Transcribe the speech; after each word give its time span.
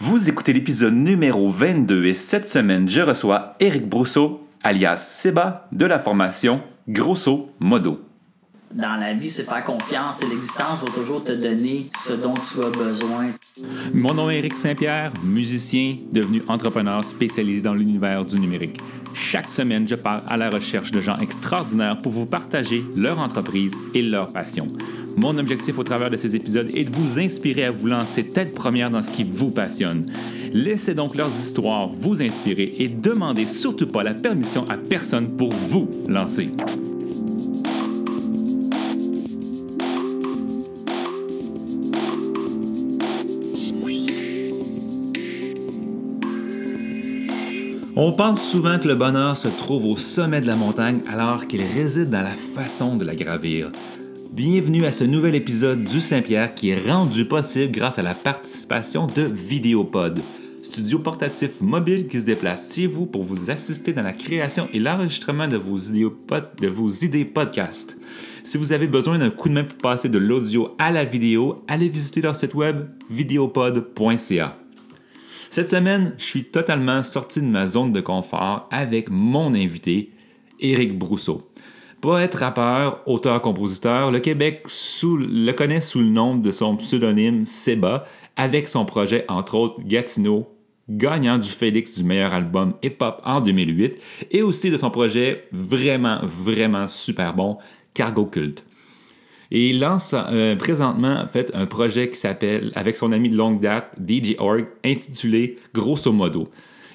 Vous 0.00 0.28
écoutez 0.28 0.52
l'épisode 0.52 0.94
numéro 0.94 1.48
22 1.48 2.06
et 2.06 2.14
cette 2.14 2.48
semaine, 2.48 2.88
je 2.88 3.00
reçois 3.00 3.54
Eric 3.60 3.88
Brousseau, 3.88 4.44
alias 4.64 4.96
Seba, 4.96 5.68
de 5.70 5.86
la 5.86 6.00
formation 6.00 6.62
Grosso 6.88 7.50
Modo. 7.60 8.00
Dans 8.72 8.96
la 8.96 9.14
vie, 9.14 9.30
c'est 9.30 9.44
faire 9.44 9.64
confiance 9.64 10.20
et 10.20 10.26
l'existence 10.26 10.82
va 10.82 10.90
toujours 10.90 11.22
te 11.22 11.30
donner 11.30 11.86
ce 11.96 12.12
dont 12.12 12.34
tu 12.34 12.60
as 12.64 12.70
besoin. 12.70 13.28
Mon 13.94 14.14
nom 14.14 14.30
est 14.30 14.38
Eric 14.38 14.56
Saint-Pierre, 14.56 15.12
musicien 15.22 15.94
devenu 16.10 16.42
entrepreneur 16.48 17.04
spécialisé 17.04 17.60
dans 17.60 17.74
l'univers 17.74 18.24
du 18.24 18.40
numérique. 18.40 18.80
Chaque 19.14 19.48
semaine, 19.48 19.86
je 19.88 19.94
pars 19.94 20.22
à 20.28 20.36
la 20.36 20.50
recherche 20.50 20.90
de 20.90 21.00
gens 21.00 21.18
extraordinaires 21.18 21.98
pour 21.98 22.12
vous 22.12 22.26
partager 22.26 22.82
leur 22.96 23.20
entreprise 23.20 23.74
et 23.94 24.02
leur 24.02 24.32
passion. 24.32 24.66
Mon 25.16 25.38
objectif 25.38 25.78
au 25.78 25.84
travers 25.84 26.10
de 26.10 26.16
ces 26.16 26.34
épisodes 26.34 26.70
est 26.74 26.84
de 26.84 26.90
vous 26.90 27.20
inspirer 27.20 27.64
à 27.64 27.70
vous 27.70 27.86
lancer 27.86 28.26
tête 28.26 28.54
première 28.54 28.90
dans 28.90 29.02
ce 29.02 29.12
qui 29.12 29.22
vous 29.22 29.50
passionne. 29.50 30.06
Laissez 30.52 30.94
donc 30.94 31.14
leurs 31.14 31.30
histoires 31.30 31.88
vous 31.88 32.22
inspirer 32.22 32.74
et 32.78 32.88
demandez 32.88 33.46
surtout 33.46 33.86
pas 33.86 34.02
la 34.02 34.14
permission 34.14 34.68
à 34.68 34.76
personne 34.76 35.36
pour 35.36 35.50
vous 35.68 35.88
lancer. 36.08 36.48
On 47.96 48.10
pense 48.10 48.50
souvent 48.50 48.80
que 48.80 48.88
le 48.88 48.96
bonheur 48.96 49.36
se 49.36 49.46
trouve 49.46 49.84
au 49.84 49.96
sommet 49.96 50.40
de 50.40 50.48
la 50.48 50.56
montagne 50.56 50.98
alors 51.08 51.46
qu'il 51.46 51.62
réside 51.62 52.10
dans 52.10 52.22
la 52.22 52.30
façon 52.30 52.96
de 52.96 53.04
la 53.04 53.14
gravir. 53.14 53.70
Bienvenue 54.32 54.84
à 54.84 54.90
ce 54.90 55.04
nouvel 55.04 55.36
épisode 55.36 55.84
du 55.84 56.00
Saint-Pierre 56.00 56.56
qui 56.56 56.70
est 56.70 56.90
rendu 56.90 57.24
possible 57.24 57.70
grâce 57.70 58.00
à 58.00 58.02
la 58.02 58.16
participation 58.16 59.06
de 59.06 59.22
Vidéopod, 59.22 60.18
studio 60.64 60.98
portatif 60.98 61.60
mobile 61.60 62.08
qui 62.08 62.18
se 62.18 62.24
déplace 62.24 62.74
chez 62.74 62.88
vous 62.88 63.06
pour 63.06 63.22
vous 63.22 63.48
assister 63.52 63.92
dans 63.92 64.02
la 64.02 64.12
création 64.12 64.68
et 64.72 64.80
l'enregistrement 64.80 65.46
de 65.46 65.56
de 65.56 66.66
vos 66.66 66.88
idées 66.88 67.24
podcast. 67.24 67.96
Si 68.42 68.58
vous 68.58 68.72
avez 68.72 68.88
besoin 68.88 69.20
d'un 69.20 69.30
coup 69.30 69.48
de 69.48 69.54
main 69.54 69.64
pour 69.64 69.78
passer 69.78 70.08
de 70.08 70.18
l'audio 70.18 70.74
à 70.80 70.90
la 70.90 71.04
vidéo, 71.04 71.62
allez 71.68 71.88
visiter 71.88 72.22
leur 72.22 72.34
site 72.34 72.54
web 72.54 72.88
videopod.ca. 73.08 74.63
Cette 75.54 75.68
semaine, 75.68 76.14
je 76.18 76.24
suis 76.24 76.42
totalement 76.42 77.04
sorti 77.04 77.40
de 77.40 77.46
ma 77.46 77.64
zone 77.66 77.92
de 77.92 78.00
confort 78.00 78.68
avec 78.72 79.08
mon 79.08 79.54
invité, 79.54 80.10
Éric 80.58 80.98
Brousseau. 80.98 81.42
Poète, 82.00 82.34
rappeur, 82.34 83.02
auteur-compositeur, 83.06 84.10
le 84.10 84.18
Québec 84.18 84.66
le 85.04 85.52
connaît 85.52 85.80
sous 85.80 86.00
le 86.00 86.08
nom 86.08 86.36
de 86.36 86.50
son 86.50 86.74
pseudonyme 86.74 87.44
Seba, 87.44 88.04
avec 88.34 88.66
son 88.66 88.84
projet 88.84 89.26
entre 89.28 89.54
autres 89.54 89.80
Gatineau, 89.84 90.48
gagnant 90.88 91.38
du 91.38 91.48
Félix 91.48 91.96
du 91.96 92.02
meilleur 92.02 92.34
album 92.34 92.74
hip-hop 92.82 93.20
en 93.24 93.40
2008, 93.40 93.94
et 94.32 94.42
aussi 94.42 94.72
de 94.72 94.76
son 94.76 94.90
projet 94.90 95.46
vraiment, 95.52 96.18
vraiment 96.24 96.88
super 96.88 97.32
bon, 97.32 97.58
Cargo 97.94 98.26
Cult. 98.26 98.64
Et 99.50 99.70
il 99.70 99.80
lance 99.80 100.14
euh, 100.14 100.56
présentement 100.56 101.20
en 101.22 101.28
fait, 101.28 101.50
un 101.54 101.66
projet 101.66 102.08
qui 102.08 102.16
s'appelle, 102.16 102.72
avec 102.74 102.96
son 102.96 103.12
ami 103.12 103.30
de 103.30 103.36
longue 103.36 103.60
date, 103.60 103.92
DJ 103.98 104.34
Org, 104.38 104.66
intitulé 104.84 105.56
Grosso 105.74 106.12
Modo 106.12 106.48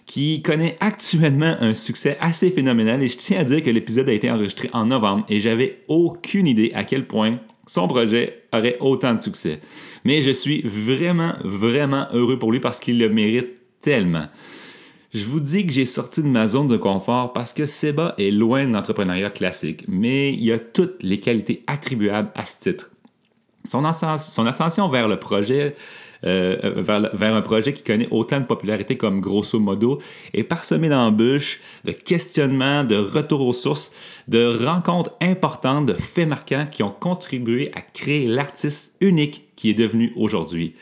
qui 0.10 0.42
connaît 0.42 0.76
actuellement 0.80 1.56
un 1.60 1.76
succès 1.76 2.18
assez 2.20 2.50
phénoménal 2.50 3.04
et 3.04 3.08
je 3.08 3.16
tiens 3.16 3.42
à 3.42 3.44
dire 3.44 3.62
que 3.62 3.70
l'épisode 3.70 4.10
a 4.10 4.12
été 4.12 4.32
enregistré 4.32 4.68
en 4.74 4.88
novembre 4.88 5.24
et 5.30 5.40
j'avais 5.40 5.84
aucune 5.88 6.48
idée 6.48 6.72
à 6.74 6.84
quel 6.84 7.06
point 7.06 7.40
son 7.68 7.88
projet 7.88 8.42
aurait 8.52 8.76
autant 8.80 9.14
de 9.14 9.22
succès. 9.22 9.60
Mais 10.04 10.24
je 10.24 10.32
suis 10.32 10.64
vraiment, 10.64 11.34
vraiment 11.44 12.08
heureux 12.12 12.40
pour 12.40 12.52
lui 12.52 12.60
parce 12.60 12.80
qu'il 12.80 12.98
le 12.98 13.10
mérite 13.10 13.50
tellement. 13.82 14.26
Je 15.12 15.26
vous 15.26 15.40
dis 15.40 15.66
que 15.66 15.72
j'ai 15.72 15.86
sorti 15.86 16.22
de 16.22 16.28
ma 16.28 16.46
zone 16.46 16.68
de 16.68 16.78
confort 16.78 17.34
parce 17.34 17.54
que 17.54 17.66
Seba 17.66 18.14
est 18.20 18.30
loin 18.30 18.68
de 18.68 18.74
l'entrepreneuriat 18.74 19.32
classique, 19.32 19.86
mais 19.88 20.34
il 20.34 20.52
a 20.52 20.60
toutes 20.60 21.02
les 21.02 21.20
qualités 21.20 21.64
attribuables 21.66 22.30
à 22.36 22.46
ce 22.46 22.70
titre. 22.70 22.92
Son, 23.66 23.84
ascension 23.86 24.88
vers 24.88 25.08
le 25.08 25.18
projet 25.18 25.76
euh, 26.26 26.74
vers, 27.14 27.34
un 27.34 27.42
projet 27.42 27.72
qui 27.72 27.84
connaît 27.84 28.08
autant 28.12 28.40
de 28.40 28.46
popularité 28.46 28.98
comme 28.98 29.22
grosso 29.22 29.60
modo 29.60 30.00
est 30.34 30.44
parsemé 30.44 30.90
d'embûches, 30.90 31.60
de 31.86 31.92
questionnements, 31.92 32.84
de 32.84 32.96
retours 32.96 33.42
aux 33.42 33.54
sources, 33.54 33.92
de 34.28 34.66
rencontres 34.66 35.12
importantes, 35.22 35.86
de 35.86 35.94
faits 35.94 36.28
marquants 36.28 36.66
qui 36.70 36.84
ont 36.84 36.92
contribué 36.92 37.72
à 37.74 37.82
créer 37.82 38.28
l'artiste 38.28 38.96
unique 39.02 39.50
qui 39.56 39.70
est 39.70 39.76
devenu 39.76 40.12
aujourd'hui. 40.16 40.76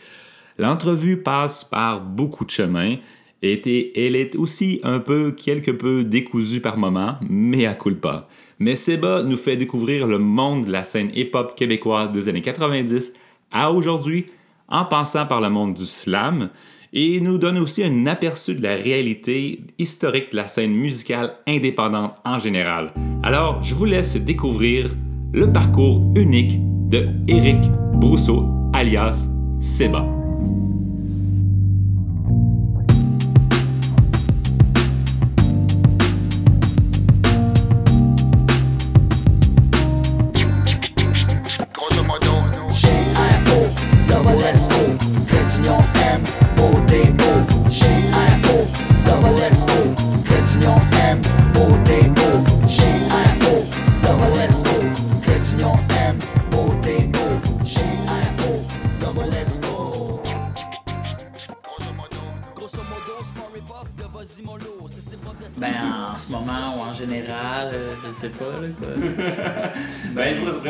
L'entrevue 0.57 1.17
passe 1.17 1.63
par 1.63 2.01
beaucoup 2.01 2.43
de 2.43 2.49
chemins. 2.49 2.95
Elle 3.43 4.15
est 4.15 4.35
aussi 4.35 4.79
un 4.83 4.99
peu, 4.99 5.31
quelque 5.31 5.71
peu 5.71 6.03
décousue 6.03 6.61
par 6.61 6.77
moments, 6.77 7.15
mais 7.29 7.65
à 7.65 7.75
pas. 7.75 8.27
Mais 8.59 8.75
Seba 8.75 9.23
nous 9.23 9.37
fait 9.37 9.57
découvrir 9.57 10.07
le 10.07 10.17
monde 10.17 10.65
de 10.65 10.71
la 10.71 10.83
scène 10.83 11.11
hip-hop 11.15 11.55
québécoise 11.55 12.11
des 12.11 12.29
années 12.29 12.41
90 12.41 13.13
à 13.51 13.71
aujourd'hui 13.71 14.25
en 14.67 14.85
passant 14.85 15.25
par 15.25 15.41
le 15.41 15.49
monde 15.49 15.75
du 15.75 15.85
slam 15.85 16.49
et 16.93 17.19
nous 17.21 17.37
donne 17.37 17.57
aussi 17.57 17.83
un 17.83 18.07
aperçu 18.07 18.55
de 18.55 18.63
la 18.63 18.75
réalité 18.75 19.61
historique 19.77 20.31
de 20.31 20.37
la 20.37 20.47
scène 20.47 20.73
musicale 20.73 21.37
indépendante 21.47 22.15
en 22.25 22.39
général. 22.39 22.91
Alors, 23.23 23.61
je 23.61 23.75
vous 23.75 23.85
laisse 23.85 24.15
découvrir 24.15 24.89
le 25.33 25.51
parcours 25.51 26.09
unique 26.15 26.57
de 26.89 27.07
Eric 27.27 27.59
Brousseau, 27.93 28.45
alias 28.73 29.27
Seba. 29.59 30.16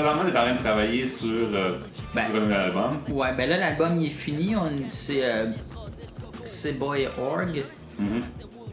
Présentement, 0.02 0.24
tu 0.24 0.36
es 0.36 0.38
en 0.38 0.42
train 0.42 0.54
de 0.54 0.60
travailler 0.60 1.08
sur, 1.08 1.50
euh, 1.54 1.80
ben, 2.14 2.24
un 2.34 2.40
nouvel 2.40 2.58
album. 2.58 3.00
Ouais, 3.10 3.36
ben 3.36 3.50
là, 3.50 3.58
l'album 3.58 3.98
il 3.98 4.08
est 4.08 4.10
fini. 4.10 4.56
C'est 4.88 5.24
euh, 5.24 5.52
Boy 6.80 7.08
Org, 7.20 7.64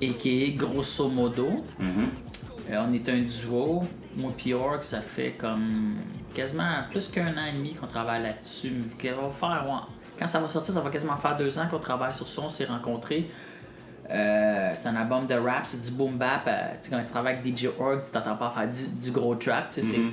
et 0.01 0.11
qui 0.11 0.45
est 0.45 0.51
grosso 0.51 1.09
modo. 1.09 1.49
Mm-hmm. 1.81 2.73
Euh, 2.73 2.85
on 2.89 2.93
est 2.93 3.09
un 3.09 3.19
duo. 3.19 3.83
Moi 4.17 4.33
et 4.47 4.55
Org, 4.55 4.81
ça 4.83 5.01
fait 5.01 5.33
comme 5.33 5.97
quasiment 6.35 6.85
plus 6.91 7.09
qu'un 7.09 7.37
an 7.37 7.47
et 7.53 7.57
demi 7.57 7.75
qu'on 7.75 7.87
travaille 7.87 8.23
là-dessus. 8.23 8.73
Quand 9.01 10.27
ça 10.27 10.39
va 10.39 10.49
sortir, 10.49 10.73
ça 10.73 10.81
va 10.81 10.91
quasiment 10.91 11.17
faire 11.17 11.37
deux 11.37 11.59
ans 11.59 11.67
qu'on 11.69 11.81
travaille 11.81 12.15
sur 12.15 12.29
ça. 12.29 12.43
On 12.45 12.51
s'est 12.51 12.67
rencontrés. 12.67 13.29
Euh, 14.11 14.73
c'est 14.75 14.89
un 14.89 14.97
album 14.97 15.27
de 15.27 15.35
rap, 15.35 15.63
c'est 15.65 15.83
du 15.83 15.91
boom 15.93 16.17
bap. 16.17 16.43
Euh, 16.47 16.73
tu 16.81 16.89
sais, 16.89 16.91
quand 16.91 17.03
tu 17.03 17.11
travailles 17.11 17.39
avec 17.39 17.57
DJ 17.57 17.69
Org, 17.79 18.03
tu 18.05 18.11
t'entends 18.11 18.37
pas 18.37 18.51
faire 18.51 18.69
du, 18.69 19.11
gros 19.11 19.35
trap. 19.35 19.71
Tu 19.71 19.81
sais, 19.81 19.83
c'est 19.83 19.99
mm-hmm. 19.99 20.13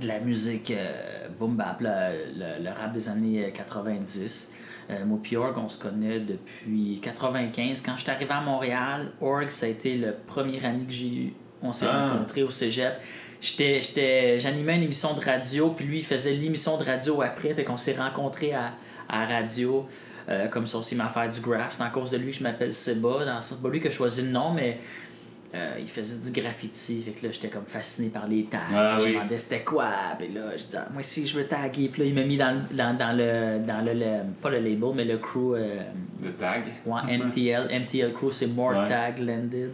De 0.00 0.08
la 0.08 0.20
musique 0.20 0.70
euh, 0.70 1.28
boom 1.38 1.56
bap, 1.56 1.78
le, 1.80 2.70
rap 2.70 2.92
des 2.92 3.08
années 3.08 3.52
90. 3.54 4.56
moi 5.06 5.18
et 5.30 5.36
Org, 5.36 5.56
on 5.58 5.68
se 5.68 5.82
connaît 5.82 6.20
depuis 6.20 7.00
95. 7.02 7.82
Quand 7.82 7.96
je 7.96 8.02
suis 8.02 8.10
arrivé 8.10 8.30
à 8.30 8.40
Montréal, 8.40 9.12
Org, 9.20 9.48
ça 9.48 9.66
a 9.66 9.68
été 9.68 9.96
le 9.96 10.14
premier 10.26 10.64
ami 10.64 10.86
que 10.86 10.92
j'ai 10.92 11.08
eu. 11.08 11.32
On 11.62 11.72
s'est 11.72 11.86
ah. 11.90 12.08
rencontrés 12.08 12.42
au 12.42 12.50
cégep. 12.50 12.94
J'animais 13.40 14.76
une 14.76 14.82
émission 14.82 15.14
de 15.14 15.24
radio, 15.24 15.70
puis 15.70 15.86
lui, 15.86 15.98
il 15.98 16.04
faisait 16.04 16.32
l'émission 16.32 16.78
de 16.78 16.84
radio 16.84 17.22
après. 17.22 17.54
Fait 17.54 17.64
qu'on 17.64 17.76
s'est 17.76 17.96
rencontrés 17.96 18.52
à, 18.54 18.74
à 19.08 19.26
radio. 19.26 19.86
Euh, 20.28 20.48
comme 20.48 20.66
ça 20.66 20.78
aussi 20.78 20.96
m'a 20.96 21.08
fait 21.08 21.28
du 21.28 21.40
graph. 21.40 21.72
C'est 21.72 21.84
en 21.84 21.90
cause 21.90 22.10
de 22.10 22.16
lui 22.16 22.32
que 22.32 22.38
je 22.38 22.42
m'appelle 22.42 22.72
Seba. 22.72 23.40
C'est 23.40 23.62
pas 23.62 23.68
lui 23.68 23.80
qui 23.80 23.88
a 23.88 23.90
choisi 23.90 24.22
le 24.22 24.30
nom, 24.30 24.52
mais 24.52 24.80
euh, 25.54 25.76
il 25.78 25.88
faisait 25.88 26.30
du 26.30 26.40
graffiti. 26.40 27.02
Fait 27.02 27.12
que 27.12 27.26
là, 27.26 27.32
j'étais 27.32 27.48
comme 27.48 27.66
fasciné 27.66 28.10
par 28.10 28.26
les 28.26 28.44
tags. 28.44 28.58
Ah 28.74 28.98
je 29.00 29.06
me 29.06 29.12
demandais 29.12 29.38
c'était 29.38 29.62
quoi. 29.62 29.90
Puis 30.18 30.28
là, 30.28 30.56
je 30.56 30.64
disais, 30.64 30.78
ah, 30.80 30.88
moi 30.92 31.02
si 31.02 31.26
je 31.26 31.36
veux 31.38 31.46
taguer. 31.46 31.88
Puis 31.88 32.02
là, 32.02 32.08
il 32.08 32.14
m'a 32.14 32.24
mis 32.24 32.36
dans, 32.36 32.62
dans, 32.72 32.96
dans, 32.96 33.16
le, 33.16 33.64
dans 33.64 33.84
le, 33.84 34.22
Pas 34.40 34.50
le 34.50 34.58
label, 34.58 34.90
mais 34.94 35.04
le 35.04 35.18
crew. 35.18 35.54
Euh, 35.54 35.82
le 36.22 36.32
tag. 36.32 36.64
Ouais, 36.84 37.18
MTL. 37.18 37.68
MTL 37.82 38.12
Crew, 38.12 38.30
c'est 38.30 38.48
More 38.48 38.88
Tag 38.88 39.18
Landed. 39.18 39.70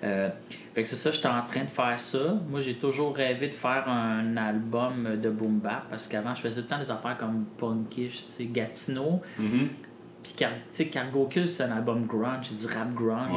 fait 0.00 0.82
que 0.82 0.88
c'est 0.88 0.96
ça, 0.96 1.10
j'étais 1.10 1.28
en 1.28 1.42
train 1.42 1.64
de 1.64 1.70
faire 1.70 1.98
ça. 1.98 2.38
Moi, 2.48 2.60
j'ai 2.60 2.74
toujours 2.74 3.14
rêvé 3.14 3.48
de 3.48 3.54
faire 3.54 3.88
un 3.88 4.36
album 4.36 5.16
de 5.20 5.30
boom 5.30 5.58
bap 5.58 5.84
parce 5.90 6.08
qu'avant, 6.08 6.34
je 6.34 6.40
faisais 6.40 6.56
tout 6.56 6.62
le 6.62 6.66
temps 6.66 6.78
des 6.78 6.90
affaires 6.90 7.18
comme 7.18 7.44
punkish, 7.58 8.24
tu 8.24 8.32
sais, 8.32 8.44
Gatineau. 8.46 9.20
Mm-hmm. 9.38 9.89
Puis, 10.22 10.34
tu 10.36 10.44
sais, 10.70 10.86
Cargo 10.88 11.28
c'est 11.46 11.62
un 11.62 11.72
album 11.72 12.06
grunge, 12.06 12.46
c'est 12.46 12.66
du 12.66 12.74
rap 12.74 12.92
grunge. 12.94 13.30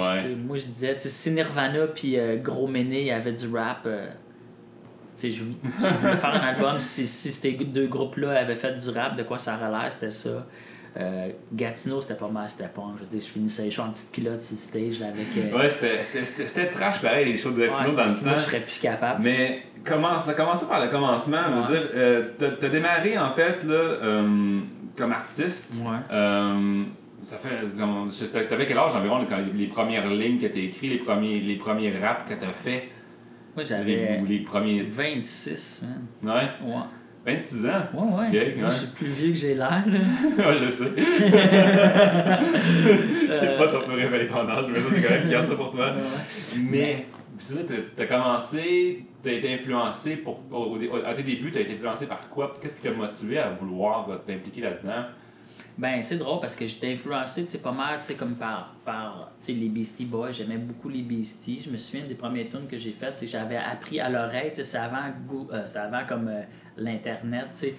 Moi, 0.46 0.58
je 0.58 0.66
disais, 0.66 0.96
tu 0.96 1.04
sais, 1.04 1.10
si 1.10 1.32
Nirvana 1.32 1.88
puis 1.88 2.20
euh, 2.20 2.38
Gros 2.38 2.68
Méné, 2.68 3.02
il 3.02 3.08
y 3.08 3.12
avait 3.12 3.32
du 3.32 3.48
rap. 3.56 3.84
Euh, 3.86 4.08
tu 5.16 5.32
sais, 5.32 5.32
je, 5.32 5.44
voulais 5.44 6.18
faire 6.18 6.36
un 6.36 6.48
album 6.48 6.80
si, 6.80 7.08
si 7.08 7.32
ces 7.32 7.52
deux 7.52 7.88
groupes-là 7.88 8.32
avaient 8.40 8.56
fait 8.56 8.74
du 8.74 8.90
rap, 8.90 9.16
de 9.16 9.24
quoi 9.24 9.40
ça 9.40 9.56
aurait 9.56 9.72
l'air, 9.72 9.92
c'était 9.92 10.12
ça. 10.12 10.46
Euh, 10.96 11.30
Gatineau, 11.52 12.02
c'était 12.02 12.14
pas 12.14 12.28
mal, 12.28 12.50
c'était 12.50 12.68
pas. 12.68 12.84
Je 12.98 13.04
veux 13.04 13.10
dire, 13.10 13.22
je 13.22 13.28
finissais 13.28 13.64
les 13.64 13.72
shows 13.72 13.84
en 13.84 13.92
petite 13.92 14.12
culotte 14.12 14.42
sur 14.42 14.56
le 14.56 14.60
stage 14.60 15.00
là, 15.00 15.08
avec. 15.08 15.28
Euh... 15.38 15.58
Ouais, 15.58 15.70
c'était 15.70 16.70
trash 16.70 17.02
pareil, 17.02 17.26
les 17.26 17.38
shows 17.38 17.52
de 17.52 17.66
Gatineau 17.66 17.96
dans 17.96 18.06
le 18.06 18.14
temps. 18.14 18.22
Moi, 18.24 18.36
je 18.36 18.42
serais 18.42 18.60
plus 18.60 18.80
capable. 18.80 19.24
Mais 19.24 19.64
commence, 19.84 20.24
commencer 20.36 20.66
par 20.66 20.84
le 20.84 20.90
commencement. 20.90 21.38
Ouais. 21.38 21.68
dire, 21.68 21.90
euh, 21.96 22.30
t'as 22.38 22.70
démarré 22.70 23.18
en 23.18 23.32
fait 23.34 23.64
là, 23.64 23.74
euh, 23.74 24.60
comme 24.96 25.12
artiste. 25.12 25.76
Ouais. 25.84 25.98
Euh, 26.12 26.84
ça 27.24 27.38
fait. 27.38 28.48
T'avais 28.48 28.66
quel 28.66 28.78
âge 28.78 28.96
environ 28.96 29.26
les 29.56 29.68
premières 29.68 30.08
lignes 30.08 30.40
que 30.40 30.48
t'as 30.48 30.60
écrites, 30.60 30.92
les 30.92 30.98
premiers, 31.00 31.40
les 31.40 31.56
premiers 31.56 31.98
raps 31.98 32.30
que 32.30 32.40
t'as 32.40 32.52
fait? 32.52 32.90
Moi 33.56 33.64
j'avais. 33.64 34.22
Les, 34.22 34.38
les, 34.38 34.40
premiers. 34.40 34.84
26, 34.84 35.86
man. 36.22 36.36
Ouais? 36.36 36.68
Ouais. 36.68 36.84
26 37.26 37.66
ans? 37.68 37.70
Ouais, 37.94 38.18
ouais. 38.18 38.28
Okay, 38.28 38.56
Moi, 38.60 38.70
je 38.70 38.76
suis 38.76 38.88
plus 38.88 39.06
vieux 39.08 39.32
que 39.32 39.38
j'ai 39.38 39.56
l'air, 39.56 39.84
là. 39.88 40.00
ouais, 40.50 40.58
je 40.62 40.70
sais. 40.70 40.92
Je 43.34 43.40
sais 43.40 43.58
pas 43.58 43.68
si 43.68 43.74
ça 43.74 43.80
peut 43.80 43.94
révéler 43.94 44.28
ton 44.28 44.48
âge, 44.48 44.66
mais 44.70 44.80
ça, 44.80 44.90
c'est 44.94 45.02
correct, 45.02 45.30
garde 45.30 45.46
ça 45.46 45.56
pour 45.56 45.72
toi. 45.72 45.96
Mais, 46.70 47.08
c'est 47.40 47.54
ça, 47.54 47.62
t'as 47.96 48.06
commencé, 48.06 49.06
t'as 49.24 49.32
été 49.32 49.54
influencé, 49.54 50.18
pour, 50.18 50.42
au, 50.52 50.78
à 51.06 51.14
tes 51.14 51.24
débuts, 51.24 51.52
t'as 51.52 51.62
été 51.62 51.74
influencé 51.74 52.06
par 52.08 52.30
quoi? 52.30 52.54
Qu'est-ce 52.62 52.76
qui 52.76 52.84
t'a 52.84 52.92
motivé 52.92 53.40
à 53.40 53.50
vouloir 53.50 54.08
t'impliquer 54.28 54.62
là-dedans? 54.62 55.06
Ben, 55.76 56.04
c'est 56.04 56.18
drôle 56.18 56.40
parce 56.40 56.56
que 56.56 56.68
j'étais 56.68 56.94
influencé, 56.94 57.48
tu 57.48 57.58
pas 57.58 57.72
mal, 57.72 57.98
tu 58.00 58.06
sais, 58.06 58.14
comme 58.14 58.36
par, 58.36 58.76
par 58.86 59.32
tu 59.40 59.48
sais, 59.48 59.54
les 59.54 59.70
Beastie 59.70 60.06
Boys. 60.06 60.32
J'aimais 60.32 60.58
beaucoup 60.58 60.90
les 60.90 61.02
Beastie. 61.02 61.64
Je 61.66 61.72
me 61.72 61.78
souviens 61.78 62.06
des 62.06 62.14
premiers 62.14 62.48
tunes 62.48 62.68
que 62.70 62.78
j'ai 62.78 62.92
faites, 62.92 63.18
c'est 63.18 63.26
j'avais 63.26 63.58
appris 63.58 64.00
à 64.00 64.10
l'oreille, 64.10 64.52
tu 64.56 64.64
c'est 64.64 64.78
avant, 64.78 64.98
euh, 65.52 65.66
avant 65.76 66.06
comme 66.08 66.28
euh, 66.28 66.42
l'Internet, 66.78 67.48
tu 67.54 67.60
sais. 67.60 67.76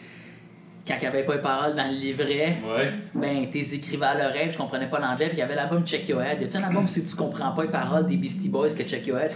Quand 0.86 0.96
il 0.96 1.00
n'y 1.00 1.06
avait 1.06 1.22
pas 1.22 1.36
les 1.36 1.40
paroles 1.40 1.74
dans 1.74 1.86
le 1.86 1.96
livret, 1.96 2.58
ouais. 2.62 2.92
ben, 3.14 3.48
t'es 3.50 3.60
écrivais 3.60 4.04
à 4.04 4.14
l'oreille, 4.14 4.50
je 4.50 4.58
comprenais 4.58 4.90
pas 4.90 4.98
l'anglais, 4.98 5.28
puis 5.28 5.36
il 5.36 5.40
y 5.40 5.42
avait 5.42 5.54
l'album 5.54 5.86
Check 5.86 6.06
Your 6.08 6.20
Head. 6.20 6.42
Y 6.42 6.44
a-tu 6.44 6.56
un 6.58 6.64
album 6.64 6.86
si 6.86 7.06
tu 7.06 7.16
comprends 7.16 7.52
pas 7.52 7.62
les 7.62 7.70
paroles 7.70 8.06
des 8.06 8.16
Beastie 8.16 8.50
Boys 8.50 8.74
que 8.74 8.82
Check 8.82 9.06
Your 9.06 9.18
Head? 9.18 9.32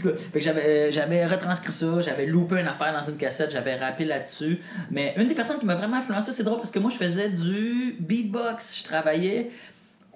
Fait 0.00 0.38
que 0.38 0.40
j'avais, 0.40 0.66
euh, 0.66 0.92
j'avais 0.92 1.26
retranscrit 1.26 1.72
ça, 1.72 2.00
j'avais 2.00 2.26
loupé 2.26 2.60
une 2.60 2.68
affaire 2.68 2.92
dans 2.92 3.02
une 3.02 3.16
cassette, 3.16 3.50
j'avais 3.50 3.76
rappé 3.76 4.04
là-dessus. 4.04 4.60
Mais 4.90 5.14
une 5.16 5.28
des 5.28 5.34
personnes 5.34 5.58
qui 5.58 5.66
m'a 5.66 5.74
vraiment 5.74 5.96
influencé, 5.96 6.32
c'est 6.32 6.44
drôle 6.44 6.58
parce 6.58 6.70
que 6.70 6.78
moi, 6.78 6.90
je 6.90 6.96
faisais 6.96 7.28
du 7.28 7.96
beatbox. 8.00 8.78
Je 8.78 8.84
travaillais 8.84 9.50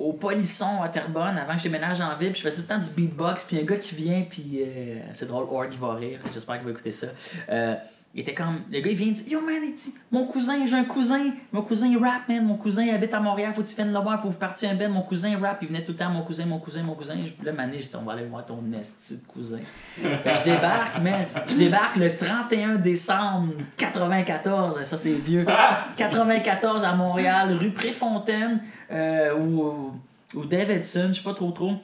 au 0.00 0.14
Polisson 0.14 0.82
à 0.82 0.88
Terrebonne 0.88 1.36
avant 1.36 1.52
que 1.52 1.58
je 1.58 1.64
déménage 1.64 2.00
en 2.00 2.16
ville, 2.16 2.32
puis 2.32 2.40
je 2.42 2.48
faisais 2.48 2.56
tout 2.56 2.68
le 2.68 2.74
temps 2.74 2.80
du 2.80 2.90
beatbox, 2.90 3.44
puis 3.44 3.58
un 3.58 3.64
gars 3.64 3.76
qui 3.76 3.94
vient, 3.94 4.24
puis 4.28 4.62
euh, 4.62 4.98
c'est 5.12 5.26
drôle, 5.26 5.46
Org, 5.50 5.72
va 5.78 5.94
rire, 5.94 6.18
j'espère 6.32 6.56
qu'il 6.56 6.64
va 6.64 6.70
écouter 6.70 6.92
ça. 6.92 7.08
Euh, 7.50 7.74
il 8.12 8.22
était 8.22 8.34
comme. 8.34 8.62
Le 8.72 8.80
gars, 8.80 8.90
il 8.90 8.96
vient 8.96 9.06
il 9.06 9.12
dit 9.12 9.30
Yo, 9.30 9.40
man, 9.40 9.62
Mon 10.10 10.26
cousin, 10.26 10.66
j'ai 10.66 10.74
un 10.74 10.84
cousin. 10.84 11.30
Mon 11.52 11.62
cousin, 11.62 11.86
il 11.86 11.96
rap, 11.96 12.28
man. 12.28 12.44
Mon 12.44 12.56
cousin, 12.56 12.82
il 12.82 12.90
habite 12.90 13.14
à 13.14 13.20
Montréal. 13.20 13.52
Faut 13.54 13.62
que 13.62 13.68
tu 13.68 13.76
viennes 13.76 13.92
le 13.92 13.98
voir. 14.00 14.20
Faut 14.20 14.28
que 14.28 14.32
vous 14.32 14.38
partiez 14.38 14.68
un 14.68 14.74
ben. 14.74 14.90
Mon 14.90 15.02
cousin, 15.02 15.38
rap. 15.38 15.58
Il 15.62 15.68
venait 15.68 15.84
tout 15.84 15.92
le 15.92 15.98
temps 15.98 16.10
Mon 16.10 16.24
cousin, 16.24 16.44
mon 16.44 16.58
cousin, 16.58 16.82
mon 16.82 16.94
cousin. 16.94 17.14
Là, 17.44 17.52
mané, 17.52 17.80
je 17.80 17.86
dis 17.86 17.96
On 17.96 18.02
va 18.02 18.14
aller 18.14 18.24
voir 18.24 18.44
ton 18.44 18.64
esti 18.78 19.18
de 19.18 19.26
cousin. 19.26 19.60
je 19.96 20.44
débarque, 20.44 21.00
man. 21.00 21.26
Je 21.46 21.54
débarque 21.54 21.96
le 21.96 22.16
31 22.16 22.76
décembre 22.76 23.52
94. 23.76 24.82
Ça, 24.82 24.96
c'est 24.96 25.12
vieux. 25.12 25.46
94 25.96 26.84
à 26.84 26.94
Montréal, 26.94 27.54
rue 27.54 27.70
Préfontaine, 27.70 28.60
euh, 28.90 29.38
ou, 29.38 29.92
ou 30.34 30.44
Davidson, 30.46 31.10
je 31.10 31.18
sais 31.18 31.22
pas 31.22 31.34
trop 31.34 31.52
trop. 31.52 31.74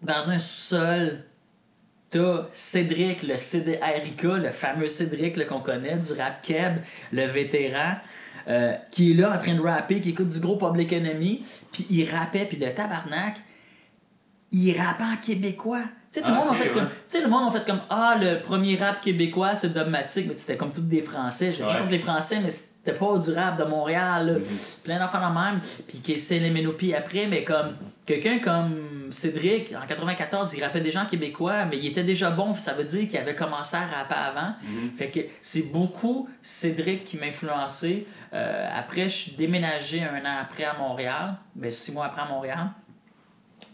Dans 0.00 0.30
un 0.30 0.38
sous-sol 0.38 1.24
T'as 2.10 2.46
Cédric, 2.52 3.22
le 3.22 3.36
CDRIK, 3.36 4.22
le 4.22 4.50
fameux 4.50 4.88
Cédric 4.88 5.46
qu'on 5.46 5.60
connaît, 5.60 5.96
du 5.96 6.12
rap 6.14 6.40
keb, 6.42 6.76
le 7.12 7.26
vétéran, 7.26 7.96
euh, 8.48 8.72
qui 8.90 9.10
est 9.10 9.14
là 9.14 9.36
en 9.36 9.38
train 9.38 9.54
de 9.54 9.60
rapper, 9.60 10.00
qui 10.00 10.10
écoute 10.10 10.30
du 10.30 10.40
gros 10.40 10.56
Public 10.56 10.90
Enemy, 10.92 11.44
puis 11.70 11.86
il 11.90 12.10
rappait, 12.10 12.46
puis 12.46 12.56
le 12.56 12.72
tabarnak, 12.72 13.36
il 14.52 14.74
rappait 14.80 15.04
en 15.04 15.16
québécois. 15.16 15.82
Tu 16.10 16.20
sais, 16.20 16.22
tout 16.22 16.30
le 16.30 16.36
monde 16.36 16.48
a 16.50 16.54
fait 16.54 16.70
comme. 16.70 16.88
Tu 16.88 16.94
sais, 17.06 17.20
le 17.20 17.28
monde 17.28 17.54
a 17.54 17.58
fait 17.58 17.66
comme 17.66 17.82
Ah, 17.90 18.16
le 18.18 18.40
premier 18.40 18.76
rap 18.76 19.02
québécois, 19.02 19.54
c'est 19.54 19.74
dogmatique, 19.74 20.26
mais 20.28 20.38
c'était 20.38 20.56
comme 20.56 20.72
tous 20.72 20.80
des 20.80 21.02
Français. 21.02 21.52
J'ai 21.52 21.64
rien 21.64 21.80
contre 21.80 21.90
les 21.92 21.98
Français, 21.98 22.38
mais 22.42 22.50
c'était 22.88 22.98
pas 22.98 23.18
du 23.18 23.32
rap 23.32 23.58
de 23.58 23.64
Montréal, 23.64 24.40
mm-hmm. 24.40 24.82
plein 24.82 24.98
d'enfants 24.98 25.28
de 25.28 25.34
même. 25.34 25.60
Puis 25.86 25.98
qui 25.98 26.12
essaie 26.12 26.38
les 26.38 26.50
ménopies 26.50 26.94
après, 26.94 27.26
mais 27.26 27.44
comme 27.44 27.76
quelqu'un 28.06 28.38
comme 28.38 29.08
Cédric, 29.10 29.74
en 29.74 29.86
94, 29.86 30.54
il 30.54 30.64
rappait 30.64 30.80
des 30.80 30.90
gens 30.90 31.06
québécois, 31.06 31.64
mais 31.66 31.78
il 31.78 31.86
était 31.86 32.04
déjà 32.04 32.30
bon, 32.30 32.54
ça 32.54 32.72
veut 32.72 32.84
dire 32.84 33.08
qu'il 33.08 33.18
avait 33.18 33.34
commencé 33.34 33.76
à 33.76 33.86
rapper 33.86 34.14
avant. 34.14 34.50
Mm-hmm. 34.50 34.96
Fait 34.96 35.08
que 35.08 35.20
c'est 35.42 35.72
beaucoup 35.72 36.28
Cédric 36.42 37.04
qui 37.04 37.18
m'a 37.18 37.26
influencé. 37.26 38.06
Euh, 38.32 38.68
après, 38.74 39.04
je 39.04 39.16
suis 39.16 39.32
déménagé 39.32 40.02
un 40.02 40.24
an 40.24 40.38
après 40.42 40.64
à 40.64 40.74
Montréal, 40.74 41.34
ben, 41.54 41.70
six 41.70 41.92
mois 41.92 42.06
après 42.06 42.22
à 42.22 42.26
Montréal 42.26 42.68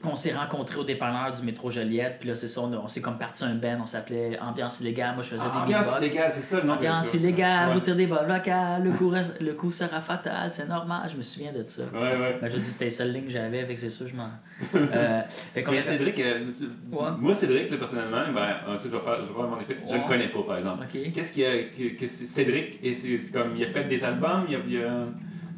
on 0.07 0.15
s'est 0.15 0.35
rencontrés 0.35 0.79
au 0.79 0.85
dépanneur 0.85 1.33
du 1.33 1.43
métro 1.43 1.71
Joliette, 1.71 2.17
puis 2.21 2.29
là, 2.29 2.35
c'est 2.35 2.49
ça, 2.49 2.61
on, 2.63 2.89
s'est 2.89 3.01
comme 3.01 3.19
parti 3.19 3.45
un 3.45 3.55
ben, 3.55 3.79
on 3.83 3.87
s'appelait 3.87 4.39
Ambiance 4.41 4.81
illégale. 4.81 5.15
Moi, 5.15 5.23
je 5.23 5.31
faisais 5.31 5.45
ah, 5.45 5.67
des 5.67 5.75
Ambiance 5.75 5.99
illégale, 5.99 6.33
c'est 6.33 6.43
ça 6.43 6.61
le 6.61 6.67
nom 6.67 6.75
Ambiance 6.75 7.15
illégale, 7.15 7.73
vous 7.73 7.81
tirez 7.81 7.97
des 7.97 8.07
balles 8.07 8.27
vocales, 8.27 8.83
le 8.83 8.91
coup, 8.91 9.13
le 9.41 9.53
coup 9.53 9.71
sera 9.71 10.01
fatal, 10.01 10.53
c'est 10.53 10.69
normal, 10.69 11.09
je 11.11 11.17
me 11.17 11.23
souviens 11.23 11.53
de 11.53 11.63
ça. 11.63 11.83
Ouais, 11.93 12.01
ouais. 12.01 12.39
Ben, 12.41 12.49
je 12.49 12.59
dis, 12.59 12.71
c'était 12.71 12.87
la 12.87 12.91
seule 12.91 13.13
ligne 13.13 13.25
que 13.25 13.31
j'avais, 13.31 13.61
avec 13.61 13.79
c'est 13.79 13.91
sûr, 13.91 14.09
je 14.09 14.17
m'en. 14.17 14.29
Euh, 14.75 15.23
Mais 15.57 15.81
Cédric, 15.81 16.21
euh, 16.21 16.53
moi, 16.91 17.35
Cédric, 17.35 17.77
personnellement, 17.79 18.25
ben, 18.35 18.77
je 18.83 18.89
vais 18.89 18.99
faire, 18.99 19.19
je 19.23 19.29
vais 19.29 19.49
mon 19.49 19.61
effet, 19.61 19.77
je 19.89 19.95
le 19.95 20.09
connais 20.09 20.29
pas, 20.29 20.43
par 20.47 20.59
exemple. 20.59 20.85
Qu'est-ce 20.93 21.33
qu'il 21.33 21.43
y 21.43 21.47
a, 21.47 21.97
que, 21.99 22.07
Cédric, 22.07 22.79
et 22.83 22.95
c'est 22.95 23.33
comme, 23.33 23.57
il 23.57 23.65
a 23.65 23.69
fait 23.69 23.85
des 23.85 24.05
albums, 24.05 24.45
il 24.49 24.73
y 24.73 24.83
a 24.83 25.07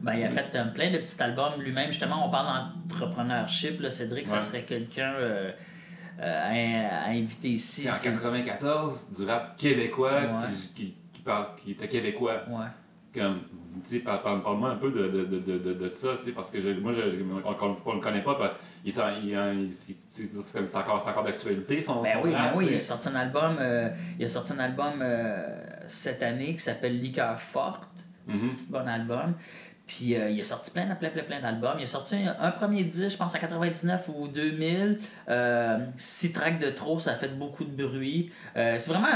ben, 0.07 0.15
il 0.15 0.25
a 0.25 0.29
fait 0.29 0.57
euh, 0.57 0.65
plein 0.67 0.93
de 0.93 0.99
petits 0.99 1.21
albums 1.21 1.61
lui-même. 1.61 1.89
Justement, 1.89 2.29
on 2.29 2.31
parle 2.31 2.71
d'entrepreneurship. 2.89 3.81
Là, 3.81 3.91
Cédric, 3.91 4.29
ça 4.29 4.41
serait 4.41 4.63
quelqu'un 4.63 5.13
euh, 5.15 5.51
euh, 6.21 6.89
à, 6.91 7.09
inviter 7.11 7.49
ici. 7.49 7.89
En 7.91 7.93
94, 7.93 9.09
du 9.19 9.25
rap 9.27 9.57
québécois 9.57 10.21
qui, 10.77 10.95
qui, 11.13 11.21
parle, 11.23 11.49
qui 11.57 11.73
était 11.73 11.89
québécois. 11.89 12.45
Comme, 13.13 13.41
sais, 13.83 13.99
parle, 14.01 14.43
moi 14.59 14.71
un 14.71 14.77
peu 14.77 14.93
de, 14.93 15.09
de, 15.09 15.25
de, 15.25 15.59
de, 15.59 15.73
de 15.73 15.91
ça, 15.95 16.11
tu 16.19 16.27
sais, 16.27 16.33
parce 16.33 16.51
que 16.51 16.61
je, 16.61 16.69
moi, 16.69 16.93
je, 16.93 17.01
on 17.01 17.91
ne 17.91 17.95
le 17.95 18.01
connaît 18.01 18.23
pas. 18.23 18.39
Il, 18.85 18.95
il, 19.25 19.73
c'est 19.73 20.77
encore, 20.77 21.09
encore 21.09 21.25
d'actualité, 21.25 21.83
son, 21.83 22.03
ben 22.03 22.19
oui, 22.23 22.31
ben 22.31 22.53
oui, 22.55 22.69
il 22.71 22.77
a 22.77 22.81
sorti 22.81 23.09
un 23.09 23.17
album, 23.17 23.59
il 24.19 24.25
a 24.25 24.29
sorti 24.29 24.53
un 24.53 24.61
album 24.61 25.03
cette 25.89 26.23
année 26.23 26.53
qui 26.53 26.61
s'appelle 26.61 27.01
Liqueur 27.01 27.41
Forte. 27.41 27.89
C'est 28.29 28.33
un 28.33 28.37
mm-hmm. 28.37 28.51
petit 28.51 28.73
bon 28.73 28.89
album. 28.89 29.35
Puis 29.87 30.17
euh, 30.17 30.31
il 30.31 30.41
a 30.41 30.45
sorti 30.45 30.71
plein, 30.73 30.87
plein, 30.97 31.11
plein, 31.11 31.23
plein 31.23 31.41
d'albums. 31.41 31.77
Il 31.79 31.85
a 31.85 31.87
sorti 31.87 32.17
un, 32.17 32.51
premier 32.51 32.83
disque, 32.85 33.11
je 33.11 33.17
pense, 33.17 33.35
en 33.35 33.39
99 33.39 34.11
ou 34.17 34.27
2000. 34.27 34.99
Euh, 35.29 35.79
six 35.97 36.33
tracks 36.33 36.59
de 36.59 36.71
trop, 36.71 36.99
ça 36.99 37.13
a 37.13 37.15
fait 37.15 37.37
beaucoup 37.39 37.65
de 37.65 37.87
bruit. 37.87 38.33
Euh, 38.57 38.75
c'est 38.79 38.91
vraiment. 38.91 39.09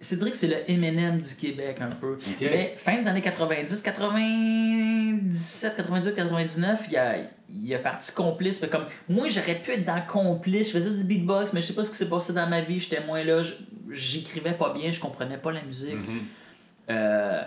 Cédric, 0.00 0.36
c'est 0.36 0.48
le 0.48 0.70
Eminem 0.70 1.18
du 1.18 1.34
Québec 1.34 1.78
un 1.80 1.88
peu. 1.88 2.18
Mais 2.40 2.74
fin 2.76 2.96
des 3.00 3.08
années 3.08 3.22
90, 3.22 3.82
97, 3.82 5.76
98, 5.76 6.14
99, 6.14 6.86
il 6.90 6.96
a, 6.98 7.16
il 7.48 7.74
a 7.74 7.78
parti 7.78 8.12
complice. 8.12 8.60
Mais 8.60 8.68
comme 8.68 8.84
moi, 9.08 9.28
j'aurais 9.28 9.54
pu 9.54 9.72
être 9.72 9.86
dans 9.86 10.00
complice. 10.06 10.68
Je 10.68 10.72
faisais 10.74 10.90
du 10.90 11.04
beatbox, 11.04 11.54
mais 11.54 11.62
je 11.62 11.68
sais 11.68 11.72
pas 11.72 11.82
ce 11.82 11.90
qui 11.90 11.96
s'est 11.96 12.10
passé 12.10 12.34
dans 12.34 12.46
ma 12.46 12.60
vie. 12.60 12.78
J'étais 12.78 13.04
moins 13.04 13.24
là. 13.24 13.42
J'écrivais 13.90 14.52
pas 14.52 14.74
bien, 14.74 14.92
je 14.92 15.00
comprenais 15.00 15.38
pas 15.38 15.52
la 15.52 15.62
musique. 15.62 15.94
Mm-hmm. 15.94 17.44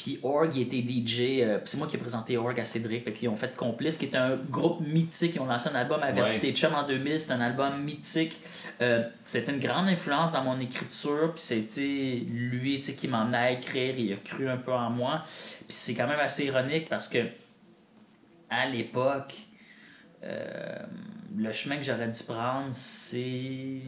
Puis 0.00 0.18
Org, 0.22 0.56
il 0.56 0.62
était 0.62 0.78
DJ. 0.78 1.42
Euh, 1.42 1.58
c'est 1.66 1.76
moi 1.76 1.86
qui 1.86 1.96
ai 1.96 1.98
présenté 1.98 2.38
Org 2.38 2.58
à 2.58 2.64
Cédric. 2.64 3.04
Fait 3.04 3.12
qu'ils 3.12 3.28
ont 3.28 3.36
fait 3.36 3.54
Complice, 3.54 3.98
qui 3.98 4.06
était 4.06 4.16
un 4.16 4.36
groupe 4.36 4.80
mythique. 4.80 5.34
Ils 5.34 5.40
ont 5.42 5.46
lancé 5.46 5.68
un 5.68 5.74
album 5.74 6.02
à 6.02 6.10
Vertité 6.10 6.54
Chum 6.54 6.74
en 6.74 6.86
2000. 6.86 7.20
C'est 7.20 7.32
un 7.32 7.40
album 7.42 7.82
mythique. 7.84 8.40
Euh, 8.80 9.06
c'était 9.26 9.52
une 9.52 9.60
grande 9.60 9.88
influence 9.88 10.32
dans 10.32 10.42
mon 10.42 10.58
écriture. 10.58 11.32
Puis 11.34 11.42
c'était 11.42 12.24
lui 12.26 12.80
qui 12.80 13.08
m'emmenait 13.08 13.36
à 13.36 13.50
écrire. 13.52 13.94
Il 13.98 14.14
a 14.14 14.16
cru 14.16 14.48
un 14.48 14.56
peu 14.56 14.72
en 14.72 14.88
moi. 14.88 15.22
Puis 15.26 15.66
c'est 15.68 15.94
quand 15.94 16.06
même 16.06 16.18
assez 16.18 16.46
ironique 16.46 16.88
parce 16.88 17.06
que 17.06 17.18
à 18.48 18.66
l'époque, 18.70 19.34
euh, 20.24 20.78
le 21.36 21.52
chemin 21.52 21.76
que 21.76 21.82
j'aurais 21.82 22.08
dû 22.08 22.24
prendre, 22.24 22.68
c'est 22.70 23.82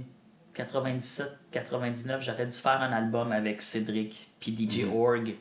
97-99. 0.55 2.21
J'aurais 2.21 2.45
dû 2.45 2.57
faire 2.57 2.83
un 2.83 2.93
album 2.93 3.33
avec 3.33 3.63
Cédric 3.63 4.29
puis 4.39 4.55
DJ 4.55 4.85
mm. 4.85 4.95
Org 4.95 5.35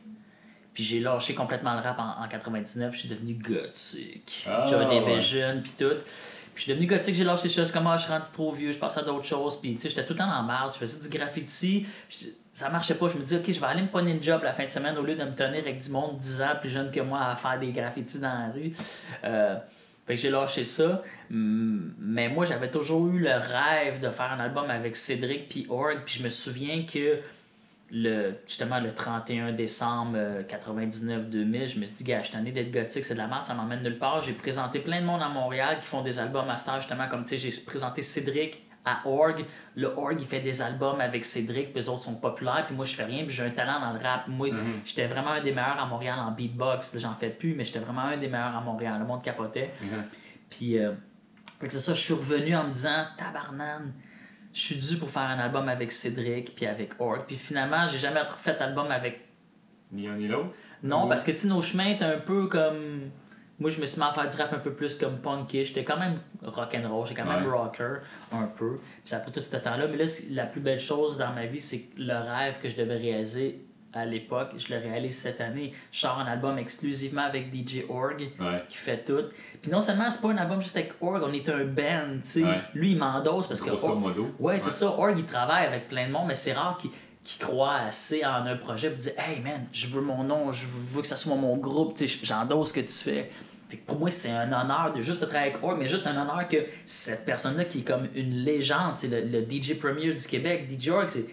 puis 0.81 0.87
j'ai 0.87 0.99
lâché 0.99 1.35
complètement 1.35 1.75
le 1.75 1.81
rap 1.81 1.99
en, 1.99 2.23
en 2.23 2.27
99, 2.27 2.91
je 2.91 2.99
suis 3.01 3.09
devenu 3.09 3.35
gothique. 3.35 4.47
Oh, 4.47 4.63
J'avais 4.67 4.99
des 4.99 5.13
visions, 5.13 5.61
puis 5.61 5.73
tout. 5.77 5.93
Puis 5.93 6.55
je 6.55 6.61
suis 6.61 6.71
devenu 6.71 6.87
gothique, 6.87 7.13
j'ai 7.13 7.23
lâché 7.23 7.49
les 7.49 7.53
choses 7.53 7.71
comme 7.71 7.85
ah, 7.85 7.97
je 7.97 8.05
suis 8.05 8.11
rendu 8.11 8.25
trop 8.33 8.51
vieux, 8.51 8.71
je 8.71 8.79
passe 8.79 8.97
à 8.97 9.03
d'autres 9.03 9.25
choses. 9.25 9.61
Puis 9.61 9.75
tu 9.75 9.81
sais, 9.81 9.89
j'étais 9.89 10.05
tout 10.05 10.13
le 10.13 10.17
temps 10.17 10.25
la 10.25 10.41
merde, 10.41 10.73
je 10.73 10.79
faisais 10.79 11.07
du 11.07 11.15
graffiti. 11.15 11.85
ça 12.51 12.69
marchait 12.69 12.95
pas. 12.95 13.09
Je 13.09 13.17
me 13.17 13.23
dis, 13.23 13.35
OK, 13.35 13.43
je 13.51 13.59
vais 13.59 13.65
aller 13.67 13.83
me 13.83 13.89
prendre 13.89 14.07
une 14.07 14.23
job 14.23 14.41
la 14.43 14.53
fin 14.53 14.65
de 14.65 14.71
semaine 14.71 14.97
au 14.97 15.03
lieu 15.03 15.13
de 15.13 15.23
me 15.23 15.35
tenir 15.35 15.59
avec 15.59 15.77
du 15.77 15.89
monde 15.89 16.17
10 16.17 16.41
ans 16.41 16.55
plus 16.59 16.71
jeune 16.71 16.89
que 16.89 17.01
moi 17.01 17.25
à 17.25 17.35
faire 17.35 17.59
des 17.59 17.71
graffitis 17.71 18.17
dans 18.17 18.33
la 18.33 18.51
rue. 18.51 18.73
Euh, 19.23 19.57
fait 20.07 20.15
que 20.15 20.19
j'ai 20.19 20.31
lâché 20.31 20.63
ça. 20.63 21.03
Mais 21.29 22.27
moi, 22.27 22.45
j'avais 22.45 22.71
toujours 22.71 23.07
eu 23.09 23.19
le 23.19 23.33
rêve 23.33 23.99
de 23.99 24.09
faire 24.09 24.31
un 24.31 24.39
album 24.39 24.67
avec 24.71 24.95
Cédric 24.95 25.47
puis 25.47 25.67
Org. 25.69 25.99
Puis 26.07 26.17
je 26.17 26.23
me 26.23 26.29
souviens 26.29 26.87
que 26.91 27.19
le, 27.91 28.35
justement 28.47 28.79
le 28.79 28.93
31 28.93 29.51
décembre 29.51 30.17
99-2000, 30.47 31.63
euh, 31.63 31.67
je 31.67 31.79
me 31.79 31.85
suis 31.85 31.95
dit, 31.97 32.03
gars, 32.05 32.21
je 32.23 32.31
suis 32.31 32.51
d'être 32.51 32.71
gothique, 32.71 33.03
c'est 33.03 33.13
de 33.13 33.19
la 33.19 33.27
merde, 33.27 33.45
ça 33.45 33.53
m'emmène 33.53 33.83
nulle 33.83 33.97
part. 33.97 34.21
J'ai 34.21 34.33
présenté 34.33 34.79
plein 34.79 35.01
de 35.01 35.05
monde 35.05 35.21
à 35.21 35.27
Montréal 35.27 35.77
qui 35.81 35.87
font 35.87 36.01
des 36.01 36.17
albums 36.17 36.49
à 36.49 36.57
stage, 36.57 36.83
justement, 36.83 37.07
comme 37.09 37.23
tu 37.23 37.37
sais, 37.37 37.37
j'ai 37.37 37.61
présenté 37.61 38.01
Cédric 38.01 38.63
à 38.85 39.01
Org. 39.05 39.45
Le 39.75 39.87
Org, 39.87 40.15
il 40.17 40.25
fait 40.25 40.39
des 40.39 40.61
albums 40.61 41.01
avec 41.01 41.25
Cédric, 41.25 41.73
puis 41.73 41.81
les 41.81 41.89
autres 41.89 42.03
sont 42.03 42.15
populaires, 42.15 42.65
puis 42.65 42.75
moi, 42.75 42.85
je 42.85 42.95
fais 42.95 43.03
rien, 43.03 43.25
puis 43.25 43.35
j'ai 43.35 43.43
un 43.43 43.49
talent 43.49 43.81
dans 43.81 43.91
le 43.91 43.99
rap. 43.99 44.27
Moi, 44.27 44.51
mhm. 44.51 44.81
j'étais 44.85 45.07
vraiment 45.07 45.31
un 45.31 45.41
des 45.41 45.51
meilleurs 45.51 45.79
à 45.79 45.85
Montréal 45.85 46.17
en 46.19 46.31
beatbox. 46.31 46.97
J'en 46.97 47.13
fais 47.13 47.29
plus, 47.29 47.53
mais 47.55 47.65
j'étais 47.65 47.79
vraiment 47.79 48.03
un 48.03 48.17
des 48.17 48.29
meilleurs 48.29 48.55
à 48.55 48.61
Montréal. 48.61 48.95
Le 48.99 49.05
monde 49.05 49.21
capotait. 49.21 49.71
Mhm. 49.81 50.03
Puis, 50.49 50.79
euh, 50.79 50.93
c'est 51.61 51.79
ça, 51.79 51.93
je 51.93 51.99
suis 51.99 52.13
revenu 52.13 52.55
en 52.55 52.67
me 52.69 52.73
disant, 52.73 53.05
tabarnane 53.17 53.93
je 54.53 54.59
suis 54.59 54.75
dû 54.75 54.97
pour 54.97 55.09
faire 55.09 55.23
un 55.23 55.39
album 55.39 55.69
avec 55.69 55.91
Cédric 55.91 56.55
puis 56.55 56.65
avec 56.65 56.99
Org. 56.99 57.25
Puis 57.27 57.35
finalement, 57.35 57.87
j'ai 57.87 57.97
jamais 57.97 58.21
fait 58.37 58.57
d'album 58.57 58.89
avec. 58.91 59.27
Ni 59.91 60.07
un 60.07 60.15
ni 60.15 60.27
l'autre? 60.27 60.49
Non, 60.83 61.07
parce 61.07 61.23
que 61.23 61.31
tu 61.31 61.47
nos 61.47 61.61
chemins 61.61 61.87
étaient 61.87 62.05
un 62.05 62.19
peu 62.19 62.47
comme. 62.47 63.11
Moi, 63.59 63.69
je 63.69 63.79
me 63.79 63.85
suis 63.85 64.01
mis 64.01 64.07
à 64.07 64.11
faire 64.11 64.27
du 64.27 64.35
rap 64.37 64.53
un 64.53 64.57
peu 64.57 64.73
plus 64.73 64.97
comme 64.97 65.19
punky. 65.19 65.63
J'étais 65.63 65.83
quand 65.83 65.97
même 65.97 66.19
rock'n'roll, 66.41 67.05
j'étais 67.05 67.21
quand 67.21 67.29
même 67.29 67.47
rocker 67.47 67.99
un 68.31 68.47
peu. 68.47 68.77
Puis 68.77 69.01
ça 69.05 69.17
a 69.17 69.19
pris 69.19 69.31
tout 69.31 69.41
ce 69.41 69.55
temps-là. 69.55 69.87
Mais 69.87 69.97
là, 69.97 70.05
la 70.31 70.45
plus 70.47 70.61
belle 70.61 70.79
chose 70.79 71.17
dans 71.17 71.31
ma 71.31 71.45
vie, 71.45 71.59
c'est 71.59 71.89
le 71.95 72.13
rêve 72.13 72.55
que 72.59 72.69
je 72.69 72.75
devais 72.75 72.97
réaliser 72.97 73.63
à 73.93 74.05
l'époque. 74.05 74.51
Je 74.57 74.73
le 74.73 74.79
réalise 74.79 75.17
cette 75.17 75.41
année. 75.41 75.73
Je 75.91 75.99
sors 75.99 76.19
un 76.19 76.25
album 76.25 76.57
exclusivement 76.57 77.23
avec 77.23 77.53
DJ 77.53 77.83
Org 77.89 78.31
qui 78.69 78.77
fait 78.77 79.03
tout. 79.03 79.23
Puis 79.61 79.71
non 79.71 79.81
seulement 79.81 80.09
c'est 80.09 80.21
pas 80.21 80.31
un 80.31 80.37
album 80.37 80.61
juste 80.61 80.77
avec 80.77 80.93
Org, 81.01 81.21
on 81.23 81.33
est 81.33 81.47
un 81.49 81.65
band, 81.65 82.19
tu 82.23 82.41
sais. 82.41 82.43
Lui, 82.73 82.91
il 82.91 82.97
m'endosse 82.97 83.47
parce 83.47 83.61
que. 83.61 83.71
modo. 83.95 84.29
Ouais, 84.39 84.59
c'est 84.59 84.71
ça. 84.71 84.87
Org, 84.87 85.15
il 85.17 85.25
travaille 85.25 85.65
avec 85.65 85.89
plein 85.89 86.07
de 86.07 86.11
monde, 86.11 86.25
mais 86.27 86.35
c'est 86.35 86.53
rare 86.53 86.77
qu'il 86.77 86.91
qui 87.23 87.37
croit 87.37 87.75
assez 87.75 88.25
en 88.25 88.45
un 88.45 88.55
projet 88.55 88.89
pour 88.89 88.99
dire 88.99 89.13
Hey 89.17 89.39
man, 89.41 89.67
je 89.71 89.87
veux 89.87 90.01
mon 90.01 90.23
nom, 90.23 90.51
je 90.51 90.65
veux 90.67 91.01
que 91.01 91.07
ça 91.07 91.17
soit 91.17 91.35
mon 91.35 91.57
groupe, 91.57 91.97
j'endosse 92.23 92.69
ce 92.69 92.73
que 92.73 92.79
tu 92.81 92.87
fais. 92.87 93.29
Fait 93.69 93.77
pour 93.77 93.99
moi, 93.99 94.09
c'est 94.09 94.31
un 94.31 94.47
honneur 94.47 94.91
de 94.93 95.01
juste 95.01 95.21
travailler 95.27 95.51
avec 95.51 95.63
Org, 95.63 95.77
mais 95.79 95.87
juste 95.87 96.07
un 96.07 96.19
honneur 96.19 96.47
que 96.47 96.57
cette 96.85 97.25
personne-là 97.25 97.65
qui 97.65 97.79
est 97.79 97.83
comme 97.83 98.07
une 98.15 98.43
légende, 98.43 98.95
c'est 98.95 99.07
le, 99.07 99.21
le, 99.21 99.45
DJ 99.49 99.77
premier 99.77 100.13
du 100.13 100.27
Québec, 100.27 100.67
DJ 100.69 100.89
Org, 100.89 101.07
c'est 101.07 101.27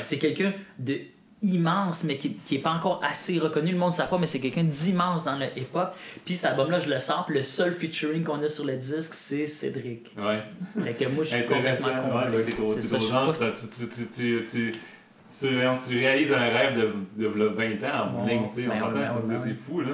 c'est 0.00 0.18
quelqu'un 0.18 0.52
de 0.78 0.98
immense, 1.46 2.04
mais 2.04 2.16
qui 2.16 2.36
n'est 2.50 2.58
pas 2.58 2.72
encore 2.72 3.00
assez 3.08 3.38
reconnu. 3.38 3.72
Le 3.72 3.78
monde 3.78 3.92
ne 3.92 3.96
sait 3.96 4.06
pas, 4.08 4.18
mais 4.18 4.26
c'est 4.26 4.40
quelqu'un 4.40 4.64
d'immense 4.64 5.24
dans 5.24 5.36
le 5.36 5.46
hip-hop. 5.56 5.94
Puis 6.24 6.36
cet 6.36 6.50
album-là, 6.50 6.80
je 6.80 6.90
le 6.90 6.98
sens, 6.98 7.28
le 7.28 7.42
seul 7.42 7.72
featuring 7.72 8.24
qu'on 8.24 8.42
a 8.42 8.48
sur 8.48 8.64
le 8.64 8.76
disque, 8.76 9.14
c'est 9.14 9.46
Cédric. 9.46 10.12
Ouais. 10.16 10.42
Fait 10.82 10.94
que 10.94 11.04
moi, 11.08 11.24
je 11.24 11.36
suis 11.36 11.46
complètement 11.46 11.88
ouais, 11.88 12.44
tu, 12.44 12.52
tu, 14.50 14.72
tu, 15.88 15.98
réalises 15.98 16.32
un 16.32 16.48
rêve 16.48 16.78
de, 16.78 16.94
de 17.22 17.28
20 17.28 17.84
ans 17.84 18.18
en 18.18 18.26
ligne, 18.26 18.42
tu 18.54 18.62
sais, 18.62 18.68
ben 18.68 18.76
c'est 19.42 19.54
fou, 19.54 19.80
là. 19.80 19.92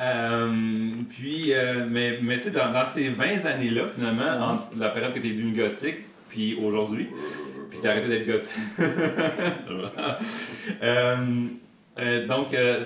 Euh, 0.00 0.92
puis, 1.08 1.52
euh, 1.52 1.84
mais, 1.90 2.20
mais 2.22 2.36
tu 2.36 2.44
sais, 2.44 2.50
dans, 2.52 2.72
dans, 2.72 2.86
ces 2.86 3.08
20 3.08 3.46
années-là, 3.46 3.82
finalement, 3.96 4.46
entre 4.46 4.68
la 4.78 4.90
période 4.90 5.12
que 5.12 5.18
tu 5.18 5.28
es 5.28 5.32
devenu 5.32 5.52
gothique, 5.52 5.96
puis 6.28 6.56
aujourd'hui, 6.62 7.08
puis 7.70 7.78
t'as 7.82 7.90
arrêté 7.90 8.08
d'être 8.08 8.26
gothique. 8.26 8.52
Euh, 10.82 11.16
euh, 11.98 12.26
donc, 12.26 12.54
euh, 12.54 12.84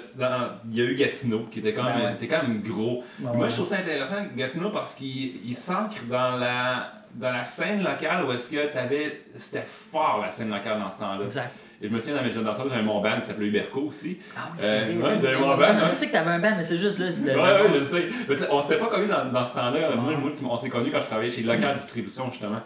il 0.71 0.77
y 0.77 0.81
a 0.81 0.85
eu 0.85 0.95
Gatineau, 0.95 1.47
qui 1.51 1.59
était 1.59 1.75
quand 1.75 1.85
même, 1.85 2.15
était 2.15 2.29
quand 2.29 2.43
même 2.43 2.63
gros. 2.63 3.05
Moi, 3.19 3.49
je 3.49 3.55
trouve 3.55 3.67
ça 3.67 3.77
intéressant, 3.77 4.17
Gatineau, 4.35 4.71
parce 4.71 4.95
qu'il 4.95 5.55
s'ancre 5.55 6.05
dans 6.09 6.39
la, 6.39 6.93
dans 7.15 7.31
la 7.31 7.45
scène 7.45 7.83
locale 7.83 8.25
où 8.25 8.33
est-ce 8.33 8.51
que 8.51 8.73
t'avais... 8.73 9.25
C'était 9.37 9.67
fort, 9.91 10.21
la 10.25 10.31
scène 10.31 10.51
locale, 10.51 10.79
dans 10.79 10.91
ce 10.91 11.01
temps-là. 11.01 11.25
Exact. 11.25 11.53
Et 11.83 11.89
je 11.89 11.93
me 11.93 11.99
souviens, 11.99 12.17
dans 12.17 12.23
mes 12.23 12.31
jeunes 12.31 12.45
danseurs, 12.45 12.69
j'avais 12.71 12.83
mon 12.83 13.03
band 13.03 13.21
qui 13.21 13.27
s'appelait 13.27 13.49
Uberco 13.49 13.81
aussi. 13.81 14.19
Ah 14.37 14.43
oui, 14.53 14.59
c'est 14.61 14.95
vrai. 14.95 15.19
j'avais 15.21 15.41
mon 15.41 15.57
band. 15.57 15.79
Je 15.91 15.95
sais 15.95 16.07
que 16.07 16.13
t'avais 16.13 16.31
un 16.31 16.39
band, 16.39 16.55
mais 16.57 16.63
c'est 16.63 16.79
juste 16.79 16.99
là. 16.99 17.07
Le... 17.11 17.33
Ouais, 17.33 17.73
ouais, 17.73 17.81
je 17.81 17.85
sais. 17.85 18.09
Mais 18.29 18.37
on 18.51 18.63
s'était 18.63 18.79
pas 18.79 18.87
connus 18.87 19.09
dans, 19.09 19.25
dans 19.33 19.45
ce 19.45 19.53
temps-là. 19.53 19.97
Moi, 19.97 20.15
moi, 20.17 20.31
on 20.49 20.57
s'est 20.57 20.71
connus 20.71 20.93
quand 20.93 21.01
je 21.01 21.07
travaillais 21.07 21.33
chez 21.33 21.43
Local 21.43 21.75
Distribution, 21.75 22.31
justement. 22.31 22.61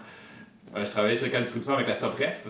Euh, 0.76 0.84
je 0.84 0.90
travaillais 0.90 1.16
sur 1.16 1.32
la 1.32 1.40
distribution 1.40 1.74
avec 1.74 1.88
la 1.88 1.94
Sopref. 1.94 2.46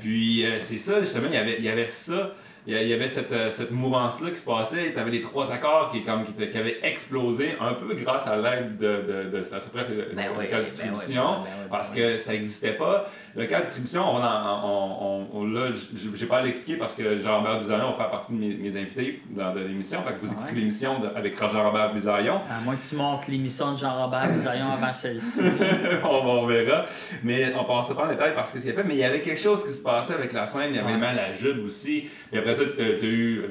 Puis 0.00 0.46
euh, 0.46 0.58
c'est 0.58 0.78
ça, 0.78 1.00
justement, 1.00 1.26
il 1.28 1.34
y 1.34 1.38
avait, 1.38 1.56
il 1.58 1.64
y 1.64 1.68
avait 1.68 1.88
ça 1.88 2.32
il 2.68 2.88
y 2.88 2.92
avait 2.92 3.06
cette, 3.06 3.30
euh, 3.30 3.50
cette 3.50 3.70
mouvance-là 3.70 4.30
qui 4.30 4.38
se 4.38 4.44
passait. 4.44 4.92
Tu 4.92 4.98
avais 4.98 5.12
les 5.12 5.20
trois 5.20 5.52
accords 5.52 5.88
qui, 5.90 6.02
comme, 6.02 6.24
qui, 6.24 6.48
qui, 6.48 6.58
avaient 6.58 6.80
explosé 6.82 7.50
un 7.60 7.74
peu 7.74 7.94
grâce 7.94 8.26
à 8.26 8.36
l'aide 8.36 8.76
de, 8.76 8.86
de, 8.86 9.30
de, 9.30 9.38
de, 9.38 9.38
de 9.38 10.14
ben 10.14 10.30
oui, 10.36 10.46
ben 10.50 10.64
distribution, 10.64 11.42
ben 11.42 11.68
parce 11.70 11.90
que 11.90 12.18
ça 12.18 12.32
n'existait 12.32 12.72
pas. 12.72 13.08
Le 13.36 13.44
cas 13.44 13.60
de 13.60 13.64
distribution, 13.64 14.02
on, 14.02 14.18
on, 14.18 15.26
on, 15.30 15.46
là, 15.46 15.68
j'ai 16.14 16.26
pas 16.26 16.38
à 16.38 16.42
l'expliquer 16.42 16.78
parce 16.78 16.94
que 16.94 17.20
Jean-Robert 17.20 17.58
Bizarion 17.58 17.90
va 17.90 17.96
faire 17.96 18.10
partie 18.10 18.32
de 18.32 18.38
mes, 18.38 18.54
mes 18.54 18.76
invités 18.78 19.20
dans 19.28 19.52
l'émission. 19.52 20.02
Fait 20.02 20.14
que 20.14 20.24
vous 20.24 20.32
écoutez 20.32 20.54
l'émission 20.54 20.94
avec 21.14 21.38
Jean-Robert 21.38 21.92
Bizarion. 21.92 22.40
À 22.48 22.62
moins 22.64 22.76
que 22.76 22.82
tu 22.82 22.96
montes 22.96 23.28
l'émission 23.28 23.74
de 23.74 23.78
Jean-Robert 23.78 24.32
Bizarion 24.32 24.72
avant 24.72 24.92
celle-ci. 24.92 25.42
on, 26.04 26.08
on, 26.08 26.46
verra. 26.46 26.86
Mais 27.24 27.52
on 27.54 27.64
passe 27.64 27.92
pas 27.92 28.06
en 28.06 28.08
détail 28.08 28.34
parce 28.34 28.52
que 28.52 28.58
c'est 28.58 28.72
fait. 28.72 28.84
Mais 28.84 28.94
il 28.94 29.00
y 29.00 29.04
avait 29.04 29.20
quelque 29.20 29.40
chose 29.40 29.62
qui 29.66 29.72
se 29.72 29.82
passait 29.82 30.14
avec 30.14 30.32
la 30.32 30.46
scène. 30.46 30.70
Il 30.70 30.76
y 30.76 30.78
avait 30.78 30.92
ouais. 30.92 30.98
mal 30.98 31.18
à 31.18 31.28
la 31.28 31.34
jupe 31.34 31.62
aussi. 31.66 32.08
Puis 32.30 32.38
après 32.38 32.54
ça, 32.54 32.62
tu 32.74 32.82
as 32.82 33.04
eu 33.04 33.42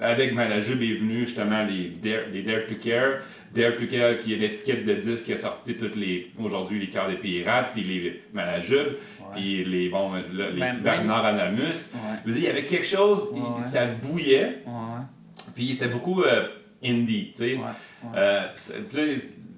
avec 0.00 0.32
Malajub 0.32 0.82
est 0.82 0.94
venu 0.94 1.20
justement 1.26 1.62
les 1.64 1.90
Dare, 1.90 2.22
les 2.32 2.42
Dare 2.42 2.66
to 2.66 2.74
Care. 2.74 3.20
Dare 3.54 3.76
to 3.76 3.86
Care 3.86 4.18
qui 4.18 4.32
est 4.32 4.36
l'étiquette 4.36 4.84
de 4.86 4.94
disque 4.94 5.26
qui 5.26 5.32
a 5.34 5.36
sorti 5.36 5.74
toutes 5.74 5.96
les 5.96 6.30
aujourd'hui 6.38 6.80
les 6.80 6.88
cœurs 6.88 7.08
des 7.08 7.16
pirates, 7.16 7.72
puis 7.74 7.82
les 7.82 8.22
Malajub, 8.32 8.96
puis 9.34 9.64
les 9.64 9.88
bon 9.88 10.12
les 10.32 10.72
Bernard 10.82 11.24
Anamus. 11.26 11.92
il 12.26 12.38
y 12.38 12.48
avait 12.48 12.64
quelque 12.64 12.86
chose, 12.86 13.28
ça 13.62 13.86
bouillait. 13.86 14.64
Puis 15.54 15.74
c'était 15.74 15.92
beaucoup 15.92 16.22
euh, 16.22 16.48
indie, 16.82 17.32
tu 17.34 17.56
sais. 17.56 17.58
Euh, 18.14 18.46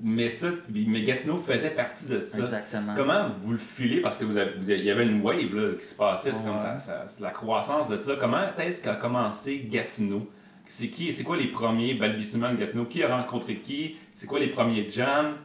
mais 0.04 0.30
ça, 0.30 0.48
mais 0.68 1.02
Gatineau 1.02 1.38
faisait 1.38 1.70
partie 1.70 2.06
de 2.06 2.26
ça. 2.26 2.38
Exactement. 2.38 2.94
Comment 2.96 3.28
vous 3.42 3.52
le 3.52 3.58
filez? 3.58 4.00
Parce 4.00 4.18
que 4.18 4.24
vous, 4.24 4.36
il 4.36 4.84
y 4.84 4.90
avait 4.90 5.06
une 5.06 5.22
wave 5.22 5.54
là, 5.54 5.74
qui 5.78 5.86
se 5.86 5.94
passait, 5.94 6.32
c'est 6.32 6.44
comme 6.44 6.58
ça, 6.58 7.04
la 7.20 7.30
croissance 7.30 7.88
de 7.88 8.00
ça. 8.00 8.14
Comment 8.18 8.42
est-ce 8.58 8.82
qu'a 8.82 8.96
commencé 8.96 9.68
Gatineau? 9.70 10.28
C'est 10.68 10.88
qui, 10.88 11.12
c'est 11.12 11.22
quoi 11.22 11.36
les 11.36 11.48
premiers 11.48 11.94
balbutiements 11.94 12.50
de 12.50 12.56
Gatineau? 12.56 12.86
Qui 12.86 13.04
a 13.04 13.16
rencontré 13.16 13.56
qui? 13.56 13.96
C'est 14.14 14.26
quoi 14.26 14.40
les 14.40 14.48
premiers 14.48 14.88
jams? 14.90 15.36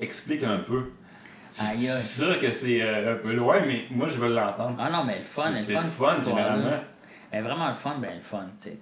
Explique 0.00 0.44
un 0.44 0.58
peu. 0.58 0.92
Aïe, 1.58 1.80
suis 1.80 2.22
sûr 2.22 2.38
que 2.40 2.50
c'est 2.50 2.82
euh, 2.82 3.14
un 3.14 3.16
peu 3.16 3.32
loin, 3.32 3.64
mais 3.66 3.84
moi 3.90 4.08
je 4.08 4.18
veux 4.18 4.34
l'entendre. 4.34 4.76
Ah 4.78 4.90
non, 4.90 5.04
mais 5.04 5.18
le 5.18 5.24
fun, 5.24 5.50
le 5.50 5.56
fun, 5.56 5.82
c'est 5.88 5.98
fun 5.98 6.24
généralement. 6.24 6.70
Vraiment 7.32 7.68
le 7.68 7.74
fun, 7.74 7.96
ben 8.00 8.14
le 8.14 8.22
fun, 8.22 8.46
tu 8.62 8.70
sais, 8.70 8.78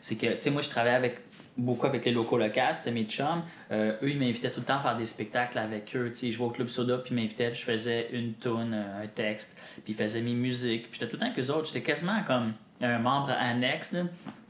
C'est 0.00 0.16
que, 0.16 0.26
tu 0.26 0.40
sais, 0.40 0.50
moi 0.50 0.62
je 0.62 0.68
travaille 0.68 0.94
avec 0.94 1.18
beaucoup 1.56 1.86
avec 1.86 2.04
les 2.04 2.12
locaux 2.12 2.38
locaux, 2.38 2.60
c'était 2.72 2.90
mes 2.90 3.04
chums. 3.04 3.42
Euh, 3.70 3.92
eux, 4.02 4.10
ils 4.10 4.18
m'invitaient 4.18 4.50
tout 4.50 4.60
le 4.60 4.66
temps 4.66 4.78
à 4.78 4.80
faire 4.80 4.96
des 4.96 5.06
spectacles 5.06 5.58
avec 5.58 5.94
eux. 5.94 6.12
sais, 6.12 6.28
je 6.28 6.32
jouais 6.32 6.46
au 6.46 6.50
Club 6.50 6.68
Soda, 6.68 6.98
puis 6.98 7.14
ils 7.14 7.20
m'invitaient, 7.20 7.54
je 7.54 7.62
faisais 7.62 8.08
une 8.12 8.34
tune, 8.34 8.72
euh, 8.74 9.04
un 9.04 9.06
texte, 9.06 9.56
puis 9.84 9.92
ils 9.92 9.96
faisaient 9.96 10.20
mes 10.20 10.34
musiques. 10.34 10.90
Puis 10.90 10.98
j'étais 11.00 11.06
tout 11.06 11.16
le 11.16 11.20
temps 11.20 11.32
avec 11.32 11.38
eux 11.38 11.50
autres. 11.52 11.66
J'étais 11.66 11.82
quasiment 11.82 12.22
comme 12.26 12.52
un 12.80 12.98
membre 12.98 13.30
annexe, 13.30 13.92
là. 13.92 14.02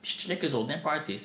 Puis 0.02 0.14
je 0.16 0.22
chillais 0.22 0.36
avec 0.36 0.50
eux 0.50 0.54
autres 0.54 0.68
d'un 0.68 0.78
party. 0.78 1.18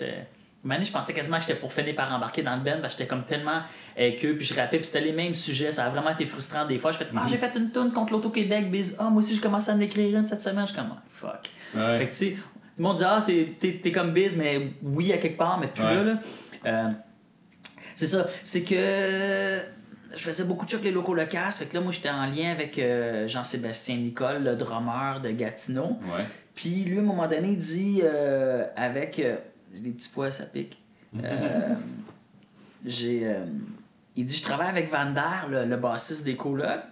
Une 0.66 0.84
je 0.84 0.92
pensais 0.92 1.14
quasiment 1.14 1.38
que 1.38 1.44
j'étais 1.44 1.60
pour 1.60 1.72
finir 1.72 1.96
par 1.96 2.14
embarquer 2.14 2.42
dans 2.42 2.56
le 2.56 2.62
band, 2.62 2.82
parce 2.82 2.94
que 2.94 3.00
j'étais 3.00 3.08
comme 3.08 3.24
tellement 3.24 3.62
avec 3.96 4.24
eux, 4.26 4.36
puis 4.36 4.46
je 4.46 4.54
rappais, 4.54 4.78
puis 4.78 4.86
c'était 4.86 5.02
les 5.02 5.14
mêmes 5.14 5.34
sujets. 5.34 5.72
Ça 5.72 5.86
a 5.86 5.90
vraiment 5.90 6.10
été 6.10 6.26
frustrant 6.26 6.66
des 6.66 6.78
fois. 6.78 6.92
Je 6.92 6.98
fais 6.98 7.08
Ah, 7.16 7.26
j'ai 7.30 7.38
fait 7.38 7.56
une 7.56 7.72
tune 7.72 7.92
contre 7.94 8.12
l'Auto-Québec, 8.14 8.70
biz. 8.70 8.98
Ah, 9.00 9.10
moi 9.10 9.22
aussi, 9.22 9.36
j'ai 9.36 9.42
commencé 9.42 9.72
à 9.72 9.76
en 9.76 9.80
écrire 9.80 10.20
une 10.20 10.28
cette 10.28 10.42
semaine. 10.42 10.66
Je 10.68 10.74
suis 10.74 10.78
comme, 10.78 10.92
oh, 10.92 11.00
fuck. 11.10 11.50
Fait 11.74 12.06
que 12.06 12.12
tu 12.12 12.16
sais, 12.16 12.32
tout 12.32 12.40
le 12.78 12.84
monde 12.84 12.98
dit 12.98 13.04
Ah, 13.06 13.20
t'es, 13.60 13.92
comme 13.92 14.12
biz, 14.14 14.36
mais 14.36 14.74
oui, 14.84 15.14
à 15.14 15.18
quelque 15.18 15.38
part, 15.38 15.60
mais 15.60 15.68
plus 15.68 15.84
là. 15.84 16.04
là. 16.04 16.20
Euh, 16.66 16.90
c'est 17.96 18.08
ça. 18.08 18.26
C'est 18.44 18.64
que 18.64 18.76
je 18.76 20.20
faisais 20.20 20.44
beaucoup 20.44 20.66
de 20.66 20.72
chocs 20.72 20.84
les 20.84 20.92
locaux 20.92 21.14
locaux. 21.14 21.38
Fait 21.52 21.66
que 21.66 21.74
là, 21.76 21.82
moi, 21.82 21.92
j'étais 21.94 22.10
en 22.10 22.26
lien 22.26 22.52
avec 22.52 22.78
euh, 22.80 23.28
Jean-Sébastien 23.28 23.96
Nicole, 23.96 24.44
le 24.44 24.56
drummer 24.56 25.22
de 25.22 25.32
Gatineau. 25.32 26.00
Puis 26.56 26.84
lui, 26.84 26.98
à 26.98 27.02
un 27.02 27.04
moment 27.04 27.28
donné, 27.28 27.50
il 27.52 27.58
dit 27.58 28.02
euh, 28.04 28.66
avec. 28.76 29.22
j'ai 29.22 29.36
des 29.74 29.92
petits 29.92 30.10
pois, 30.10 30.32
ça 30.32 30.46
pique. 30.46 30.78
j'ai. 32.86 33.36
il 34.16 34.26
dit 34.26 34.38
Je 34.38 34.44
travaille 34.44 34.70
avec 34.70 34.92
Vander, 34.92 35.48
le, 35.50 35.66
le 35.66 35.78
bassiste 35.78 36.24
des 36.24 36.36
colocs. 36.36 36.84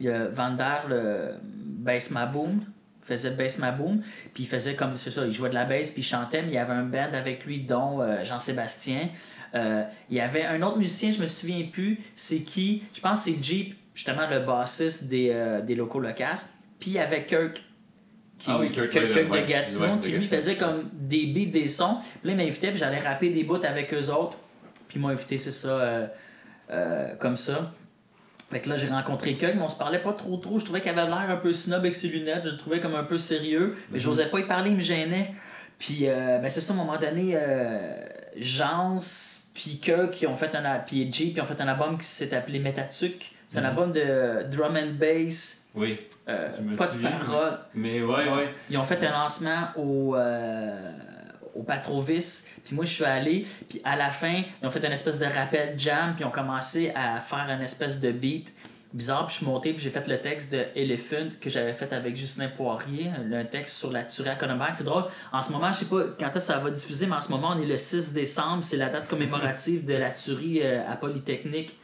Il 0.00 0.06
y 0.06 0.10
a 0.10 0.26
Vander, 0.28 0.76
le 0.88 1.34
Bass 1.42 2.10
Ma 2.10 2.26
Boom 2.26 2.60
faisait 3.06 3.30
Bass 3.30 3.58
Ma 3.58 3.70
Boom, 3.70 4.02
puis 4.34 4.44
il 4.44 4.46
faisait 4.46 4.74
comme, 4.74 4.96
c'est 4.96 5.10
ça, 5.10 5.24
il 5.24 5.32
jouait 5.32 5.48
de 5.48 5.54
la 5.54 5.64
bass, 5.64 5.92
puis 5.92 6.02
il 6.02 6.04
chantait, 6.04 6.42
mais 6.42 6.48
il 6.48 6.54
y 6.54 6.58
avait 6.58 6.72
un 6.72 6.82
band 6.82 7.12
avec 7.12 7.44
lui, 7.46 7.60
dont 7.60 8.00
euh, 8.00 8.24
Jean-Sébastien. 8.24 9.08
Euh, 9.54 9.84
il 10.10 10.16
y 10.16 10.20
avait 10.20 10.44
un 10.44 10.60
autre 10.62 10.78
musicien, 10.78 11.12
je 11.12 11.20
me 11.20 11.26
souviens 11.26 11.64
plus, 11.72 11.98
c'est 12.16 12.42
qui, 12.42 12.82
je 12.92 13.00
pense 13.00 13.24
que 13.24 13.30
c'est 13.30 13.42
Jeep, 13.42 13.76
justement 13.94 14.28
le 14.28 14.40
bassiste 14.40 15.08
des, 15.08 15.30
euh, 15.32 15.60
des 15.62 15.74
locaux 15.74 16.00
locas, 16.00 16.54
puis 16.80 16.90
il 16.90 16.94
y 16.94 16.98
avait 16.98 17.24
Kirk. 17.24 17.62
Qui, 18.38 18.50
Ah 18.50 18.58
oui, 18.60 18.70
de 18.70 18.86
Gatineau, 19.46 19.84
ouais, 19.84 19.96
de 19.96 20.02
qui 20.02 20.12
lui 20.12 20.26
faisait 20.26 20.56
comme 20.56 20.90
des 20.92 21.26
beats, 21.26 21.50
des 21.50 21.68
sons. 21.68 21.98
Puis 22.20 22.28
là, 22.28 22.32
il 22.32 22.36
m'invitait, 22.36 22.68
puis 22.68 22.78
j'allais 22.78 23.00
rapper 23.00 23.30
des 23.30 23.44
bouts 23.44 23.64
avec 23.64 23.92
eux 23.94 24.10
autres. 24.10 24.38
Puis 24.88 24.98
ils 24.98 25.00
m'ont 25.00 25.08
invité, 25.08 25.38
c'est 25.38 25.52
ça, 25.52 25.68
euh, 25.68 26.06
euh, 26.70 27.14
comme 27.16 27.36
ça. 27.36 27.72
Fait 28.50 28.60
que 28.60 28.68
là, 28.68 28.76
j'ai 28.76 28.88
rencontré 28.88 29.36
Kirk, 29.36 29.54
mais 29.56 29.62
on 29.62 29.68
se 29.68 29.78
parlait 29.78 29.98
pas 29.98 30.12
trop 30.12 30.36
trop. 30.36 30.58
Je 30.58 30.64
trouvais 30.64 30.80
qu'il 30.80 30.90
avait 30.90 31.06
l'air 31.06 31.26
un 31.28 31.36
peu 31.36 31.52
snob 31.52 31.80
avec 31.80 31.94
ses 31.94 32.08
lunettes. 32.08 32.42
Je 32.44 32.50
le 32.50 32.56
trouvais 32.56 32.78
comme 32.78 32.94
un 32.94 33.02
peu 33.02 33.18
sérieux. 33.18 33.68
Mhm. 33.68 33.76
Mais 33.90 33.98
j'osais 33.98 34.26
pas 34.26 34.38
y 34.38 34.44
parler, 34.44 34.70
il 34.70 34.76
me 34.76 34.82
gênait. 34.82 35.32
Puis, 35.78 36.08
euh, 36.08 36.38
ben 36.38 36.48
c'est 36.48 36.60
ça, 36.60 36.72
à 36.72 36.76
un 36.76 36.78
moment 36.78 36.98
donné, 36.98 37.32
euh, 37.34 37.92
Jans, 38.36 38.98
puis 39.54 39.78
Kirk, 39.82 40.10
qui 40.10 40.26
ont 40.26 40.36
fait 40.36 40.54
un, 40.54 40.78
puis 40.78 41.04
puis 41.06 41.40
ont 41.40 41.44
fait 41.44 41.60
un 41.60 41.68
album 41.68 41.98
qui 41.98 42.06
s'est 42.06 42.34
appelé 42.34 42.60
Metatuc. 42.60 43.32
C'est 43.48 43.58
un 43.60 43.64
album 43.64 43.92
de 43.92 44.44
drum 44.50 44.76
and 44.76 44.94
bass, 44.98 45.68
Oui. 45.74 45.98
euh, 46.28 46.50
Je 46.56 46.62
me 46.62 46.76
pas 46.76 46.86
de 46.86 46.90
souviens, 46.92 47.10
paroles. 47.12 47.58
Mais 47.74 48.02
ouais, 48.02 48.28
ouais. 48.28 48.54
Ils 48.70 48.76
ont 48.76 48.84
fait 48.84 49.04
un 49.06 49.12
lancement 49.12 49.68
au, 49.76 50.16
euh, 50.16 50.90
au 51.54 51.62
Patrovis, 51.62 52.48
puis 52.64 52.74
moi 52.74 52.84
je 52.84 52.92
suis 52.92 53.04
allé, 53.04 53.46
puis 53.68 53.80
à 53.84 53.94
la 53.96 54.10
fin, 54.10 54.42
ils 54.62 54.66
ont 54.66 54.70
fait 54.70 54.84
une 54.84 54.92
espèce 54.92 55.18
de 55.20 55.26
rappel 55.26 55.74
jam, 55.78 56.14
puis 56.14 56.24
ils 56.24 56.26
ont 56.26 56.30
commencé 56.32 56.92
à 56.96 57.20
faire 57.20 57.46
une 57.48 57.62
espèce 57.62 58.00
de 58.00 58.10
beat 58.10 58.52
bizarre, 58.92 59.26
puis 59.26 59.34
je 59.34 59.36
suis 59.38 59.46
monté, 59.46 59.72
puis 59.74 59.82
j'ai 59.82 59.90
fait 59.90 60.06
le 60.08 60.18
texte 60.20 60.50
de 60.52 60.64
Elephant 60.74 61.28
que 61.40 61.48
j'avais 61.50 61.74
fait 61.74 61.92
avec 61.92 62.16
Justin 62.16 62.48
Poirier, 62.48 63.10
un 63.32 63.44
texte 63.44 63.76
sur 63.76 63.92
la 63.92 64.04
tuerie 64.04 64.30
à 64.30 64.34
Cronenberg. 64.36 64.72
C'est 64.74 64.84
drôle, 64.84 65.04
en 65.32 65.40
ce 65.40 65.52
moment, 65.52 65.68
je 65.72 65.80
sais 65.80 65.84
pas 65.84 66.02
quand 66.18 66.26
est-ce 66.28 66.32
que 66.34 66.40
ça 66.40 66.58
va 66.58 66.70
diffuser, 66.70 67.06
mais 67.06 67.16
en 67.16 67.20
ce 67.20 67.30
moment, 67.30 67.52
on 67.56 67.60
est 67.62 67.66
le 67.66 67.76
6 67.76 68.12
décembre, 68.12 68.64
c'est 68.64 68.76
la 68.78 68.88
date 68.88 69.06
commémorative 69.06 69.84
de 69.86 69.94
la 69.94 70.10
tuerie 70.10 70.60
euh, 70.62 70.80
à 70.90 70.96
Polytechnique. 70.96 71.78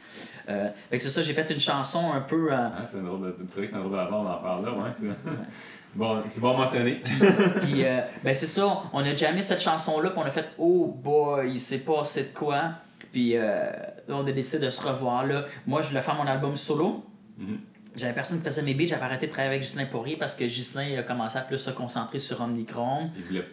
Euh, 0.49 0.69
fait 0.89 0.97
que 0.97 1.03
c'est 1.03 1.09
ça, 1.09 1.21
j'ai 1.21 1.33
fait 1.33 1.49
une 1.51 1.59
chanson 1.59 2.11
un 2.13 2.21
peu. 2.21 2.51
euh, 2.51 2.55
Ah, 2.57 2.83
c'est 2.85 2.97
un 2.99 3.03
drôle 3.03 3.21
de. 3.21 3.35
C'est 3.47 3.55
vrai 3.57 3.65
que 3.65 3.71
c'est 3.71 3.77
un 3.77 3.81
drôle 3.81 3.93
de 3.93 3.97
hasard, 3.97 4.19
on 4.21 4.27
en 4.29 4.37
parle 4.37 4.65
là, 4.65 4.71
ouais. 4.73 5.09
bon, 5.95 6.21
c'est 6.27 6.41
bon 6.41 6.57
mentionné. 6.57 7.01
Puis, 7.61 7.85
euh, 7.85 8.01
ben 8.23 8.33
c'est 8.33 8.45
ça, 8.45 8.83
on 8.91 8.99
a 8.99 9.15
jamais 9.15 9.41
cette 9.41 9.61
chanson-là, 9.61 10.09
puis 10.09 10.19
on 10.21 10.25
a 10.25 10.31
fait 10.31 10.49
Oh 10.57 10.87
boy, 11.01 11.51
il 11.51 11.59
s'est 11.59 11.83
passé 11.85 12.23
de 12.31 12.37
quoi. 12.37 12.71
Puis, 13.11 13.37
euh, 13.37 13.69
là, 14.07 14.15
on 14.15 14.25
a 14.25 14.31
décidé 14.31 14.65
de 14.65 14.69
se 14.69 14.85
revoir 14.87 15.25
là. 15.25 15.45
Moi, 15.67 15.81
je 15.81 15.89
voulais 15.89 16.01
faire 16.01 16.15
mon 16.15 16.25
album 16.27 16.55
solo. 16.55 17.03
Mhm. 17.37 17.59
J'avais 17.95 18.13
personne 18.13 18.39
qui 18.39 18.43
faisait 18.45 18.63
mes 18.63 18.73
beats, 18.73 18.87
j'avais 18.87 19.03
arrêté 19.03 19.27
de 19.27 19.31
travailler 19.31 19.53
avec 19.55 19.61
Justin 19.63 19.85
Poirier 19.85 20.17
parce 20.17 20.33
que 20.35 20.47
Justin 20.49 20.97
a 20.97 21.03
commencé 21.03 21.37
à 21.37 21.41
plus 21.41 21.59
se 21.59 21.69
concentrer 21.69 22.17
sur 22.17 22.41
Omnicron. 22.41 23.11
Il 23.15 23.23
voulait. 23.23 23.45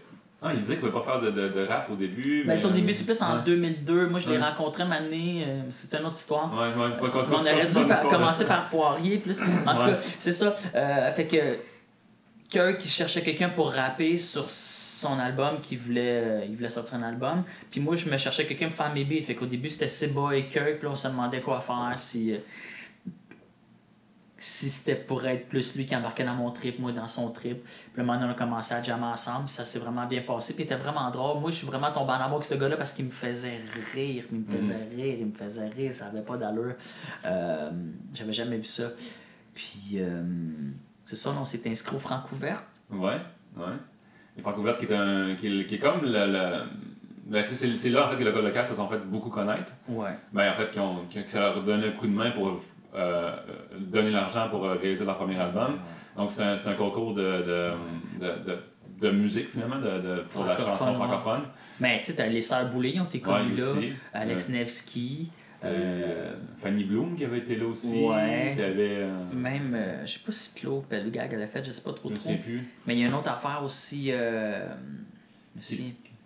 Ah, 0.43 0.53
il 0.55 0.61
disait 0.61 0.75
qu'il 0.77 0.89
voulait 0.89 0.93
pas 0.93 1.03
faire 1.03 1.21
de, 1.21 1.31
de, 1.31 1.49
de 1.49 1.67
rap 1.67 1.91
au 1.93 1.97
début. 1.97 2.41
Ben, 2.45 2.49
mais, 2.49 2.57
son 2.57 2.71
début, 2.71 2.93
c'est 2.95 3.05
plus 3.05 3.21
en 3.23 3.37
ouais. 3.37 3.43
2002. 3.45 4.07
Moi, 4.09 4.21
je 4.21 4.31
l'ai 4.31 4.39
Ouais. 4.39 4.43
rencontré 4.43 4.85
une 4.85 4.93
année, 4.93 5.45
euh, 5.47 5.61
c'est 5.71 5.95
une 5.99 6.07
autre 6.07 6.17
histoire. 6.17 6.51
Ouais, 6.55 6.69
ouais, 6.69 7.11
pas 7.11 7.27
On 7.31 7.35
aurait 7.35 7.67
dû 7.67 7.87
par- 7.89 8.09
commencer 8.09 8.47
par 8.47 8.69
Poirier 8.71 9.19
plus. 9.19 9.39
En 9.67 9.75
tout 9.77 9.85
cas, 9.87 9.99
c'est 10.19 10.33
ça. 10.33 10.57
Euh, 10.75 11.13
fait 11.13 11.27
que 11.27 11.59
Kirk 12.49 12.79
qui 12.79 12.89
cherchait 12.89 13.23
quelqu'un 13.23 13.51
pour 13.51 13.71
rapper 13.73 14.17
sur 14.19 14.49
son 14.49 15.19
album, 15.19 15.61
qui 15.61 15.77
voulait, 15.77 16.01
euh, 16.25 16.45
il 16.49 16.57
voulait 16.57 16.69
sortir 16.71 16.95
un 16.99 17.03
album. 17.03 17.45
Puis 17.71 17.81
moi, 17.81 17.95
je 17.95 18.09
me 18.11 18.17
cherchais 18.17 18.47
quelqu'un 18.47 18.67
pour 18.69 18.77
faire 18.77 18.93
mes 18.93 19.05
beats. 19.05 19.23
Fait 19.27 19.35
qu'au 19.35 19.47
début, 19.47 19.69
c'était 19.69 19.89
Seba 19.89 20.35
et 20.35 20.47
Kirk. 20.49 20.79
Puis 20.79 20.85
là, 20.85 20.91
on 20.91 20.97
se 20.97 21.07
demandait 21.09 21.41
quoi 21.43 21.61
faire. 21.61 21.93
Si, 21.97 22.33
euh, 22.33 22.39
si 24.43 24.71
c'était 24.71 24.95
pour 24.97 25.27
être 25.27 25.49
plus 25.51 25.77
lui 25.77 25.85
qui 25.85 25.95
embarquait 25.95 26.25
dans 26.25 26.33
mon 26.35 26.51
trip, 26.51 26.79
moi 26.79 26.93
dans 26.93 27.07
son 27.09 27.31
trip. 27.31 27.63
Puis 27.63 27.99
là, 27.99 28.05
maintenant, 28.05 28.27
on 28.27 28.31
a 28.31 28.35
commencé 28.35 28.73
à 28.73 28.83
jammer 28.83 29.05
ensemble. 29.05 29.51
Ça 29.51 29.67
s'est 29.67 29.79
vraiment 29.79 30.07
bien 30.07 30.23
passé. 30.23 30.55
Puis 30.55 30.63
il 30.63 30.65
était 30.65 30.77
vraiment 30.77 31.11
drôle. 31.11 31.41
Moi, 31.41 31.51
je 31.51 31.57
suis 31.57 31.67
vraiment 31.67 31.93
tombé 31.93 32.13
en 32.13 32.21
amour 32.21 32.37
avec 32.39 32.45
ce 32.47 32.55
gars-là 32.55 32.79
parce 32.79 32.95
qu'il 32.95 33.05
me 33.05 33.11
faisait 33.11 33.61
rire. 33.95 34.25
Il 34.33 34.39
me 34.41 34.45
faisait 34.47 34.89
rire. 34.97 35.17
Il 35.21 35.27
me 35.27 35.35
faisait 35.35 35.69
rire. 35.69 35.95
Ça 35.95 36.07
avait 36.07 36.23
pas 36.23 36.39
d'allure. 36.39 36.73
Euh, 37.27 37.71
J'avais 38.15 38.33
jamais 38.33 38.57
vu 38.57 38.65
ça. 38.65 38.85
Puis, 39.53 39.97
euh, 39.97 40.23
c'est 41.05 41.17
ça, 41.17 41.35
on 41.39 41.45
s'est 41.45 41.69
inscrit 41.69 41.97
au 41.97 42.01
Francouverte. 42.01 42.65
Ouais, 42.91 43.19
ouais. 43.59 43.65
Et 44.39 44.41
Francouverte 44.41 44.79
qui 44.79 44.87
est, 44.87 44.95
un, 44.97 45.35
qui 45.35 45.49
est, 45.61 45.67
qui 45.67 45.75
est 45.75 45.79
comme 45.79 46.01
le. 46.03 46.65
le 47.31 47.43
c'est- 47.43 47.91
là 47.91 48.07
en 48.07 48.11
fait 48.11 48.17
que 48.17 48.25
le 48.25 48.31
local 48.33 48.67
se 48.67 48.75
sont 48.75 48.89
fait 48.89 48.99
beaucoup 49.05 49.29
connaître. 49.29 49.73
Ouais. 49.87 50.17
Ben, 50.33 50.51
en 50.51 50.55
fait, 50.57 50.71
qui, 50.73 50.79
ont, 50.81 51.05
qui, 51.11 51.21
ça 51.29 51.41
leur 51.41 51.59
a 51.59 51.61
donné 51.61 51.89
un 51.89 51.93
coup 51.93 52.07
de 52.07 52.13
main 52.13 52.31
pour 52.31 52.61
euh, 52.95 53.37
donner 53.79 54.11
l'argent 54.11 54.49
pour 54.51 54.65
euh, 54.65 54.75
réaliser 54.75 55.05
leur 55.05 55.17
premier 55.17 55.39
album. 55.39 55.79
Donc, 56.17 56.33
c'est 56.33 56.43
un, 56.43 56.55
un 56.55 56.75
concours 56.75 57.15
de, 57.15 57.23
de, 57.23 57.73
de, 58.21 58.27
de, 58.47 58.59
de 59.01 59.11
musique 59.11 59.49
finalement, 59.51 59.79
de, 59.79 59.99
de, 60.01 60.21
pour 60.31 60.45
la 60.45 60.57
chanson 60.57 60.95
francophone. 60.95 61.43
Mais 61.81 61.99
tu 62.01 62.07
sais, 62.07 62.17
t'as 62.17 62.27
les 62.27 62.43
Sœurs 62.43 62.71
Boulay, 62.73 62.99
ont 63.01 63.05
été 63.05 63.21
connues 63.21 63.57
là. 63.57 63.67
Alex 64.13 64.49
Nevsky. 64.51 65.31
Euh, 65.63 66.33
Fanny 66.63 66.85
Bloom 66.85 67.15
qui 67.17 67.25
avait 67.27 67.39
été 67.39 67.57
là 67.57 67.67
aussi. 67.67 68.03
Ouais. 68.03 68.57
Euh, 68.59 69.11
Même, 69.35 69.75
euh, 69.75 70.07
je 70.07 70.13
sais 70.13 70.21
pas 70.25 70.33
si 70.33 70.55
Claude 70.59 70.85
Pellegag 70.87 71.31
elle 71.35 71.43
a 71.43 71.47
fait, 71.49 71.63
je 71.63 71.71
sais 71.71 71.83
pas 71.83 71.93
trop 71.93 72.09
je 72.09 72.15
trop. 72.15 72.31
sais 72.31 72.37
plus. 72.37 72.67
Mais 72.87 72.97
il 72.97 73.01
y 73.01 73.05
a 73.05 73.09
une 73.09 73.15
autre 73.15 73.31
affaire 73.31 73.61
aussi. 73.63 74.09
Euh. 74.11 74.67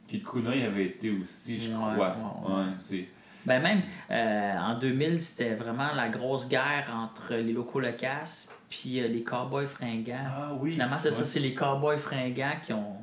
Kid 0.06 0.22
Kuna, 0.22 0.54
il 0.54 0.64
avait 0.64 0.84
été 0.86 1.10
aussi, 1.10 1.60
je 1.60 1.70
Ouais, 1.70 1.76
crois. 1.94 2.16
ouais, 2.16 2.52
ouais. 2.52 2.58
Ouais, 2.58 2.64
c'est. 2.78 3.04
Ben 3.46 3.60
même, 3.62 3.82
euh, 4.10 4.56
en 4.58 4.74
2000, 4.78 5.22
c'était 5.22 5.54
vraiment 5.54 5.92
la 5.94 6.08
grosse 6.08 6.48
guerre 6.48 6.90
entre 6.96 7.34
les 7.34 7.52
locaux 7.52 7.80
locas 7.80 8.48
puis 8.70 9.00
euh, 9.00 9.08
les 9.08 9.22
cowboys 9.22 9.66
fringants. 9.66 10.14
Ah 10.26 10.52
oui. 10.58 10.72
Finalement, 10.72 10.98
c'est 10.98 11.12
ça, 11.12 11.24
c'est 11.24 11.40
les 11.40 11.54
cowboys 11.54 11.98
fringants 11.98 12.56
qui 12.62 12.72
ont. 12.72 12.96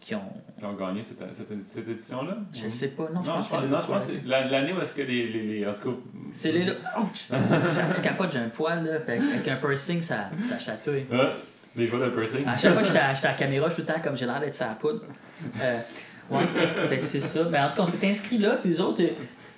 qui 0.00 0.14
ont. 0.14 0.22
Qui 0.58 0.64
ont 0.64 0.74
gagné 0.74 1.02
cette, 1.02 1.18
cette, 1.34 1.68
cette 1.68 1.88
édition-là? 1.88 2.36
Je 2.54 2.68
sais 2.68 2.90
pas, 2.96 3.08
non, 3.12 3.22
je 3.22 3.28
Non, 3.28 3.34
pense 3.36 3.46
je 3.48 3.50
que 3.50 3.56
pense, 3.56 3.60
c'est 3.62 3.68
non, 3.68 3.80
je 3.80 3.86
pense 3.86 4.06
que 4.06 4.12
c'est 4.12 4.26
la- 4.28 4.46
l'année 4.46 4.72
où 4.72 4.80
est-ce 4.80 4.94
que 4.94 5.02
les, 5.02 5.28
les, 5.28 5.42
les. 5.60 5.66
En 5.66 5.72
tout 5.72 5.90
cas. 5.92 5.96
C'est 6.32 6.52
les. 6.52 6.62
Ouch! 6.98 7.28
je, 7.30 7.96
je 7.96 8.00
capote, 8.02 8.30
j'ai 8.32 8.38
un 8.38 8.48
poil, 8.48 8.84
là. 8.84 8.94
Avec 9.06 9.48
un 9.48 9.56
piercing, 9.56 10.00
ça, 10.02 10.30
ça 10.48 10.58
chatouille. 10.58 11.06
Ah, 11.12 11.28
les 11.76 11.86
joueurs 11.86 12.08
de 12.10 12.14
piercing. 12.14 12.46
À 12.46 12.56
chaque 12.56 12.72
fois 12.72 12.82
que 12.82 12.88
j'étais 12.88 12.98
à, 13.00 13.12
la 13.22 13.32
caméra, 13.34 13.68
je 13.68 13.74
suis 13.74 13.82
tout 13.82 13.88
le 13.88 13.94
temps 13.94 14.00
comme 14.02 14.16
j'ai 14.16 14.26
l'air 14.26 14.40
d'être 14.40 14.54
sa 14.54 14.66
poudre. 14.68 15.02
Euh, 15.60 15.78
ouais, 16.30 16.44
fait 16.88 16.98
que 16.98 17.04
c'est 17.04 17.20
ça. 17.20 17.44
Mais 17.50 17.58
en 17.60 17.70
tout 17.70 17.76
cas, 17.76 17.82
on 17.82 17.86
s'est 17.86 18.08
inscrit 18.08 18.38
là, 18.38 18.56
puis 18.56 18.70
les 18.70 18.80
autres, 18.80 19.02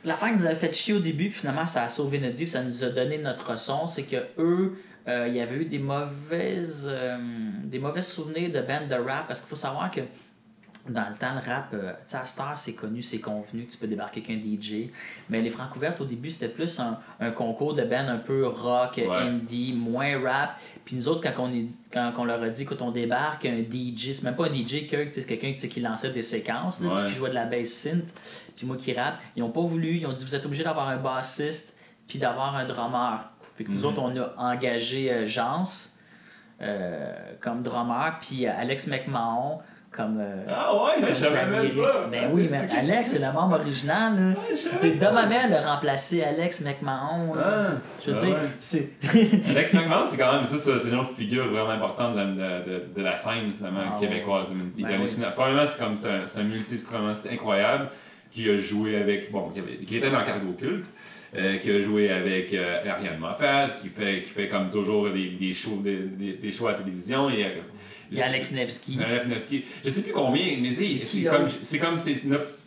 l'affaire 0.04 0.30
qui 0.30 0.38
nous 0.38 0.46
avait 0.46 0.54
fait 0.54 0.72
chier 0.74 0.94
au 0.94 0.98
début, 1.00 1.28
puis 1.30 1.40
finalement, 1.40 1.66
ça 1.66 1.82
a 1.84 1.88
sauvé 1.88 2.18
notre 2.18 2.34
vie, 2.36 2.44
puis 2.44 2.50
ça 2.50 2.62
nous 2.62 2.84
a 2.84 2.88
donné 2.88 3.18
notre 3.18 3.58
son, 3.58 3.86
c'est 3.88 4.04
que 4.04 4.16
eux, 4.38 4.78
euh, 5.08 5.26
il 5.28 5.34
y 5.34 5.40
avait 5.40 5.56
eu 5.56 5.64
des 5.64 5.78
mauvaises, 5.78 6.86
euh, 6.90 7.18
des 7.64 7.78
mauvais 7.78 8.02
souvenirs 8.02 8.50
de 8.50 8.60
bandes 8.60 8.88
de 8.88 8.94
rap, 8.94 9.26
parce 9.28 9.40
qu'il 9.40 9.48
faut 9.48 9.56
savoir 9.56 9.90
que 9.90 10.00
dans 10.88 11.06
le 11.10 11.14
temps, 11.16 11.34
le 11.34 11.40
rap, 11.46 11.68
euh, 11.74 11.92
tu 11.92 11.96
sais, 12.06 12.16
à 12.16 12.24
Star, 12.26 12.58
c'est 12.58 12.72
connu, 12.74 13.02
c'est 13.02 13.20
convenu 13.20 13.66
tu 13.66 13.76
peux 13.76 13.86
débarquer 13.86 14.22
avec 14.26 14.30
un 14.36 14.40
DJ. 14.40 14.88
Mais 15.28 15.42
les 15.42 15.50
Francouvertes, 15.50 16.00
au 16.00 16.04
début, 16.06 16.30
c'était 16.30 16.48
plus 16.48 16.80
un, 16.80 16.98
un 17.20 17.30
concours 17.30 17.74
de 17.74 17.82
band 17.82 18.08
un 18.08 18.16
peu 18.18 18.46
rock, 18.46 18.96
Ouais. 18.96 19.06
indie, 19.08 19.74
moins 19.76 20.18
rap. 20.22 20.58
Puis 20.90 20.96
nous 20.98 21.08
autres, 21.08 21.20
quand 21.22 21.44
on, 21.44 21.52
est, 21.54 21.66
quand 21.92 22.12
on 22.18 22.24
leur 22.24 22.42
a 22.42 22.48
dit, 22.48 22.64
quand 22.64 22.82
on 22.82 22.90
débarque, 22.90 23.44
un 23.46 23.58
DJ, 23.58 24.10
c'est 24.12 24.24
même 24.24 24.34
pas 24.34 24.46
un 24.48 24.52
DJ, 24.52 24.88
c'est 25.12 25.24
quelqu'un 25.24 25.52
qui 25.52 25.78
lançait 25.80 26.10
des 26.12 26.22
séquences, 26.22 26.80
là, 26.80 26.90
puis 26.92 27.02
Ouais. 27.04 27.08
qui 27.08 27.14
jouait 27.14 27.28
de 27.30 27.34
la 27.36 27.44
bass 27.46 27.68
synth, 27.68 28.12
puis 28.56 28.66
moi 28.66 28.76
qui 28.76 28.92
rappe. 28.92 29.20
Ils 29.36 29.42
ont 29.44 29.52
pas 29.52 29.60
voulu, 29.60 29.98
ils 29.98 30.06
ont 30.06 30.12
dit, 30.12 30.24
vous 30.24 30.34
êtes 30.34 30.44
obligé 30.44 30.64
d'avoir 30.64 30.88
un 30.88 30.96
bassiste, 30.96 31.78
puis 32.08 32.18
d'avoir 32.18 32.56
un 32.56 32.64
drummer. 32.64 33.30
Fait 33.54 33.62
que 33.62 33.70
nous 33.70 33.78
Mhm. 33.78 33.84
autres, 33.84 34.02
on 34.02 34.16
a 34.20 34.34
engagé 34.36 35.12
euh, 35.12 35.28
Jans 35.28 35.62
euh, 36.60 37.14
comme 37.40 37.62
drummer, 37.62 38.18
puis 38.20 38.46
euh, 38.48 38.50
Alex 38.58 38.88
McMahon 38.88 39.60
comme. 39.90 40.18
euh, 40.20 40.44
Ah 40.48 40.72
ouais, 40.74 41.00
comme 41.00 41.08
je 41.10 41.14
savais 41.14 41.46
même 41.46 41.76
pas. 41.76 42.06
Ben 42.10 42.30
oui, 42.32 42.48
mais. 42.50 42.66
Alex, 42.78 43.10
c'est 43.12 43.18
le 43.26 43.32
membre 43.32 43.56
original. 43.56 44.14
Là. 44.16 44.34
je 44.50 44.56
savais 44.56 44.76
C'est 44.80 44.90
pas. 44.98 45.06
Dom 45.06 45.16
Hamel 45.16 45.54
a 45.54 45.74
remplacé 45.74 46.22
Alex 46.22 46.64
McMahon. 46.64 47.34
Ah, 47.38 47.70
Je 48.04 48.10
veux 48.10 48.16
ah 48.16 48.24
dire, 48.24 48.34
ouais. 48.34 48.48
c'est. 48.58 48.90
Alex 49.48 49.74
McMahon, 49.74 50.04
c'est 50.08 50.16
quand 50.16 50.32
même 50.32 50.46
ça, 50.46 50.58
c'est 50.58 50.88
une 50.88 50.94
autre 50.98 51.14
figure 51.16 51.48
vraiment 51.48 51.70
importante 51.70 52.14
de, 52.14 52.18
la- 52.18 52.60
de, 52.60 52.70
de, 52.70 52.82
de 52.96 53.02
la 53.02 53.16
scène 53.16 53.52
finalement, 53.56 53.80
Ah 53.96 54.00
québécoise. 54.00 54.46
Il 54.76 54.84
Ben 54.84 54.94
hallucinant. 54.94 55.28
Premièrement, 55.34 55.66
c'est 55.66 55.82
comme 55.82 55.96
c'est 55.96 56.08
un, 56.10 56.22
c'est 56.26 56.40
un 56.40 56.44
multi-instrumentiste 56.44 57.28
incroyable 57.32 57.88
qui 58.30 58.48
a 58.48 58.58
joué 58.58 58.96
avec. 58.96 59.30
Bon, 59.32 59.50
qui, 59.86 59.96
était 59.96 60.10
dans 60.10 60.22
Cargo 60.24 60.52
Culte. 60.58 60.86
euh, 61.36 61.58
qui 61.58 61.70
a 61.70 61.82
joué 61.82 62.10
avec 62.10 62.52
euh, 62.54 62.78
Ariane 62.88 63.18
Moffat, 63.18 63.70
qui 63.80 63.88
fait, 63.88 64.22
qui 64.22 64.30
fait 64.30 64.48
comme 64.48 64.68
toujours 64.70 65.10
des, 65.10 65.28
des, 65.30 65.52
shows, 65.54 65.80
des, 65.82 65.96
des, 66.40 66.52
shows 66.52 66.66
à 66.68 66.72
la 66.72 66.78
télévision. 66.78 67.28
Et, 67.30 67.44
euh, 67.44 67.48
Il 68.10 68.18
y 68.18 68.22
a 68.22 68.26
Alex 68.26 68.52
Nevsky. 68.52 68.98
Alex 69.04 69.26
Nevsky. 69.26 69.64
Je 69.84 69.90
sais 69.90 70.02
plus 70.02 70.12
combien, 70.12 70.44
mais 70.60 70.72
c'est 70.74 71.22
comme. 71.24 71.48
C'est 71.62 71.78
comme. 71.78 71.96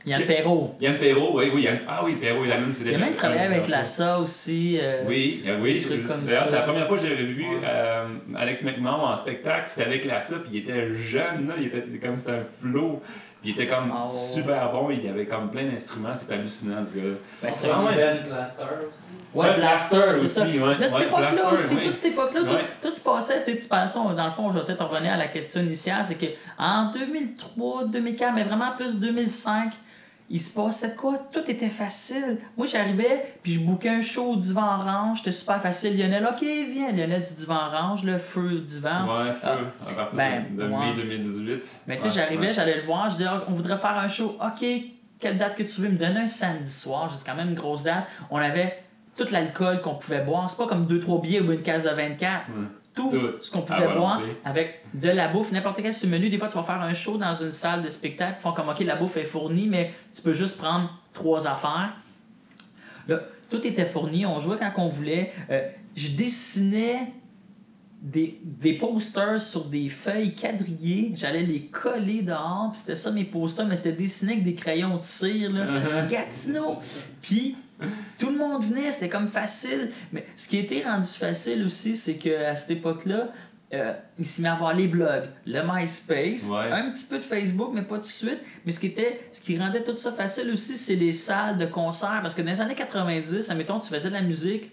Yann 0.05 0.23
Perrault. 0.25 0.75
Yann 0.81 0.97
Perrault, 0.97 1.31
oui, 1.37 1.45
oui, 1.53 1.61
Yann. 1.61 1.79
Ah 1.87 2.01
oui, 2.03 2.17
Perrault, 2.19 2.43
Yann, 2.45 2.69
c'était 2.71 2.89
Il 2.89 2.95
a 2.95 2.97
même 2.97 3.13
travaillé 3.15 3.41
avec 3.41 3.69
la 3.69 3.85
SA 3.85 4.19
aussi. 4.19 4.77
euh, 4.81 5.03
Oui, 5.07 5.43
euh, 5.45 5.59
oui. 5.61 5.81
D'ailleurs, 6.25 6.41
ça. 6.41 6.45
c'est 6.49 6.51
la 6.55 6.61
première 6.63 6.87
fois 6.87 6.97
que 6.97 7.03
j'avais 7.03 7.23
vu 7.23 7.41
Ouais. 7.43 7.61
euh, 7.63 8.05
Alex 8.35 8.63
McMahon 8.63 9.01
en 9.05 9.15
spectacle. 9.15 9.65
C'était 9.69 9.87
avec 9.87 10.03
la 10.03 10.17
puis 10.19 10.49
il 10.51 10.57
était 10.59 10.93
jeune, 10.93 11.47
là, 11.47 11.55
il 11.57 11.67
était 11.67 11.83
comme 12.05 12.17
c'était 12.17 12.31
un 12.31 12.43
flow. 12.61 13.01
Puis 13.43 13.51
il 13.51 13.61
était 13.61 13.67
comme 13.67 13.91
Oh. 13.93 14.09
super 14.09 14.71
bon, 14.71 14.89
il 14.89 15.05
avait 15.07 15.25
comme 15.25 15.51
plein 15.51 15.65
d'instruments, 15.65 16.15
c'était 16.17 16.35
hallucinant, 16.35 16.77
ce 16.89 16.97
gars. 16.97 17.17
Ben, 17.41 17.51
c'était 17.51 17.67
Ah 17.73 17.77
un 17.79 17.83
ouais. 17.85 18.23
Blaster 18.25 18.63
aussi. 18.89 19.03
Ouais, 19.33 19.49
Ouais, 19.49 19.55
Blaster, 19.57 19.97
c'est 20.13 20.27
ça. 20.29 20.43
aussi, 20.43 20.59
ouais. 20.59 20.73
C'est 20.73 20.87
cette 20.87 20.97
Ouais, 20.99 21.03
époque-là 21.07 21.51
aussi, 21.53 21.75
ouais. 21.75 21.83
toute 21.83 21.95
cette 21.95 22.05
époque-là, 22.13 22.41
tout, 22.81 22.91
se 22.91 23.01
passait, 23.01 23.43
tu 23.43 23.51
sais, 23.51 23.57
tu 23.57 23.67
parles, 23.67 23.89
dans 23.93 24.25
le 24.25 24.31
fond, 24.31 24.49
je 24.49 24.59
vais 24.59 24.63
peut-être 24.65 24.85
revenir 24.85 25.11
à 25.13 25.17
la 25.17 25.27
question 25.27 25.59
initiale, 25.61 26.05
c'est 26.05 26.15
que 26.15 26.27
en 26.57 26.91
2003, 26.93 27.85
2004, 27.87 28.33
mais 28.33 28.43
vraiment 28.43 28.71
plus 28.77 28.95
2005, 28.97 29.73
il 30.29 30.39
se 30.39 30.53
passait 30.55 30.91
de 30.91 30.95
quoi? 30.95 31.19
Tout 31.31 31.43
était 31.49 31.69
facile. 31.69 32.39
Moi, 32.57 32.65
j'arrivais, 32.65 33.35
puis 33.43 33.53
je 33.53 33.59
bouquais 33.59 33.89
un 33.89 34.01
show 34.01 34.31
au 34.31 34.35
divan 34.35 34.63
orange. 34.79 35.19
C'était 35.19 35.31
super 35.31 35.61
facile. 35.61 35.97
Lionel, 35.97 36.25
OK, 36.25 36.41
viens. 36.41 36.91
Lionel 36.91 37.21
du 37.21 37.33
divan 37.33 37.67
orange, 37.67 38.03
le 38.03 38.17
feu 38.17 38.59
divan. 38.59 39.05
Ouais, 39.07 39.31
feu, 39.31 39.47
Ah. 39.85 39.89
à 39.89 39.93
partir 39.93 40.17
Ben, 40.17 40.45
de, 40.55 40.63
de 40.63 40.67
ouais. 40.69 40.77
mai 40.79 40.93
2018. 40.95 41.63
Mais 41.87 41.95
tu 41.97 42.01
sais, 42.03 42.07
Ouais, 42.07 42.13
j'arrivais, 42.15 42.47
ouais. 42.47 42.53
j'allais 42.53 42.77
le 42.77 42.83
voir, 42.83 43.09
je 43.09 43.17
disais, 43.17 43.29
Ah, 43.29 43.43
on 43.47 43.53
voudrait 43.53 43.77
faire 43.77 43.97
un 43.97 44.07
show. 44.07 44.37
OK, 44.43 44.65
quelle 45.19 45.37
date 45.37 45.55
que 45.55 45.63
tu 45.63 45.81
veux? 45.81 45.89
Me 45.89 45.97
donnait 45.97 46.21
un 46.21 46.27
samedi 46.27 46.71
soir, 46.71 47.13
c'est 47.15 47.25
quand 47.29 47.35
même 47.35 47.49
une 47.49 47.55
grosse 47.55 47.83
date. 47.83 48.05
On 48.31 48.37
avait 48.37 48.83
tout 49.15 49.25
l'alcool 49.31 49.81
qu'on 49.81 49.95
pouvait 49.95 50.21
boire. 50.21 50.49
C'est 50.49 50.57
pas 50.57 50.67
comme 50.67 50.87
2-3 50.87 51.21
billets 51.21 51.41
ou 51.41 51.51
une 51.51 51.61
case 51.61 51.83
de 51.83 51.89
24. 51.89 52.45
Tout, 52.95 53.09
Tout. 53.09 53.41
ce 53.41 53.49
qu'on 53.49 53.61
pouvait 53.61 53.95
boire 53.95 54.21
avec 54.45 54.83
de 54.93 55.09
la 55.09 55.27
bouffe, 55.27 55.51
n'importe 55.51 55.81
quel 55.81 55.93
sur 55.93 56.07
le 56.07 56.13
menu. 56.13 56.29
Des 56.29 56.37
fois, 56.37 56.47
tu 56.47 56.55
vas 56.55 56.63
faire 56.63 56.81
un 56.81 56.93
show 56.93 57.17
dans 57.17 57.33
une 57.33 57.51
salle 57.51 57.81
de 57.81 57.89
spectacle, 57.89 58.35
ils 58.37 58.41
font 58.41 58.51
comme 58.51 58.69
OK, 58.69 58.79
la 58.81 58.95
bouffe 58.95 59.17
est 59.17 59.23
fournie, 59.23 59.67
mais 59.67 59.91
tu 60.13 60.21
peux 60.21 60.33
juste 60.33 60.59
prendre 60.59 60.89
trois 61.11 61.47
affaires. 61.47 61.95
Là, 63.07 63.19
tout 63.49 63.65
était 63.65 63.85
fourni, 63.85 64.25
on 64.25 64.39
jouait 64.39 64.57
quand 64.57 64.71
on 64.77 64.87
voulait. 64.89 65.31
Euh, 65.49 65.67
je 65.95 66.09
dessinais 66.09 67.13
des, 68.01 68.39
des 68.43 68.73
posters 68.73 69.39
sur 69.39 69.65
des 69.65 69.89
feuilles 69.89 70.35
quadrillées, 70.35 71.13
j'allais 71.15 71.43
les 71.43 71.67
coller 71.67 72.21
dehors, 72.21 72.71
c'était 72.75 72.95
ça 72.95 73.11
mes 73.11 73.23
posters, 73.23 73.65
mais 73.65 73.77
c'était 73.77 73.93
dessiné 73.93 74.33
avec 74.33 74.43
des 74.43 74.55
crayons 74.55 74.97
de 74.97 75.03
cire, 75.03 75.51
là. 75.51 75.65
Uh-huh. 75.65 76.09
Gatineau! 76.09 76.79
Puis 77.21 77.55
tout 78.19 78.29
le 78.29 78.37
monde 78.37 78.63
venait, 78.63 78.91
c'était 78.91 79.09
comme 79.09 79.27
facile. 79.27 79.89
Mais 80.11 80.25
ce 80.35 80.47
qui 80.47 80.57
était 80.57 80.83
rendu 80.83 81.07
facile 81.07 81.63
aussi, 81.65 81.95
c'est 81.95 82.15
qu'à 82.17 82.55
cette 82.55 82.71
époque-là, 82.71 83.29
euh, 83.73 83.93
il 84.19 84.25
s'est 84.25 84.41
mis 84.43 84.47
à 84.47 84.53
avoir 84.53 84.73
les 84.75 84.87
blogs, 84.87 85.23
le 85.47 85.61
MySpace, 85.63 86.47
Ouais. 86.47 86.71
un 86.71 86.91
petit 86.91 87.05
peu 87.05 87.17
de 87.17 87.23
Facebook, 87.23 87.71
mais 87.73 87.81
pas 87.81 87.95
tout 87.95 88.01
de 88.03 88.07
suite. 88.07 88.39
Mais 88.65 88.71
ce 88.71 88.79
qui, 88.79 88.87
était, 88.87 89.27
ce 89.31 89.41
qui 89.41 89.57
rendait 89.57 89.83
tout 89.83 89.95
ça 89.95 90.11
facile 90.11 90.51
aussi, 90.51 90.75
c'est 90.75 90.95
les 90.95 91.11
salles 91.11 91.57
de 91.57 91.65
concert. 91.65 92.19
Parce 92.21 92.35
que 92.35 92.41
dans 92.43 92.51
les 92.51 92.61
années 92.61 92.75
90, 92.75 93.49
admettons, 93.49 93.79
tu 93.79 93.89
faisais 93.89 94.09
de 94.09 94.13
la 94.13 94.21
musique, 94.21 94.71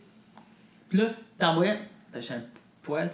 puis 0.90 0.98
là, 0.98 1.06
t'envoyais. 1.38 1.78
Ben, 2.12 2.20
J'ai 2.20 2.34
un 2.34 2.42
poil. 2.82 3.10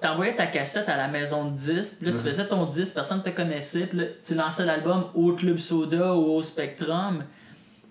T'envoyais 0.00 0.34
ta 0.36 0.46
cassette 0.46 0.88
à 0.88 0.96
la 0.96 1.08
maison 1.08 1.46
de 1.50 1.56
disques, 1.56 1.96
puis 2.00 2.06
là, 2.10 2.16
tu 2.16 2.22
faisais 2.22 2.46
ton 2.46 2.64
disque, 2.66 2.94
personne 2.94 3.18
ne 3.18 3.22
te 3.24 3.30
connaissait, 3.30 3.86
puis 3.86 3.98
là, 3.98 4.04
tu 4.24 4.34
lançais 4.34 4.64
l'album 4.64 5.06
au 5.14 5.32
Club 5.32 5.56
Soda 5.58 6.14
ou 6.14 6.34
au 6.36 6.42
Spectrum. 6.42 7.24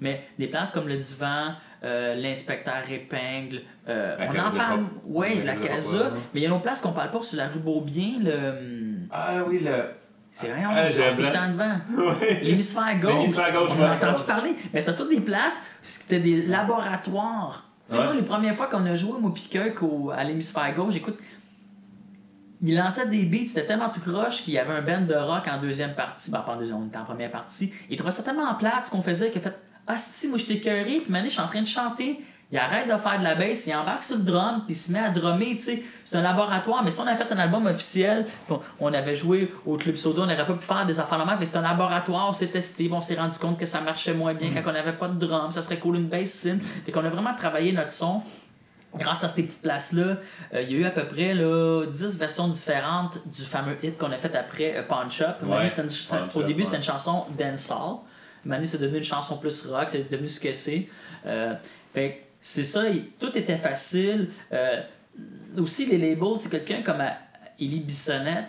Mais 0.02 0.24
des 0.38 0.48
places 0.48 0.72
comme 0.72 0.88
le 0.88 0.96
Divan, 0.96 1.54
euh, 1.84 2.16
l'inspecteur 2.16 2.90
Épingle, 2.90 3.62
euh, 3.88 4.16
on 4.20 4.40
en 4.40 4.52
parle, 4.52 4.86
ouais, 5.06 5.36
La 5.46 5.56
la 5.56 5.60
Casa 5.60 6.12
mais 6.34 6.40
il 6.40 6.44
y 6.44 6.46
a 6.46 6.48
une 6.50 6.54
autre 6.54 6.64
place 6.64 6.82
qu'on 6.82 6.92
parle 6.92 7.12
pas 7.12 7.22
sur 7.22 7.38
la 7.38 7.48
rue 7.48 7.60
Beaubien, 7.60 8.20
le. 8.22 8.32
hum, 8.50 9.08
Ah 9.12 9.44
oui, 9.48 9.60
le. 9.60 9.86
C'est 10.32 10.54
rien, 10.54 10.70
Ah, 10.72 10.88
je 10.88 10.96
j'ai 10.96 11.02
passe 11.04 11.16
tout 11.16 11.22
le 11.24 11.32
temps 11.32 11.50
devant. 11.52 12.14
Ouais. 12.22 12.40
L'hémisphère 12.44 13.00
gauche. 13.00 13.14
L'hémisphère 13.14 13.52
gauche, 13.52 13.72
On 13.78 13.82
ouais. 13.82 13.90
entendu 13.90 14.24
parler. 14.28 14.52
Mais 14.74 14.80
c'était 14.80 14.96
toutes 14.98 15.10
des 15.10 15.22
places, 15.22 15.66
c'était 15.82 16.20
des 16.20 16.44
laboratoires. 16.46 17.66
Tu 17.88 17.94
sais, 17.94 18.00
Ouais. 18.00 18.06
moi, 18.06 18.14
les 18.14 18.22
premières 18.24 18.56
fois 18.56 18.68
qu'on 18.68 18.86
a 18.86 18.94
joué, 18.96 19.20
moi, 19.20 19.34
Piqueur, 19.34 19.72
au- 19.82 20.12
à 20.12 20.24
l'hémisphère 20.24 20.74
gauche, 20.76 20.96
écoute, 20.96 21.18
il 22.62 22.76
lançait 22.76 23.08
des 23.10 23.26
beats, 23.26 23.48
c'était 23.48 23.66
tellement 23.66 23.90
tout 23.90 24.02
croche 24.02 24.44
qu'il 24.44 24.54
y 24.54 24.60
avait 24.60 24.74
un 24.74 24.82
band 24.82 25.02
de 25.02 25.16
rock 25.16 25.48
en 25.48 25.60
deuxième 25.62 25.94
partie. 25.96 26.30
Ben, 26.30 26.40
pas 26.42 26.54
en 26.54 26.58
deuxième, 26.58 26.78
on 26.78 26.88
était 26.88 26.98
en 26.98 27.06
première 27.06 27.32
partie. 27.32 27.74
Il 27.90 27.96
trouvait 27.98 28.12
ça 28.12 28.22
tellement 28.22 28.54
plate 28.56 28.86
ce 28.86 28.92
qu'on 28.92 29.02
faisait 29.02 29.30
qu'il 29.30 29.40
a 29.40 29.44
fait 29.46 29.56
Ah, 29.92 29.98
si, 29.98 30.28
moi, 30.30 30.38
je 30.38 30.46
t'ai 30.46 30.60
cœuré, 30.60 31.02
puis 31.04 31.06
maintenant, 31.12 31.28
je 31.30 31.34
suis 31.34 31.42
en 31.42 31.48
train 31.48 31.62
de 31.62 31.68
chanter. 31.68 32.20
Il 32.52 32.58
arrête 32.58 32.86
de 32.88 32.98
faire 32.98 33.20
de 33.20 33.24
la 33.24 33.36
bass, 33.36 33.68
il 33.68 33.76
embarque 33.76 34.02
sur 34.02 34.18
le 34.18 34.24
drum, 34.24 34.64
puis 34.66 34.74
il 34.74 34.76
se 34.76 34.92
met 34.92 34.98
à 35.00 35.10
drummer, 35.12 35.50
tu 35.56 35.60
sais. 35.60 35.84
C'est 36.04 36.16
un 36.16 36.22
laboratoire, 36.24 36.84
mais 36.84 36.90
si 36.90 37.00
on 37.00 37.06
avait 37.06 37.24
fait 37.24 37.32
un 37.32 37.38
album 37.38 37.68
officiel, 37.68 38.26
on 38.50 38.60
on 38.80 38.92
avait 38.94 39.16
joué 39.16 39.52
au 39.68 39.78
Club 39.78 39.96
Soda, 39.96 40.22
on 40.24 40.26
n'aurait 40.26 40.48
pas 40.48 40.54
pu 40.54 40.66
faire 40.66 40.84
des 40.86 41.00
affaires 41.00 41.18
normales, 41.20 41.38
mais 41.40 41.46
c'est 41.46 41.58
un 41.58 41.62
laboratoire, 41.62 42.28
on 42.30 42.34
s'est 42.34 42.48
testé, 42.48 42.90
on 42.92 43.02
s'est 43.02 43.16
rendu 43.20 43.38
compte 43.38 43.60
que 43.60 43.66
ça 43.68 43.82
marchait 43.82 44.16
moins 44.16 44.34
bien 44.34 44.50
quand 44.52 44.68
on 44.68 44.74
n'avait 44.74 44.94
pas 44.94 45.08
de 45.10 45.24
drum, 45.28 45.52
ça 45.52 45.62
serait 45.62 45.78
cool 45.78 45.98
une 45.98 46.08
bass 46.08 46.30
synth. 46.32 46.62
Fait 46.86 46.92
qu'on 46.92 47.06
a 47.06 47.10
vraiment 47.10 47.36
travaillé 47.36 47.72
notre 47.72 47.92
son 47.92 48.24
grâce 48.96 49.24
à 49.24 49.28
ces 49.28 49.44
petites 49.44 49.62
places-là, 49.62 50.18
euh, 50.56 50.62
il 50.64 50.72
y 50.72 50.76
a 50.76 50.78
eu 50.80 50.86
à 50.86 50.90
peu 50.92 51.06
près 51.06 51.36
là, 51.36 51.86
10 51.86 52.18
versions 52.18 52.48
différentes 52.48 53.20
du 53.28 53.44
fameux 53.44 53.78
hit 53.84 53.96
qu'on 54.00 54.12
a 54.12 54.16
fait 54.18 54.36
après 54.36 54.76
euh, 54.78 54.82
Punch 54.82 55.22
Up. 55.22 55.36
Ouais, 55.44 55.66
une- 55.68 55.70
Punch 55.70 56.10
au 56.36 56.40
Up, 56.40 56.46
début, 56.48 56.62
ouais. 56.62 56.66
c'était 56.66 56.78
une 56.78 56.84
chanson 56.84 57.26
dancehall. 57.38 57.98
Année, 58.50 58.68
c'est 58.68 58.78
devenu 58.80 58.98
une 58.98 59.04
chanson 59.04 59.38
plus 59.38 59.66
rock, 59.68 59.86
c'est 59.90 60.10
devenu 60.12 60.30
ce 60.30 60.40
que 60.40 60.52
c'est. 60.54 60.88
Euh, 61.26 61.54
fait 61.94 62.26
c'est 62.42 62.64
ça, 62.64 62.88
il- 62.90 63.12
tout 63.20 63.38
était 63.38 63.58
facile. 63.58 64.30
Euh, 64.54 64.82
aussi, 65.58 65.86
les 65.88 65.98
labels, 65.98 66.40
c'est 66.40 66.50
quelqu'un 66.50 66.82
comme 66.82 67.02
euh, 67.02 67.10
Élie 67.60 67.82
Bissonnette, 67.82 68.48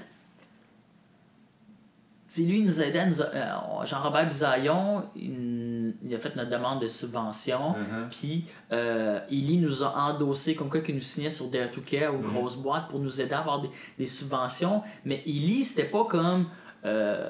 tu 2.32 2.42
sais, 2.42 2.48
lui, 2.48 2.58
il 2.58 2.64
nous 2.64 2.80
aidait, 2.80 3.00
euh, 3.20 3.84
Jean-Robert 3.84 4.28
Bisaillon, 4.28 5.02
il, 5.16 5.96
il 6.04 6.14
a 6.14 6.18
fait 6.20 6.36
notre 6.36 6.50
demande 6.50 6.80
de 6.80 6.86
subvention. 6.86 7.70
Mhm. 7.70 8.08
Puis, 8.08 8.44
euh, 8.70 9.18
Eli 9.28 9.56
nous 9.58 9.82
a 9.82 9.96
endossé 9.96 10.54
comme 10.54 10.70
quoi 10.70 10.78
qu'il 10.80 10.94
nous 10.94 11.00
signait 11.00 11.30
sur 11.30 11.50
Dare 11.50 11.72
to 11.72 11.80
Care 11.80 12.14
ou 12.14 12.18
Mhm. 12.18 12.32
grosse 12.32 12.56
boîte 12.56 12.88
pour 12.88 13.00
nous 13.00 13.20
aider 13.20 13.32
à 13.32 13.40
avoir 13.40 13.60
des, 13.62 13.70
des 13.98 14.06
subventions. 14.06 14.82
Mais 15.04 15.24
Eli, 15.26 15.64
c'était 15.64 15.88
pas 15.88 16.04
comme 16.04 16.46
euh, 16.84 17.28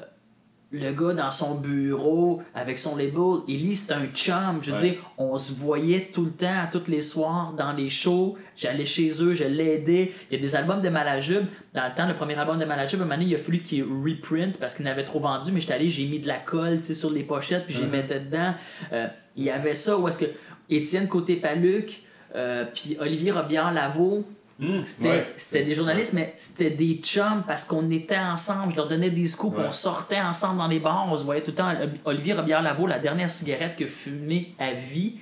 le 0.73 0.93
gars 0.93 1.15
dans 1.15 1.31
son 1.31 1.57
bureau 1.57 2.43
avec 2.55 2.79
son 2.79 2.97
label. 2.97 3.41
Eli, 3.49 3.75
c'était 3.75 3.95
un 3.95 4.07
chum. 4.07 4.59
Je 4.63 4.71
veux 4.71 4.77
Ouais. 4.77 4.91
dire, 4.93 5.13
on 5.19 5.37
se 5.37 5.53
voyait 5.53 6.11
tout 6.13 6.25
le 6.25 6.31
temps, 6.31 6.69
tous 6.71 6.89
les 6.89 7.01
soirs, 7.01 7.55
dans 7.59 7.73
les 7.73 7.91
shows. 7.91 8.37
J'allais 8.57 8.87
chez 8.87 9.11
eux, 9.23 9.35
je 9.35 9.45
l'aidais. 9.45 10.13
Il 10.31 10.37
y 10.37 10.39
a 10.39 10.43
des 10.43 10.55
albums 10.55 10.81
de 10.81 10.89
Malajube. 10.89 11.47
Dans 11.75 11.85
le 11.87 11.95
temps, 11.95 12.07
le 12.07 12.15
premier 12.15 12.35
album 12.35 12.59
de 12.59 12.65
Malajube, 12.65 13.01
un 13.01 13.05
moment 13.05 13.17
donné, 13.17 13.31
il 13.31 13.35
a 13.35 13.39
fallu 13.39 13.59
qu'il 13.61 13.83
reprint 13.83 14.59
parce 14.59 14.75
qu'il 14.75 14.85
n'avait 14.85 15.05
trop 15.05 15.19
vendu. 15.21 15.51
Mais 15.53 15.61
j'étais 15.61 15.75
allé, 15.75 15.91
j'ai 15.91 16.07
mis 16.07 16.21
de 16.21 16.29
la 16.29 16.39
colle 16.39 16.83
sur 16.85 17.11
les 17.11 17.25
pochettes, 17.25 17.67
puis 17.67 17.75
j'ai 17.75 17.85
Mhm. 17.87 17.91
mettais 17.91 18.21
dedans. 18.21 18.55
Euh, 18.93 19.09
il 19.37 19.45
y 19.45 19.51
avait 19.51 19.75
ça 19.75 19.99
où 19.99 20.07
est-ce 20.07 20.19
que 20.19 20.31
Étienne 20.69 21.09
Côté-Paluc, 21.09 22.03
euh, 22.37 22.65
puis 22.73 22.97
Olivier 23.01 23.33
Robillard-Lavaux, 23.33 24.25
Hum, 24.63 24.83
c'était 24.85 25.25
ouais. 25.53 25.65
des 25.65 25.75
journalistes, 25.75 26.13
mais 26.13 26.35
c'était 26.37 26.71
des 26.71 27.01
chums 27.03 27.45
parce 27.49 27.65
qu'on 27.65 27.89
était 27.91 28.19
ensemble. 28.19 28.73
Je 28.73 28.77
leur 28.77 28.89
donnais 28.89 29.09
des 29.11 29.27
scoops, 29.27 29.57
Ouais. 29.57 29.65
on 29.67 29.73
sortait 29.73 30.21
ensemble 30.21 30.59
dans 30.59 30.69
les 30.69 30.81
bars, 30.81 31.07
on 31.11 31.17
se 31.17 31.25
voyait 31.25 31.43
tout 31.43 31.53
le 31.53 31.57
temps. 31.57 31.73
Olivier 32.05 32.35
Robillard-Lavaux, 32.35 32.87
la 32.87 32.99
dernière 32.99 33.31
cigarette 33.31 33.77
que 33.77 33.87
fumé 33.87 34.55
à 34.59 34.73
vie, 34.73 35.15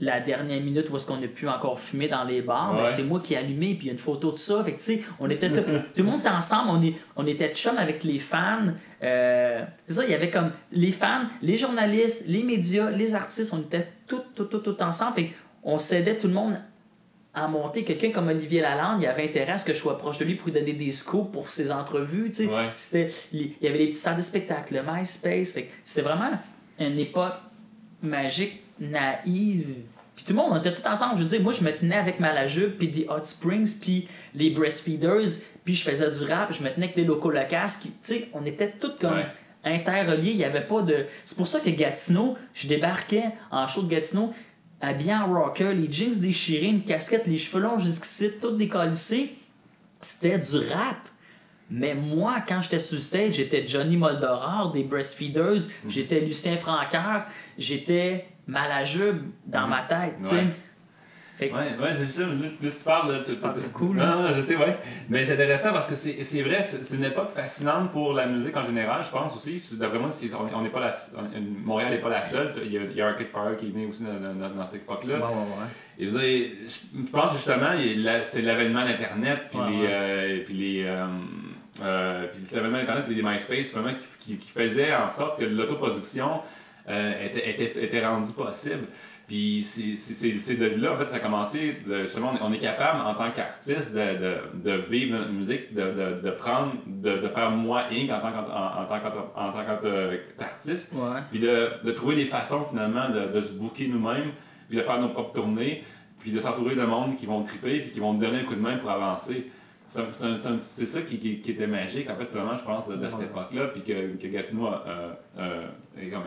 la 0.00 0.18
dernière 0.20 0.60
minute 0.60 0.90
où 0.90 0.96
est-ce 0.96 1.06
qu'on 1.06 1.22
a 1.22 1.28
pu 1.28 1.48
encore 1.48 1.78
fumer 1.78 2.08
dans 2.08 2.24
les 2.24 2.42
bars, 2.42 2.72
ben, 2.74 2.80
Ouais. 2.80 2.86
c'est 2.86 3.04
moi 3.04 3.20
qui 3.20 3.34
ai 3.34 3.36
allumé, 3.36 3.74
puis 3.74 3.84
il 3.84 3.86
y 3.86 3.90
a 3.90 3.92
une 3.92 3.98
photo 4.00 4.32
de 4.32 4.36
ça. 4.36 4.62
Fait 4.64 4.72
que, 4.72 4.78
tu 4.78 4.82
sais, 4.84 5.02
on 5.20 5.30
était 5.30 5.48
tout, 5.50 5.62
tout 5.94 6.02
le 6.02 6.04
monde 6.04 6.20
était 6.20 6.28
ensemble, 6.28 6.70
on, 6.72 6.82
est, 6.82 6.94
on 7.14 7.24
était 7.26 7.52
chum 7.54 7.78
avec 7.78 8.02
les 8.02 8.18
fans. 8.18 8.66
Euh, 9.02 9.64
c'est 9.86 9.94
ça, 9.94 10.04
il 10.04 10.10
y 10.10 10.14
avait 10.14 10.30
comme 10.30 10.50
les 10.72 10.90
fans, 10.90 11.26
les 11.40 11.56
journalistes, 11.56 12.24
les 12.26 12.42
médias, 12.42 12.90
les 12.90 13.14
artistes, 13.14 13.52
on 13.54 13.60
était 13.60 13.88
tout, 14.08 14.22
tout, 14.34 14.44
tout, 14.44 14.58
tout 14.58 14.82
ensemble. 14.82 15.14
Fait 15.16 15.30
on 15.62 15.78
s'aidait 15.78 16.18
tout 16.18 16.26
le 16.26 16.34
monde 16.34 16.56
à 17.34 17.48
monter. 17.48 17.84
Quelqu'un 17.84 18.10
comme 18.10 18.28
Olivier 18.28 18.60
Lalande, 18.60 19.00
il 19.00 19.06
avait 19.06 19.24
intérêt 19.24 19.52
à 19.52 19.58
ce 19.58 19.64
que 19.64 19.72
je 19.72 19.78
sois 19.78 19.96
proche 19.98 20.18
de 20.18 20.24
lui 20.24 20.34
pour 20.34 20.48
lui 20.48 20.52
donner 20.54 20.72
des 20.74 20.90
scoops 20.90 21.32
pour 21.32 21.50
ses 21.50 21.72
entrevues. 21.72 22.28
tu 22.30 22.36
sais. 22.36 22.46
Ouais. 22.46 22.64
C'était, 22.76 23.10
les- 23.32 23.56
il 23.60 23.64
y 23.64 23.68
avait 23.68 23.78
les 23.78 23.86
petits 23.88 23.98
stades 24.00 24.16
de 24.18 24.22
spectacle, 24.22 24.74
le 24.74 24.82
MySpace. 24.82 25.56
C'était 25.84 26.02
vraiment 26.02 26.30
une 26.78 26.98
époque 26.98 27.34
magique, 28.02 28.60
naïve. 28.80 29.66
Puis 30.14 30.24
tout 30.26 30.32
le 30.34 30.36
monde, 30.38 30.48
on 30.52 30.56
était 30.58 30.72
tous 30.72 30.86
ensemble. 30.86 31.16
Je 31.18 31.22
veux 31.22 31.28
dire, 31.28 31.40
moi, 31.42 31.52
je 31.52 31.62
me 31.64 31.72
tenais 31.72 31.96
avec 31.96 32.20
Malajube, 32.20 32.72
puis 32.76 32.88
des 32.88 33.06
Hot 33.08 33.24
Springs, 33.24 33.80
puis 33.80 34.08
les 34.34 34.50
Breastfeeders, 34.50 35.40
puis 35.64 35.74
je 35.74 35.84
faisais 35.88 36.10
du 36.10 36.30
rap, 36.30 36.52
je 36.52 36.62
me 36.62 36.68
tenais 36.70 36.84
avec 36.86 36.96
les 36.96 37.04
locaux 37.04 37.30
locasses. 37.30 37.78
qui- 37.78 37.88
Tu 37.90 37.96
sais, 38.02 38.28
on 38.34 38.44
était 38.44 38.70
tous 38.78 38.92
comme 39.00 39.14
Ouais. 39.14 39.26
interreliés. 39.64 40.32
Il 40.32 40.36
n'y 40.36 40.44
avait 40.44 40.66
pas 40.66 40.82
de. 40.82 41.06
C'est 41.24 41.36
pour 41.38 41.46
ça 41.46 41.60
que 41.60 41.70
Gatineau, 41.70 42.36
je 42.52 42.68
débarquais 42.68 43.24
en 43.50 43.66
show 43.68 43.82
de 43.82 43.88
Gatineau, 43.88 44.32
habillé 44.82 45.14
en 45.14 45.32
rocker, 45.32 45.72
les 45.72 45.90
jeans 45.90 46.18
déchirés, 46.18 46.66
une 46.66 46.82
casquette, 46.82 47.26
les 47.26 47.38
cheveux 47.38 47.62
longs 47.62 47.78
jusqu'ici, 47.78 48.32
tout 48.40 48.56
décalissé. 48.56 49.34
C'était 50.00 50.38
du 50.38 50.56
rap. 50.68 51.08
Mais 51.70 51.94
moi, 51.94 52.42
quand 52.46 52.60
j'étais 52.60 52.80
sur 52.80 53.00
stage, 53.00 53.34
j'étais 53.34 53.66
Johnny 53.66 53.96
Moldorard 53.96 54.72
des 54.72 54.82
Breastfeeders, 54.82 55.68
j'étais 55.88 56.20
Lucien 56.20 56.56
Francaire, 56.56 57.26
j'étais 57.56 58.26
Malajube 58.46 59.22
dans 59.46 59.66
ma 59.68 59.82
tête, 59.82 60.16
tu 60.22 60.30
sais. 60.30 60.44
Fait 61.38 61.48
que- 61.48 61.54
Ouais, 61.54 61.60
ouais, 61.80 61.90
c'est 61.98 62.06
ça. 62.06 62.22
Là, 62.22 62.28
là, 62.62 62.70
tu 62.76 62.84
parles. 62.84 63.12
Là, 63.12 63.18
tu- 63.26 63.32
tu- 63.32 63.60
beaucoup, 63.62 63.94
Non, 63.94 64.00
là. 64.04 64.16
non, 64.28 64.34
je 64.34 64.40
sais, 64.42 64.54
ouais. 64.56 64.76
Mais 65.08 65.24
c'est 65.24 65.32
intéressant 65.32 65.72
parce 65.72 65.88
que 65.88 65.94
c'est 65.94 66.22
c'est 66.24 66.42
vrai, 66.42 66.62
c'est 66.62 66.84
c'est 66.84 66.96
une 66.96 67.04
époque 67.04 67.30
fascinante 67.34 67.90
pour 67.90 68.12
la 68.12 68.26
musique 68.26 68.56
en 68.56 68.64
général, 68.64 69.02
je 69.04 69.10
pense 69.10 69.34
aussi. 69.34 69.62
D'après 69.72 69.98
moi, 69.98 70.10
c'est- 70.10 70.28
on 70.34 70.60
n'est 70.62 70.68
pas 70.68 70.80
la, 70.80 70.92
on- 71.16 71.66
Montréal 71.66 71.90
n'est 71.90 71.98
pas 71.98 72.10
la 72.10 72.22
seule. 72.22 72.52
Il 72.64 72.72
y 72.72 72.78
a, 72.78 72.82
il 72.82 72.96
y 72.96 73.00
a 73.00 73.08
Arcade 73.08 73.26
Fire 73.28 73.56
qui 73.58 73.66
est 73.68 73.74
né 73.74 73.86
aussi 73.86 74.04
dans, 74.04 74.12
dans- 74.34 74.54
dans 74.54 74.66
cette 74.66 74.82
époque-là. 74.82 75.14
Ouais, 75.16 75.22
ouais, 75.22 75.28
ouais. 75.28 75.68
Et 75.98 76.06
vous 76.06 76.16
avez- 76.16 76.52
je 76.68 77.10
pense 77.10 77.32
justement, 77.32 77.72
c'était 78.24 78.42
l'avènement 78.42 78.84
d'Internet, 78.84 79.40
puis 79.50 79.58
Ouais, 79.60 79.86
euh, 79.88 80.38
puis 80.44 80.54
les 80.54 80.84
euh, 80.86 81.06
euh, 81.82 82.26
puis 82.32 82.42
c'est 82.46 82.56
l'avènement 82.56 82.78
d'Internet, 82.78 83.04
puis 83.06 83.14
les 83.14 83.22
MySpace, 83.22 83.72
vraiment, 83.72 83.90
qui, 84.20 84.32
qui, 84.32 84.36
qui 84.36 84.50
faisait 84.50 84.94
en 84.94 85.10
sorte 85.10 85.40
que 85.40 85.44
l'autoproduction 85.44 86.40
euh, 86.88 87.24
était, 87.26 87.48
était, 87.50 87.84
était 87.84 88.04
rendu 88.06 88.32
possible. 88.32 88.84
Puis 89.32 89.64
c'est 89.64 90.56
de 90.56 90.78
là, 90.78 90.92
en 90.92 90.98
fait, 90.98 91.06
ça 91.06 91.16
a 91.16 91.18
commencé, 91.20 91.78
de, 91.86 92.02
justement, 92.02 92.34
on 92.42 92.52
est 92.52 92.58
capable, 92.58 93.00
en 93.00 93.14
tant 93.14 93.30
qu'artiste, 93.30 93.94
de, 93.94 94.18
de, 94.18 94.70
de, 94.70 94.76
vivre 94.90 95.18
notre 95.18 95.32
musique, 95.32 95.72
de, 95.72 95.80
de, 95.80 96.20
de 96.20 96.30
prendre, 96.32 96.74
de, 96.86 97.16
de 97.16 97.28
faire 97.28 97.50
moi 97.50 97.84
Inc. 97.90 98.10
en 98.10 98.20
tant 98.20 98.30
qu'artiste, 100.38 100.92
ouais. 100.92 101.20
puis 101.30 101.40
de, 101.40 101.82
de 101.82 101.92
trouver 101.92 102.16
des 102.16 102.26
façons, 102.26 102.66
finalement, 102.68 103.08
de, 103.08 103.34
de 103.34 103.40
se 103.40 103.52
booker 103.52 103.88
nous-mêmes, 103.88 104.32
puis 104.68 104.76
de 104.76 104.82
faire 104.82 105.00
nos 105.00 105.08
propres 105.08 105.32
tournées, 105.32 105.82
puis 106.18 106.30
de 106.30 106.38
s'entourer 106.38 106.76
de 106.76 106.84
monde 106.84 107.16
qui 107.16 107.24
vont 107.24 107.42
triper, 107.42 107.80
puis 107.80 107.90
qui 107.90 108.00
vont 108.00 108.12
nous 108.12 108.20
donner 108.20 108.40
un 108.40 108.44
coup 108.44 108.54
de 108.54 108.60
main 108.60 108.76
pour 108.76 108.90
avancer. 108.90 109.50
C'est 109.88 110.86
ça 110.86 111.00
qui, 111.08 111.18
qui, 111.18 111.40
qui, 111.40 111.50
était 111.52 111.66
magique, 111.66 112.10
en 112.10 112.16
fait, 112.16 112.30
vraiment, 112.30 112.58
je 112.58 112.64
pense, 112.64 112.86
de, 112.86 113.08
cette 113.08 113.22
époque-là, 113.22 113.68
puis 113.68 113.80
que, 113.80 114.14
que 114.14 114.26
Gatineau 114.26 114.68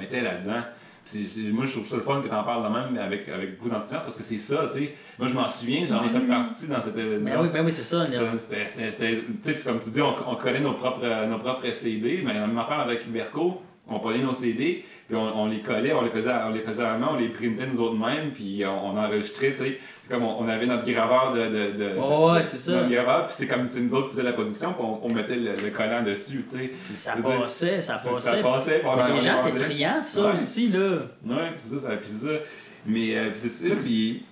était 0.02 0.22
là-dedans 0.22 0.64
moi, 1.52 1.66
je 1.66 1.72
trouve 1.72 1.88
ça 1.88 1.96
le 1.98 2.02
fun 2.02 2.22
que 2.22 2.28
tu 2.28 2.34
en 2.34 2.44
parles 2.44 2.64
de 2.64 2.70
même 2.70 2.98
avec, 3.04 3.30
avec 3.30 3.58
beaucoup 3.58 3.70
d'enthousiasme 3.70 4.06
parce 4.06 4.18
que 4.18 4.24
c'est 4.24 4.38
ça, 4.38 4.68
tu 4.72 4.80
sais. 4.80 4.94
Moi, 5.20 5.28
je 5.28 5.34
m'en 5.34 5.48
souviens, 5.48 5.86
j'en 5.88 6.04
ai 6.04 6.10
fait 6.10 6.20
partie 6.28 6.68
dans 6.68 6.82
cet 6.82 6.98
événement. 6.98 7.30
Ben 7.30 7.42
oui, 7.42 7.50
ben 7.54 7.66
oui, 7.66 7.72
c'est 7.72 7.84
ça. 7.84 8.06
C'était, 8.38 9.64
comme 9.64 9.80
tu 9.80 9.90
dis, 9.92 10.02
on, 10.02 10.16
on 10.30 10.36
collait 10.36 10.60
nos 10.60 10.74
propres, 10.74 11.26
nos 11.28 11.38
propres 11.38 11.72
CD, 11.72 12.22
mais 12.26 12.34
la 12.34 12.48
même 12.48 12.58
affaire 12.58 12.80
avec 12.80 13.08
Verco, 13.12 13.62
on 13.88 14.00
prenait 14.00 14.24
nos 14.24 14.34
CD, 14.34 14.84
puis 15.08 15.16
on, 15.16 15.42
on, 15.42 15.48
les 15.48 15.62
collait, 15.62 15.94
on 15.94 16.02
les 16.02 16.10
faisait, 16.10 16.32
on 16.46 16.50
les 16.50 16.62
faisait 16.62 16.84
à 16.84 16.94
la 16.94 16.98
main, 16.98 17.10
on 17.12 17.18
les 17.18 17.30
printait 17.30 17.68
nous 17.68 17.80
autres 17.80 17.96
mêmes, 17.96 18.32
puis 18.32 18.64
on, 18.66 18.88
on 18.88 18.98
enregistrait, 18.98 19.52
tu 19.52 19.58
sais. 19.58 19.80
C'est 20.02 20.14
comme 20.14 20.24
on, 20.24 20.48
avait 20.48 20.66
notre 20.66 20.90
graveur 20.90 21.34
de. 21.34 21.46
de, 21.46 21.78
de 21.78 21.90
oh, 22.00 22.32
ouais, 22.32 22.44
c'est 22.44 22.58
ça. 22.58 22.74
Notre 22.74 22.90
graveur, 22.90 23.28
puis 23.28 23.36
c'est 23.38 23.48
comme 23.48 23.68
c'est 23.68 23.82
nous 23.82 23.94
autres 23.96 24.12
faisaient 24.12 24.24
la 24.24 24.34
production, 24.34 24.74
puis 24.74 24.86
on, 25.02 25.14
mettait 25.14 25.36
le, 25.36 25.70
collant 25.70 26.04
dessus, 26.04 26.46
tu 26.50 26.58
sais. 26.58 26.72
Ça 26.96 27.18
passait, 27.22 27.82
ça 27.82 27.98
passait. 27.98 28.22
Ça 28.22 28.38
passait, 28.38 28.82
Les 29.14 29.22
gens 29.22 29.46
étaient 29.46 29.60
friands 29.60 30.02
de 30.02 30.06
ça 30.06 30.34
aussi, 30.34 30.70
là. 30.70 30.98
Ouais, 31.26 31.52
puis 31.56 31.80
ça, 31.80 31.90
ça, 31.90 31.96
puis 31.98 32.10
ça. 32.10 32.28
Mais 32.86 33.18
euh, 33.18 33.32
c'est 33.36 33.50
ça, 33.50 33.76
puis. 33.84 34.26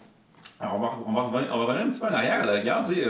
On 0.72 0.80
va, 0.80 0.92
on, 1.06 1.12
va 1.12 1.22
revenir, 1.22 1.86
un 1.86 1.90
petit 1.90 2.00
peu 2.00 2.08
en 2.08 2.14
arrière. 2.14 2.46
Là. 2.46 2.54
Regarde, 2.54 2.86
sais, 2.86 3.06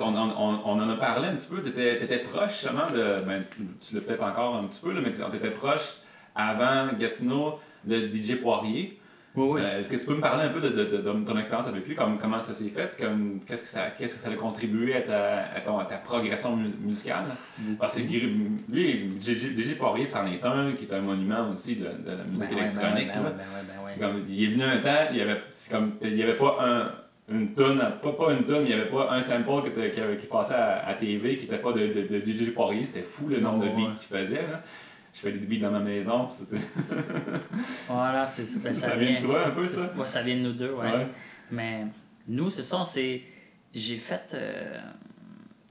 on, 0.00 0.80
en 0.80 0.90
a 0.90 0.96
parlé 0.96 1.28
un 1.28 1.34
petit 1.34 1.48
peu. 1.48 1.62
Tu 1.62 1.68
étais, 1.68 2.18
proche 2.18 2.52
justement 2.52 2.86
de. 2.92 3.22
Ben, 3.24 3.44
tu 3.80 3.94
l'as 3.94 4.00
peut-être 4.00 4.24
encore 4.24 4.56
un 4.56 4.64
petit 4.64 4.80
peu, 4.80 4.92
mais 4.92 5.10
tu 5.10 5.20
étais 5.36 5.50
proche 5.50 5.98
avant 6.34 6.88
Gatineau 6.98 7.60
de 7.84 7.96
DJ 7.96 8.40
Poirier. 8.40 9.00
Oui, 9.36 9.46
oui. 9.50 9.60
Euh, 9.62 9.80
est-ce 9.80 9.90
que 9.90 9.96
tu 9.96 10.06
peux 10.06 10.14
me 10.14 10.20
parler 10.20 10.44
un 10.44 10.48
peu 10.48 10.60
de, 10.60 10.70
de, 10.70 10.84
de, 10.84 11.24
ton 11.24 11.36
expérience 11.36 11.68
avec 11.68 11.86
lui, 11.86 11.94
comme, 11.94 12.16
comment 12.18 12.40
ça 12.40 12.54
s'est 12.54 12.70
fait, 12.70 12.96
qu'est-ce 13.46 13.62
que 13.62 13.68
ça, 13.68 13.90
qu'est-ce 13.90 14.14
que 14.14 14.20
ça 14.20 14.30
a 14.30 14.34
contribué 14.34 14.96
à 14.96 15.02
ta, 15.02 15.40
à 15.54 15.60
ton, 15.60 15.78
à 15.78 15.84
ta 15.84 15.96
progression 15.98 16.56
musicale? 16.80 17.24
Parce 17.78 17.96
que 17.96 18.02
lui, 18.70 19.10
DJ 19.20 19.74
Poirier, 19.76 20.06
c'en 20.06 20.26
est 20.26 20.44
un 20.44 20.72
qui 20.72 20.86
est 20.86 20.94
un 20.94 21.02
monument 21.02 21.50
aussi 21.54 21.76
de, 21.76 21.84
la 21.84 22.24
musique 22.24 22.50
ben 22.50 22.58
électronique. 22.58 23.08
Ben 23.08 23.34
ben 23.34 24.00
comme, 24.00 24.24
il 24.28 24.44
est 24.44 24.46
venu 24.48 24.62
un 24.62 24.78
temps, 24.78 25.08
il 25.10 25.18
y 25.18 25.20
avait, 25.20 25.40
comme, 25.70 25.92
il 26.00 26.16
y 26.16 26.22
avait 26.22 26.34
pas 26.34 26.56
un, 26.60 27.34
une 27.34 27.52
tonne, 27.54 27.78
pas, 28.02 28.12
pas 28.12 28.32
une 28.32 28.44
tonne, 28.44 28.62
il 28.62 28.68
n'y 28.68 28.72
avait 28.72 28.90
pas 28.90 29.10
un 29.12 29.22
sample 29.22 29.70
qui, 29.70 29.90
qui, 29.90 30.00
qui 30.18 30.26
passait 30.26 30.54
à, 30.54 30.86
à, 30.86 30.94
TV 30.94 31.36
qui 31.36 31.44
n'était 31.44 31.58
pas 31.58 31.72
de, 31.72 31.86
de, 31.86 32.24
DJ 32.24 32.52
Poirier, 32.54 32.86
c'était 32.86 33.04
fou 33.04 33.28
le 33.28 33.40
nombre 33.40 33.64
de 33.64 33.68
beats 33.68 33.94
qu'il 33.98 34.16
faisait. 34.16 34.46
Là 34.50 34.62
je 35.16 35.20
fais 35.22 35.32
des 35.32 35.46
beats 35.46 35.64
dans 35.64 35.70
ma 35.70 35.80
maison. 35.80 36.28
c'est... 36.30 36.58
voilà, 37.88 38.26
c'est 38.26 38.44
ça. 38.44 38.70
Ça, 38.72 38.96
vient 38.96 39.18
de 39.18 39.24
toi 39.24 39.46
un 39.46 39.50
peu, 39.52 39.66
ça? 39.66 39.96
Ouais, 39.96 40.06
ça 40.06 40.22
vient 40.22 40.36
de 40.36 40.42
nous 40.42 40.52
deux, 40.52 40.72
ouais. 40.72 41.06
Mais 41.50 41.86
nous, 42.28 42.50
c'est 42.50 42.62
ça, 42.62 42.84
c'est. 42.84 43.22
J'ai 43.72 43.96
fait. 43.96 44.32
Euh... 44.34 44.78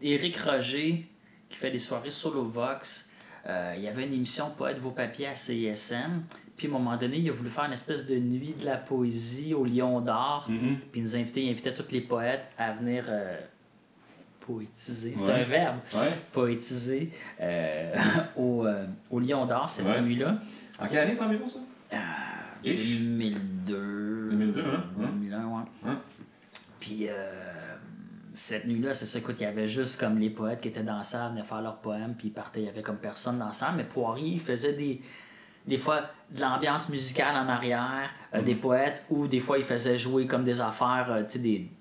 Éric 0.02 0.38
Roger, 0.38 1.06
qui 1.50 1.58
fait 1.58 1.72
des 1.72 1.80
soirées 1.80 2.12
solo 2.12 2.44
Vox. 2.44 3.12
Euh, 3.48 3.74
il 3.78 3.84
y 3.84 3.88
avait 3.88 4.06
une 4.08 4.14
émission 4.14 4.50
Poète 4.58 4.80
vos 4.80 4.92
papiers 4.92 5.28
à 5.28 5.36
CISM. 5.36 6.24
Puis 6.58 6.68
à 6.68 6.70
un 6.70 6.74
moment 6.74 6.98
donné, 6.98 7.18
il 7.18 7.30
a 7.30 7.34
voulu 7.34 7.50
faire 7.50 7.66
une 7.66 7.74
espèce 7.74 8.06
de 8.08 8.18
nuit 8.18 8.56
de 8.60 8.66
la 8.66 8.78
poésie 8.78 9.54
au 9.54 9.64
Lion 9.64 10.02
d'Or. 10.02 10.48
Mm-hmm. 10.50 10.78
Puis 10.92 11.02
il 11.02 11.04
nous 11.04 11.16
invitait, 11.16 11.44
il 11.44 11.52
invitait 11.52 11.74
tous 11.74 11.92
les 11.92 12.02
poètes 12.02 12.50
à 12.58 12.74
venir 12.74 13.06
euh, 13.10 13.40
poétiser. 14.46 15.14
C'est 15.18 15.32
un 15.32 15.44
verbe. 15.44 15.78
Poétiser 16.32 17.12
euh, 17.42 17.96
au, 18.38 18.66
euh, 18.66 18.86
au 19.10 19.20
Lion 19.20 19.46
d'Or 19.46 19.70
cette 19.70 20.02
nuit-là. 20.02 20.38
En 20.80 20.88
quelle 20.88 21.00
année 21.00 21.16
c'est 21.16 21.24
environ 21.24 21.50
ça? 21.50 21.60
Euh, 21.94 21.98
2002. 22.64 24.30
2002, 24.32 24.62
hein? 24.62 24.84
2001, 24.98 25.46
ouais. 25.46 25.94
Puis 26.80 27.08
euh, 27.08 27.76
cette 28.34 28.68
nuit-là, 28.68 28.94
c'est 28.94 29.06
ça, 29.06 29.20
écoute, 29.20 29.36
il 29.40 29.44
y 29.44 29.48
avait 29.48 29.68
juste 29.68 30.00
comme 30.00 30.20
les 30.20 30.30
poètes 30.30 30.62
qui 30.62 30.68
étaient 30.68 30.84
dans 30.84 30.98
la 30.98 31.04
salle, 31.04 31.32
venaient 31.32 31.44
faire 31.44 31.62
leurs 31.62 31.78
poèmes, 31.78 32.16
puis 32.18 32.28
ils 32.28 32.34
partaient, 32.34 32.62
il 32.62 32.66
y 32.66 32.70
avait 32.70 32.84
comme 32.84 32.98
personne 32.98 33.40
dans 33.40 33.48
la 33.48 33.54
salle, 33.54 33.74
mais 33.78 33.84
Poirier, 33.84 34.34
il 34.34 34.42
faisait 34.42 34.74
des 34.74 35.02
des 35.68 35.80
fois 35.80 36.02
de 36.30 36.42
l'ambiance 36.42 36.90
musicale 36.90 37.36
en 37.36 37.50
arrière, 37.50 38.12
euh, 38.36 38.44
des 38.44 38.54
poètes, 38.54 39.04
ou 39.10 39.26
des 39.26 39.40
fois 39.40 39.58
il 39.58 39.64
faisait 39.64 39.98
jouer 39.98 40.28
comme 40.28 40.44
des 40.44 40.62
affaires, 40.62 41.24
tu 41.28 41.34
sais, 41.34 41.40
des, 41.40 41.72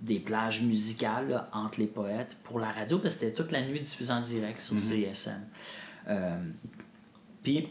des 0.00 0.18
plages 0.18 0.62
musicales 0.62 1.44
entre 1.52 1.80
les 1.80 1.86
poètes 1.86 2.36
pour 2.42 2.58
la 2.58 2.70
radio, 2.72 2.98
parce 2.98 3.14
que 3.14 3.20
c'était 3.20 3.34
toute 3.34 3.52
la 3.52 3.62
nuit 3.62 3.80
diffusée 3.80 4.12
en 4.12 4.20
direct 4.20 4.60
sur 4.60 4.76
mm-hmm. 4.76 5.12
CSM. 5.12 5.46
Euh, 6.08 6.38
puis, 7.42 7.68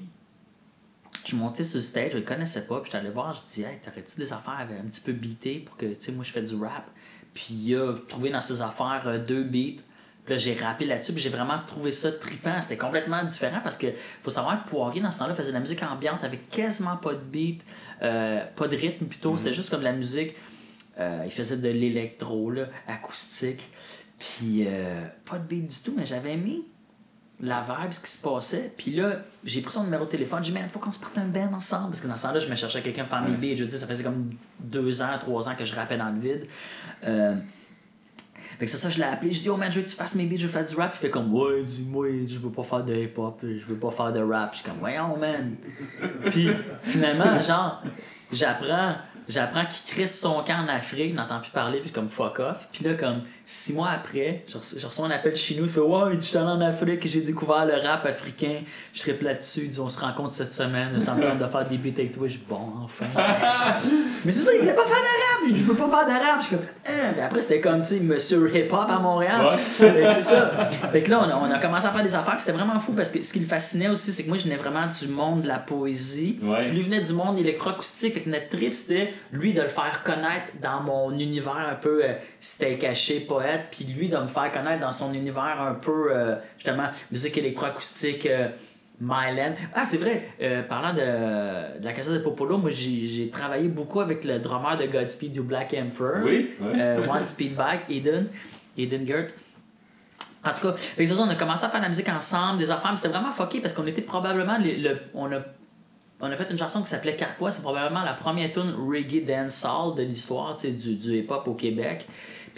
je 1.24 1.28
suis 1.28 1.38
monté 1.38 1.64
sur 1.64 1.78
le 1.78 1.84
stage, 1.84 2.12
je 2.14 2.18
le 2.18 2.24
connaissais 2.24 2.66
pas, 2.66 2.80
puis 2.82 2.92
je 2.92 2.98
allé 2.98 3.10
voir, 3.10 3.34
je 3.34 3.54
dis, 3.54 3.62
hey, 3.64 3.78
t'aurais-tu 3.84 4.18
des 4.18 4.32
affaires 4.32 4.68
un 4.70 4.88
petit 4.88 5.02
peu 5.02 5.12
beatées 5.12 5.60
pour 5.60 5.76
que, 5.78 5.86
tu 5.86 5.96
sais, 6.00 6.12
moi 6.12 6.24
je 6.24 6.32
fais 6.32 6.42
du 6.42 6.56
rap? 6.56 6.90
Puis 7.34 7.54
il 7.54 7.76
a 7.76 7.94
trouvé 8.08 8.30
dans 8.30 8.42
ses 8.42 8.62
affaires 8.62 9.04
euh, 9.06 9.18
deux 9.20 9.44
beats. 9.44 9.84
Puis 10.26 10.34
là, 10.34 10.38
j'ai 10.38 10.54
rappé 10.54 10.86
là-dessus, 10.86 11.14
puis 11.14 11.22
j'ai 11.22 11.30
vraiment 11.30 11.58
trouvé 11.66 11.92
ça 11.92 12.12
trippant. 12.12 12.62
C'était 12.62 12.78
complètement 12.78 13.24
différent 13.24 13.60
parce 13.64 13.78
que 13.78 13.88
faut 14.22 14.30
savoir 14.30 14.64
que 14.64 14.70
Poirier, 14.70 15.02
dans 15.02 15.12
ce 15.12 15.20
temps-là, 15.20 15.34
faisait 15.34 15.50
de 15.50 15.54
la 15.54 15.60
musique 15.60 15.82
ambiante 15.82 16.24
avec 16.24 16.50
quasiment 16.50 16.98
pas 16.98 17.14
de 17.14 17.20
beat, 17.20 17.64
euh, 18.02 18.44
pas 18.56 18.68
de 18.68 18.76
rythme 18.76 19.06
plutôt. 19.06 19.34
Mm-hmm. 19.34 19.38
C'était 19.38 19.54
juste 19.54 19.70
comme 19.70 19.80
de 19.80 19.86
la 19.86 19.94
musique 19.94 20.36
euh, 21.00 21.24
il 21.26 21.32
faisait 21.32 21.58
de 21.58 21.70
l'électro, 21.70 22.52
acoustique. 22.88 23.62
Puis, 24.18 24.66
euh, 24.68 25.06
pas 25.26 25.38
de 25.38 25.46
beat 25.46 25.68
du 25.68 25.80
tout, 25.80 25.94
mais 25.96 26.06
j'avais 26.06 26.34
aimé 26.34 26.62
la 27.42 27.62
vibe, 27.62 27.92
ce 27.92 28.02
qui 28.02 28.12
se 28.12 28.22
passait. 28.22 28.74
Puis 28.78 28.92
là, 28.92 29.22
j'ai 29.46 29.62
pris 29.62 29.72
son 29.72 29.86
numéro 29.86 30.06
de 30.06 30.10
téléphone. 30.10 30.44
J'ai 30.44 30.52
dit, 30.52 30.58
mais 30.60 30.66
il 30.66 30.70
faut 30.70 30.80
qu'on 30.80 30.92
se 30.92 31.00
parte 31.00 31.18
un 31.18 31.28
band 31.28 31.54
ensemble. 31.54 31.92
Parce 31.92 32.02
que 32.02 32.08
dans 32.08 32.18
ce 32.18 32.24
temps-là, 32.24 32.40
je 32.40 32.50
me 32.50 32.56
cherchais 32.56 32.82
quelqu'un 32.82 33.06
pour 33.06 33.18
faire 33.18 33.28
mes 33.28 33.36
beats. 33.36 33.58
Je 33.58 33.64
dire, 33.64 33.80
ça 33.80 33.88
faisait 33.88 34.04
comme 34.04 34.32
deux 34.60 35.02
ans, 35.02 35.18
trois 35.20 35.48
ans 35.48 35.56
que 35.58 35.66
je 35.66 35.74
rappais 35.74 35.98
dans 35.98 36.10
le 36.10 36.20
vide. 36.20 36.48
Euh, 37.06 37.36
fait 38.60 38.66
que 38.66 38.72
c'est 38.72 38.78
ça, 38.78 38.90
je 38.90 38.98
l'ai 38.98 39.06
appelé. 39.06 39.32
Je 39.32 39.42
dis, 39.42 39.50
oh 39.50 39.56
man, 39.56 39.72
je 39.72 39.80
veux 39.80 39.86
que 39.86 39.90
tu 39.90 39.96
fasses 39.96 40.16
mes 40.16 40.26
beats, 40.26 40.38
je 40.38 40.48
veux 40.48 40.52
faire 40.52 40.66
du 40.66 40.76
rap. 40.76 40.94
Il 40.94 40.98
fait 40.98 41.10
comme, 41.10 41.34
ouais, 41.34 41.64
dis-moi, 41.64 42.08
je 42.28 42.40
veux 42.40 42.50
pas 42.50 42.64
faire 42.64 42.84
de 42.84 42.94
hip-hop, 42.94 43.40
je 43.42 43.66
veux 43.66 43.78
pas 43.78 43.92
faire 43.92 44.12
de 44.12 44.20
rap. 44.20 44.52
Je 44.52 44.60
suis 44.60 44.70
comme, 44.70 44.80
voyons, 44.80 45.16
man. 45.16 45.56
Puis 46.26 46.50
finalement, 46.84 47.42
genre, 47.42 47.82
j'apprends 48.34 48.96
j'apprends 49.30 49.66
qu'il 49.66 49.94
crisse 49.94 50.20
son 50.20 50.44
camp 50.44 50.66
en 50.66 50.68
Afrique, 50.68 51.16
je 51.16 51.40
plus 51.40 51.52
parler, 51.52 51.80
puis 51.80 51.92
comme 51.92 52.10
fuck 52.10 52.40
off. 52.40 52.68
Puis 52.74 52.84
là, 52.84 52.96
comme 52.96 53.22
six 53.50 53.74
mois 53.74 53.90
après, 53.90 54.44
je 54.48 54.86
reçois, 54.86 55.08
un 55.08 55.12
appel 55.12 55.36
chez 55.36 55.56
nous, 55.56 55.64
il 55.64 55.72
fait 55.72 55.80
Ouais, 55.80 56.14
je 56.14 56.20
suis 56.20 56.38
allé 56.38 56.50
en 56.50 56.62
Afrique, 56.62 57.08
j'ai 57.08 57.22
découvert 57.22 57.66
le 57.66 57.74
rap 57.84 58.06
africain, 58.06 58.62
je 58.94 59.00
triple 59.00 59.24
là-dessus, 59.24 59.72
On 59.80 59.90
se 59.90 60.00
rencontre 60.00 60.36
cette 60.36 60.54
semaine, 60.54 61.02
ça 61.02 61.16
me 61.16 61.24
tente 61.24 61.40
de 61.40 61.48
faire 61.48 61.68
des 61.68 61.78
beats 61.80 62.00
avec 62.00 62.12
toi. 62.12 62.28
Je 62.28 62.38
Bon, 62.48 62.70
enfin. 62.84 63.06
Mais 64.26 64.32
c'est 64.32 64.42
ça, 64.42 64.52
il 64.54 64.60
voulait 64.60 64.74
pas 64.74 64.84
faire 64.84 64.98
d'arabe, 64.98 65.56
je 65.56 65.64
veux 65.64 65.74
pas 65.74 65.90
faire 65.90 66.06
d'arabe. 66.06 66.42
Je 66.42 66.46
suis 66.46 66.56
comme 66.58 66.66
hein? 66.88 67.24
après, 67.26 67.42
c'était 67.42 67.60
comme, 67.60 67.82
tu 67.82 67.88
sais, 67.88 68.00
monsieur 68.02 68.56
hip-hop 68.56 68.88
à 68.88 69.00
Montréal. 69.00 69.42
c'est 69.78 70.22
ça. 70.22 70.52
Fait 70.92 71.02
que 71.02 71.10
là, 71.10 71.22
on 71.26 71.30
a, 71.30 71.36
on 71.36 71.52
a, 71.52 71.58
commencé 71.58 71.88
à 71.88 71.90
faire 71.90 72.04
des 72.04 72.16
affaires, 72.16 72.36
c'était 72.40 72.52
vraiment 72.52 72.78
fou 72.78 72.94
parce 72.94 73.10
que 73.10 73.24
ce 73.24 73.34
qui 73.34 73.40
le 73.40 73.48
fascinait 73.48 73.90
aussi, 73.90 74.12
c'est 74.12 74.24
que 74.24 74.30
moi, 74.30 74.38
je 74.38 74.44
venais 74.44 74.58
vraiment 74.58 74.86
du 74.88 75.08
monde 75.08 75.42
de 75.42 75.48
la 75.48 75.58
poésie. 75.58 76.40
Puis 76.40 76.72
lui 76.72 76.82
venait 76.82 77.02
du 77.02 77.14
monde 77.14 77.40
électroacoustique. 77.40 78.14
Fait 78.14 78.22
que 78.22 78.30
notre 78.30 78.50
trip, 78.50 78.76
c'était 78.76 79.12
lui 79.32 79.54
de 79.54 79.62
le 79.62 79.68
faire 79.70 80.04
connaître 80.04 80.52
dans 80.62 80.82
mon 80.82 81.18
univers 81.18 81.68
un 81.72 81.76
peu, 81.76 82.04
euh, 82.04 82.14
c'était 82.40 82.78
caché, 82.78 83.22
pas 83.22 83.39
puis 83.72 83.86
lui 83.86 84.10
de 84.10 84.18
me 84.18 84.28
faire 84.28 84.52
connaître 84.52 84.82
dans 84.82 84.92
son 84.92 85.14
univers 85.14 85.62
un 85.62 85.76
peu, 85.76 86.10
euh, 86.12 86.36
justement, 86.58 86.88
musique 87.12 87.38
électroacoustique. 87.38 88.26
Euh, 88.26 88.50
Myland. 89.02 89.54
Ah, 89.74 89.86
c'est 89.86 89.96
vrai, 89.96 90.30
euh, 90.42 90.62
parlant 90.62 90.94
de, 90.94 91.82
la 91.82 91.94
Casa 91.94 92.12
de 92.12 92.18
Popolo, 92.18 92.58
moi 92.58 92.70
j'ai 92.72 93.30
travaillé 93.32 93.70
beaucoup 93.70 94.02
avec 94.02 94.26
le 94.26 94.40
drummer 94.40 94.78
de 94.78 94.88
Godspeed 94.88 95.32
du 95.32 95.42
Black 95.42 95.74
Emperor. 95.74 96.22
Oui, 96.26 96.52
One 96.60 97.26
Speed 97.26 97.56
Bike, 97.56 97.84
Eden, 97.90 98.28
Eden 98.78 99.08
Gert. 99.08 99.30
En 100.44 100.52
tout 100.52 100.68
cas, 100.68 100.76
on 100.98 101.30
a 101.30 101.36
commencé 101.36 101.64
à 101.64 101.70
faire 101.70 101.80
de 101.80 101.86
la 101.86 101.90
musique 101.90 102.10
ensemble, 102.10 102.60
des 102.60 102.72
affaires, 102.72 102.92
mais 102.92 102.98
c'était 102.98 103.08
vraiment 103.08 103.32
fucké 103.32 103.62
parce 103.62 103.74
qu'on 103.74 103.88
était 103.88 104.02
probablement. 104.02 104.58
le, 104.60 104.98
on, 105.14 105.32
a, 105.32 105.40
on 106.22 106.32
a 106.32 106.36
fait 106.36 106.50
une 106.52 106.58
chanson 106.58 106.82
qui 106.82 106.90
s'appelait 106.90 107.16
Carquois, 107.16 107.52
c'est 107.52 107.62
probablement 107.62 108.04
la 108.04 108.14
première 108.14 108.52
tune 108.52 108.74
reggae 108.78 109.26
dancehall 109.26 109.96
de 109.96 110.04
l'histoire 110.04 110.56
du, 110.56 110.96
du 110.96 111.18
hip-hop 111.20 111.48
au 111.48 111.54
Québec 111.54 112.06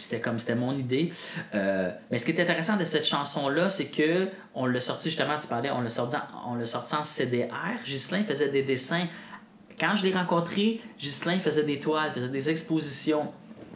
c'était 0.01 0.21
comme 0.21 0.39
c'était 0.39 0.55
mon 0.55 0.77
idée. 0.77 1.11
Euh, 1.55 1.91
mais 2.09 2.17
ce 2.17 2.25
qui 2.25 2.31
est 2.31 2.41
intéressant 2.41 2.77
de 2.77 2.85
cette 2.85 3.05
chanson-là, 3.05 3.69
c'est 3.69 3.87
que 3.87 4.29
on 4.53 4.65
l'a 4.65 4.79
sorti 4.79 5.09
justement, 5.09 5.37
tu 5.39 5.47
parlais, 5.47 5.71
on 5.71 5.81
l'a 5.81 5.89
sorti, 5.89 6.17
on 6.47 6.55
l'a 6.55 6.65
sorti 6.65 6.95
en 6.95 7.03
CDR. 7.03 7.49
Ghislain 7.85 8.23
faisait 8.23 8.49
des 8.49 8.63
dessins. 8.63 9.05
Quand 9.79 9.95
je 9.95 10.05
l'ai 10.05 10.13
rencontré, 10.13 10.79
Ghislain 10.99 11.39
faisait 11.39 11.63
des 11.63 11.79
toiles, 11.79 12.11
faisait 12.13 12.27
des 12.27 12.49
expositions. 12.49 13.31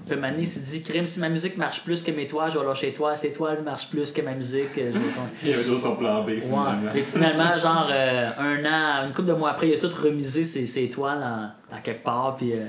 Puis 0.08 0.18
Mané 0.18 0.46
s'est 0.46 0.60
dit, 0.60 0.84
crime, 0.84 1.06
si 1.06 1.20
ma 1.20 1.30
musique 1.30 1.58
marche 1.58 1.82
plus 1.84 2.04
que 2.04 2.12
mes 2.12 2.28
toits, 2.28 2.50
je 2.50 2.60
vais 2.60 2.66
lâcher 2.66 2.94
toi. 2.94 3.16
Ces 3.16 3.34
toiles 3.34 3.64
marchent 3.64 3.90
plus 3.90 4.12
que 4.12 4.22
ma 4.22 4.34
musique. 4.34 4.70
Je 4.76 4.82
vais... 4.82 4.92
Il 5.44 5.50
y 5.50 5.54
avait 5.54 5.64
d'autres 5.64 5.82
son 5.82 5.96
plan 5.96 6.24
B, 6.24 6.42
finalement. 6.42 6.92
Ouais. 6.94 7.00
Et 7.00 7.02
finalement, 7.02 7.58
genre, 7.58 7.88
euh, 7.92 8.30
un 8.38 8.66
an, 8.66 9.08
une 9.08 9.14
couple 9.14 9.30
de 9.30 9.34
mois 9.34 9.52
après, 9.52 9.70
il 9.70 9.74
a 9.74 9.78
tout 9.80 9.90
remisé 9.90 10.44
ses, 10.44 10.68
ses 10.68 10.90
toiles 10.92 11.24
en, 11.24 11.76
en 11.76 11.82
quelque 11.82 12.04
part, 12.04 12.36
puis 12.38 12.54
euh, 12.54 12.66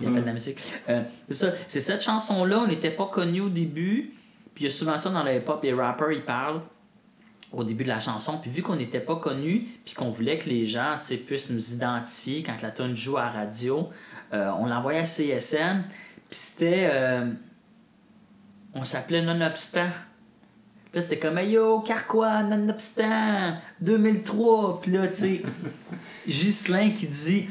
il 0.00 0.08
a 0.08 0.10
fait 0.10 0.20
de 0.20 0.26
la 0.26 0.32
musique. 0.32 0.58
Euh, 0.88 1.02
c'est 1.28 1.34
ça. 1.34 1.52
C'est 1.68 1.80
cette 1.80 2.02
chanson-là, 2.02 2.60
on 2.60 2.66
n'était 2.66 2.90
pas 2.90 3.06
connus 3.06 3.42
au 3.42 3.48
début, 3.48 4.14
puis 4.54 4.64
il 4.64 4.68
y 4.68 4.70
a 4.70 4.70
souvent 4.70 4.98
ça 4.98 5.10
dans 5.10 5.22
le 5.22 5.34
hip-hop, 5.34 5.62
les 5.62 5.72
rappers, 5.72 6.12
ils 6.12 6.24
parlent 6.24 6.62
au 7.52 7.64
début 7.64 7.84
de 7.84 7.88
la 7.88 8.00
chanson, 8.00 8.38
puis 8.38 8.50
vu 8.50 8.62
qu'on 8.62 8.76
n'était 8.76 9.00
pas 9.00 9.16
connus, 9.16 9.66
puis 9.84 9.94
qu'on 9.94 10.10
voulait 10.10 10.36
que 10.36 10.48
les 10.48 10.66
gens, 10.66 10.98
puissent 11.26 11.50
nous 11.50 11.74
identifier 11.74 12.42
quand 12.42 12.60
la 12.60 12.70
tune 12.70 12.96
joue 12.96 13.16
à 13.16 13.26
la 13.26 13.30
radio, 13.30 13.88
euh, 14.34 14.50
on 14.58 14.66
l'envoyait 14.66 15.00
à 15.00 15.06
CSM, 15.06 15.84
puis 16.28 16.38
c'était... 16.38 16.90
euh, 16.92 17.30
on 18.76 18.84
s'appelait 18.84 19.22
Nonobstant. 19.22 19.88
Puis 20.90 20.94
là, 20.94 21.00
c'était 21.00 21.18
comme 21.18 21.38
Hey, 21.38 21.52
Yo, 21.52 21.80
Carquois, 21.80 22.42
Nonobstant, 22.42 23.56
2003. 23.80 24.80
Puis 24.82 24.92
là, 24.92 25.08
tu 25.08 25.14
sais, 25.14 25.42
Ghislain 26.26 26.90
qui 26.90 27.06
dit 27.06 27.48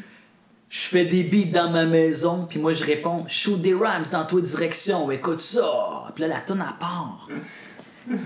Je 0.77 0.87
fais 0.89 1.05
des 1.05 1.23
beats 1.23 1.57
dans 1.57 1.69
ma 1.69 1.85
maison. 1.85 2.47
Puis 2.49 2.59
moi, 2.59 2.73
je 2.73 2.83
réponds 2.83 3.23
Shoot 3.29 3.61
des 3.61 3.73
rhymes 3.73 4.03
dans 4.11 4.25
toi 4.25 4.41
direction, 4.41 5.09
écoute 5.09 5.39
ça. 5.39 6.11
Puis 6.13 6.23
là, 6.23 6.27
la 6.27 6.41
tonne 6.41 6.59
à 6.61 6.75
part. 6.77 7.29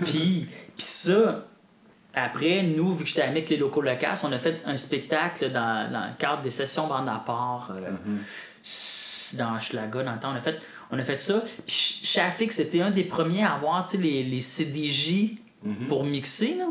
puis, 0.04 0.48
puis 0.76 0.84
ça, 0.84 1.46
après, 2.12 2.64
nous, 2.64 2.92
vu 2.92 3.04
que 3.04 3.08
j'étais 3.08 3.22
avec 3.22 3.48
les 3.50 3.56
locaux 3.56 3.82
locaux, 3.82 4.06
on 4.24 4.32
a 4.32 4.38
fait 4.38 4.60
un 4.66 4.76
spectacle 4.76 5.52
dans, 5.52 5.92
dans 5.92 6.06
le 6.06 6.16
cadre 6.18 6.42
des 6.42 6.50
sessions 6.50 6.88
bande 6.88 7.08
à 7.08 7.22
part. 7.24 7.70
euh, 7.70 7.90
dans 9.34 9.60
Schlaga 9.60 10.02
dans 10.02 10.14
le 10.14 10.18
temps. 10.18 10.32
On 10.32 10.36
a 10.36 10.40
fait, 10.40 10.58
on 10.90 10.98
a 10.98 11.04
fait 11.04 11.20
ça. 11.20 11.44
Puis 11.64 12.00
Shafik, 12.02 12.50
c'était 12.50 12.82
un 12.82 12.90
des 12.90 13.04
premiers 13.04 13.44
à 13.44 13.54
avoir 13.54 13.84
tu 13.84 13.96
sais, 13.96 14.02
les, 14.02 14.24
les 14.24 14.40
CDJ 14.40 15.36
pour 15.88 16.02
mixer. 16.02 16.56
Là. 16.56 16.66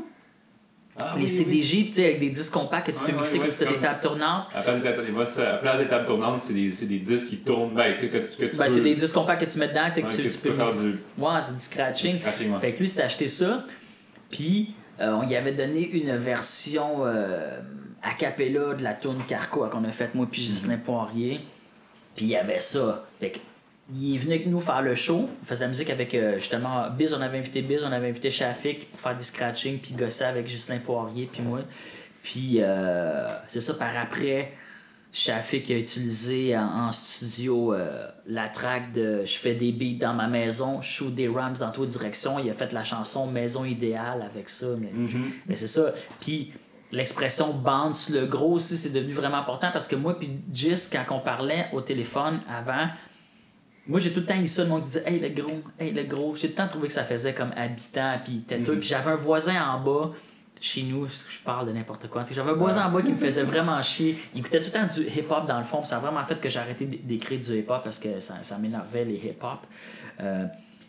Ah, 1.01 1.13
les 1.17 1.23
oui, 1.23 1.27
CDJ, 1.27 1.87
tu 1.87 1.93
sais, 1.93 2.05
avec 2.05 2.19
des 2.19 2.29
disques 2.29 2.51
compacts 2.53 2.87
que 2.87 2.97
tu 2.97 3.03
peux 3.03 3.11
mixer 3.17 3.37
comme 3.39 3.45
c'est 3.51 3.59
c'était 3.59 3.73
des 3.73 3.79
tables 3.79 4.01
tournantes. 4.01 4.47
À 4.53 4.57
la 4.57 4.63
place 4.63 4.77
des 4.77 4.83
tables, 4.83 5.59
place 5.61 5.77
des 5.79 5.87
tables 5.87 6.05
tournantes, 6.05 6.41
c'est 6.41 6.53
des, 6.53 6.99
disques 6.99 7.27
qui 7.27 7.37
tournent, 7.37 7.73
ben, 7.73 7.97
que, 7.97 8.05
que, 8.07 8.17
tu- 8.17 8.37
que 8.37 8.45
tu 8.51 8.57
Ben, 8.57 8.65
peux... 8.67 8.73
c'est 8.73 8.81
des 8.81 8.95
disques 8.95 9.13
compacts 9.15 9.45
que 9.45 9.49
tu 9.51 9.59
mets 9.59 9.69
dedans, 9.69 9.87
tu 9.87 9.93
sais, 9.95 10.01
que 10.01 10.09
tu, 10.09 10.21
tu 10.23 10.29
tu 10.29 10.37
peux 10.39 10.53
faire 10.53 10.65
mixer. 10.65 10.79
du... 10.81 10.99
Ouais, 11.17 11.29
c'est 11.45 11.53
du 11.55 11.61
scratching. 11.61 12.11
Du 12.13 12.19
scratching, 12.19 12.53
ouais. 12.53 12.59
Fait 12.59 12.73
que 12.73 12.79
lui, 12.79 12.89
s'était 12.89 13.03
acheté 13.03 13.27
ça. 13.27 13.65
Puis, 14.29 14.73
euh, 14.99 15.13
on 15.13 15.27
y 15.27 15.35
avait 15.35 15.53
donné 15.53 15.89
une 15.89 16.15
version 16.17 17.05
euh, 17.05 17.59
a 18.03 18.13
cappella 18.13 18.73
de 18.73 18.83
la 18.83 18.93
tune 18.93 19.23
Carquois 19.27 19.69
qu'on 19.69 19.83
a 19.85 19.91
faite, 19.91 20.15
moi, 20.15 20.27
puis 20.29 20.41
Ghislain. 20.41 20.77
Poirier. 20.77 21.39
Puis, 22.15 22.25
il 22.25 22.31
y 22.31 22.35
avait 22.35 22.59
ça. 22.59 23.07
Fait 23.19 23.31
que, 23.31 23.39
il 23.95 24.15
est 24.15 24.17
venu 24.17 24.33
avec 24.33 24.47
nous 24.47 24.59
faire 24.59 24.81
le 24.81 24.95
show. 24.95 25.27
On 25.41 25.45
faisait 25.45 25.59
de 25.59 25.63
la 25.63 25.67
musique 25.69 25.89
avec, 25.89 26.13
euh, 26.13 26.35
justement, 26.37 26.89
Biz, 26.89 27.13
on 27.13 27.21
avait 27.21 27.39
invité 27.39 27.61
Biz, 27.61 27.83
on 27.83 27.91
avait 27.91 28.09
invité 28.09 28.29
Shafik 28.29 28.89
pour 28.91 28.99
faire 28.99 29.17
des 29.17 29.23
scratching, 29.23 29.79
puis 29.79 29.93
gosser 29.93 30.25
avec 30.25 30.45
Ghislain 30.45 30.79
Poirier, 30.79 31.29
puis 31.31 31.41
moi. 31.41 31.61
Puis, 32.21 32.57
euh, 32.59 33.35
c'est 33.47 33.61
ça, 33.61 33.73
par 33.75 33.95
après. 33.97 34.53
Shafik 35.11 35.71
a 35.71 35.77
utilisé 35.77 36.55
en, 36.55 36.87
en 36.87 36.91
studio 36.91 37.73
euh, 37.73 38.07
la 38.27 38.47
track 38.47 38.91
de 38.91 39.23
Je 39.25 39.37
fais 39.37 39.55
des 39.55 39.71
beats 39.71 40.05
dans 40.05 40.13
ma 40.13 40.27
maison, 40.27 40.81
je 40.81 40.87
shoot 40.87 41.15
des 41.15 41.27
rams 41.27 41.55
dans 41.59 41.71
toute 41.71 41.89
direction. 41.89 42.37
Il 42.37 42.47
a 42.49 42.53
fait 42.53 42.71
la 42.73 42.83
chanson 42.83 43.25
Maison 43.25 43.65
idéale 43.65 44.21
avec 44.21 44.49
ça. 44.49 44.67
Mais, 44.77 44.91
mais 45.47 45.55
c'est 45.55 45.67
ça. 45.67 45.91
Puis 46.21 46.53
l'expression 46.91 47.53
bounce, 47.53 48.09
le 48.09 48.27
gros 48.27 48.53
aussi, 48.53 48.77
c'est 48.77 48.93
devenu 48.93 49.13
vraiment 49.13 49.37
important 49.37 49.71
parce 49.73 49.87
que 49.87 49.95
moi, 49.95 50.17
puis 50.17 50.29
Gis, 50.53 50.89
quand 50.91 51.05
on 51.15 51.19
parlait 51.21 51.67
au 51.73 51.81
téléphone 51.81 52.41
avant, 52.47 52.87
moi 53.89 53.99
j'ai 53.99 54.11
tout 54.11 54.21
le 54.21 54.25
temps 54.25 54.39
eu 54.39 54.47
ça, 54.47 54.63
le 54.63 54.69
monde 54.69 54.83
qui 54.83 54.87
disait 54.89 55.03
Hey 55.05 55.19
le 55.19 55.29
gros, 55.29 55.61
hey 55.79 55.91
le 55.91 56.03
gros. 56.03 56.35
J'ai 56.35 56.47
tout 56.47 56.53
le 56.53 56.57
temps 56.57 56.67
trouvé 56.67 56.87
que 56.87 56.93
ça 56.93 57.03
faisait 57.03 57.33
comme 57.33 57.51
habitant, 57.55 58.19
puis 58.23 58.41
têteux. 58.41 58.77
Puis 58.79 58.87
j'avais 58.87 59.11
un 59.11 59.15
voisin 59.15 59.61
en 59.69 59.81
bas 59.81 60.11
chez 60.61 60.83
nous, 60.83 61.07
je 61.07 61.37
parle 61.43 61.67
de 61.67 61.71
n'importe 61.71 62.07
quoi. 62.09 62.23
J'avais 62.29 62.51
un 62.51 62.55
voisin 62.55 62.85
en 62.85 62.91
bas 62.91 63.01
qui 63.01 63.11
me 63.11 63.17
faisait 63.17 63.43
vraiment 63.45 63.81
chier. 63.81 64.17
Il 64.33 64.41
écoutait 64.41 64.59
tout 64.59 64.65
le 64.65 64.71
temps 64.71 64.85
du 64.85 65.01
hip-hop 65.07 65.47
dans 65.47 65.57
le 65.57 65.63
fond. 65.63 65.77
puis 65.77 65.87
Ça 65.87 65.97
a 65.97 65.99
vraiment 65.99 66.23
fait 66.25 66.39
que 66.39 66.49
j'ai 66.49 66.59
arrêté 66.59 66.85
d'écrire 66.85 67.39
du 67.39 67.59
hip-hop 67.59 67.81
parce 67.83 67.99
que 67.99 68.19
ça, 68.19 68.35
ça 68.43 68.57
m'énervait 68.57 69.05
les 69.05 69.15
hip-hop. 69.15 69.59
Euh, 70.19 70.45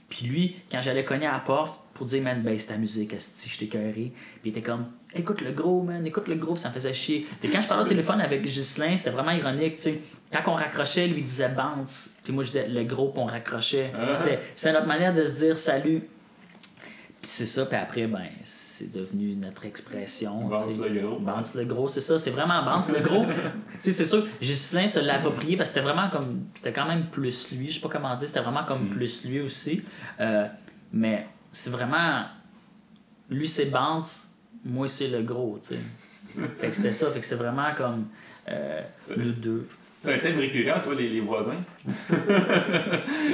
puis 0.08 0.26
lui, 0.26 0.56
quand 0.70 0.82
j'allais 0.82 1.04
cogner 1.04 1.26
à 1.26 1.32
la 1.32 1.38
porte 1.38 1.82
pour 1.94 2.04
dire, 2.06 2.20
man, 2.20 2.42
baisse 2.42 2.66
ta 2.66 2.76
musique, 2.76 3.14
si 3.18 3.48
je 3.48 3.58
t'ai 3.58 3.66
Puis 3.66 4.12
il 4.44 4.48
était 4.50 4.60
comme, 4.60 4.86
écoute 5.14 5.40
le 5.40 5.52
gros, 5.52 5.82
man, 5.82 6.04
écoute 6.04 6.26
le 6.26 6.34
gros, 6.34 6.56
ça 6.56 6.68
me 6.68 6.74
faisait 6.74 6.92
chier. 6.92 7.26
Et 7.42 7.48
quand 7.48 7.62
je 7.62 7.68
parlais 7.68 7.84
au 7.84 7.88
téléphone 7.88 8.20
avec 8.20 8.42
Ghislain, 8.42 8.96
c'était 8.96 9.10
vraiment 9.10 9.30
ironique, 9.30 9.76
tu 9.76 9.82
sais. 9.82 10.00
Quand 10.32 10.52
on 10.52 10.54
raccrochait, 10.54 11.08
lui 11.08 11.22
disait 11.22 11.48
bounce, 11.48 12.18
puis 12.22 12.32
moi 12.32 12.44
je 12.44 12.50
disais 12.50 12.68
le 12.68 12.84
gros, 12.84 13.08
puis 13.08 13.20
on 13.20 13.26
raccrochait. 13.26 13.92
Ah. 13.94 14.14
C'était, 14.14 14.72
notre 14.72 14.86
manière 14.86 15.12
de 15.12 15.26
se 15.26 15.32
dire 15.32 15.58
salut. 15.58 16.02
Puis 17.20 17.30
c'est 17.30 17.46
ça, 17.46 17.66
puis 17.66 17.76
après, 17.76 18.06
ben, 18.06 18.28
c'est 18.44 18.92
devenu 18.92 19.34
notre 19.34 19.66
expression. 19.66 20.48
Bounce 20.48 20.74
tu 20.74 20.82
sais. 20.82 20.88
le 20.88 21.00
gros. 21.00 21.18
Bounce 21.18 21.54
le 21.54 21.64
gros, 21.64 21.88
c'est 21.88 22.00
ça, 22.00 22.18
c'est 22.18 22.30
vraiment 22.30 22.62
bounce 22.64 22.90
le 22.90 23.00
gros. 23.00 23.26
tu 23.26 23.32
sais, 23.80 23.92
c'est 23.92 24.04
sûr, 24.04 24.24
Ghislain 24.40 24.88
se 24.88 25.00
l'a 25.00 25.16
approprié 25.16 25.56
parce 25.56 25.70
que 25.70 25.80
c'était 25.80 25.92
vraiment 25.92 26.08
comme. 26.08 26.44
C'était 26.54 26.72
quand 26.72 26.86
même 26.86 27.06
plus 27.06 27.50
lui, 27.52 27.68
je 27.68 27.74
sais 27.74 27.80
pas 27.80 27.88
comment 27.88 28.14
dire, 28.14 28.28
c'était 28.28 28.40
vraiment 28.40 28.64
comme 28.64 28.88
plus 28.88 29.24
lui 29.24 29.40
aussi. 29.40 29.82
Euh, 30.20 30.46
mais 30.92 31.26
c'est 31.52 31.70
vraiment. 31.70 32.24
Lui, 33.28 33.48
c'est 33.48 33.66
bounce, 33.66 34.36
moi, 34.64 34.88
c'est 34.88 35.08
le 35.08 35.22
gros, 35.22 35.58
tu 35.60 35.74
sais. 35.74 35.80
fait 36.60 36.68
que 36.68 36.76
c'était 36.76 36.92
ça, 36.92 37.10
fait 37.10 37.20
que 37.20 37.26
c'est 37.26 37.36
vraiment 37.36 37.74
comme. 37.76 38.06
Euh, 38.48 38.80
le 39.16 39.30
deux. 39.32 39.66
C'est 40.02 40.14
un 40.14 40.18
thème 40.18 40.38
récurrent, 40.38 40.80
toi, 40.82 40.94
les, 40.96 41.08
les 41.10 41.20
voisins. 41.20 41.56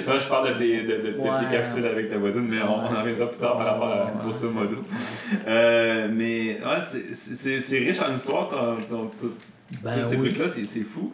Moi, 0.07 0.19
je 0.19 0.27
parle 0.29 0.55
de 0.55 0.59
tes, 0.59 0.83
de, 0.83 0.89
de- 0.97 0.97
de 1.09 1.13
tes 1.13 1.19
Ouais. 1.21 1.31
capsules 1.51 1.87
avec 1.87 2.11
ta 2.11 2.19
voisine, 2.19 2.47
mais 2.49 2.61
on, 2.63 2.75
on 2.81 2.95
en 2.95 3.01
reviendra 3.03 3.27
plus 3.31 3.39
tard 3.39 3.57
par 3.57 3.67
rapport 3.67 3.89
à 3.93 4.13
grosso 4.23 4.51
modo. 4.51 4.79
Euh, 5.47 6.09
mais 6.13 6.59
ouais, 6.65 6.81
c'est- 6.85 7.15
c'est 7.15 7.61
c'est 7.61 7.79
riche 7.79 8.01
en 8.01 8.15
histoire, 8.15 8.49
ton, 8.49 8.77
ton- 8.91 9.11
Ben 9.83 9.93
tous 9.93 10.09
ces 10.09 10.17
oui. 10.17 10.25
trucs-là, 10.33 10.49
c'est 10.49 10.67
c'est 10.67 10.81
fou. 10.83 11.13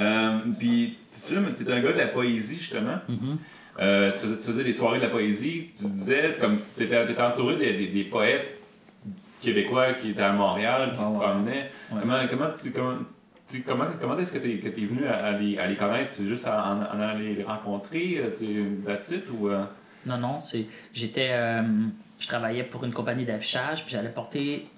Euh, 0.00 0.38
Puis, 0.58 0.98
tu 1.12 1.18
sais, 1.18 1.34
tu 1.56 1.64
es 1.68 1.72
un 1.72 1.80
gars 1.80 1.92
de 1.92 1.98
la 1.98 2.06
poésie, 2.08 2.56
justement. 2.58 2.98
Mhm. 3.08 3.38
Euh, 3.80 4.12
tu, 4.12 4.18
faisais, 4.26 4.36
tu 4.38 4.42
faisais 4.46 4.64
des 4.64 4.72
soirées 4.72 4.98
de 4.98 5.04
la 5.04 5.10
poésie, 5.10 5.70
tu 5.76 5.84
disais, 5.86 6.36
comme 6.40 6.58
tu 6.60 6.84
étais, 6.84 7.20
entouré 7.22 7.56
des, 7.56 7.72
des- 7.72 7.86
des 7.88 8.04
poètes 8.04 8.58
québécois 9.40 9.94
qui 9.94 10.10
étaient 10.10 10.22
à 10.22 10.32
Montréal, 10.32 10.90
qui 10.92 10.98
Ah 11.00 11.04
se 11.06 11.12
promenaient. 11.18 11.70
Ouais. 11.90 11.98
Comment, 12.00 12.18
comment, 12.30 12.50
tu, 12.52 12.70
comment, 12.70 12.94
tu- 13.52 13.62
comment, 13.62 13.86
comment 14.00 14.18
est-ce 14.18 14.32
que 14.32 14.38
tu 14.38 14.50
es, 14.66 14.86
venu 14.86 15.06
à, 15.06 15.16
à 15.26 15.32
les, 15.32 15.58
à 15.58 15.66
les 15.66 15.76
connaître? 15.76 16.12
C'est 16.14 16.24
juste 16.26 16.46
en, 16.46 16.52
en, 16.80 16.80
allant 16.82 17.18
les 17.18 17.42
rencontrer, 17.42 18.18
euh, 18.18 18.30
tu 18.36 18.82
that's 18.84 19.10
it, 19.10 19.24
ou... 19.30 19.48
euh, 19.48 19.64
Non, 20.06 20.18
non, 20.18 20.40
c'est. 20.40 20.66
J'étais. 20.92 21.28
euh, 21.32 21.62
je 22.18 22.26
travaillais 22.26 22.64
pour 22.64 22.84
une 22.84 22.92
compagnie 22.92 23.24
d'affichage, 23.24 23.84
puis 23.84 23.92
j'allais 23.92 24.08
porter. 24.10 24.68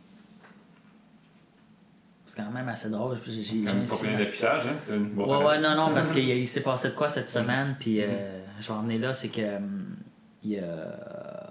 C'est 2.26 2.42
quand 2.42 2.50
même 2.50 2.68
assez 2.68 2.90
drôle. 2.90 3.18
j'ai- 3.26 3.64
comme 3.64 3.78
une 3.80 3.86
compagnie 3.88 4.16
d'affichage, 4.16 4.66
hein? 4.66 4.74
C'est 4.78 4.96
une 4.96 5.10
bonne 5.10 5.28
Ouais, 5.28 5.44
ouais, 5.44 5.60
non, 5.60 5.74
non, 5.76 5.92
parce 5.94 6.10
qu'il 6.12 6.28
il 6.28 6.48
s'est 6.48 6.62
passé 6.62 6.88
de 6.90 6.94
quoi 6.94 7.08
cette 7.08 7.28
semaine, 7.30 7.76
puis 7.78 8.02
euh, 8.02 8.40
je 8.60 8.66
vais 8.68 8.72
en 8.74 8.82
venir 8.82 9.00
là, 9.00 9.14
c'est 9.14 9.28
que. 9.28 9.56
hum, 9.56 9.96
Il 10.42 10.50
y 10.52 10.58
a. 10.58 11.50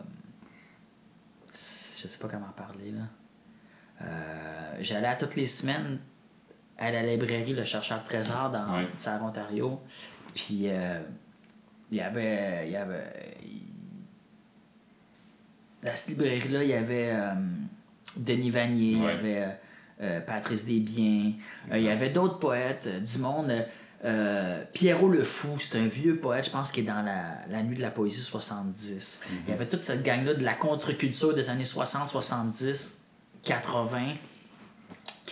Je 2.02 2.08
sais 2.10 2.20
pas 2.20 2.28
comment 2.28 2.52
parler, 2.58 2.92
là. 2.92 3.04
Euh, 4.02 4.76
J'allais 4.82 5.08
à 5.08 5.16
toutes 5.16 5.36
les 5.38 5.46
semaines 5.46 6.00
à 6.78 6.92
la 6.92 7.04
librairie 7.04 7.54
Le 7.54 7.64
Chercheur 7.64 8.02
de 8.02 8.06
Trésor 8.08 8.50
dans 8.50 8.74
Ouais. 8.78 8.88
Ontario, 9.22 9.80
puis 10.34 10.64
euh, 10.66 11.00
il 11.92 11.98
y 11.98 12.02
avait. 12.02 12.64
Il 12.68 12.72
y 12.72 12.76
avait. 12.78 13.38
il- 13.44 13.62
cette 15.96 16.10
librairie-là, 16.10 16.64
il 16.64 16.70
y 16.70 16.74
avait 16.74 17.10
euh, 17.12 17.34
Denis 18.18 18.50
Vanier, 18.52 18.92
il 18.94 19.04
y 19.04 19.08
avait 19.08 19.48
euh, 20.02 20.22
Patrice 20.22 20.66
Desbiens, 20.66 21.34
il 21.74 21.82
y 21.82 21.90
avait 21.90 22.10
d'autres 22.10 22.40
poètes 22.40 22.88
du 23.04 23.18
monde. 23.20 23.54
euh, 24.06 24.64
Pierrot 24.74 25.10
le 25.10 25.24
Fou, 25.24 25.60
c'est 25.60 25.78
un 25.78 25.88
vieux 25.88 26.18
poète, 26.20 26.46
je 26.46 26.52
pense, 26.52 26.72
qui 26.72 26.82
est 26.82 26.84
dans 26.84 27.02
la, 27.02 27.38
la 27.50 27.64
nuit 27.64 27.76
de 27.78 27.82
la 27.82 27.92
poésie 27.92 28.22
70. 28.22 29.24
Il 29.46 29.50
y 29.52 29.54
avait 29.54 29.68
toute 29.68 29.82
cette 29.82 30.04
gang-là 30.04 30.34
de 30.34 30.44
la 30.44 30.54
contre-culture 30.56 31.34
des 31.34 31.50
années 31.50 31.66
60, 31.66 32.10
70, 32.10 33.08
80 33.44 34.14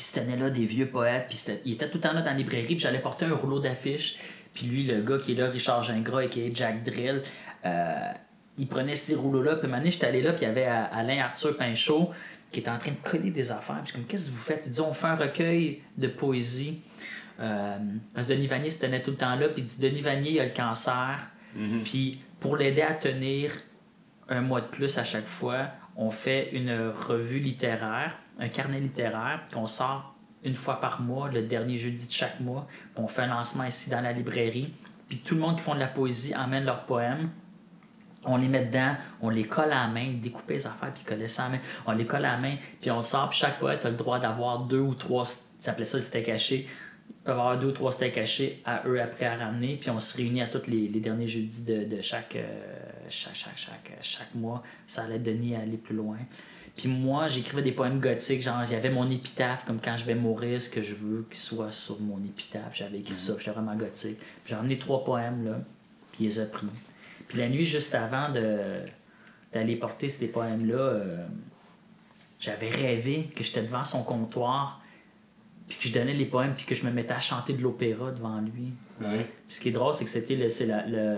qui 0.02 0.08
se 0.08 0.20
tenait 0.20 0.38
là, 0.38 0.50
des 0.50 0.66
vieux 0.66 0.88
poètes, 0.88 1.28
puis 1.30 1.40
il 1.66 1.74
était 1.74 1.88
tout 1.88 1.98
le 1.98 2.02
temps 2.02 2.14
là 2.14 2.22
dans 2.22 2.32
la 2.32 2.38
librairie, 2.38 2.66
puis 2.66 2.80
j'allais 2.80 3.00
porter 3.00 3.26
un 3.26 3.36
rouleau 3.36 3.60
d'affiches, 3.60 4.20
puis 4.54 4.66
lui, 4.66 4.84
le 4.86 5.02
gars 5.02 5.20
qui 5.20 5.34
est 5.34 5.36
là, 5.36 5.50
Richard 5.50 5.84
Gingras, 5.84 6.24
et 6.24 6.28
qui 6.28 6.42
est 6.42 6.56
Jack 6.56 6.84
Drill, 6.84 7.22
euh, 7.66 8.12
il 8.58 8.68
prenait 8.68 8.96
ces 8.96 9.16
rouleaux-là, 9.16 9.58
puis 9.58 9.70
donné, 9.70 9.92
j'étais 9.92 10.08
allé 10.08 10.22
là, 10.22 10.34
puis 10.34 10.44
il 10.44 10.48
y 10.48 10.52
avait 10.52 10.66
Alain 10.66 11.20
Arthur 11.20 11.56
Pinchot, 11.56 12.10
qui 12.52 12.62
était 12.62 12.70
en 12.70 12.80
train 12.80 12.92
de 12.92 13.10
coller 13.10 13.30
des 13.30 13.52
affaires, 13.52 13.82
puis 13.84 13.86
je 13.86 13.92
suis 13.92 13.98
comme, 14.00 14.06
qu'est-ce 14.08 14.26
que 14.26 14.32
vous 14.32 14.42
faites? 14.42 14.64
Il 14.66 14.72
dit, 14.72 14.82
on 14.82 14.94
fait 14.94 15.08
un 15.08 15.16
recueil 15.16 15.82
de 15.98 16.08
poésie, 16.08 16.82
euh, 17.40 17.78
parce 18.16 18.28
que 18.28 18.34
Denis 18.34 18.48
Vanier 18.48 18.72
se 18.72 18.82
tenait 18.82 19.02
tout 19.02 19.12
le 19.12 19.18
temps 19.18 19.36
là, 19.36 19.50
puis 19.50 19.62
il 19.62 19.66
dit, 19.66 19.80
Denis 19.80 20.02
Vanier, 20.02 20.32
il 20.32 20.40
a 20.40 20.46
le 20.46 20.52
cancer, 20.52 21.30
puis 21.84 22.22
pour 22.40 22.58
l'aider 22.58 22.82
à 22.82 22.94
tenir 22.94 23.52
un 24.30 24.42
mois 24.42 24.62
de 24.62 24.68
plus 24.68 24.98
à 24.98 25.04
chaque 25.04 25.28
fois, 25.28 25.68
on 25.96 26.10
fait 26.10 26.50
une 26.54 26.90
revue 26.90 27.40
littéraire, 27.40 28.18
un 28.42 28.50
carnet 28.50 28.80
littéraire 28.80 29.42
qu'on 29.54 29.68
sort 29.68 30.16
une 30.44 30.56
fois 30.56 30.80
par 30.80 31.02
mois, 31.02 31.30
le 31.30 31.44
dernier 31.44 31.78
jeudi 31.78 32.08
de 32.08 32.12
chaque 32.12 32.40
mois. 32.40 32.68
On 32.96 33.08
fait 33.08 33.22
un 33.22 33.28
lancement 33.28 33.64
ici 33.64 33.90
dans 33.92 34.02
la 34.02 34.12
librairie. 34.12 34.74
puis 35.08 35.20
tout 35.20 35.36
le 35.36 35.42
monde 35.42 35.56
qui 35.58 35.62
font 35.62 35.76
de 35.76 35.80
la 35.80 35.88
poésie 35.88 36.34
amène 36.34 36.66
leurs 36.66 36.86
poèmes. 36.86 37.30
On 38.26 38.38
les 38.38 38.48
met 38.48 38.66
dedans, 38.66 38.96
on 39.22 39.30
les 39.30 39.46
colle 39.46 39.72
à 39.72 39.86
la 39.86 39.88
main, 39.88 40.14
découper 40.14 40.56
les 40.56 40.68
affaires 40.68 40.94
puis 40.94 41.04
coller 41.04 41.28
ça 41.28 41.46
à 41.46 41.50
main. 41.50 41.60
On 41.86 41.92
les 41.92 42.06
colle 42.06 42.26
à 42.26 42.38
main, 42.38 42.56
puis 42.80 42.92
on 42.92 43.02
sort, 43.02 43.30
puis 43.30 43.40
chaque 43.40 43.60
poète 43.60 43.86
a 43.86 43.90
le 43.90 43.96
droit 43.96 44.20
d'avoir 44.20 44.60
deux 44.66 44.80
ou 44.80 44.94
trois, 44.94 45.26
ça 45.26 45.46
s'appelait 45.60 45.86
ça 45.86 45.98
le 45.98 46.04
steak 46.04 46.30
haché. 46.30 46.68
Avoir 47.26 47.60
deux 47.60 47.68
ou 47.68 47.72
trois 47.72 47.92
steaks 47.92 48.18
hachés 48.18 48.62
à 48.66 48.84
eux 48.88 49.00
après 49.00 49.28
à 49.28 49.38
ramener, 49.38 49.76
puis 49.76 49.92
on 49.92 50.00
se 50.00 50.18
réunit 50.18 50.42
à 50.42 50.48
tous 50.48 50.68
les, 50.68 50.88
les 50.88 51.00
derniers 51.00 51.28
jeudis 51.28 51.64
de, 51.64 52.02
chaque, 52.02 52.36
euh, 52.36 52.48
chaque, 53.10 53.36
chaque, 53.36 53.58
chaque, 53.58 53.92
chaque 54.02 54.34
mois. 54.34 54.64
Ça 54.88 55.04
allait 55.04 55.20
Denis 55.20 55.56
à 55.56 55.60
aller 55.60 55.78
plus 55.78 55.96
loin. 55.96 56.18
Puis 56.82 56.90
moi, 56.90 57.28
j'écrivais 57.28 57.62
des 57.62 57.74
poèmes 57.74 58.00
gothiques, 58.00 58.42
genre 58.42 58.66
j'avais 58.66 58.90
mon 58.90 59.08
épitaphe, 59.12 59.66
comme 59.66 59.80
quand 59.80 59.98
je 59.98 60.06
vais 60.06 60.16
mourir, 60.16 60.60
ce 60.60 60.68
que 60.68 60.82
je 60.82 60.96
veux 60.96 61.28
qu'il 61.30 61.38
soit 61.38 61.72
sur 61.72 62.00
mon 62.02 62.18
épitaphe. 62.24 62.72
J'avais 62.74 62.98
écrit 63.02 63.20
ça, 63.20 63.36
puis 63.36 63.46
j'étais 63.46 63.56
vraiment 63.56 63.76
gothique. 63.76 64.18
J'ai 64.48 64.56
emmené 64.56 64.80
trois 64.80 65.04
poèmes, 65.04 65.46
là, 65.46 65.60
puis 66.12 66.24
ils 66.24 66.28
les 66.30 66.40
ai 66.40 66.50
pris. 66.50 66.66
Puis 67.28 67.38
la 67.38 67.50
nuit, 67.50 67.68
juste 67.68 67.94
avant 67.94 68.30
de, 68.32 68.80
d'aller 69.54 69.76
porter 69.76 70.10
ces 70.10 70.32
poèmes-là, 70.32 70.74
euh, 70.74 71.26
j'avais 72.40 72.72
rêvé 72.72 73.30
que 73.36 73.44
j'étais 73.44 73.62
devant 73.62 73.84
son 73.84 74.02
comptoir, 74.04 74.82
puis 75.70 75.78
que 75.78 75.88
je 75.88 75.94
donnais 75.94 76.14
les 76.16 76.26
poèmes, 76.26 76.56
puis 76.58 76.66
que 76.66 76.74
je 76.74 76.84
me 76.84 76.90
mettais 76.92 77.14
à 77.14 77.22
chanter 77.22 77.54
de 77.54 77.62
l'opéra 77.62 78.10
devant 78.10 78.42
lui. 78.42 78.74
Ouais. 79.02 79.26
Puis 79.48 79.56
ce 79.56 79.62
qui 79.62 79.70
est 79.70 79.72
drôle, 79.72 79.94
c'est 79.94 80.06
que 80.06 80.10
c'était 80.10 80.36
le, 80.36 80.48
la- 80.68 80.88
le, 80.88 81.18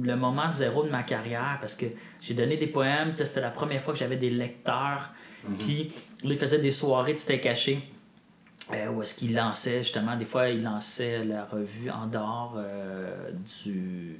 le 0.00 0.16
moment 0.16 0.50
zéro 0.50 0.82
de 0.84 0.90
ma 0.90 1.02
carrière 1.02 1.58
parce 1.60 1.74
que 1.76 1.86
j'ai 2.20 2.34
donné 2.34 2.56
des 2.56 2.66
poèmes, 2.66 3.14
puis 3.14 3.26
c'était 3.26 3.40
la 3.40 3.50
première 3.50 3.80
fois 3.80 3.92
que 3.94 3.98
j'avais 3.98 4.16
des 4.16 4.30
lecteurs. 4.30 5.10
Puis 5.58 5.92
là, 6.24 6.32
il 6.32 6.38
faisait 6.38 6.60
des 6.60 6.70
soirées 6.70 7.14
de 7.14 7.18
steak 7.18 7.42
caché. 7.42 7.80
euh, 8.74 8.90
où 8.90 9.02
est-ce 9.02 9.14
qu'il 9.14 9.34
lançait 9.34 9.78
justement, 9.78 10.16
des 10.16 10.24
fois 10.26 10.48
il 10.50 10.62
lançait 10.62 11.24
la 11.24 11.44
revue 11.44 11.90
en 11.90 12.06
dehors 12.06 12.54
euh, 12.58 13.30
du. 13.64 14.18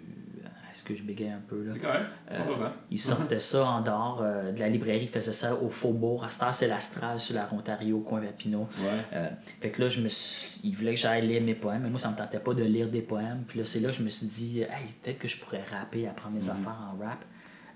Est-ce 0.79 0.85
que 0.87 0.95
je 0.95 1.03
bégaye 1.03 1.31
un 1.31 1.43
peu 1.45 1.64
là? 1.64 1.72
C'est 1.72 1.81
correct. 1.81 2.05
Euh, 2.31 2.39
On 2.49 2.55
va 2.55 2.72
Il 2.89 3.01
sortait 3.01 3.41
ça 3.41 3.66
en 3.66 3.81
dehors 3.81 4.20
euh, 4.22 4.53
de 4.53 4.61
la 4.61 4.68
librairie, 4.68 5.07
il 5.07 5.09
faisait 5.09 5.33
ça 5.33 5.57
au 5.57 5.70
Faubourg. 5.70 6.22
À 6.24 6.45
heure, 6.47 6.55
c'est 6.55 6.68
l'Astral 6.68 7.18
sur 7.18 7.35
la 7.35 7.49
Ontario, 7.53 7.99
coin 7.99 8.20
Papineau. 8.20 8.68
Ouais. 8.79 8.87
Euh, 9.14 9.29
fait 9.61 9.70
que 9.70 9.83
là, 9.83 9.89
je 9.89 10.01
me 10.01 10.09
suis... 10.09 10.61
il 10.62 10.76
voulait 10.76 10.95
que 10.95 11.01
j'aille 11.01 11.26
lire 11.26 11.43
mes 11.43 11.57
poèmes, 11.57 11.83
mais 11.83 11.91
moi, 11.91 11.99
ça 11.99 12.11
me 12.11 12.16
tentait 12.16 12.39
pas 12.39 12.55
de 12.55 12.62
lire 12.62 12.89
des 12.89 13.03
poèmes. 13.03 13.43
Puis 13.49 13.59
là, 13.59 13.64
c'est 13.66 13.81
là 13.81 13.89
que 13.89 13.97
je 13.97 14.03
me 14.05 14.09
suis 14.09 14.29
dit, 14.29 14.61
hey, 14.61 14.68
peut-être 15.03 15.18
que 15.18 15.26
je 15.26 15.41
pourrais 15.41 15.64
rapper, 15.64 16.07
apprendre 16.07 16.37
mes 16.37 16.49
affaires 16.49 16.79
en 16.95 17.05
rap. 17.05 17.24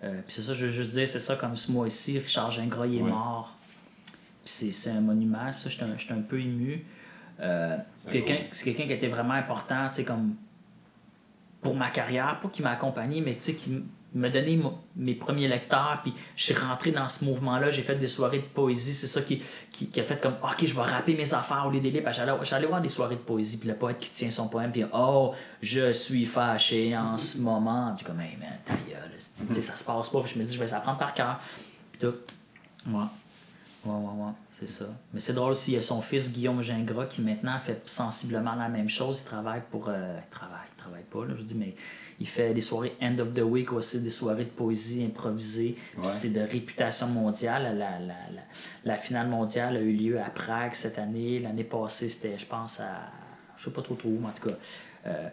Euh, 0.05 0.21
puis 0.25 0.35
c'est 0.37 0.43
ça, 0.43 0.55
je 0.55 0.67
veux 0.67 0.71
juste 0.71 0.93
dire, 0.93 1.09
c'est 1.09 1.19
ça, 1.19 1.35
comme 1.35 1.57
ce 1.57 1.73
mois-ci, 1.73 2.21
Richard 2.21 2.53
Gingras, 2.53 2.87
il 2.87 2.99
est 2.99 3.03
Ouais. 3.03 3.11
mort. 3.11 3.57
Puis 4.45 4.53
c'est, 4.53 4.71
c'est 4.73 4.91
un 4.91 5.01
monument, 5.01 5.51
ça, 5.51 5.69
j'étais 5.69 5.83
un, 5.83 5.97
j'étais 5.99 6.15
un 6.15 6.23
peu 6.23 6.39
ému. 6.41 6.85
Euh, 7.41 7.77
C'est 8.05 8.11
quelqu'un, 8.13 8.45
c'est 8.53 8.65
quelqu'un 8.65 8.87
qui 8.87 8.93
était 8.93 9.09
vraiment 9.09 9.35
important, 9.35 9.89
tu 9.89 9.97
sais, 9.97 10.05
comme 10.05 10.37
pour 11.63 11.75
ma 11.75 11.91
carrière, 11.91 12.39
pas 12.41 12.49
qui 12.49 12.61
m'a 12.63 12.71
accompagné, 12.73 13.21
mais 13.21 13.37
qui 13.55 13.71
m- 13.71 13.87
m'a 14.15 14.29
donné 14.29 14.57
mo- 14.57 14.79
mes 14.97 15.15
premiers 15.15 15.49
lecteurs, 15.49 16.01
puis 16.03 16.13
je 16.37 16.45
suis 16.45 16.55
rentré 16.55 16.91
dans 16.91 17.09
ce 17.09 17.25
mouvement-là, 17.25 17.71
j'ai 17.71 17.83
fait 17.83 17.95
des 17.95 18.09
soirées 18.09 18.41
de 18.41 18.45
poésie, 18.45 18.93
c'est 18.93 19.07
ça 19.07 19.23
qui, 19.23 19.41
qui, 19.71 19.89
a 20.01 20.03
fait 20.03 20.21
comme, 20.21 20.35
ok, 20.43 20.67
je 20.67 20.75
vais 20.75 20.83
rapper 20.83 21.15
mes 21.15 21.33
affaires 21.33 21.65
au 21.67 21.71
lieu 21.71 21.81
des 21.81 21.91
livres, 21.91 22.11
j'allais, 22.13 22.67
voir 22.67 22.81
des 22.83 22.89
soirées 22.91 23.15
de 23.15 23.21
poésie, 23.21 23.57
puis 23.59 23.69
le 23.69 23.77
poète 23.77 23.99
qui 24.01 24.11
tient 24.11 24.31
son 24.31 24.49
poème, 24.49 24.71
puis 24.73 24.85
oh, 24.93 25.33
je 25.63 25.93
suis 25.93 26.27
fâché 26.27 26.95
en 26.97 27.17
ce 27.17 27.39
moment, 27.39 27.95
puis 27.97 28.05
comme, 28.05 28.21
hey 28.21 28.37
man, 28.39 28.51
ta 28.67 28.75
gueule, 28.75 29.11
ça 29.19 29.77
se 29.77 29.85
passe 29.85 30.11
pas, 30.11 30.21
puis 30.21 30.33
je 30.35 30.39
me 30.41 30.45
dis, 30.45 30.55
je 30.55 30.59
vais 30.61 30.67
s'apprendre 30.67 30.99
par 30.99 31.15
cœur, 31.15 31.41
puis 31.93 32.01
tout. 32.01 32.15
Ouais. 32.91 33.05
Ouais, 33.85 33.93
ouais, 33.95 34.25
ouais, 34.27 34.33
c'est 34.53 34.69
ça. 34.69 34.85
Mais 35.13 35.19
c'est 35.21 35.33
drôle 35.33 35.53
aussi, 35.53 35.73
il 35.73 35.75
y 35.75 35.79
a 35.79 35.83
son 35.83 36.01
fils 36.03 36.33
Guillaume 36.33 36.63
Gingras 36.63 37.07
qui 37.07 37.21
maintenant 37.21 37.59
fait 37.59 37.81
sensiblement 37.85 38.55
la 38.55 38.69
même 38.69 38.89
chose. 38.89 39.23
Il 39.23 39.25
travaille 39.25 39.63
pour. 39.73 39.89
euh, 39.89 40.19
travaille 40.83 41.05
pas, 41.05 41.25
là, 41.25 41.35
je 41.37 41.43
dis, 41.43 41.55
mais 41.55 41.75
il 42.21 42.27
fait 42.27 42.53
des 42.55 42.61
soirées 42.61 42.95
end 43.01 43.19
of 43.19 43.33
the 43.35 43.41
week 43.41 43.73
aussi, 43.73 44.01
des 44.01 44.11
soirées 44.11 44.45
de 44.45 44.51
poésie 44.51 45.05
Ouais. 45.97 46.05
c'est 46.05 46.33
de 46.33 46.41
réputation 46.41 47.07
mondiale. 47.09 47.63
La, 47.79 47.99
la, 47.99 48.17
la, 48.31 48.43
la 48.85 48.97
finale 48.97 49.29
mondiale 49.29 49.77
a 49.77 49.81
eu 49.81 49.93
lieu 49.93 50.21
à 50.21 50.31
Prague 50.31 50.75
cette 50.75 50.99
année. 50.99 51.39
L'année 51.41 51.65
passée, 51.65 52.09
c'était, 52.09 52.39
je 52.39 52.47
pense, 52.47 52.81
à. 52.81 53.11
Je 53.57 53.65
sais 53.65 53.71
pas 53.71 53.83
trop 53.83 53.95
trop 53.95 54.09
où, 54.09 54.19
mais 54.21 54.29
en 54.29 54.33
tout 54.33 54.49
cas. 54.49 54.55
Euh, 55.07 55.29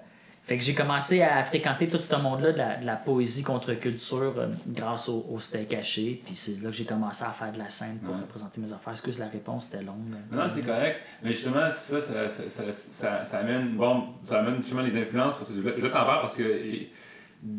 fait 0.50 0.58
que 0.58 0.64
j'ai 0.64 0.74
commencé 0.74 1.22
à 1.22 1.43
fréquenter 1.43 1.88
tout 1.88 2.02
ce 2.02 2.16
monde-là 2.16 2.52
de 2.52 2.58
la, 2.58 2.76
de 2.78 2.86
la 2.86 2.95
poésie 2.95 3.43
contre 3.43 3.74
culture 3.76 4.34
euh, 4.38 4.47
grâce 4.68 5.08
au, 5.08 5.26
au 5.30 5.39
steak 5.39 5.70
caché. 5.70 6.22
Puis 6.26 6.34
c'est 6.36 6.62
là 6.64 6.72
que 6.72 6.76
j'ai 6.76 6.86
commencé 6.86 7.24
à 7.24 7.30
faire 7.30 7.52
de 7.52 7.60
la 7.60 7.70
scène 7.70 8.00
pour 8.04 8.16
Ouais. 8.16 8.22
représenter 8.22 8.60
mes 8.60 8.74
affaires. 8.74 8.93
Excuse, 8.93 9.20
la 9.20 9.28
réponse 9.28 9.68
était 9.68 9.84
longue? 9.84 10.16
Non, 10.32 10.43
c'est 10.50 10.64
correct. 10.66 10.97
Mais 11.24 11.34
justement, 11.34 11.70
ça, 11.70 12.02
ça, 12.02 12.28
ça, 12.28 12.50
ça, 12.50 12.64
ça, 12.72 13.26
ça 13.26 13.38
amène, 13.38 13.76
bon, 13.78 14.06
ça 14.24 14.39
amène 14.39 14.58
justement 14.58 14.82
les 14.82 14.97
influences, 14.97 15.36
parce 15.38 15.50
que 15.50 15.56
je 15.56 15.62
voulais 15.62 15.74
t'en 15.89 16.06
parce 16.06 16.36
que 16.36 16.43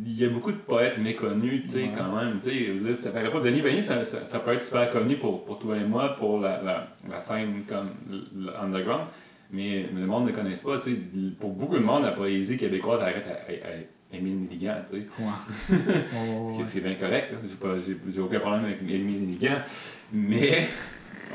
il 0.05 0.13
y 0.21 0.25
a 0.27 0.29
beaucoup 0.29 0.53
de 0.53 0.59
poètes 0.59 0.99
méconnus, 0.99 1.63
tu 1.67 1.71
sais, 1.71 1.79
Ouais. 1.85 1.93
quand 1.97 2.15
même. 2.15 2.39
Tu 2.43 2.51
sais, 2.85 2.97
ça 3.01 3.11
paraît 3.13 3.31
pas. 3.31 3.41
Denis 3.41 3.61
Vanier, 3.63 3.81
ça, 3.83 4.05
ça, 4.05 4.25
ça 4.27 4.41
peut 4.41 4.53
être 4.53 4.63
super 4.63 4.91
connu 4.91 5.17
pour, 5.17 5.45
pour 5.45 5.59
toi 5.59 5.77
et 5.77 5.85
moi, 5.85 6.17
pour 6.19 6.39
la, 6.41 6.61
la, 6.63 6.89
la 7.09 7.21
scène 7.21 7.63
comme 7.67 7.89
l'underground. 8.35 9.07
Mais 9.53 9.87
le 9.95 10.07
monde 10.07 10.27
ne 10.27 10.33
connaisse 10.33 10.63
pas, 10.63 10.79
tu 10.79 10.91
sais. 10.93 10.97
Pour 11.41 11.51
beaucoup 11.53 11.77
de 11.77 11.83
monde, 11.83 12.05
la 12.05 12.13
poésie 12.13 12.57
québécoise 12.57 13.01
arrête 13.03 13.25
à, 13.27 13.33
à, 13.33 13.73
à 14.15 14.17
Émile 14.17 14.41
Nelligan. 14.43 14.77
Ouais. 14.93 14.99
Qui- 16.57 16.67
C'est 16.69 16.81
bien 16.81 16.95
correct. 16.95 17.33
J'ai 18.09 18.21
aucun 18.21 18.41
problème 18.41 18.65
avec 18.65 18.79
Émile 18.83 19.21
Nelligan. 19.27 19.57
Mais. 20.13 20.67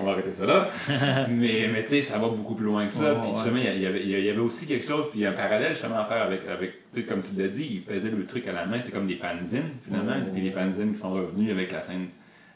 On 0.02 0.04
va 0.04 0.12
arrêter 0.12 0.34
ça 0.34 0.46
là. 0.46 0.68
mais 1.30 1.70
mais 1.72 1.84
tu 1.84 1.92
sais, 1.92 2.02
ça 2.02 2.18
va 2.18 2.28
beaucoup 2.28 2.56
plus 2.56 2.66
loin 2.66 2.86
que 2.86 2.92
ça. 2.92 3.16
Puis 3.16 3.32
justement, 3.34 3.60
il 3.64 3.82
y, 3.82 3.86
avait, 3.86 4.06
y 4.06 4.30
avait 4.30 4.40
aussi 4.40 4.68
quelque 4.68 4.86
chose, 4.86 5.10
puis 5.10 5.26
un 5.26 5.32
parallèle 5.32 5.72
justement 5.72 6.00
à 6.00 6.04
faire 6.06 6.22
avec, 6.24 6.42
avec 6.50 6.72
tu 6.94 7.00
sais, 7.00 7.06
comme 7.08 7.22
tu 7.22 7.30
l'as 7.42 7.48
dit, 7.48 7.66
il 7.76 7.82
faisait 7.82 8.10
le 8.12 8.26
truc 8.26 8.46
à 8.48 8.52
la 8.52 8.66
main, 8.66 8.82
c'est 8.82 8.92
comme 8.92 9.08
des 9.08 9.16
fanzines 9.16 9.70
finalement. 9.86 10.16
Puis 10.34 10.42
les 10.42 10.52
fanzines 10.52 10.92
qui 10.92 10.98
sont 11.00 11.14
revenus 11.14 11.50
avec 11.50 11.72
la 11.72 11.82
scène, 11.82 12.08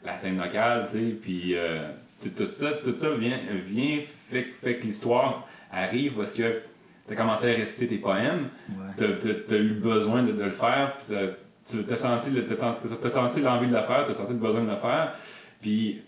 la 0.04 0.18
scène 0.18 0.36
locale, 0.36 0.86
tu 0.92 0.98
sais. 0.98 1.04
Puis 1.22 1.54
euh, 1.54 1.88
tu 2.20 2.28
sais, 2.28 2.34
tout 2.34 2.52
ça, 2.52 2.72
tout 2.84 2.94
ça 2.94 3.08
vient, 3.16 3.38
vient 3.66 4.00
fait, 4.30 4.48
fait 4.62 4.76
que 4.76 4.84
l'histoire 4.84 5.48
arrive 5.72 6.14
parce 6.14 6.32
que 6.32 6.62
tu 7.06 7.12
as 7.12 7.16
commencé 7.16 7.50
à 7.52 7.54
réciter 7.56 7.88
tes 7.88 7.98
poèmes 7.98 8.48
Ouais. 8.70 9.08
tu 9.48 9.54
as, 9.54 9.58
eu 9.58 9.74
besoin 9.74 10.22
de, 10.22 10.32
de 10.32 10.44
le 10.44 10.50
faire, 10.50 10.96
tu 11.06 11.14
as 11.14 11.96
senti, 11.96 12.30
l'envie 12.30 13.66
de 13.68 13.72
le 13.72 13.82
faire, 13.82 14.04
tu 14.04 14.10
as 14.10 14.14
senti 14.14 14.32
le 14.32 14.38
besoin 14.38 14.62
de 14.62 14.70
le 14.70 14.76
faire. 14.76 15.14
Puis 15.60 16.02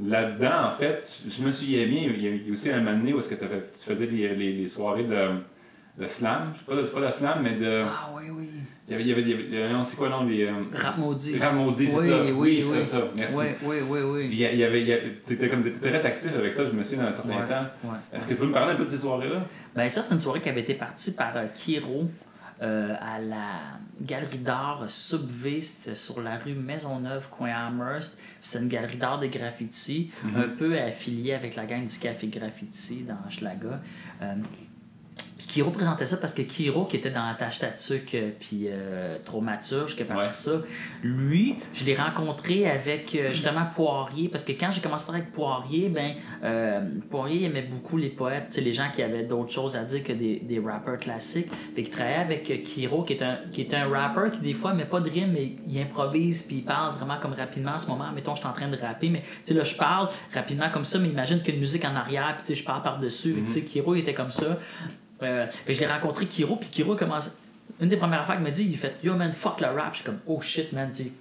là-dedans, 0.00 0.68
en 0.68 0.76
fait, 0.78 1.22
je 1.28 1.42
me 1.42 1.50
suis 1.52 1.76
aimé. 1.76 2.12
Il 2.16 2.22
y 2.22 2.50
a- 2.50 2.52
aussi 2.52 2.70
un 2.70 2.78
moment 2.80 2.96
donné 2.96 3.12
où 3.12 3.18
est-ce 3.18 3.28
que 3.28 3.34
tu 3.34 3.84
faisais 3.84 4.06
les, 4.06 4.34
les, 4.34 4.52
les 4.52 4.66
soirées 4.66 5.04
de, 5.04 5.28
de 5.98 6.06
slam. 6.06 6.52
Je 6.54 6.58
sais 6.58 6.64
pas, 6.64 7.00
pas 7.00 7.06
de 7.06 7.10
slam, 7.12 7.40
mais 7.42 7.54
de. 7.54 7.84
Ah 7.86 8.10
oui, 8.16 8.24
oui. 8.30 8.48
Il 8.88 8.92
y 8.92 8.94
avait, 8.94 9.02
il 9.04 9.08
y 9.08 9.12
avait, 9.12 9.22
il 9.22 9.54
y 9.54 9.62
avait- 9.62 9.84
c'est 9.84 9.96
quoi, 9.96 10.08
non, 10.08 10.24
les. 10.24 10.44
euh, 10.46 10.52
Rap 10.74 10.96
maudit. 10.96 11.38
Rap 11.38 11.54
maudit, 11.54 11.88
c'est 11.88 11.96
Oui, 11.98 12.08
ça. 12.08 12.22
oui, 12.34 12.62
ça, 12.62 12.68
oui. 12.80 12.86
ça, 12.86 13.04
merci. 13.14 13.36
Oui, 13.36 13.46
oui, 13.62 13.76
oui, 13.88 14.00
oui. 14.02 14.28
il 14.32 14.38
y 14.38 14.46
a- 14.46 14.52
il 14.52 14.58
y 14.58 14.64
avait, 14.64 14.80
il 14.80 14.88
y 14.88 14.92
avait- 14.92 15.18
tu 15.26 15.34
étais 15.34 15.48
comme 15.50 15.62
t'étais 15.62 15.90
très 15.90 16.06
actif 16.06 16.30
avec 16.34 16.52
ça, 16.52 16.64
je 16.64 16.70
me 16.70 16.82
souviens, 16.82 17.02
dans 17.04 17.08
un 17.10 17.12
certain 17.12 17.28
Ouais, 17.36 17.46
temps. 17.48 17.66
ouais. 17.90 17.96
Est-ce 18.14 18.26
que 18.26 18.34
tu 18.34 18.40
peux 18.40 18.46
me 18.46 18.52
parler 18.52 18.72
un 18.72 18.76
peu 18.76 18.84
de 18.84 18.88
ces 18.90 18.98
soirées-là? 18.98 19.44
Ben 19.76 19.88
ça, 19.90 20.00
c'est 20.00 20.12
une 20.14 20.18
soirée 20.18 20.40
qui 20.40 20.48
avait 20.48 20.62
été 20.62 20.72
partie 20.74 21.12
par 21.12 21.36
euh, 21.36 21.44
Kiro 21.54 22.10
euh, 22.62 22.94
à 23.00 23.20
la 23.20 23.46
galerie 24.00 24.38
d'art. 24.38 24.84
C'était 24.88 25.94
sur 25.94 26.22
la 26.22 26.38
rue 26.38 26.54
Maisonneuve, 26.54 27.28
coin 27.30 27.50
Amherst. 27.50 28.18
C'est 28.40 28.58
une 28.58 28.68
galerie 28.68 28.96
d'art 28.96 29.18
de 29.20 29.26
graffiti, 29.26 30.10
un 30.34 30.48
peu 30.48 30.76
affiliée 30.78 31.34
avec 31.34 31.54
la 31.56 31.66
gang 31.66 31.84
du 31.86 31.98
Café 31.98 32.26
Graffiti 32.28 33.04
dans 33.04 33.18
Hochelaga. 33.28 33.80
Euh, 34.22 34.34
Kiro 35.48 35.70
présentait 35.70 36.06
ça 36.06 36.18
parce 36.18 36.32
que 36.32 36.42
Kiro, 36.42 36.84
qui 36.84 36.96
était 36.96 37.10
dans 37.10 37.26
Attache 37.26 37.58
Tatuc 37.58 38.14
euh, 38.14 38.30
puis 38.38 38.66
euh, 38.68 39.16
Traumaturge, 39.24 39.96
qui 39.96 40.02
a 40.02 40.04
parti 40.04 40.18
Ouais. 40.18 40.28
ça, 40.28 40.52
lui, 41.02 41.56
je 41.72 41.84
l'ai 41.84 41.94
rencontré 41.96 42.68
avec 42.68 43.14
euh, 43.14 43.30
justement 43.30 43.66
Poirier, 43.74 44.28
parce 44.28 44.44
que 44.44 44.52
quand 44.52 44.70
j'ai 44.70 44.80
commencé 44.80 45.04
à 45.04 45.06
travailler 45.06 45.24
avec 45.24 45.34
Poirier, 45.34 45.88
ben, 45.88 46.14
euh, 46.44 46.80
Poirier 47.10 47.46
aimait 47.46 47.62
beaucoup 47.62 47.96
les 47.96 48.10
poètes, 48.10 48.48
tu 48.48 48.54
sais, 48.56 48.60
les 48.60 48.74
gens 48.74 48.88
qui 48.94 49.02
avaient 49.02 49.22
d'autres 49.24 49.52
choses 49.52 49.74
à 49.76 49.84
dire 49.84 50.02
que 50.02 50.12
des, 50.12 50.40
des 50.40 50.58
rappeurs 50.60 50.98
classiques. 50.98 51.48
Fait 51.74 51.82
qu'il 51.82 51.90
travaillait 51.90 52.18
avec 52.18 52.50
euh, 52.50 52.56
Kiro, 52.58 53.02
qui 53.04 53.14
est, 53.14 53.22
un, 53.22 53.38
qui 53.52 53.60
est 53.62 53.72
un 53.74 53.88
rappeur 53.88 54.30
qui, 54.30 54.40
des 54.40 54.54
fois, 54.54 54.74
met 54.74 54.84
pas 54.84 55.00
de 55.00 55.08
rime, 55.08 55.32
mais 55.32 55.52
il 55.66 55.80
improvise, 55.80 56.42
puis 56.42 56.56
il 56.56 56.64
parle 56.64 56.96
vraiment 56.96 57.18
comme 57.18 57.32
rapidement 57.32 57.72
en 57.72 57.78
ce 57.78 57.86
moment. 57.86 58.10
Mettons, 58.14 58.34
je 58.34 58.40
suis 58.40 58.48
en 58.48 58.52
train 58.52 58.68
de 58.68 58.76
rapper, 58.76 59.08
mais 59.08 59.20
tu 59.22 59.28
sais, 59.44 59.54
là, 59.54 59.64
je 59.64 59.76
parle 59.76 60.08
rapidement 60.34 60.68
comme 60.70 60.84
ça, 60.84 60.98
mais 60.98 61.08
imagine 61.08 61.40
qu'une 61.42 61.58
musique 61.58 61.84
en 61.84 61.94
arrière, 61.94 62.34
puis 62.36 62.46
tu 62.46 62.54
sais, 62.54 62.60
je 62.60 62.64
parle 62.64 62.82
par-dessus. 62.82 63.36
Tu 63.46 63.52
sais, 63.52 63.62
Kiro, 63.62 63.94
il 63.94 64.00
était 64.00 64.14
comme 64.14 64.30
ça. 64.30 64.58
Euh, 65.22 65.46
je 65.66 65.80
l'ai 65.80 65.86
rencontré 65.86 66.26
Kiro, 66.26 66.56
puis 66.56 66.68
Kiro 66.68 66.94
commence. 66.96 67.32
Une 67.80 67.88
des 67.88 67.96
premières 67.96 68.22
affaires 68.22 68.36
qu'il 68.36 68.44
m'a 68.44 68.50
dit, 68.50 68.64
il 68.64 68.76
fait 68.76 68.96
Yo 69.02 69.14
man, 69.14 69.32
fuck 69.32 69.60
le 69.60 69.68
rap. 69.68 69.90
Je 69.92 69.96
suis 69.96 70.04
comme 70.04 70.18
Oh 70.26 70.40
shit 70.40 70.72
man, 70.72 70.90
tu 70.90 71.04
sais, 71.04 71.12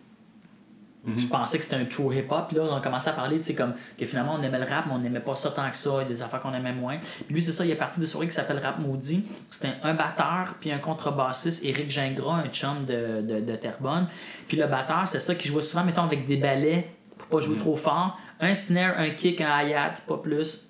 Je 1.16 1.26
pensais 1.26 1.58
que 1.58 1.64
c'était 1.64 1.78
un 1.78 1.86
true 1.86 2.14
hip-hop, 2.14 2.48
puis 2.48 2.58
là, 2.58 2.64
on 2.70 2.76
a 2.76 2.82
commencé 2.82 3.10
à 3.10 3.14
parler, 3.14 3.38
tu 3.38 3.44
sais, 3.44 3.56
comme 3.56 3.74
que 3.98 4.06
finalement 4.06 4.36
on 4.38 4.44
aimait 4.44 4.60
le 4.60 4.66
rap, 4.66 4.86
mais 4.88 4.94
on 4.94 5.00
n'aimait 5.00 5.22
pas 5.22 5.36
ça 5.36 5.52
tant 5.52 5.70
que 5.70 5.76
ça, 5.76 5.92
il 6.00 6.04
y 6.04 6.06
a 6.06 6.06
des 6.06 6.22
affaires 6.22 6.42
qu'on 6.42 6.54
aimait 6.54 6.74
moins. 6.74 6.98
Puis 6.98 7.34
lui, 7.34 7.42
c'est 7.42 7.54
ça, 7.54 7.64
il 7.64 7.72
est 7.72 7.76
parti 7.76 8.00
des 8.00 8.06
soirées 8.06 8.28
qui 8.28 8.34
s'appelle 8.34 8.60
Rap 8.60 8.80
Maudit. 8.80 9.26
C'était 9.50 9.74
un 9.84 9.94
batteur, 9.94 10.56
puis 10.60 10.72
un 10.72 10.80
contrebassiste, 10.80 11.64
Éric 11.64 11.90
Gingras, 11.90 12.44
un 12.46 12.50
chum 12.50 12.86
de, 12.86 13.22
de, 13.22 13.40
de 13.40 13.56
Terrebonne. 13.56 14.08
Puis 14.48 14.58
le 14.58 14.68
batteur, 14.68 15.08
c'est 15.08 15.20
ça, 15.22 15.34
qui 15.36 15.48
jouait 15.48 15.62
souvent, 15.62 15.84
mettons, 15.84 16.04
avec 16.04 16.28
des 16.28 16.38
balais, 16.38 16.90
pour 17.18 17.28
pas 17.28 17.40
jouer 17.40 17.58
trop 17.58 17.76
fort. 17.76 18.20
Un 18.40 18.54
snare, 18.54 18.96
un 18.98 19.12
kick, 19.12 19.40
un 19.42 19.62
hi-hat, 19.64 19.94
pas 20.08 20.18
plus. 20.18 20.68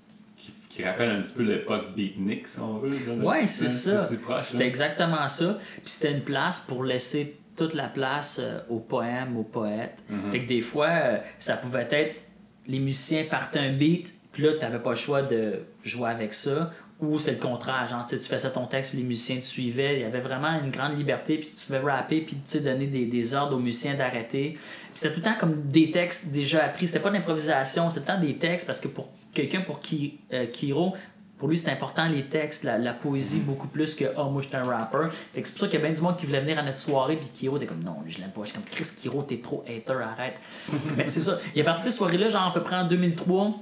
Qui, 0.77 0.83
rappelle 0.83 1.09
un 1.09 1.21
petit 1.21 1.33
peu 1.33 1.43
l'époque 1.43 1.95
beatnik, 1.95 2.47
si 2.47 2.59
on 2.59 2.77
veut. 2.77 2.95
Ouais, 3.23 3.47
c'est 3.47 3.69
ça. 3.69 4.07
C'était 4.37 4.67
exactement 4.67 5.27
ça. 5.27 5.57
Puis 5.75 5.81
c'était 5.85 6.13
une 6.13 6.23
place 6.23 6.61
pour 6.61 6.83
laisser 6.83 7.37
toute 7.55 7.73
la 7.73 7.87
place 7.87 8.39
euh, 8.39 8.59
aux 8.69 8.79
poèmes, 8.79 9.35
aux 9.35 9.43
poètes. 9.43 9.97
Mm-hmm. 10.11 10.31
Fait 10.31 10.41
que 10.43 10.47
des 10.47 10.61
fois, 10.61 10.89
euh, 10.89 11.17
ça 11.39 11.57
pouvait 11.57 11.87
être 11.89 12.21
les 12.67 12.79
musiciens 12.79 13.23
partaient 13.23 13.59
un 13.59 13.73
beat, 13.73 14.13
puis 14.31 14.43
là, 14.43 14.53
tu 14.53 14.59
n'avais 14.59 14.79
pas 14.79 14.91
le 14.91 14.95
choix 14.95 15.21
de 15.21 15.61
jouer 15.83 16.09
avec 16.09 16.33
ça. 16.33 16.71
Ou 16.99 17.19
c'est 17.19 17.33
le 17.33 17.37
contraire, 17.37 17.87
genre, 17.87 18.05
tu 18.07 18.17
faisais 18.17 18.51
ton 18.51 18.65
texte, 18.65 18.89
puis 18.89 18.99
les 18.99 19.05
musiciens 19.05 19.37
te 19.37 19.45
suivaient. 19.45 19.97
Il 19.97 20.01
y 20.01 20.05
avait 20.05 20.19
vraiment 20.19 20.59
une 20.59 20.71
grande 20.71 20.97
liberté, 20.97 21.37
puis 21.37 21.51
tu 21.55 21.67
pouvais 21.67 21.77
rapper, 21.79 22.21
puis 22.21 22.37
donner 22.59 22.87
des, 22.87 23.05
des, 23.05 23.33
ordres 23.35 23.55
aux 23.55 23.59
musiciens 23.59 23.93
d'arrêter. 23.93 24.57
C'était 24.93 25.13
tout 25.13 25.19
le 25.19 25.25
temps 25.25 25.37
comme 25.39 25.61
des 25.67 25.91
textes 25.91 26.31
déjà 26.31 26.65
appris. 26.65 26.87
C'était 26.87 26.99
pas 26.99 27.11
d'improvisation, 27.11 27.89
c'était 27.89 28.01
tout 28.01 28.11
le 28.11 28.17
temps 28.17 28.21
des 28.21 28.35
textes, 28.37 28.65
parce 28.65 28.81
que 28.81 28.87
pour 28.87 29.09
quelqu'un, 29.37 29.61
pour 29.61 29.79
qui, 29.79 30.19
euh, 30.33 30.45
Kiro, 30.47 30.93
pour 31.37 31.47
lui, 31.47 31.57
c'est 31.57 31.69
important 31.69 32.07
les 32.07 32.23
textes, 32.23 32.63
la, 32.63 32.93
poésie, 32.93 33.41
beaucoup 33.41 33.67
plus 33.67 33.93
que 33.93 34.05
Oh, 34.17 34.25
moi, 34.25 34.41
je 34.41 34.47
suis 34.47 34.57
un 34.57 34.63
rapper. 34.63 35.09
c'est 35.33 35.41
pour 35.41 35.59
ça 35.59 35.67
qu'il 35.67 35.79
y 35.79 35.83
a 35.83 35.85
bien 35.85 35.95
du 35.95 36.01
monde 36.01 36.17
qui 36.17 36.25
voulait 36.25 36.41
venir 36.41 36.57
à 36.57 36.63
notre 36.63 36.79
soirée, 36.79 37.15
puis 37.15 37.29
Kiro 37.31 37.57
était 37.57 37.67
comme 37.67 37.83
Non, 37.83 37.97
je 38.07 38.17
l'aime 38.17 38.31
pas. 38.31 38.41
Je 38.41 38.47
suis 38.47 38.55
comme 38.55 38.67
Chris 38.69 38.87
Kiro, 38.99 39.21
t'es 39.21 39.37
trop 39.37 39.63
hater, 39.67 40.01
arrête. 40.01 40.39
Mais 40.97 41.07
c'est 41.07 41.21
ça. 41.21 41.37
Il 41.53 41.61
est 41.61 41.63
parti 41.63 41.83
de 41.83 41.89
cette 41.89 41.97
soirée-là, 41.99 42.29
genre 42.29 42.47
à 42.47 42.53
peu 42.53 42.63
près 42.63 42.75
en 42.75 42.87
2003 42.87 43.53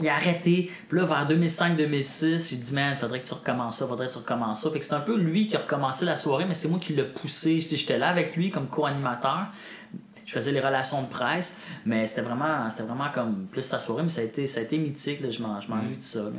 il 0.00 0.08
a 0.08 0.14
arrêté. 0.14 0.70
Puis 0.88 0.98
là, 0.98 1.04
vers 1.04 1.28
2005-2006, 1.28 2.50
j'ai 2.50 2.56
dit, 2.56 2.72
man, 2.72 2.96
faudrait 2.96 3.20
que 3.20 3.26
tu 3.26 3.34
recommences 3.34 3.78
ça, 3.78 3.86
faudrait 3.86 4.06
que 4.06 4.12
tu 4.12 4.18
recommences 4.18 4.62
ça. 4.62 4.70
Fait 4.70 4.78
que 4.78 4.84
c'est 4.84 4.94
un 4.94 5.00
peu 5.00 5.16
lui 5.16 5.46
qui 5.46 5.56
a 5.56 5.60
recommencé 5.60 6.04
la 6.04 6.16
soirée, 6.16 6.44
mais 6.46 6.54
c'est 6.54 6.68
moi 6.68 6.78
qui 6.78 6.92
l'ai 6.94 7.04
poussé. 7.04 7.60
J'étais 7.60 7.98
là 7.98 8.08
avec 8.08 8.36
lui 8.36 8.50
comme 8.50 8.68
co-animateur. 8.68 9.46
Je 10.30 10.36
faisais 10.36 10.52
les 10.52 10.60
relations 10.60 11.02
de 11.02 11.08
presse, 11.08 11.60
mais 11.84 12.06
c'était 12.06 12.20
vraiment, 12.20 12.70
c'était 12.70 12.84
vraiment 12.84 13.10
comme 13.12 13.48
plus 13.50 13.62
sa 13.62 13.80
soirée, 13.80 14.04
mais 14.04 14.08
ça 14.08 14.20
a 14.20 14.24
été, 14.24 14.46
ça 14.46 14.60
a 14.60 14.62
été 14.62 14.78
mythique. 14.78 15.20
Là. 15.22 15.28
Je 15.32 15.42
m'ennuie 15.42 15.96
de 15.96 16.00
ça. 16.00 16.20
Là. 16.20 16.30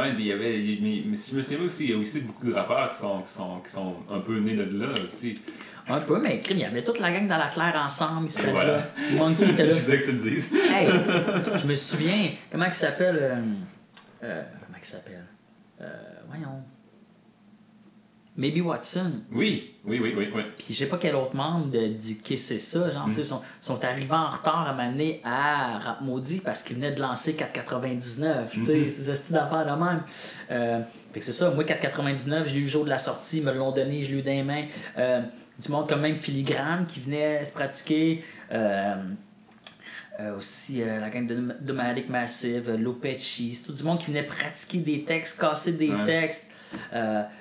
Ouais, 0.00 0.12
mais 0.12 0.20
il 0.20 0.26
y 0.26 0.32
avait. 0.32 0.78
Mais, 0.80 1.02
mais 1.04 1.16
si 1.16 1.32
je 1.32 1.36
me 1.36 1.42
souviens 1.42 1.64
aussi, 1.64 1.84
il 1.86 1.90
y 1.90 1.94
a 1.94 1.96
aussi 1.96 2.20
beaucoup 2.20 2.46
de 2.46 2.54
rappeurs 2.54 2.92
qui 2.92 2.98
sont, 2.98 3.22
qui 3.22 3.32
sont, 3.32 3.58
qui 3.58 3.72
sont 3.72 3.96
un 4.08 4.20
peu 4.20 4.38
nés 4.38 4.54
de 4.54 4.78
là 4.78 4.86
aussi. 5.04 5.34
Un 5.88 5.98
peu, 5.98 6.20
mais 6.20 6.38
crime, 6.40 6.58
il 6.58 6.62
y 6.62 6.64
avait 6.64 6.84
toute 6.84 7.00
la 7.00 7.10
gang 7.10 7.26
dans 7.26 7.38
la 7.38 7.48
claire 7.48 7.74
ensemble. 7.84 8.28
Voilà. 8.52 8.76
Là. 8.76 8.82
Monkey 9.16 9.50
était 9.50 9.66
là. 9.66 9.74
je 9.76 9.80
voulais 9.80 10.00
que 10.00 10.06
tu 10.06 10.12
le 10.12 10.18
dises. 10.18 10.54
hey, 10.54 10.88
je 11.60 11.66
me 11.66 11.74
souviens, 11.74 12.28
comment 12.52 12.66
il 12.66 12.72
s'appelle 12.72 13.18
euh, 13.20 13.42
euh, 14.22 14.44
Comment 14.64 14.78
il 14.80 14.86
s'appelle? 14.86 15.24
Euh, 15.80 15.86
Voyons. 16.28 16.62
Maybe 18.40 18.64
Watson. 18.64 19.20
Oui, 19.30 19.74
oui, 19.84 20.00
oui, 20.02 20.14
oui. 20.16 20.30
oui. 20.34 20.42
Puis 20.56 20.68
je 20.70 20.78
sais 20.78 20.88
pas 20.88 20.96
quel 20.96 21.14
autre 21.14 21.36
membre 21.36 21.66
de, 21.66 21.88
du 21.88 22.36
c'est 22.38 22.58
ça, 22.58 22.90
genre, 22.90 23.06
tu 23.08 23.22
sais, 23.22 23.34
mm. 23.34 23.40
sont, 23.60 23.84
arrivés 23.84 24.14
en 24.14 24.30
retard 24.30 24.66
à 24.66 24.72
m'amener 24.72 25.20
à 25.24 25.78
Rap 25.78 26.00
Maudit 26.00 26.40
parce 26.40 26.62
qu'ils 26.62 26.76
venaient 26.76 26.92
de 26.92 27.02
lancer 27.02 27.34
4,99. 27.34 28.48
Tu 28.50 28.64
sais, 28.64 28.72
mm-hmm. 28.72 28.90
c'est 28.96 29.04
ce 29.04 29.14
style 29.14 29.34
d'affaire 29.34 29.66
de 29.66 29.84
même. 29.84 30.02
Euh, 30.50 30.80
fait 31.12 31.20
que 31.20 31.26
c'est 31.26 31.32
ça, 31.32 31.50
moi 31.50 31.64
4,99, 31.64 32.46
j'ai 32.46 32.56
eu 32.56 32.62
le 32.62 32.66
jour 32.66 32.84
de 32.84 32.88
la 32.88 32.98
sortie, 32.98 33.38
ils 33.38 33.44
me 33.44 33.52
l'ont 33.52 33.72
donné, 33.72 34.04
je 34.04 34.12
l'ai 34.12 34.20
eu 34.20 34.22
dans 34.22 34.30
les 34.30 34.42
mains. 34.42 34.64
Euh, 34.96 35.20
du 35.60 35.70
monde 35.70 35.86
comme 35.86 36.00
même 36.00 36.16
Filigrane 36.16 36.86
qui 36.86 37.00
venait 37.00 37.44
se 37.44 37.52
pratiquer. 37.52 38.24
Euh, 38.52 38.94
euh, 40.20 40.36
aussi 40.36 40.82
euh, 40.82 41.00
la 41.00 41.08
gang 41.08 41.26
de 41.26 41.54
Domadic 41.60 42.10
Massive, 42.10 42.76
Lopechi, 42.78 43.54
c'est 43.54 43.64
tout 43.64 43.72
du 43.72 43.82
monde 43.82 43.98
qui 43.98 44.06
venait 44.06 44.22
pratiquer 44.22 44.78
des 44.78 45.04
textes, 45.04 45.40
casser 45.40 45.72
des 45.72 45.92
textes. 46.04 46.49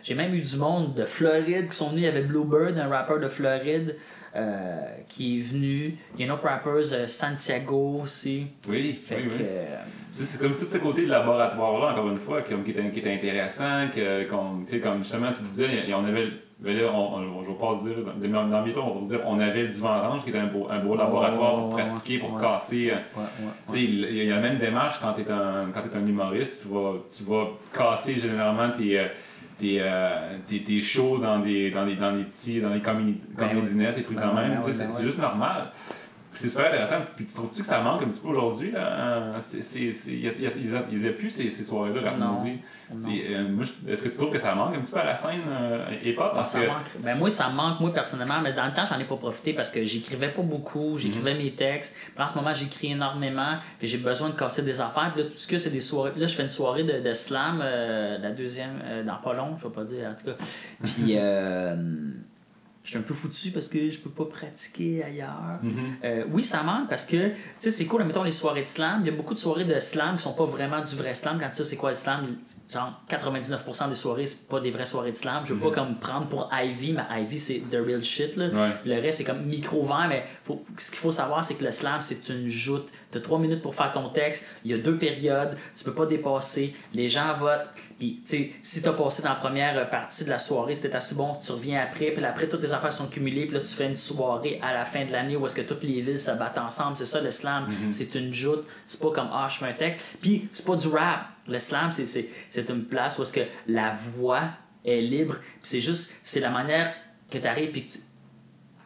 J'ai 0.03 0.15
même 0.15 0.33
eu 0.33 0.41
du 0.41 0.57
monde 0.57 0.93
de 0.93 1.03
Floride 1.03 1.69
qui 1.69 1.75
sont 1.75 1.89
venus. 1.89 2.03
Il 2.03 2.05
y 2.05 2.07
avait 2.07 2.21
Bluebird, 2.21 2.77
un 2.77 2.87
rappeur 2.87 3.19
de 3.19 3.27
Floride. 3.27 3.95
qui 5.07 5.39
est 5.39 5.41
venu. 5.41 5.97
Il 6.15 6.25
y 6.25 6.29
a 6.29 6.31
un 6.31 6.35
autre 6.35 6.47
rappeur, 6.47 6.83
Santiago 7.07 8.01
aussi. 8.03 8.47
Oui, 8.67 8.99
fait 9.03 9.15
oui, 9.17 9.31
oui. 9.39 9.45
c'est 10.11 10.39
comme 10.39 10.53
ça, 10.53 10.65
ce 10.65 10.77
côté 10.77 11.05
de 11.05 11.09
laboratoire-là, 11.09 11.93
encore 11.93 12.09
une 12.09 12.19
fois, 12.19 12.41
qui, 12.41 12.53
était, 12.53 12.89
qui 12.91 12.99
était 12.99 13.13
intéressant. 13.13 13.87
Que, 13.93 14.25
comme, 14.25 14.65
comme 14.81 15.03
justement, 15.03 15.31
tu 15.31 15.43
disais, 15.43 15.93
on 15.93 16.05
avait 16.05 16.29
là, 16.63 16.91
on, 16.93 17.15
on, 17.15 17.43
je 17.43 17.49
vais 17.49 17.55
pas 17.55 17.75
dire, 17.81 18.29
dans, 18.29 18.47
dans 18.47 18.65
mes 18.65 18.77
on 18.77 18.99
va 18.99 19.07
dire 19.07 19.19
on 19.25 19.39
avait 19.39 19.63
le 19.63 19.69
divan 19.69 19.97
orange 19.97 20.23
qui 20.23 20.29
était 20.29 20.39
un 20.39 20.47
beau, 20.47 20.67
un 20.69 20.79
beau 20.79 20.95
laboratoire 20.95 21.55
pour 21.55 21.69
pratiquer, 21.69 22.17
pour 22.17 22.39
casser. 22.39 22.91
Euh, 22.91 23.75
il 23.75 24.23
y 24.25 24.31
a 24.31 24.35
la 24.35 24.41
même 24.41 24.57
démarche 24.57 24.99
quand 25.01 25.13
tu 25.13 25.21
es, 25.21 25.31
un, 25.31 25.67
quand 25.73 25.81
es 25.81 25.97
un 25.97 26.05
humoriste. 26.05 26.63
Tu 26.63 26.73
vas, 26.73 26.93
tu 27.15 27.23
vas 27.23 27.47
casser 27.73 28.19
généralement 28.19 28.69
tes. 28.77 28.99
Euh, 28.99 29.05
tes, 29.57 29.79
euh, 29.81 30.37
tes, 30.47 30.63
tes, 30.63 30.79
shows 30.79 31.17
dans 31.17 31.39
des, 31.39 31.69
dans 31.69 31.85
des, 31.85 31.95
dans 31.95 32.15
des 32.15 32.23
petits 32.23 32.61
dans 32.61 32.69
les 32.69 32.79
comédies 32.79 33.17
ben 33.37 33.49
et 33.49 34.03
trucs 34.03 34.17
ben 34.17 34.33
même. 34.33 34.53
Ben 34.53 34.61
c'est 34.61 35.03
juste 35.03 35.19
normal 35.19 35.73
c'est 36.33 36.49
super 36.49 36.67
intéressant. 36.67 36.95
Puis 37.15 37.25
tu 37.25 37.33
trouves-tu 37.33 37.61
que 37.61 37.67
ça 37.67 37.81
manque 37.81 38.03
un 38.03 38.07
petit 38.07 38.21
peu 38.21 38.29
aujourd'hui? 38.29 38.67
Il 38.67 38.73
n'y 38.73 40.27
a, 41.07 41.11
plus 41.11 41.29
ces, 41.29 41.49
ces 41.49 41.63
soirées-là, 41.63 42.01
rap 42.01 42.15
euh, 42.21 43.63
Est-ce 43.87 44.01
que 44.01 44.09
tu 44.09 44.17
trouves 44.17 44.31
que 44.31 44.39
ça 44.39 44.55
manque 44.55 44.75
un 44.75 44.79
petit 44.79 44.91
peu 44.91 44.99
à 44.99 45.05
la 45.05 45.17
scène 45.17 45.41
euh, 45.47 45.83
hip-hop? 46.03 46.31
Ah, 46.35 46.43
ben, 46.99 47.17
moi, 47.17 47.29
ça 47.29 47.49
manque, 47.49 47.79
moi, 47.79 47.93
personnellement. 47.93 48.41
Mais 48.41 48.53
dans 48.53 48.65
le 48.65 48.73
temps, 48.73 48.85
j'en 48.85 48.99
ai 48.99 49.05
pas 49.05 49.17
profité 49.17 49.53
parce 49.53 49.69
que 49.69 49.83
j'écrivais 49.83 50.29
pas 50.29 50.41
beaucoup. 50.41 50.97
J'écrivais 50.97 51.33
mhm. 51.33 51.39
mes 51.43 51.51
textes. 51.55 51.95
en 52.17 52.27
ce 52.27 52.35
moment, 52.35 52.53
j'écris 52.53 52.91
énormément. 52.91 53.57
J'ai 53.81 53.97
besoin 53.97 54.29
de 54.29 54.35
casser 54.35 54.61
des 54.61 54.81
affaires. 54.81 55.11
Puis 55.13 55.23
là, 55.23 55.29
tout 55.29 55.37
ce 55.37 55.47
que 55.47 55.57
c'est 55.57 55.71
des 55.71 55.81
soirées. 55.81 56.11
Là, 56.15 56.27
je 56.27 56.35
fais 56.35 56.43
une 56.43 56.49
soirée 56.49 56.83
de, 56.83 56.99
de 56.99 57.13
slam, 57.13 57.59
euh, 57.61 58.17
la 58.19 58.31
deuxième, 58.31 58.81
dans 59.05 59.17
pas 59.17 59.33
long, 59.33 59.57
je 59.57 59.67
vais 59.67 59.73
pas 59.73 59.83
dire, 59.83 60.07
en 60.09 60.13
tout 60.13 60.25
cas. 60.25 60.37
Puis 60.83 61.15
je 62.89 62.95
suis 62.95 63.03
un 63.03 63.07
peu 63.07 63.13
foutu 63.13 63.51
parce 63.51 63.67
que 63.67 63.91
je 63.91 63.99
peux 63.99 64.09
pas 64.09 64.25
pratiquer 64.25 65.03
ailleurs. 65.03 65.59
Mm-hmm. 65.63 66.05
Euh, 66.05 66.23
oui, 66.31 66.43
ça 66.43 66.63
manque 66.63 66.89
parce 66.89 67.05
que, 67.05 67.27
tu 67.27 67.35
sais, 67.59 67.69
c'est 67.69 67.85
cool, 67.85 68.03
mettons 68.03 68.23
les 68.23 68.31
soirées 68.31 68.63
de 68.63 68.67
slam. 68.67 69.01
Il 69.01 69.05
y 69.05 69.09
a 69.09 69.15
beaucoup 69.15 69.35
de 69.35 69.39
soirées 69.39 69.65
de 69.65 69.79
slam 69.79 70.15
qui 70.15 70.23
sont 70.23 70.33
pas 70.33 70.45
vraiment 70.45 70.81
du 70.81 70.95
vrai 70.95 71.13
slam. 71.13 71.37
Quand 71.39 71.49
tu 71.49 71.57
sais 71.57 71.65
c'est 71.65 71.75
quoi 71.75 71.91
le 71.91 71.95
slam, 71.95 72.25
genre 72.67 72.99
99% 73.07 73.89
des 73.89 73.95
soirées, 73.95 74.25
c'est 74.25 74.49
pas 74.49 74.59
des 74.59 74.71
vraies 74.71 74.87
soirées 74.87 75.11
de 75.11 75.17
slam. 75.17 75.43
Je 75.45 75.53
veux 75.53 75.59
pas 75.59 75.67
mm-hmm. 75.67 75.73
comme 75.75 75.99
prendre 75.99 76.27
pour 76.29 76.49
Ivy, 76.51 76.93
mais 76.93 77.21
Ivy, 77.21 77.37
c'est 77.37 77.59
the 77.69 77.75
real 77.75 78.03
shit. 78.03 78.35
Là. 78.37 78.47
Le 78.83 78.99
reste, 78.99 79.19
c'est 79.19 79.23
comme 79.23 79.45
micro-vent, 79.45 80.07
mais 80.07 80.25
faut, 80.43 80.65
ce 80.75 80.89
qu'il 80.89 80.99
faut 80.99 81.11
savoir, 81.11 81.45
c'est 81.45 81.59
que 81.59 81.65
le 81.65 81.71
slam, 81.71 82.01
c'est 82.01 82.27
une 82.29 82.47
joute. 82.47 82.87
Tu 83.11 83.17
as 83.17 83.21
trois 83.21 83.39
minutes 83.39 83.61
pour 83.61 83.73
faire 83.75 83.91
ton 83.91 84.09
texte. 84.09 84.47
Il 84.63 84.71
y 84.71 84.73
a 84.73 84.77
deux 84.77 84.97
périodes. 84.97 85.57
Tu 85.75 85.83
peux 85.83 85.93
pas 85.93 86.05
dépasser. 86.05 86.75
Les 86.93 87.09
gens 87.09 87.33
votent. 87.33 87.69
Puis, 87.97 88.21
tu 88.23 88.29
sais, 88.29 88.51
si 88.61 88.81
t'as 88.81 88.93
passé 88.93 89.23
dans 89.23 89.29
la 89.29 89.35
première 89.35 89.89
partie 89.89 90.23
de 90.23 90.29
la 90.29 90.39
soirée, 90.39 90.75
c'était 90.75 90.95
assez 90.95 91.15
bon, 91.15 91.35
tu 91.43 91.51
reviens 91.51 91.81
après, 91.81 92.11
puis 92.11 92.23
après, 92.23 92.47
toutes 92.47 92.61
les 92.61 92.71
affaires 92.71 92.93
sont 92.93 93.07
cumulées, 93.07 93.45
puis 93.45 93.55
là, 93.55 93.59
tu 93.59 93.75
fais 93.75 93.87
une 93.87 93.95
soirée 93.95 94.59
à 94.61 94.73
la 94.73 94.85
fin 94.85 95.03
de 95.03 95.11
l'année 95.11 95.35
où 95.35 95.45
est-ce 95.45 95.55
que 95.55 95.61
toutes 95.61 95.83
les 95.83 96.01
villes 96.01 96.19
se 96.19 96.31
battent 96.31 96.57
ensemble. 96.57 96.95
C'est 96.95 97.05
ça, 97.05 97.19
le 97.21 97.31
slam. 97.31 97.67
Mhm. 97.67 97.91
C'est 97.91 98.15
une 98.15 98.33
joute. 98.33 98.65
C'est 98.87 99.01
pas 99.01 99.11
comme, 99.11 99.29
ah, 99.33 99.47
je 99.51 99.57
fais 99.57 99.65
un 99.65 99.73
texte. 99.73 100.01
Puis, 100.21 100.47
c'est 100.51 100.65
pas 100.65 100.75
du 100.75 100.87
rap. 100.87 101.25
Le 101.47 101.59
slam, 101.59 101.91
c'est 101.91 102.69
une 102.69 102.85
place 102.85 103.17
où 103.17 103.23
est-ce 103.23 103.33
que 103.33 103.41
la 103.67 103.91
voix 103.91 104.43
est 104.85 105.01
libre. 105.01 105.35
c'est 105.61 105.81
juste, 105.81 106.13
c'est 106.23 106.39
la 106.39 106.49
manière 106.49 106.89
que 107.29 107.37
tu 107.37 107.47
arrives, 107.47 107.71
puis 107.71 107.87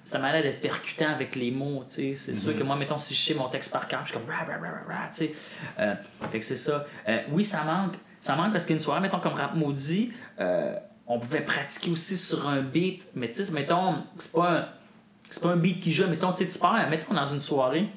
c'est 0.04 0.16
la 0.16 0.22
manière 0.22 0.44
d'être 0.44 0.62
percutant 0.62 1.10
avec 1.10 1.36
les 1.36 1.52
mots, 1.52 1.84
tu 1.88 1.94
sais. 1.94 2.16
C'est 2.16 2.36
sûr 2.36 2.52
mhm. 2.52 2.60
que 2.60 2.64
moi, 2.64 2.76
mettons, 2.76 2.98
si 2.98 3.14
je 3.16 3.22
sais 3.22 3.34
mon 3.34 3.48
texte 3.48 3.72
par 3.72 3.88
cœur, 3.88 4.02
je 4.04 4.12
suis 4.12 4.20
comme, 4.20 4.28
tu 4.28 5.16
sais. 5.18 5.34
Euh, 5.80 5.96
fait 6.32 6.40
que 6.40 6.46
c'est 6.46 6.58
ça. 6.58 6.86
Euh, 7.08 7.20
oui, 7.32 7.44
ça 7.44 7.64
manque 7.64 7.96
ça 8.24 8.38
manque 8.38 8.54
parce 8.54 8.66
qu'une 8.66 8.80
soirée, 8.80 9.02
mettons, 9.02 9.20
comme 9.20 9.34
Rap 9.34 9.54
Maudit, 9.54 10.14
euh, 10.40 10.76
on 11.08 11.20
pouvait 11.20 11.42
pratiquer 11.42 11.92
aussi 11.92 12.16
sur 12.16 12.48
un 12.48 12.62
beat. 12.62 13.06
Mais 13.16 13.30
tu 13.30 13.44
sais, 13.44 13.52
mettons, 13.52 13.96
c'est 14.16 14.32
pas 14.32 14.52
un, 14.52 14.70
c'est 15.30 15.44
pas 15.44 15.50
un 15.50 15.58
beat 15.58 15.82
qui 15.82 15.92
joue. 15.92 16.08
Mettons, 16.08 16.32
tu 16.32 16.46
sais, 16.46 16.50
tu 16.50 16.58
pars, 16.58 16.90
mettons, 16.90 17.14
dans 17.14 17.26
une 17.26 17.42
soirée, 17.42 17.90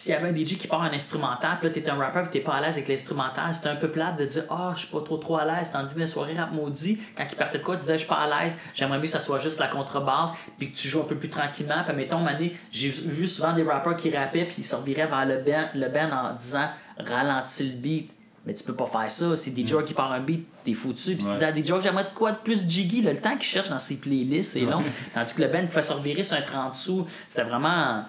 s'il 0.00 0.12
y 0.12 0.14
avait 0.14 0.30
un 0.30 0.34
DJ 0.34 0.56
qui 0.56 0.66
part 0.66 0.80
en 0.80 0.92
instrumental, 0.94 1.58
puis 1.60 1.68
là, 1.68 1.74
t'es 1.74 1.90
un 1.90 1.94
rapper, 1.94 2.22
puis 2.22 2.30
t'es 2.30 2.40
pas 2.40 2.54
à 2.54 2.62
l'aise 2.62 2.76
avec 2.76 2.88
l'instrumental, 2.88 3.54
c'était 3.54 3.68
un 3.68 3.76
peu 3.76 3.90
plate 3.90 4.16
de 4.16 4.24
dire, 4.24 4.44
ah, 4.48 4.68
oh, 4.68 4.72
je 4.74 4.80
suis 4.80 4.88
pas 4.88 5.02
trop 5.02 5.18
trop 5.18 5.36
à 5.36 5.44
l'aise. 5.44 5.72
Tandis 5.72 5.92
que 5.92 6.00
la 6.00 6.06
soirée 6.06 6.32
rap 6.38 6.52
maudit, 6.52 6.98
quand 7.14 7.26
il 7.30 7.36
partait 7.36 7.58
de 7.58 7.62
quoi, 7.62 7.74
tu 7.74 7.82
disais, 7.82 7.94
je 7.94 7.98
suis 7.98 8.08
pas 8.08 8.16
à 8.16 8.42
l'aise, 8.42 8.58
j'aimerais 8.74 8.96
mieux 8.96 9.04
que 9.04 9.10
ça 9.10 9.20
soit 9.20 9.40
juste 9.40 9.60
la 9.60 9.68
contrebasse, 9.68 10.32
puis 10.58 10.72
que 10.72 10.76
tu 10.76 10.88
joues 10.88 11.00
un 11.00 11.04
peu 11.04 11.16
plus 11.16 11.28
tranquillement. 11.28 11.84
Puis 11.86 11.94
mettons, 11.94 12.20
mané, 12.20 12.56
j'ai 12.72 12.88
vu 12.88 13.26
souvent 13.26 13.52
des 13.52 13.62
rappers 13.62 13.94
qui 13.94 14.10
rappaient, 14.16 14.46
puis 14.46 14.56
ils 14.58 14.64
sortiraient 14.64 15.06
vers 15.06 15.26
le 15.26 15.36
band, 15.36 15.68
le 15.74 15.88
band 15.88 16.10
en 16.10 16.34
disant, 16.34 16.70
ralentis 16.96 17.70
le 17.72 17.76
beat 17.76 18.14
mais 18.46 18.54
tu 18.54 18.64
peux 18.64 18.74
pas 18.74 18.86
faire 18.86 19.10
ça. 19.10 19.36
C'est 19.36 19.50
des 19.50 19.64
mm. 19.64 19.84
qui 19.84 19.92
parlent 19.92 20.14
un 20.14 20.20
beat, 20.20 20.46
t'es 20.64 20.72
foutu. 20.72 21.14
Puis 21.14 21.26
ouais. 21.26 21.52
des 21.52 21.64
jokes, 21.64 21.82
j'aimerais 21.82 22.04
de 22.04 22.14
quoi 22.14 22.32
de 22.32 22.38
plus 22.38 22.66
jiggy. 22.66 23.02
le 23.02 23.16
temps 23.16 23.32
qu'ils 23.32 23.42
cherchent 23.42 23.68
dans 23.68 23.78
ses 23.78 23.98
playlists, 23.98 24.52
c'est 24.52 24.60
long. 24.60 24.82
Tandis 25.14 25.34
que 25.34 25.42
le 25.42 25.48
band 25.48 25.66
pouvait 25.66 25.82
se 25.82 25.92
revirer 25.92 26.24
sur 26.24 26.38
un 26.38 26.42
30 26.42 26.74
sous. 26.74 27.06
C'était 27.28 27.44
vraiment. 27.44 28.04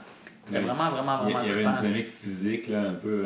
C'était 0.51 0.63
vraiment, 0.63 0.89
vraiment, 0.91 1.17
vraiment. 1.17 1.41
Il 1.41 1.49
y 1.49 1.51
avait 1.51 1.63
une 1.63 1.73
dynamique 1.73 2.07
physique, 2.21 2.67
là, 2.67 2.81
un 2.81 2.93
peu. 2.93 3.25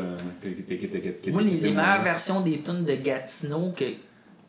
Moi, 1.32 1.41
les, 1.41 1.71
meilleures 1.71 2.03
versions 2.03 2.41
des 2.41 2.61
tunes 2.61 2.86
de 2.86 2.95
Gatineau 2.95 3.73
que, 3.76 3.86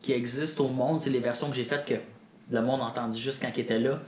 qui 0.01 0.13
existent 0.13 0.65
au 0.65 0.69
monde, 0.69 1.01
c'est 1.01 1.09
les 1.09 1.19
versions 1.19 1.49
que 1.49 1.55
j'ai 1.55 1.63
faites 1.63 1.85
que 1.85 1.95
le 2.51 2.61
monde 2.61 2.81
a 2.81 2.85
entendu 2.85 3.19
juste 3.19 3.41
quand 3.41 3.49
il 3.55 3.61
était 3.61 3.79
là. 3.79 3.99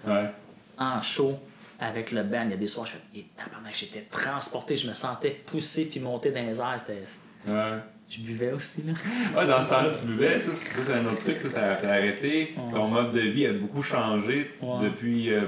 En 0.78 1.01
show 1.01 1.38
avec 1.80 2.11
le 2.11 2.24
band. 2.24 2.43
Il 2.45 2.51
y 2.51 2.53
a 2.53 2.57
des 2.57 2.67
soirs, 2.67 2.86
je 2.86 2.93
fais, 2.93 3.26
j'étais 3.74 4.01
transporté, 4.01 4.78
je 4.78 4.88
me 4.88 4.93
sentais 4.93 5.41
poussé 5.45 5.89
puis 5.89 5.99
monter 5.99 6.32
dans 6.32 6.45
les 6.45 6.59
airs. 6.59 6.78
C'était. 6.78 7.03
Ouais. 7.47 7.80
Je 8.09 8.22
buvais 8.22 8.51
aussi, 8.53 8.84
là. 8.84 8.93
Ouais, 9.38 9.45
dans 9.45 9.61
ce 9.61 9.70
temps-là, 9.70 9.91
tu 9.97 10.07
buvais. 10.07 10.39
Ça, 10.39 10.51
c'est 10.53 10.93
un 10.93 11.05
autre 11.05 11.20
truc. 11.20 11.39
Ça, 11.39 11.49
t'as 11.80 11.89
arrêté. 11.89 12.55
Ton 12.74 12.88
mode 12.88 13.11
de 13.11 13.22
vie 13.22 13.45
a 13.45 13.53
beaucoup 13.53 13.84
changé 13.84 14.51
depuis 14.82 15.32
euh, 15.32 15.41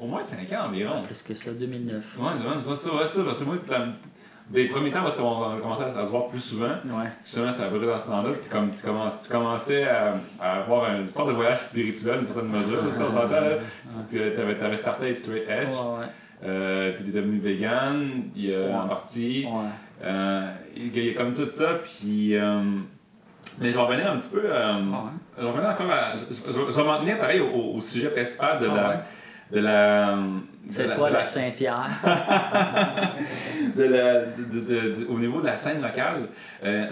au 0.00 0.06
moins 0.06 0.22
5 0.24 0.50
ans 0.52 0.66
environ. 0.68 1.02
Plus 1.02 1.22
que 1.22 1.34
ça, 1.34 1.52
2009. 1.52 2.18
Ouais, 2.18 2.24
ouais, 2.24 2.76
ça, 2.76 2.94
ouais, 2.94 3.06
ça. 3.06 3.22
Parce 3.24 3.38
que 3.40 3.44
moi, 3.44 3.56
des 4.50 4.64
premiers 4.66 4.90
temps, 4.90 5.02
parce 5.02 5.16
qu'on 5.16 5.42
a 5.56 5.56
commencé 5.60 5.84
à, 5.84 5.90
se 6.04 6.10
voir 6.10 6.26
plus 6.26 6.40
souvent, 6.40 6.72
Ouais. 6.84 7.06
justement, 7.24 7.52
ça 7.52 7.64
a 7.66 7.68
brûlé 7.68 7.86
dans 7.86 7.98
ce 7.98 8.06
temps-là, 8.08 8.30
puis 8.40 8.50
comme 8.50 8.72
tu, 8.74 8.82
commences, 8.82 9.22
tu 9.22 9.28
commençais 9.30 9.84
à, 9.88 10.14
à 10.40 10.52
avoir 10.62 10.90
une 10.92 11.08
sorte 11.08 11.28
de 11.28 11.34
voyage 11.34 11.58
spirituel, 11.60 12.18
d'une 12.18 12.26
certaine 12.26 12.48
mesure, 12.48 12.82
ça 12.92 13.08
s'entend, 13.10 13.28
là. 13.30 13.58
Tu 14.10 14.20
avais, 14.20 14.60
avais 14.60 14.76
starté 14.76 15.04
avec 15.04 15.16
Straight 15.16 15.48
Edge, 15.48 15.68
Ouais, 15.74 16.00
ouais. 16.00 16.06
euh, 16.46 16.92
puis 16.94 17.04
tu 17.04 17.10
es 17.10 17.12
devenu 17.12 17.38
vegan, 17.38 18.24
il 18.34 18.46
y 18.46 18.54
a 18.54 18.58
Ouais. 18.58 18.74
en 18.74 18.88
partie. 18.88 19.46
Ouais. 19.46 19.68
Euh, 20.02 20.50
il 20.76 20.98
y 20.98 21.10
a 21.10 21.14
comme 21.14 21.32
tout 21.34 21.46
ça, 21.50 21.74
puis. 21.84 22.34
euh, 22.36 22.62
mais 23.60 23.70
je 23.70 23.76
vais 23.76 23.82
revenir 23.84 24.10
un 24.10 24.16
petit 24.16 24.30
peu. 24.30 24.42
euh, 24.44 24.72
Je 25.38 25.42
vais 25.44 25.48
revenir 25.50 25.70
encore 25.70 25.90
à. 25.90 26.14
Je, 26.16 26.34
je- 26.34 26.52
je 26.70 26.76
vais 26.76 26.84
m'en 26.84 26.98
tenir 26.98 27.18
pareil 27.18 27.40
au, 27.40 27.76
au 27.76 27.80
sujet 27.80 28.08
principal 28.08 28.58
de 28.58 28.66
Ah 28.70 28.74
la. 28.74 28.88
ouais. 28.88 28.94
De 29.52 29.58
la. 29.60 30.16
C'est 30.68 30.94
toi, 30.94 31.08
de 31.08 31.14
la- 31.14 31.20
le 31.20 31.24
Saint-Pierre. 31.26 31.88
de 33.76 33.82
la- 33.84 34.24
de- 34.26 34.60
de- 34.60 35.06
au 35.08 35.18
niveau 35.18 35.40
de 35.40 35.46
la 35.46 35.56
scène 35.56 35.82
locale, 35.82 36.22
euh, 36.64 36.86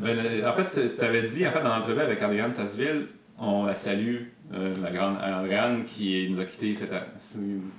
ben, 0.00 0.18
en 0.46 0.52
fait, 0.54 0.90
tu 0.96 1.04
avais 1.04 1.22
dit 1.22 1.46
en 1.46 1.50
fait, 1.50 1.62
dans 1.62 1.76
l'entrevue 1.76 2.00
avec 2.00 2.22
Andréane 2.22 2.52
Sasseville, 2.52 3.06
on 3.38 3.66
la 3.66 3.74
salue, 3.74 4.16
euh, 4.54 4.74
la 4.82 4.90
grande 4.90 5.16
Andréane 5.22 5.84
qui 5.84 6.28
nous 6.30 6.40
a 6.40 6.44
quittés 6.44 6.72
cette, 6.74 6.92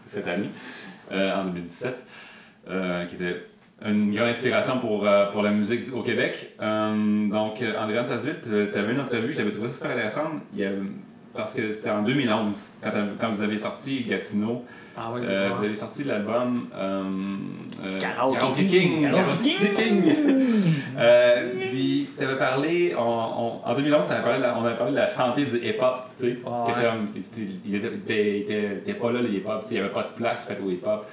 cette 0.05 0.27
année, 0.27 0.49
euh, 1.11 1.33
en 1.35 1.45
2017, 1.45 2.05
euh, 2.69 3.05
qui 3.05 3.15
était 3.15 3.45
une 3.85 4.11
grande 4.13 4.27
inspiration 4.29 4.79
pour, 4.79 5.07
pour 5.31 5.41
la 5.43 5.51
musique 5.51 5.93
au 5.95 6.01
Québec. 6.03 6.55
Donc, 6.59 7.63
Andréane 7.79 8.05
Sasseville, 8.05 8.35
tu 8.43 8.77
avais 8.77 8.93
une 8.93 8.99
entrevue, 8.99 9.33
j'avais 9.33 9.51
trouvé 9.51 9.67
ça 9.67 9.75
super 9.75 9.91
intéressant, 9.91 10.31
il 10.53 10.59
y 10.59 10.65
parce 11.37 11.53
que 11.53 11.71
c'était 11.71 11.89
en 11.91 12.01
2011, 12.01 12.71
quand, 12.83 12.91
quand 13.19 13.29
vous 13.31 13.41
avez 13.41 13.57
sorti 13.57 14.03
Gatineau. 14.03 14.65
Ah 14.99 15.11
ouais, 15.13 15.21
Euh, 15.23 15.49
vous 15.53 15.63
avez 15.63 15.75
sorti 15.75 16.03
l'album 16.03 16.67
euh, 16.75 17.03
euh, 17.85 17.99
Karaoke 17.99 18.65
King. 18.65 19.01
Karaoke 19.03 19.73
King. 19.75 20.15
Euh, 20.99 21.51
puis, 21.69 22.09
tu 22.17 22.23
avais 22.23 22.37
parlé, 22.39 22.95
en, 22.95 23.01
en, 23.03 23.61
en 23.63 23.75
2011, 23.75 24.07
t'avais 24.07 24.23
parlé 24.23 24.43
on 24.57 24.65
avait 24.65 24.75
parlé 24.75 24.93
de 24.93 24.97
la 24.97 25.07
santé 25.07 25.45
du 25.45 25.57
hip-hop. 25.57 25.97
tu 26.17 26.23
sais, 26.25 26.39
Ouais. 26.43 26.65
Il 27.15 27.21
était, 27.21 27.41
il 27.65 27.75
était- 27.75 28.37
il 28.37 28.41
était- 28.41 28.63
il 28.73 28.77
était 28.79 28.93
pas 28.95 29.11
là, 29.11 29.21
le 29.21 29.29
hip-hop. 29.29 29.63
Il 29.69 29.73
n'y 29.73 29.79
avait 29.79 29.91
pas 29.93 30.03
de 30.03 30.15
place 30.15 30.45
faite 30.47 30.59
au 30.65 30.71
hip-hop. 30.71 31.05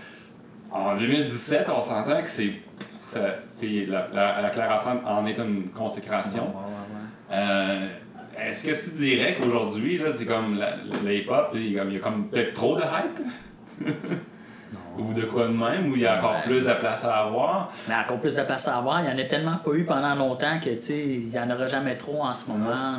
En 0.70 0.96
2017, 0.96 1.66
on 1.68 1.82
s'entend 1.82 2.22
que 2.22 2.28
c'est. 2.28 2.52
la, 3.86 4.08
la, 4.14 4.40
la 4.40 4.48
Claire 4.50 4.70
Ensemble 4.72 5.02
en 5.06 5.26
est 5.26 5.38
une 5.38 5.68
consécration. 5.68 6.44
Ouais, 6.44 7.36
ouais, 7.36 7.36
ouais. 7.38 7.88
Est-ce 8.38 8.66
que 8.66 8.90
tu 8.90 8.96
dirais 8.96 9.36
qu'aujourd'hui, 9.40 9.98
là, 9.98 10.06
c'est 10.16 10.26
comme 10.26 10.56
la- 10.58 10.76
le 10.76 11.14
hip-hop, 11.14 11.52
là, 11.54 11.60
il 11.60 11.72
y 11.72 11.78
a 11.78 12.00
comme- 12.00 12.28
peut-être 12.28 12.54
trop 12.54 12.76
de 12.76 12.82
hype? 12.82 13.20
Ou 14.98 15.12
de 15.12 15.22
quoi 15.22 15.48
de 15.48 15.52
même, 15.52 15.90
où 15.90 15.96
il 15.96 16.02
y 16.02 16.06
a 16.06 16.18
encore 16.18 16.32
Ouais. 16.36 16.42
plus 16.44 16.66
de 16.66 16.72
place 16.74 17.04
à 17.04 17.24
avoir? 17.24 17.70
Mais 17.88 17.94
encore 17.96 18.20
plus 18.20 18.36
de 18.36 18.42
place 18.42 18.68
à 18.68 18.78
avoir. 18.78 19.00
Il 19.02 19.08
y 19.08 19.12
en 19.12 19.18
a 19.18 19.24
tellement 19.24 19.56
pas 19.56 19.72
eu 19.72 19.84
pendant 19.84 20.14
longtemps 20.14 20.60
que, 20.60 20.70
tu 20.70 20.82
sais, 20.82 20.98
il 21.04 21.28
y 21.32 21.38
en 21.38 21.50
aura 21.50 21.66
jamais 21.66 21.96
trop 21.96 22.22
en 22.22 22.32
ce 22.32 22.50
moment, 22.50 22.68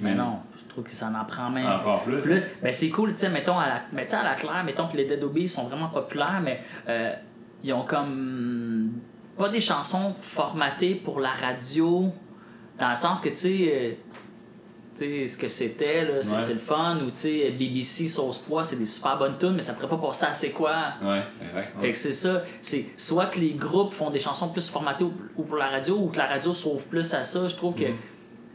Mais 0.00 0.14
Mm. 0.14 0.18
non, 0.18 0.38
je 0.56 0.64
trouve 0.68 0.84
que 0.84 0.90
ça 0.92 1.06
en 1.08 1.24
prend 1.24 1.50
même. 1.50 1.66
Encore 1.66 2.04
plus? 2.04 2.22
Ben 2.62 2.72
c'est 2.72 2.90
cool, 2.90 3.10
tu 3.12 3.18
sais, 3.18 3.28
mettons, 3.28 3.58
à 3.58 3.66
la, 3.66 3.82
mais 3.92 4.12
à 4.14 4.22
la 4.22 4.34
claire, 4.34 4.62
mettons 4.64 4.86
que 4.86 4.96
les 4.96 5.04
Dead 5.06 5.22
Obies 5.24 5.48
sont 5.48 5.66
vraiment 5.66 5.88
populaires, 5.88 6.40
mais 6.44 6.60
euh, 6.88 7.12
ils 7.64 7.72
ont 7.72 7.82
comme 7.84 8.92
pas 9.36 9.48
des 9.48 9.60
chansons 9.60 10.14
formatées 10.20 10.94
pour 10.94 11.18
la 11.18 11.30
radio, 11.30 12.12
dans 12.78 12.90
le 12.90 12.94
sens 12.94 13.20
que, 13.20 13.30
tu 13.30 13.34
sais, 13.36 13.48
euh, 13.48 13.90
tu 13.90 13.96
sais, 13.96 13.98
ce 14.98 15.36
que 15.36 15.48
c'était, 15.48 16.04
là, 16.04 16.22
c'est 16.22 16.34
Ouais. 16.34 16.42
c'est 16.42 16.54
le 16.54 16.58
fun, 16.60 16.98
ou 17.02 17.10
BBC, 17.58 18.08
Sauce 18.08 18.38
Pois, 18.38 18.64
c'est 18.64 18.76
des 18.76 18.86
super 18.86 19.18
bonnes 19.18 19.38
tunes, 19.38 19.52
mais 19.54 19.62
ça 19.62 19.74
pourrait 19.74 19.88
pas 19.88 20.06
passer 20.08 20.26
à 20.26 20.34
c'est 20.34 20.50
quoi? 20.50 20.74
Ouais, 21.02 21.22
exact. 21.42 21.80
Fait 21.80 21.90
que 21.90 21.96
c'est 21.96 22.12
ça, 22.12 22.42
c'est 22.60 22.86
soit 22.96 23.26
que 23.26 23.38
les 23.38 23.52
groupes 23.52 23.92
font 23.92 24.10
des 24.10 24.20
chansons 24.20 24.48
plus 24.48 24.68
formatées 24.68 25.04
ou 25.04 25.12
ou 25.36 25.42
pour 25.44 25.56
la 25.56 25.68
radio, 25.68 25.96
ou 25.96 26.08
que 26.08 26.18
la 26.18 26.26
radio 26.26 26.52
sauve 26.52 26.84
plus 26.86 27.12
à 27.14 27.22
ça. 27.24 27.46
Je 27.48 27.54
trouve 27.54 27.74
que, 27.74 27.84
tu 27.84 27.92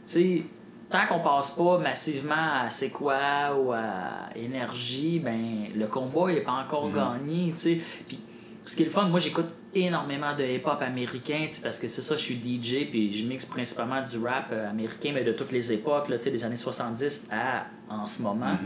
sais, 0.04 0.42
tant 0.90 1.06
qu'on 1.06 1.20
passe 1.20 1.52
pas 1.52 1.78
massivement 1.78 2.62
à 2.62 2.68
c'est 2.68 2.90
quoi 2.90 3.56
ou 3.58 3.72
à 3.72 4.28
énergie, 4.36 5.18
ben 5.18 5.66
le 5.74 5.86
combat 5.86 6.30
est 6.32 6.42
pas 6.42 6.52
encore 6.64 6.90
gagné, 6.92 7.50
tu 7.52 7.56
sais. 7.58 7.80
Puis 8.06 8.18
ce 8.62 8.76
qui 8.76 8.82
est 8.82 8.86
le 8.86 8.90
fun, 8.92 9.04
moi 9.08 9.18
j'écoute 9.18 9.48
énormément 9.74 10.34
de 10.34 10.44
hip-hop 10.44 10.80
américain, 10.80 11.46
parce 11.62 11.78
que 11.78 11.88
c'est 11.88 12.02
ça, 12.02 12.16
je 12.16 12.22
suis 12.22 12.36
DJ, 12.36 12.90
puis 12.90 13.16
je 13.16 13.24
mixe 13.24 13.44
principalement 13.46 14.02
du 14.02 14.18
rap 14.24 14.46
euh, 14.52 14.70
américain, 14.70 15.10
mais 15.14 15.24
de 15.24 15.32
toutes 15.32 15.52
les 15.52 15.72
époques, 15.72 16.08
là, 16.08 16.16
tu 16.18 16.24
sais, 16.24 16.30
des 16.30 16.44
années 16.44 16.56
70 16.56 17.28
à 17.32 17.66
en 17.88 18.06
ce 18.06 18.22
moment. 18.22 18.56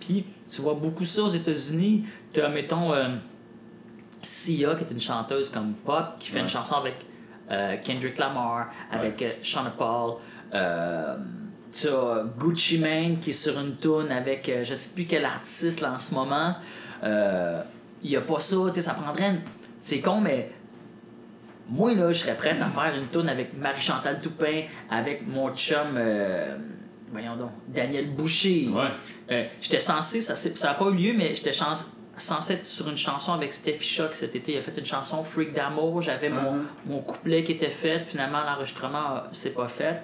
Puis 0.00 0.24
tu 0.50 0.62
vois 0.62 0.74
beaucoup 0.74 1.04
ça 1.04 1.22
aux 1.22 1.28
États-Unis. 1.28 2.04
Tu 2.32 2.40
as, 2.40 2.48
mettons, 2.48 2.92
euh, 2.92 3.08
Sia, 4.20 4.74
qui 4.74 4.84
est 4.84 4.90
une 4.90 5.00
chanteuse 5.00 5.50
comme 5.50 5.74
pop, 5.74 6.18
qui 6.18 6.30
fait 6.30 6.38
une 6.38 6.44
Ouais. 6.44 6.50
chanson 6.50 6.76
avec 6.76 6.94
euh, 7.50 7.76
Kendrick 7.84 8.16
Lamar, 8.18 8.70
avec 8.90 9.20
euh, 9.22 9.32
Sean 9.42 9.64
Paul. 9.76 10.14
Euh, 10.54 11.16
tu 11.72 11.88
as 11.88 12.24
Gucci 12.38 12.78
Mane 12.78 13.18
qui 13.18 13.30
est 13.30 13.32
sur 13.34 13.58
une 13.60 13.76
tune 13.76 14.10
avec 14.10 14.50
je 14.62 14.74
sais 14.74 14.94
plus 14.94 15.04
quel 15.06 15.24
artiste 15.24 15.80
là, 15.80 15.92
en 15.94 15.98
ce 15.98 16.14
moment. 16.14 16.54
Il 18.02 18.10
y 18.10 18.16
a 18.16 18.20
pas 18.20 18.38
ça, 18.38 18.56
tu 18.68 18.74
sais, 18.74 18.80
ça 18.82 18.94
prendrait 18.94 19.30
une... 19.30 19.40
C'est 19.84 20.00
con, 20.00 20.22
mais 20.22 20.50
moi, 21.68 21.94
là, 21.94 22.10
je 22.10 22.20
serais 22.20 22.36
prête 22.36 22.56
à 22.62 22.70
faire 22.70 22.94
une 22.98 23.08
tune 23.08 23.28
avec 23.28 23.54
Marie-Chantal 23.54 24.18
Toupin, 24.18 24.62
avec 24.90 25.26
mon 25.28 25.54
chum, 25.54 25.76
euh, 25.96 26.56
voyons 27.12 27.36
donc, 27.36 27.50
Daniel 27.68 28.08
Boucher. 28.10 28.68
Ouais. 28.72 28.86
Euh, 29.30 29.44
j'étais 29.60 29.80
censé, 29.80 30.22
ça 30.22 30.68
n'a 30.68 30.74
pas 30.74 30.86
eu 30.86 30.94
lieu, 30.94 31.12
mais 31.14 31.34
j'étais 31.36 31.52
censé 31.52 32.54
être 32.54 32.64
sur 32.64 32.88
une 32.88 32.96
chanson 32.96 33.34
avec 33.34 33.52
Steffi 33.52 33.84
Shock 33.86 34.14
cet 34.14 34.34
été. 34.34 34.52
Il 34.52 34.58
a 34.58 34.62
fait 34.62 34.76
une 34.78 34.86
chanson 34.86 35.22
Freak 35.22 35.52
d'amour. 35.52 36.00
J'avais 36.00 36.30
mon, 36.30 36.52
Mhm. 36.52 36.64
mon 36.86 37.00
couplet 37.00 37.44
qui 37.44 37.52
était 37.52 37.68
fait. 37.68 38.00
Finalement, 38.00 38.42
l'enregistrement, 38.42 39.24
c'est 39.32 39.52
pas 39.52 39.68
fait. 39.68 40.00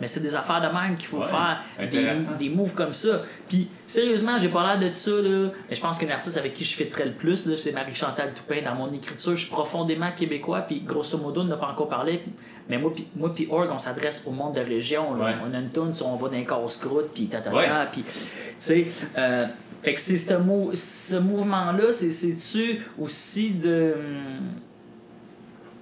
Mais 0.00 0.06
c'est 0.08 0.20
des 0.20 0.34
affaires 0.34 0.60
de 0.62 0.66
même 0.74 0.96
qu'il 0.96 1.06
faut 1.08 1.18
Ouais, 1.18 1.26
faire. 1.26 1.62
Des, 1.90 2.08
des 2.38 2.48
moves 2.48 2.74
comme 2.74 2.92
ça. 2.94 3.22
Puis, 3.48 3.68
sérieusement, 3.84 4.38
j'ai 4.38 4.48
pas 4.48 4.62
l'air 4.76 4.88
de 4.90 4.94
ça, 4.94 5.10
là. 5.10 5.50
Mais 5.68 5.76
je 5.76 5.80
pense 5.80 5.98
qu'une 5.98 6.10
artiste 6.10 6.38
avec 6.38 6.54
qui 6.54 6.64
je 6.64 6.74
fitterais 6.74 7.04
le 7.04 7.12
plus, 7.12 7.44
là, 7.46 7.56
c'est 7.58 7.72
Marie-Chantal 7.72 8.32
Toupin. 8.32 8.62
Dans 8.64 8.74
mon 8.74 8.90
écriture, 8.92 9.36
je 9.36 9.42
suis 9.44 9.50
profondément 9.50 10.10
québécois. 10.16 10.62
Puis, 10.62 10.80
grosso 10.80 11.18
modo, 11.18 11.42
on 11.42 11.44
n'a 11.44 11.56
pas 11.58 11.68
encore 11.68 11.88
parlé. 11.88 12.22
Mais 12.68 12.78
moi, 12.78 12.92
puis 12.94 13.06
moi, 13.14 13.34
Org, 13.50 13.68
on 13.72 13.78
s'adresse 13.78 14.24
au 14.26 14.30
monde 14.30 14.54
de 14.54 14.60
région. 14.60 15.14
là. 15.16 15.24
Ouais. 15.26 15.32
On 15.48 15.52
a 15.54 15.58
une 15.58 15.70
tune 15.70 15.92
on 16.06 16.16
va 16.16 16.28
dans 16.28 16.34
les 16.34 16.46
casse-croûte, 16.46 17.10
puis 17.14 17.26
tata, 17.26 17.52
Ouais. 17.54 17.68
puis, 17.92 18.02
tu 18.02 18.10
sais, 18.56 18.86
euh, 19.18 19.46
fait 19.82 19.94
que 19.94 20.00
c'est 20.00 20.16
ce, 20.16 20.34
mou- 20.34 20.70
ce 20.74 21.16
mouvement-là, 21.16 21.92
c'est- 21.92 22.10
c'est-tu 22.10 22.80
aussi 22.98 23.50
de. 23.50 23.94
hum, 23.96 24.40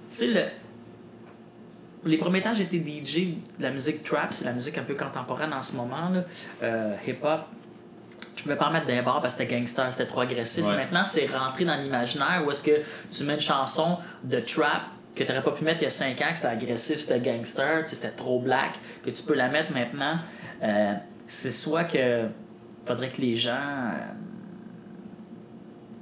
Tu 0.09 0.15
sais, 0.15 0.27
le. 0.27 0.41
Les 2.09 2.17
premiers 2.17 2.41
temps, 2.41 2.55
j'étais 2.55 2.77
DJ 2.77 3.35
de 3.59 3.63
la 3.63 3.69
musique 3.69 4.03
trap, 4.03 4.33
c'est 4.33 4.45
la 4.45 4.53
musique 4.53 4.77
un 4.79 4.83
peu 4.83 4.95
contemporaine 4.95 5.53
en 5.53 5.61
ce 5.61 5.75
moment, 5.75 6.11
euh, 6.63 6.95
hip-hop. 7.07 7.41
Je 8.35 8.41
pouvais 8.41 8.55
pas 8.55 8.67
en 8.67 8.71
mettre 8.71 8.87
d'un 8.87 9.03
bar 9.03 9.21
parce 9.21 9.35
que 9.35 9.43
c'était 9.43 9.55
gangster, 9.55 9.91
c'était 9.91 10.07
trop 10.07 10.21
agressif. 10.21 10.65
Ouais. 10.65 10.75
Maintenant, 10.75 11.05
c'est 11.05 11.27
rentré 11.27 11.65
dans 11.65 11.75
l'imaginaire 11.75 12.43
où 12.45 12.49
est-ce 12.49 12.63
que 12.63 12.81
tu 13.11 13.25
mets 13.25 13.35
une 13.35 13.41
chanson 13.41 13.99
de 14.23 14.39
trap 14.39 14.81
que 15.13 15.23
tu 15.23 15.29
n'aurais 15.29 15.43
pas 15.43 15.51
pu 15.51 15.63
mettre 15.63 15.81
il 15.81 15.83
y 15.83 15.87
a 15.87 15.91
5 15.91 16.19
ans, 16.21 16.25
que 16.31 16.35
c'était 16.35 16.47
agressif, 16.47 16.99
c'était 17.01 17.19
gangster, 17.19 17.83
c'était 17.87 18.09
trop 18.09 18.39
black, 18.39 18.79
que 19.03 19.11
tu 19.11 19.21
peux 19.21 19.35
la 19.35 19.49
mettre 19.49 19.71
maintenant. 19.71 20.17
Euh, 20.63 20.93
c'est 21.27 21.51
soit 21.51 21.83
que 21.83 22.25
faudrait 22.85 23.09
que 23.09 23.21
les 23.21 23.35
gens 23.35 23.51
euh, 23.53 24.13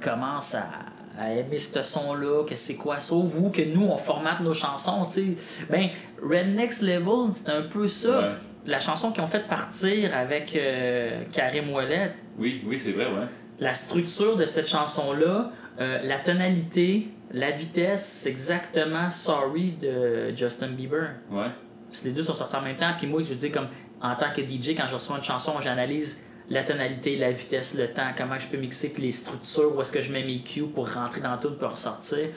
commencent 0.01 0.55
à, 0.55 0.86
à 1.17 1.33
aimer 1.33 1.59
ce 1.59 1.81
son-là, 1.81 2.43
que 2.45 2.55
c'est 2.55 2.75
quoi? 2.75 2.99
Ça, 2.99 3.15
vous, 3.15 3.49
que 3.49 3.61
nous, 3.61 3.85
on 3.85 3.97
formate 3.97 4.39
nos 4.41 4.53
chansons, 4.53 5.05
tu 5.05 5.13
sais. 5.13 5.35
Ben, 5.69 5.89
Red 6.21 6.55
Next 6.55 6.81
Level, 6.83 7.31
c'est 7.33 7.49
un 7.49 7.63
peu 7.63 7.87
ça. 7.87 8.19
Ouais. 8.19 8.31
La 8.65 8.79
chanson 8.79 9.11
qu'ils 9.11 9.23
ont 9.23 9.27
fait 9.27 9.47
partir 9.47 10.15
avec 10.15 10.55
euh, 10.55 11.23
Karim 11.31 11.71
Ouellet, 11.73 12.13
Oui, 12.37 12.61
oui, 12.67 12.79
c'est 12.83 12.91
vrai, 12.91 13.05
ouais. 13.05 13.27
la 13.59 13.73
structure 13.73 14.35
de 14.37 14.45
cette 14.45 14.67
chanson-là, 14.67 15.51
euh, 15.79 15.99
la 16.03 16.19
tonalité, 16.19 17.07
la 17.31 17.51
vitesse, 17.51 18.05
c'est 18.05 18.29
exactement 18.29 19.09
Sorry 19.09 19.71
de 19.81 20.35
Justin 20.35 20.67
Bieber. 20.69 21.09
Ouais. 21.31 21.47
Parce 21.89 22.01
que 22.01 22.07
les 22.09 22.13
deux 22.13 22.23
sont 22.23 22.33
sortis 22.33 22.55
en 22.57 22.61
même 22.61 22.77
temps. 22.77 22.91
Puis 22.97 23.07
moi, 23.07 23.23
je 23.23 23.29
veux 23.29 23.35
dire, 23.35 23.51
comme 23.51 23.67
en 24.01 24.15
tant 24.15 24.31
que 24.35 24.41
DJ, 24.41 24.75
quand 24.75 24.87
je 24.87 24.95
reçois 24.95 25.17
une 25.17 25.23
chanson, 25.23 25.53
j'analyse 25.63 26.26
la 26.49 26.63
tonalité, 26.63 27.17
la 27.17 27.31
vitesse, 27.31 27.75
le 27.75 27.87
temps, 27.87 28.09
comment 28.17 28.39
je 28.39 28.47
peux 28.47 28.57
mixer, 28.57 28.93
puis 28.93 29.03
les 29.03 29.11
structures, 29.11 29.75
où 29.75 29.81
est-ce 29.81 29.91
que 29.91 30.01
je 30.01 30.11
mets 30.11 30.23
mes 30.23 30.41
cues 30.41 30.63
pour 30.63 30.91
rentrer 30.91 31.21
dans 31.21 31.37
tout 31.37 31.51
pour 31.57 31.71
ressortir. 31.71 32.29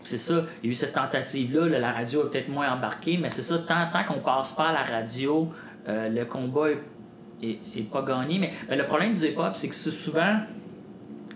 C'est 0.00 0.18
ça, 0.18 0.44
il 0.62 0.66
y 0.66 0.68
a 0.68 0.72
eu 0.72 0.74
cette 0.74 0.92
tentative-là, 0.92 1.68
là, 1.68 1.78
la 1.80 1.92
radio 1.92 2.22
a 2.22 2.30
peut-être 2.30 2.48
moins 2.48 2.72
embarqué, 2.72 3.18
mais 3.18 3.30
c'est 3.30 3.42
ça, 3.42 3.58
tant, 3.58 3.90
tant 3.92 4.04
qu'on 4.04 4.20
passe 4.20 4.52
pas 4.52 4.68
à 4.68 4.72
la 4.72 4.84
radio, 4.84 5.52
euh, 5.88 6.08
le 6.08 6.24
combat 6.24 6.68
est, 7.42 7.90
pas 7.90 8.02
gagné. 8.02 8.38
Mais, 8.38 8.52
mais 8.68 8.76
le 8.76 8.86
problème 8.86 9.14
du 9.14 9.24
hip-hop, 9.24 9.52
c'est 9.54 9.68
que 9.68 9.74
c'est 9.74 9.90
souvent, 9.90 10.40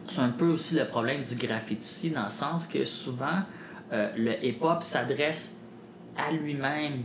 c'est 0.06 0.20
un 0.20 0.28
peu 0.28 0.46
aussi 0.46 0.76
le 0.76 0.84
problème 0.84 1.22
du 1.22 1.34
graffiti, 1.34 2.10
dans 2.10 2.24
le 2.24 2.30
sens 2.30 2.68
que 2.68 2.84
souvent, 2.84 3.40
euh, 3.92 4.08
le 4.16 4.44
hip-hop 4.44 4.82
s'adresse 4.82 5.64
à 6.16 6.30
lui-même. 6.30 7.02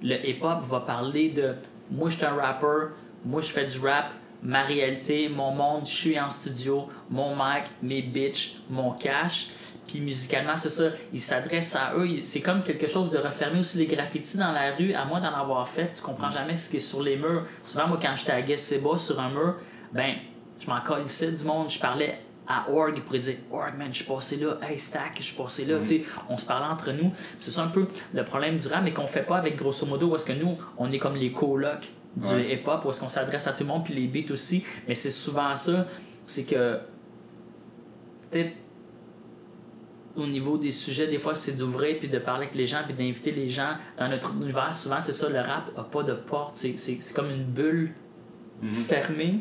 Le 0.00 0.24
hip-hop 0.24 0.62
va 0.68 0.80
parler 0.80 1.30
de 1.30 1.56
moi, 1.90 2.10
je 2.10 2.16
suis 2.16 2.26
un 2.26 2.34
rapper, 2.34 2.92
moi, 3.24 3.40
je 3.40 3.48
fais 3.48 3.64
du 3.64 3.78
rap, 3.80 4.12
ma 4.42 4.62
réalité, 4.62 5.28
mon 5.28 5.52
monde, 5.52 5.82
je 5.86 5.94
suis 5.94 6.20
en 6.20 6.30
studio, 6.30 6.88
mon 7.10 7.34
mic, 7.34 7.64
mes 7.82 8.02
bitches, 8.02 8.58
mon 8.70 8.92
cash. 8.92 9.48
Puis 9.86 10.00
musicalement, 10.00 10.56
c'est 10.56 10.70
ça, 10.70 10.90
il 11.12 11.20
s'adresse 11.20 11.74
à 11.74 11.94
eux. 11.96 12.08
C'est 12.22 12.42
comme 12.42 12.62
quelque 12.62 12.86
chose 12.86 13.10
de 13.10 13.18
refermé 13.18 13.60
aussi. 13.60 13.78
Les 13.78 13.86
graffitis 13.86 14.36
dans 14.36 14.52
la 14.52 14.74
rue, 14.74 14.92
à 14.92 15.06
moi 15.06 15.18
d'en 15.18 15.34
avoir 15.34 15.66
fait, 15.66 15.90
tu 15.94 16.02
comprends 16.02 16.30
jamais 16.30 16.56
ce 16.58 16.68
qui 16.68 16.76
est 16.76 16.80
sur 16.80 17.02
les 17.02 17.16
murs. 17.16 17.44
Souvent, 17.64 17.88
moi, 17.88 17.98
quand 18.00 18.14
j'étais 18.14 18.32
à 18.32 18.42
Guesseba 18.42 18.98
sur 18.98 19.18
un 19.18 19.30
mur, 19.30 19.54
ben, 19.92 20.16
je 20.60 20.66
m'en 20.66 20.80
colissais 20.80 21.32
du 21.32 21.44
monde, 21.44 21.70
je 21.70 21.78
parlais 21.78 22.18
à 22.46 22.70
Org, 22.70 22.94
il 22.96 23.02
pourrait 23.02 23.18
dire 23.18 23.36
Org, 23.50 23.76
man, 23.78 23.88
je 23.90 24.02
suis 24.02 24.04
passé 24.04 24.36
là, 24.36 24.58
hey, 24.62 24.78
Stack, 24.78 25.16
je 25.18 25.22
suis 25.22 25.36
passé 25.36 25.66
là, 25.66 25.78
sais, 25.86 26.02
on 26.28 26.36
se 26.36 26.46
parlait 26.46 26.66
entre 26.66 26.92
nous. 26.92 27.12
C'est 27.40 27.50
ça 27.50 27.62
un 27.62 27.68
peu 27.68 27.86
le 28.14 28.24
problème 28.24 28.58
du 28.58 28.68
rap, 28.68 28.82
mais 28.82 28.92
qu'on 28.92 29.06
fait 29.06 29.22
pas 29.22 29.36
avec 29.36 29.56
grosso 29.56 29.86
modo, 29.86 30.08
parce 30.08 30.24
que 30.24 30.32
nous, 30.32 30.56
on 30.78 30.90
est 30.90 30.98
comme 30.98 31.16
les 31.16 31.32
colocs 31.32 31.88
du 32.16 32.34
hip-hop, 32.52 32.84
où 32.84 32.90
est-ce 32.90 33.00
qu'on 33.00 33.08
s'adresse 33.08 33.46
à 33.46 33.52
tout 33.52 33.62
le 33.62 33.68
monde, 33.68 33.84
puis 33.84 33.94
les 33.94 34.08
beats 34.08 34.32
aussi, 34.32 34.64
mais 34.88 34.94
c'est 34.94 35.10
souvent 35.10 35.54
ça, 35.56 35.86
c'est 36.24 36.44
que 36.44 36.78
peut-être 38.30 38.52
au 40.16 40.26
niveau 40.26 40.58
des 40.58 40.72
sujets, 40.72 41.06
des 41.06 41.18
fois, 41.18 41.34
c'est 41.36 41.56
d'ouvrir 41.56 41.98
puis 42.00 42.08
de 42.08 42.18
parler 42.18 42.44
avec 42.46 42.56
les 42.56 42.66
gens 42.66 42.78
puis 42.84 42.92
d'inviter 42.94 43.30
les 43.30 43.48
gens 43.48 43.74
dans 43.98 44.08
notre 44.08 44.32
univers. 44.34 44.74
Souvent, 44.74 45.00
c'est 45.00 45.12
ça, 45.12 45.28
le 45.28 45.38
rap 45.38 45.70
a 45.76 45.84
pas 45.84 46.02
de 46.02 46.12
porte. 46.14 46.56
C'est 46.56 46.76
comme 47.14 47.30
une 47.30 47.44
bulle 47.44 47.92
Mhm. 48.60 48.72
fermée. 48.72 49.38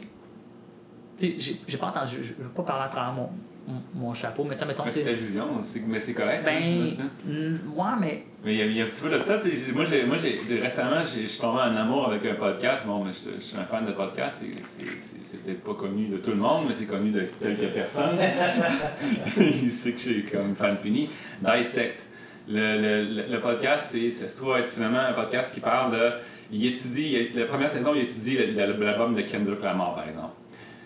Tu 1.18 1.32
sais, 1.32 1.36
j'ai- 1.40 1.62
j'ai 1.68 1.78
pas 1.80 1.88
entendu, 1.88 2.18
je, 2.22 2.34
je 2.38 2.44
veux 2.44 2.50
pas 2.50 2.62
parler 2.62 2.86
à 2.86 2.90
travers 2.90 3.12
mon, 3.12 3.30
mon, 3.96 4.14
chapeau, 4.14 4.46
mais 4.46 4.56
tu 4.56 4.62
sais, 4.62 4.66
mettons, 4.66 4.84
c'est 4.90 5.04
ta 5.04 5.12
vision, 5.12 5.48
mais 5.88 6.00
c'est 6.00 6.14
correct. 6.14 6.44
ben, 6.46 6.54
hein, 6.54 7.98
mais 8.00 8.24
Mais 8.44 8.54
il 8.54 8.58
y, 8.58 8.62
a, 8.62 8.66
il 8.66 8.78
y 8.78 8.82
a 8.82 8.86
un 8.86 8.88
petit 8.88 9.02
peu 9.02 9.10
de 9.10 9.22
ça. 9.22 9.38
tu 9.38 9.74
Moi, 9.74 9.84
j'ai, 9.84 10.06
moi 10.06 10.16
j'ai, 10.18 10.40
récemment, 10.60 11.02
je 11.02 11.28
suis 11.28 11.40
tombé 11.40 11.60
en 11.60 11.76
amour 11.76 12.08
avec 12.08 12.26
un 12.26 12.36
podcast. 12.36 12.86
Bon, 12.88 13.04
mais 13.04 13.12
je, 13.12 13.44
suis 13.44 13.58
un 13.58 13.66
fan 13.66 13.86
de 13.86 13.92
podcast. 13.92 14.42
C'est, 14.42 14.64
c'est, 14.64 14.86
c'est, 15.02 15.18
c'est 15.26 15.44
peut-être 15.44 15.64
pas 15.64 15.74
connu 15.74 16.08
de 16.08 16.18
tout 16.18 16.32
le 16.32 16.38
monde, 16.38 16.66
mais 16.68 16.74
c'est 16.74 16.86
connu 16.86 17.12
de 17.12 17.28
quelques 17.42 17.74
personnes. 17.74 18.18
il 19.38 19.72
sait 19.72 19.92
que 19.92 20.00
je 20.00 20.04
suis 20.04 20.26
comme 20.26 20.56
fan 20.56 20.78
fini. 20.78 21.10
Dissect. 21.42 22.08
Le, 22.50 23.04
le, 23.04 23.30
le, 23.30 23.42
podcast, 23.42 23.90
c'est, 23.92 24.10
ça 24.10 24.30
se 24.30 24.38
trouve 24.38 24.56
être 24.56 24.72
finalement 24.72 25.00
un 25.00 25.14
podcast 25.14 25.54
qui 25.54 25.60
parle 25.60 25.92
de. 25.92 26.12
Il 26.50 26.66
étudie, 26.66 27.32
la 27.36 27.44
première 27.44 27.70
saison, 27.70 27.92
il 27.94 28.04
étudie 28.04 28.38
l'album 28.56 29.14
de 29.14 29.22
Kendrick 29.24 29.62
Lamar, 29.62 29.96
par 29.96 30.08
exemple. 30.08 30.36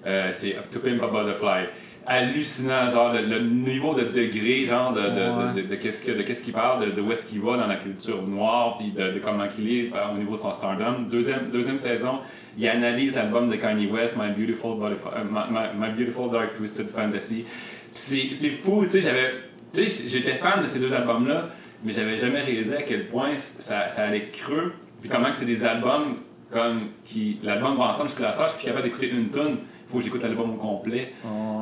Euh, 0.05 0.31
c'est 0.33 0.57
Up 0.57 0.65
to 0.71 0.79
Pimp 0.79 1.01
a 1.03 1.07
Butterfly. 1.07 1.67
Hallucinant, 2.11 2.89
genre 2.89 3.13
le, 3.13 3.21
le 3.21 3.39
niveau 3.39 3.93
de 3.95 4.03
degré, 4.03 4.65
genre 4.65 4.91
de, 4.91 5.01
de, 5.01 5.61
de, 5.61 5.67
de, 5.67 5.75
qu'est-ce 5.75 6.43
qu'il 6.43 6.53
parle, 6.53 6.93
de, 6.93 7.01
où 7.01 7.11
est-ce 7.11 7.27
qu'il 7.27 7.39
va 7.41 7.57
dans 7.57 7.67
la 7.67 7.77
culture 7.77 8.21
noire, 8.27 8.77
puis 8.77 8.91
de, 8.91 9.19
comment 9.23 9.45
il 9.57 9.71
est 9.77 9.91
au 10.13 10.17
niveau 10.17 10.33
de 10.33 10.39
son 10.39 10.53
stardom. 10.53 11.03
Deuxième, 11.09 11.49
deuxième 11.51 11.77
saison, 11.77 12.19
il 12.57 12.67
analyse 12.67 13.15
l'album 13.15 13.47
de 13.47 13.55
Kanye 13.55 13.87
West, 13.87 14.17
My 14.21 14.29
Beautiful, 14.37 14.77
euh, 14.83 15.23
My, 15.29 15.69
My- 15.79 15.89
Beautiful 15.97 16.29
Dark 16.29 16.51
Twisted 16.57 16.87
Fantasy. 16.87 17.45
Puis 17.93 18.33
c'est 18.35 18.49
fou, 18.49 18.83
tu 18.85 18.91
sais, 18.91 19.01
j'avais. 19.01 19.31
J'étais 19.73 20.33
fan 20.33 20.61
de 20.61 20.67
ces 20.67 20.79
deux 20.79 20.93
albums-là, 20.93 21.47
mais 21.83 21.93
j'avais 21.93 22.17
jamais 22.17 22.41
réalisé 22.41 22.75
à 22.75 22.81
quel 22.81 23.07
point 23.07 23.37
ça, 23.37 23.87
ça 23.87 24.03
allait 24.03 24.27
creux, 24.31 24.73
puis 24.99 25.09
comment 25.09 25.29
que 25.29 25.35
c'est 25.37 25.45
des 25.45 25.63
albums 25.65 26.17
comme 26.49 26.89
qui. 27.05 27.39
L'album 27.41 27.77
va 27.77 27.85
ensemble 27.85 28.09
jusqu'à 28.09 28.23
la 28.25 28.33
suis 28.33 28.43
plus 28.57 28.65
capable 28.65 28.83
d'écouter 28.83 29.09
une 29.09 29.29
tune, 29.29 29.57
faut 29.91 29.97
que 29.97 30.03
j'écoute 30.03 30.23
l'album 30.23 30.51
au 30.51 30.57
complet. 30.57 31.13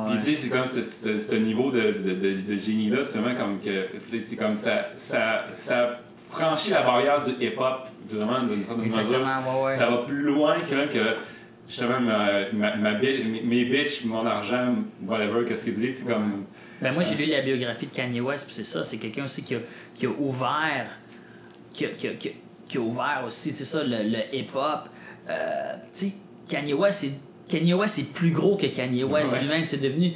Puis 0.08 0.18
tu 0.18 0.22
sais, 0.22 0.36
c'est 0.36 0.48
comme 0.48 0.66
ce, 0.66 0.82
ce, 0.82 1.18
ce 1.20 1.34
niveau 1.34 1.70
de, 1.70 1.80
de, 1.80 2.14
de, 2.14 2.40
de 2.52 2.56
génie-là, 2.56 3.04
finalement, 3.06 3.34
comme 3.34 3.58
que 3.60 3.86
c'est 4.20 4.36
comme 4.36 4.56
ça, 4.56 4.86
ça, 4.94 5.46
ça 5.52 6.00
franchit 6.28 6.70
la 6.70 6.82
barrière 6.82 7.20
du 7.22 7.30
hip-hop, 7.44 7.88
vraiment, 8.08 8.40
d'une 8.42 8.64
certaine 8.64 8.84
mesure. 8.84 9.00
exactement, 9.00 9.60
ouais, 9.62 9.64
ouais. 9.66 9.74
Ça 9.74 9.90
va 9.90 9.96
plus 9.98 10.22
loin 10.22 10.60
que, 10.60 10.86
que 10.92 11.16
justement 11.68 12.00
ma, 12.00 12.50
ma, 12.52 12.76
ma 12.76 12.94
bitch- 12.94 13.44
mes, 13.44 13.64
bitches, 13.64 14.04
mon 14.04 14.24
argent, 14.24 14.74
whatever, 15.06 15.44
qu'est-ce 15.46 15.64
qu'il 15.64 15.74
dit, 15.74 15.92
c'est 15.94 16.06
comme. 16.06 16.44
Ben 16.80 16.94
moi, 16.94 17.02
j'ai 17.04 17.14
lu 17.14 17.26
la 17.30 17.42
biographie 17.42 17.86
de 17.86 17.92
Kanye 17.94 18.20
West, 18.20 18.46
puis 18.46 18.54
c'est 18.54 18.64
ça, 18.64 18.84
c'est 18.84 18.96
quelqu'un 18.98 19.24
aussi 19.24 19.44
qui 19.44 19.54
a, 19.54 19.58
qui 19.94 20.06
a 20.06 20.10
ouvert, 20.10 20.86
qui 21.72 21.84
a, 21.84 21.88
qui 21.88 22.08
a- 22.08 22.12
qui 22.14 22.78
a- 22.78 22.80
ouvert 22.80 23.22
aussi, 23.26 23.50
c'est 23.50 23.64
ça, 23.64 23.82
le, 23.84 23.96
le 24.04 24.34
hip-hop. 24.34 24.88
Euh, 25.28 25.72
tu 25.92 26.06
sais, 26.06 26.12
Kanye 26.48 26.72
West, 26.74 27.00
c'est 27.00 27.12
Kanye 27.50 27.74
West 27.74 27.98
est 27.98 28.12
plus 28.12 28.30
gros 28.30 28.56
que 28.56 28.66
Kanye 28.66 29.04
West 29.04 29.32
Ouais. 29.34 29.40
lui-même, 29.40 29.64
c'est 29.64 29.80
devenu 29.82 30.12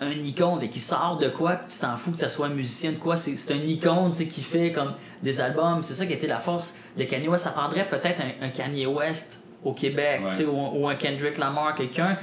un 0.00 0.10
icône 0.12 0.62
et 0.62 0.68
qui 0.68 0.78
sort 0.78 1.18
de 1.20 1.28
quoi, 1.28 1.56
puis 1.56 1.72
tu 1.74 1.80
t'en 1.80 1.96
fous 1.96 2.12
que 2.12 2.18
ça 2.18 2.28
soit 2.28 2.46
un 2.46 2.50
musicien 2.50 2.92
de 2.92 2.96
quoi, 2.98 3.16
c'est 3.16 3.52
un 3.52 3.56
icône, 3.66 4.12
tu 4.12 4.18
sais, 4.18 4.26
qui 4.26 4.42
fait 4.42 4.70
comme 4.72 4.94
des 5.22 5.40
albums, 5.40 5.82
c'est 5.82 5.94
ça 5.94 6.06
qui 6.06 6.12
été 6.12 6.26
la 6.28 6.38
force 6.38 6.76
de 6.96 7.02
Kanye 7.04 7.26
West. 7.28 7.44
Ça 7.44 7.50
prendrait 7.50 7.88
peut-être 7.88 8.20
un, 8.22 8.46
un 8.46 8.48
Kanye 8.50 8.86
West 8.86 9.40
au 9.64 9.72
Québec, 9.72 10.20
Ouais. 10.24 10.30
tu 10.30 10.36
sais, 10.36 10.44
ou, 10.44 10.56
ou 10.56 10.88
un 10.88 10.94
Kendrick 10.94 11.36
Lamar, 11.38 11.74
quelqu'un 11.74 12.16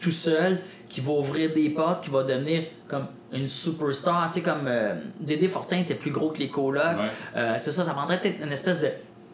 tout 0.00 0.10
seul 0.10 0.60
qui 0.88 1.02
va 1.02 1.12
ouvrir 1.12 1.52
des 1.52 1.68
portes, 1.68 2.04
qui 2.04 2.10
va 2.10 2.22
devenir 2.22 2.62
comme 2.88 3.06
une 3.32 3.46
superstar, 3.48 4.28
tu 4.28 4.34
sais, 4.34 4.40
comme 4.40 4.66
euh, 4.66 4.94
Dédé 5.20 5.46
Fortin 5.48 5.76
était 5.76 5.94
plus 5.94 6.10
gros 6.10 6.30
que 6.30 6.38
les 6.38 6.48
colocs. 6.48 6.82
Ouais. 6.82 7.10
Euh, 7.36 7.54
c'est 7.58 7.70
ça, 7.70 7.84
ça 7.84 7.92
prendrait 7.92 8.18
peut-être 8.18 8.42
une 8.42 8.50
espèce 8.52 8.80
de 8.80 8.88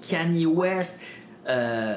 Kanye 0.08 0.44
West 0.44 1.02
euh, 1.48 1.96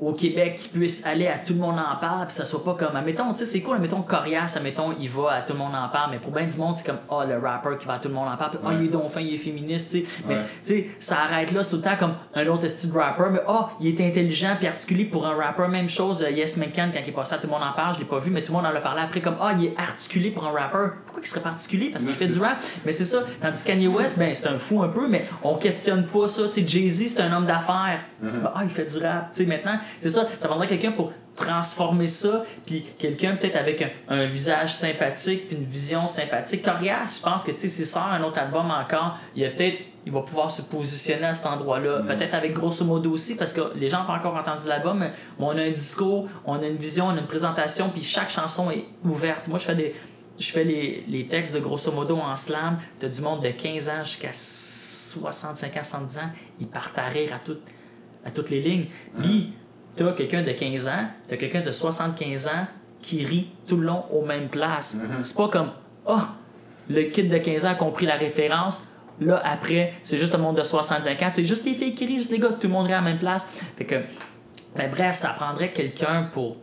au 0.00 0.12
Québec 0.12 0.56
qui 0.56 0.68
puisse 0.68 1.06
aller 1.06 1.26
à 1.26 1.38
tout 1.38 1.54
le 1.54 1.58
monde 1.60 1.78
en 1.78 1.96
parle, 1.98 2.26
puis 2.26 2.34
ça 2.34 2.44
soit 2.44 2.62
pas 2.62 2.74
comme, 2.74 2.94
admettons, 2.96 3.32
tu 3.32 3.38
sais, 3.40 3.46
c'est 3.46 3.60
cool, 3.60 3.76
admettons, 3.76 4.02
Corias, 4.02 4.54
admettons, 4.56 4.94
il 5.00 5.08
va 5.08 5.32
à 5.32 5.42
tout 5.42 5.54
le 5.54 5.58
monde 5.58 5.74
en 5.74 5.88
parle, 5.88 6.10
mais 6.10 6.18
pour 6.18 6.32
bien 6.32 6.44
du 6.44 6.56
monde, 6.58 6.74
c'est 6.76 6.84
comme, 6.84 6.98
ah, 7.10 7.24
le 7.24 7.38
rapper 7.38 7.78
qui 7.80 7.86
va 7.86 7.94
à 7.94 7.98
tout 7.98 8.08
le 8.08 8.14
monde 8.14 8.28
en 8.28 8.36
parle, 8.36 8.50
puis 8.50 8.60
ah, 8.64 8.68
Ouais. 8.68 8.74
il 8.80 8.84
est 8.86 8.88
donc 8.88 9.08
fin, 9.08 9.20
il 9.20 9.34
est 9.34 9.38
féministe, 9.38 9.92
tu 9.92 10.00
sais. 10.00 10.06
Mais, 10.28 10.36
tu 10.42 10.48
sais, 10.62 10.90
ça 10.98 11.16
arrête 11.22 11.52
là, 11.52 11.64
c'est 11.64 11.70
tout 11.70 11.76
le 11.76 11.82
temps 11.82 11.96
comme 11.98 12.14
un 12.34 12.46
autre 12.48 12.66
style 12.68 12.92
de 12.92 12.98
rapper, 12.98 13.24
mais 13.32 13.40
ah, 13.48 13.70
il 13.80 13.88
est 13.88 14.06
intelligent 14.06 14.54
puis 14.58 14.66
articulé 14.66 15.04
pour 15.06 15.26
un 15.26 15.34
rapper, 15.34 15.68
même 15.68 15.88
chose, 15.88 16.22
euh, 16.22 16.30
Yes 16.30 16.56
McCann, 16.58 16.90
quand 16.92 17.00
il 17.02 17.08
est 17.08 17.12
passé 17.12 17.34
à 17.34 17.38
tout 17.38 17.46
le 17.46 17.52
monde 17.52 17.62
en 17.62 17.72
parle, 17.72 17.94
je 17.94 18.00
l'ai 18.00 18.04
pas 18.06 18.18
vu, 18.18 18.30
mais 18.30 18.42
tout 18.42 18.52
le 18.52 18.58
monde 18.58 18.66
en 18.66 18.74
a 18.76 18.80
parlé 18.80 19.00
après, 19.02 19.20
comme, 19.20 19.36
ah, 19.40 19.52
il 19.58 19.66
est 19.66 19.74
articulé 19.78 20.30
pour 20.30 20.46
un 20.46 20.50
rapper. 20.52 20.94
Pourquoi 21.06 21.22
il 21.22 21.26
serait 21.26 21.40
pas 21.40 21.48
articulé? 21.50 21.88
Parce 21.90 22.04
qu'il 22.04 22.14
fait 22.14 22.28
du 22.28 22.38
rap. 22.38 22.58
Mais 22.84 22.92
c'est 22.92 23.04
ça. 23.06 23.20
Tandis 23.40 23.62
que 23.62 23.68
Kanye 23.68 23.88
West, 23.88 24.18
ben, 24.18 24.34
c'est 24.34 24.48
un 24.48 24.58
fou 24.58 24.82
un 24.82 24.88
peu, 24.88 25.08
mais 25.08 25.24
on 25.42 25.54
questionne 25.54 26.06
pas 26.06 26.28
ça. 26.28 26.42
Tu 26.48 26.60
sais, 26.60 26.68
Jay-Z, 26.68 27.14
c'est 27.14 27.22
un 27.22 27.32
homme 27.34 27.46
d'affaires. 27.46 28.00
Ben, 28.20 28.50
ah, 28.54 28.60
il 28.62 28.68
fait 28.70 28.84
du 28.84 28.98
rap. 28.98 29.30
Tu 29.32 29.42
sais, 29.44 29.46
maintenant, 29.48 29.78
c'est 30.00 30.10
ça. 30.10 30.26
Ça 30.38 30.48
prendrait 30.48 30.68
quelqu'un 30.68 30.92
pour 30.92 31.12
transformer 31.36 32.06
ça, 32.06 32.44
puis 32.64 32.84
quelqu'un 32.98 33.36
peut-être 33.36 33.56
avec 33.56 33.82
un, 33.82 33.90
un 34.08 34.26
visage 34.26 34.74
sympathique, 34.74 35.48
puis 35.48 35.56
une 35.56 35.64
vision 35.64 36.08
sympathique. 36.08 36.62
Corias, 36.62 37.18
je 37.18 37.22
pense 37.22 37.44
que, 37.44 37.50
tu 37.50 37.60
sais, 37.60 37.68
s'il 37.68 37.86
sort 37.86 38.08
un 38.10 38.22
autre 38.22 38.40
album 38.40 38.70
encore, 38.70 39.18
il 39.34 39.42
y 39.42 39.46
a 39.46 39.50
peut-être 39.50 39.78
il 40.06 40.12
va 40.12 40.20
pouvoir 40.20 40.52
se 40.52 40.62
positionner 40.62 41.26
à 41.26 41.34
cet 41.34 41.46
endroit-là. 41.46 42.02
Peut-être 42.06 42.34
avec 42.34 42.54
grosso 42.54 42.84
modo 42.84 43.10
aussi, 43.10 43.36
parce 43.36 43.52
que 43.52 43.76
les 43.76 43.88
gens 43.88 44.00
n'ont 44.00 44.06
pas 44.06 44.14
encore 44.14 44.36
entendu 44.36 44.68
l'album, 44.68 45.00
mais 45.00 45.10
on 45.40 45.50
a 45.58 45.62
un 45.62 45.72
discours, 45.72 46.28
on 46.44 46.62
a 46.62 46.66
une 46.66 46.76
vision, 46.76 47.06
on 47.06 47.16
a 47.16 47.18
une 47.18 47.26
présentation, 47.26 47.88
puis 47.88 48.04
chaque 48.04 48.30
chanson 48.30 48.70
est 48.70 48.84
ouverte. 49.04 49.48
Moi, 49.48 49.58
je 49.58 49.64
fais 49.64 49.74
des. 49.74 49.94
Je 50.38 50.52
fais 50.52 50.64
les, 50.64 51.02
les 51.08 51.26
textes 51.26 51.54
de 51.54 51.58
grosso 51.58 51.90
modo 51.90 52.18
en 52.18 52.36
slam. 52.36 52.78
T'as 52.98 53.08
du 53.08 53.20
monde 53.22 53.42
de 53.42 53.48
15 53.48 53.88
ans 53.88 54.04
jusqu'à 54.04 54.32
65 54.32 55.76
ans, 55.76 55.82
70 55.82 56.18
ans. 56.18 56.30
Ils 56.60 56.68
partent 56.68 56.98
à 56.98 57.06
rire 57.06 57.32
à, 57.34 57.38
toutes 57.38 57.62
à 58.24 58.30
toutes 58.30 58.50
les 58.50 58.60
lignes. 58.60 58.86
Puis, 59.18 59.54
t'as 59.96 60.12
quelqu'un 60.12 60.42
de 60.42 60.52
15 60.52 60.88
ans, 60.88 61.06
t'as 61.26 61.36
quelqu'un 61.36 61.62
de 61.62 61.72
75 61.72 62.48
ans 62.48 62.66
qui 63.02 63.24
rit 63.24 63.50
tout 63.66 63.76
le 63.76 63.86
long 63.86 64.04
aux 64.12 64.24
mêmes 64.24 64.48
places. 64.48 64.96
C'est 65.22 65.36
pas 65.36 65.48
comme, 65.48 65.70
oh, 66.06 66.20
le 66.88 67.04
kid 67.04 67.30
de 67.30 67.38
15 67.38 67.66
ans 67.66 67.70
a 67.70 67.74
compris 67.74 68.06
la 68.06 68.16
référence. 68.16 68.88
Là, 69.20 69.40
après, 69.44 69.94
c'est 70.02 70.18
juste 70.18 70.34
le 70.34 70.40
monde 70.40 70.58
de 70.58 70.62
65 70.62 71.22
ans. 71.22 71.30
C'est 71.32 71.46
juste 71.46 71.64
les 71.64 71.74
filles 71.74 71.94
qui 71.94 72.06
rient, 72.06 72.18
juste 72.18 72.30
les 72.30 72.38
gars, 72.38 72.50
tout 72.50 72.66
le 72.66 72.72
monde 72.72 72.86
rit 72.86 72.92
à 72.92 72.96
la 72.96 73.02
même 73.02 73.18
place. 73.18 73.50
Fait 73.76 73.84
que, 73.84 73.96
ben, 74.76 74.90
bref, 74.90 75.16
ça 75.16 75.30
prendrait 75.30 75.72
quelqu'un 75.72 76.28
pour. 76.32 76.56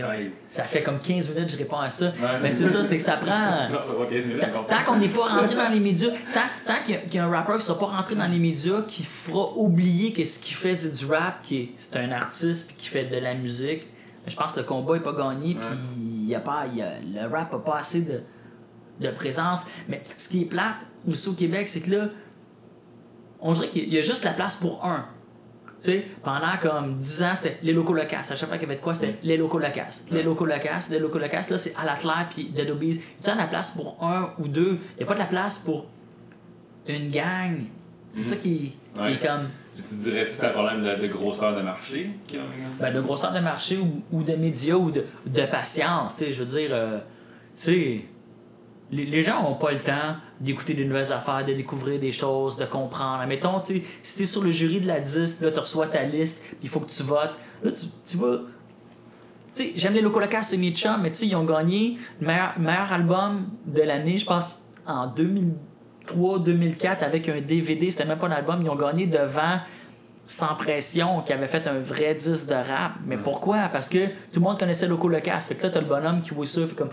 Aïe. 0.00 0.32
Ça 0.48 0.64
fait 0.64 0.82
comme 0.82 1.00
15 1.00 1.28
minutes 1.34 1.46
que 1.46 1.52
je 1.52 1.56
réponds 1.58 1.78
à 1.78 1.90
ça. 1.90 2.12
Mais 2.42 2.50
c'est 2.50 2.66
ça, 2.66 2.82
c'est 2.82 2.96
que 2.96 3.02
ça 3.02 3.16
prend. 3.16 3.68
Non, 3.70 3.78
ok, 4.02 4.08
c'est 4.10 4.26
mieux, 4.26 4.38
Tant, 4.68 4.84
qu'on 4.84 4.96
n'est 4.96 5.08
pas 5.08 5.26
rentré 5.40 5.54
dans 5.56 5.68
les 5.68 5.80
médias, 5.80 6.08
tant, 6.32 6.40
tant 6.66 6.82
qu'il 6.84 6.94
y, 6.94 6.98
a- 6.98 7.00
qu'il 7.02 7.14
y 7.14 7.18
a 7.18 7.24
un 7.26 7.30
rappeur 7.30 7.56
qui 7.56 7.62
ne 7.62 7.66
sera 7.66 7.78
pas 7.78 7.86
rentré 7.96 8.14
dans 8.14 8.26
les 8.26 8.38
médias, 8.38 8.82
qui 8.88 9.02
fera 9.02 9.52
oublier 9.56 10.12
que 10.12 10.24
ce 10.24 10.38
qu'il 10.40 10.54
fait 10.56 10.74
c'est 10.76 10.92
du 10.92 11.06
rap, 11.06 11.44
c'est 11.76 11.96
un 11.96 12.10
artiste 12.12 12.74
qui 12.78 12.88
fait 12.88 13.04
de 13.04 13.16
la 13.16 13.34
musique, 13.34 13.86
je 14.26 14.36
pense 14.36 14.52
que 14.52 14.60
le 14.60 14.66
combat 14.66 14.94
n'est 14.94 15.00
pas 15.00 15.12
gagné, 15.12 15.54
puis 15.56 15.78
il 15.98 16.28
y 16.28 16.34
a 16.34 16.40
pas, 16.40 16.64
il 16.72 16.78
y 16.78 16.82
a- 16.82 17.00
le 17.00 17.28
rap 17.28 17.52
n'a 17.52 17.58
pas 17.58 17.78
assez 17.78 18.02
de, 18.02 18.20
de 19.00 19.10
présence. 19.10 19.64
Mais 19.88 20.02
ce 20.16 20.28
qui 20.28 20.42
est 20.42 20.46
plat 20.46 20.76
aussi 21.08 21.28
au 21.28 21.32
Québec, 21.32 21.66
c'est 21.68 21.80
que 21.80 21.90
là, 21.90 22.08
on 23.40 23.52
dirait 23.52 23.68
qu'il 23.68 23.92
y 23.92 23.98
a 23.98 24.02
juste 24.02 24.24
la 24.24 24.30
place 24.32 24.56
pour 24.56 24.84
un. 24.84 25.06
Sais, 25.82 26.06
pendant 26.22 26.56
comme 26.60 26.98
10 26.98 27.22
ans, 27.24 27.32
c'était 27.34 27.58
les 27.64 27.72
locaux 27.72 27.92
locas. 27.92 28.20
À 28.30 28.36
chaque 28.36 28.48
fois 28.48 28.56
qu'il 28.56 28.68
y 28.68 28.70
avait 28.70 28.76
de 28.76 28.80
quoi, 28.80 28.94
c'était 28.94 29.16
les 29.24 29.36
locaux 29.36 29.58
locas. 29.58 30.04
Les 30.12 30.22
locaux 30.22 30.46
locas, 30.46 30.88
les 30.92 31.00
locaux 31.00 31.18
locas. 31.18 31.48
Là, 31.50 31.58
c'est 31.58 31.74
à 31.76 31.84
la 31.84 31.96
claire 31.96 32.28
puis 32.30 32.44
Dead 32.54 32.70
Obies. 32.70 33.00
Il 33.20 33.26
y 33.26 33.30
a 33.30 33.34
de 33.34 33.38
la 33.38 33.48
place 33.48 33.72
pour 33.72 33.98
un 34.00 34.32
ou 34.38 34.46
deux. 34.46 34.78
Il 34.94 34.98
n'y 34.98 35.02
a 35.02 35.06
pas 35.06 35.14
de 35.14 35.18
la 35.18 35.26
place 35.26 35.58
pour 35.58 35.86
une 36.86 37.10
gang. 37.10 37.62
C'est 38.12 38.22
ça 38.22 38.36
qui, 38.36 38.76
qui 39.02 39.12
est 39.12 39.26
comme 39.26 39.48
Tu 39.76 39.94
dirais-tu 40.04 40.26
que 40.26 40.30
c'est 40.30 40.46
un 40.46 40.50
problème 40.50 40.84
de, 40.84 41.02
de 41.02 41.08
grosseur 41.08 41.56
de 41.56 41.62
marché? 41.62 42.10
ben, 42.78 42.94
de 42.94 43.00
grosseur 43.00 43.32
de 43.32 43.40
marché 43.40 43.78
ou, 43.78 44.02
ou 44.12 44.22
de 44.22 44.36
médias 44.36 44.76
ou 44.76 44.92
de, 44.92 45.04
de 45.26 45.46
patience. 45.46 46.22
Je 46.30 46.44
veux 46.44 46.60
dire, 46.60 46.70
euh, 46.72 46.98
tu 47.58 47.64
sais, 47.64 48.04
les, 48.92 49.06
les 49.06 49.22
gens 49.22 49.42
n'ont 49.42 49.54
pas 49.54 49.72
le 49.72 49.80
temps 49.80 50.14
d'écouter 50.40 50.74
des 50.74 50.84
nouvelles 50.84 51.12
affaires, 51.12 51.44
de 51.44 51.54
découvrir 51.54 51.98
des 51.98 52.12
choses, 52.12 52.56
de 52.56 52.66
comprendre. 52.66 53.26
Mettons, 53.26 53.58
tu 53.60 53.78
sais, 53.78 53.82
si 54.02 54.16
tu 54.18 54.22
es 54.24 54.26
sur 54.26 54.44
le 54.44 54.50
jury 54.50 54.80
de 54.80 54.86
la 54.86 55.00
disque, 55.00 55.40
là, 55.40 55.50
tu 55.50 55.58
reçois 55.58 55.86
ta 55.86 56.04
liste, 56.04 56.44
il 56.62 56.68
faut 56.68 56.80
que 56.80 56.90
tu 56.90 57.02
votes. 57.02 57.34
Là, 57.62 57.70
tu, 57.72 57.86
tu 58.06 58.16
vas. 58.18 58.40
Tu 59.54 59.64
sais, 59.64 59.72
j'aime 59.76 59.94
les 59.94 60.02
Loco 60.02 60.20
Locas, 60.20 60.42
c'est 60.42 60.58
mes 60.58 60.72
chums, 60.72 61.00
mais 61.02 61.10
tu 61.10 61.16
sais, 61.16 61.26
ils 61.26 61.36
ont 61.36 61.44
gagné 61.44 61.98
le 62.20 62.26
meilleur, 62.26 62.58
meilleur 62.58 62.92
album 62.92 63.48
de 63.66 63.82
l'année, 63.82 64.18
je 64.18 64.26
pense, 64.26 64.64
en 64.86 65.08
2003-2004 66.06 66.98
avec 67.00 67.28
un 67.28 67.40
DVD. 67.40 67.90
C'était 67.90 68.04
même 68.04 68.18
pas 68.18 68.28
un 68.28 68.32
album. 68.32 68.60
Ils 68.62 68.68
ont 68.68 68.76
gagné 68.76 69.06
devant 69.06 69.58
sans 70.24 70.54
pression 70.54 71.22
qui 71.22 71.32
avait 71.32 71.48
fait 71.48 71.66
un 71.66 71.80
vrai 71.80 72.14
disque 72.14 72.48
de 72.48 72.54
rap. 72.54 72.92
Mais 73.06 73.16
pourquoi? 73.16 73.68
Parce 73.68 73.88
que 73.88 74.06
tout 74.06 74.36
le 74.36 74.40
monde 74.40 74.58
connaissait 74.58 74.86
Loco 74.86 75.08
Locas. 75.08 75.46
Fait 75.48 75.54
que 75.54 75.62
là, 75.64 75.70
t'as 75.70 75.80
le 75.80 75.86
bonhomme 75.86 76.20
qui 76.20 76.30
voit 76.30 76.46
ça, 76.46 76.66
fait 76.66 76.74
comme. 76.74 76.90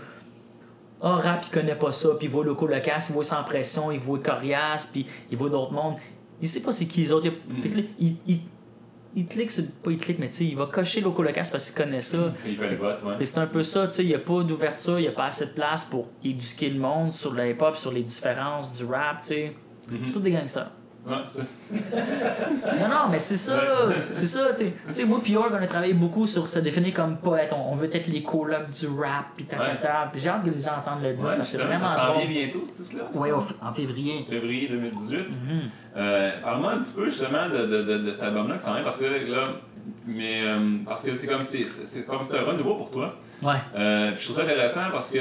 Ah, 1.02 1.16
rap, 1.16 1.44
il 1.46 1.50
connaît 1.50 1.76
pas 1.76 1.92
ça, 1.92 2.10
puis 2.18 2.26
il 2.26 2.30
voit 2.30 2.44
Loco 2.44 2.66
Locas, 2.66 3.06
il 3.08 3.14
voit 3.14 3.24
Sans 3.24 3.42
Pression, 3.44 3.90
il 3.90 3.98
voit 3.98 4.18
Corias, 4.18 4.90
puis 4.92 5.06
il 5.30 5.36
voit 5.36 5.48
d'autres 5.48 5.72
mondes. 5.72 5.96
Il 6.42 6.48
sait 6.48 6.62
pas 6.62 6.72
c'est 6.72 6.86
qui 6.86 7.00
les 7.00 7.12
autres. 7.12 7.28
Il, 7.98 8.16
il 9.16 9.26
clique 9.26 9.50
sur. 9.50 9.64
Pas 9.82 9.90
il 9.90 9.98
clique, 9.98 10.18
mais 10.18 10.28
tu 10.28 10.34
sais, 10.34 10.44
il 10.44 10.56
va 10.56 10.66
cocher 10.66 11.00
Loco 11.00 11.22
Locas 11.22 11.48
parce 11.50 11.70
qu'il 11.70 11.82
connaît 11.82 12.00
ça. 12.00 12.32
Il 12.46 12.54
fait 12.54 12.70
le 12.70 12.76
vote, 12.76 13.02
ouais. 13.04 13.24
C'est 13.24 13.38
un 13.38 13.46
peu 13.46 13.62
ça, 13.62 13.88
tu 13.88 13.94
sais, 13.94 14.04
il 14.04 14.08
n'y 14.08 14.14
a 14.14 14.18
pas 14.18 14.42
d'ouverture, 14.42 14.98
il 14.98 15.02
n'y 15.02 15.08
a 15.08 15.12
pas 15.12 15.24
assez 15.24 15.46
de 15.46 15.52
place 15.52 15.84
pour 15.84 16.08
éduquer 16.22 16.70
le 16.70 16.78
monde 16.78 17.12
sur 17.12 17.32
le 17.32 17.50
hip-hop, 17.50 17.76
sur 17.76 17.92
les 17.92 18.02
différences 18.02 18.72
du 18.72 18.84
rap, 18.84 19.20
tu 19.22 19.28
sais. 19.28 19.52
C'est 20.06 20.12
tous 20.12 20.20
des 20.20 20.30
gangsters. 20.30 20.70
Ouais. 21.06 21.16
Non, 22.80 22.88
non, 22.88 23.08
mais 23.10 23.18
c'est 23.18 23.36
ça, 23.36 23.60
c'est 24.12 24.26
ça, 24.26 24.48
tu 24.56 24.66
sais. 24.92 25.04
Moi 25.04 25.20
puis 25.22 25.32
York, 25.32 25.50
on 25.52 25.56
a 25.62 25.66
travaillé 25.66 25.94
beaucoup 25.94 26.26
sur 26.26 26.48
se 26.48 26.58
définir 26.58 26.92
comme 26.94 27.16
poète. 27.18 27.52
On, 27.56 27.72
on 27.72 27.76
veut 27.76 27.88
être 27.94 28.06
les 28.08 28.22
colocs 28.22 28.70
du 28.70 28.86
rap, 28.86 29.26
puis 29.36 29.46
ta, 29.46 29.56
ta, 29.56 29.74
ta. 29.76 30.08
Puis 30.12 30.20
j'ai 30.20 30.28
hâte 30.28 30.44
que 30.44 30.50
les 30.50 30.60
gens 30.60 30.72
entendent 30.78 31.02
le 31.02 31.12
disque, 31.12 31.26
Ouais, 31.28 31.36
parce 31.36 31.50
que 31.52 31.56
c'est 31.58 31.62
justement, 31.62 31.78
vraiment 31.78 31.94
ça 31.96 32.06
s'en 32.06 32.18
vient 32.18 32.26
bientôt, 32.28 32.62
ce 32.66 32.82
disque-là? 32.82 33.04
Oui, 33.14 33.28
en 33.32 33.72
février. 33.72 34.26
Février 34.28 34.68
2018. 34.68 35.18
Mhm. 35.18 35.60
Euh, 35.96 36.30
Parle-moi 36.42 36.72
un 36.72 36.78
petit 36.78 36.92
peu 36.92 37.04
justement 37.06 37.48
de, 37.48 37.66
de, 37.66 37.82
de, 37.82 37.98
de 37.98 38.12
cet 38.12 38.22
album-là 38.24 38.56
qui 38.58 38.64
s'en 38.64 38.74
vient 38.74 38.82
parce 38.84 38.98
que 38.98 39.04
là, 39.04 39.42
mais 40.06 40.42
euh, 40.44 40.76
parce 40.84 41.02
que 41.02 41.14
c'est 41.16 41.26
comme 41.26 41.44
c'est 41.44 41.64
c'est- 41.64 42.06
comme 42.06 42.24
c'était 42.24 42.38
un 42.38 42.44
renouveau 42.44 42.74
pour 42.76 42.90
toi. 42.90 43.14
Ouais. 43.42 43.54
Euh, 43.76 44.12
je 44.18 44.24
trouve 44.24 44.36
ça 44.36 44.42
intéressant 44.42 44.82
parce 44.92 45.10
que 45.10 45.18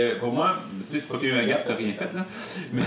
a- 0.00 0.16
pour 0.16 0.32
moi, 0.32 0.58
tu 0.80 0.86
sais, 0.86 1.00
c'est 1.00 1.08
pas 1.08 1.18
qu'il 1.18 1.28
y 1.28 1.32
a 1.32 1.36
eu 1.36 1.40
un 1.44 1.46
gap, 1.46 1.64
t'as 1.66 1.74
rien 1.76 1.92
fait 1.94 2.10
là. 2.14 2.26
Mais, 2.72 2.82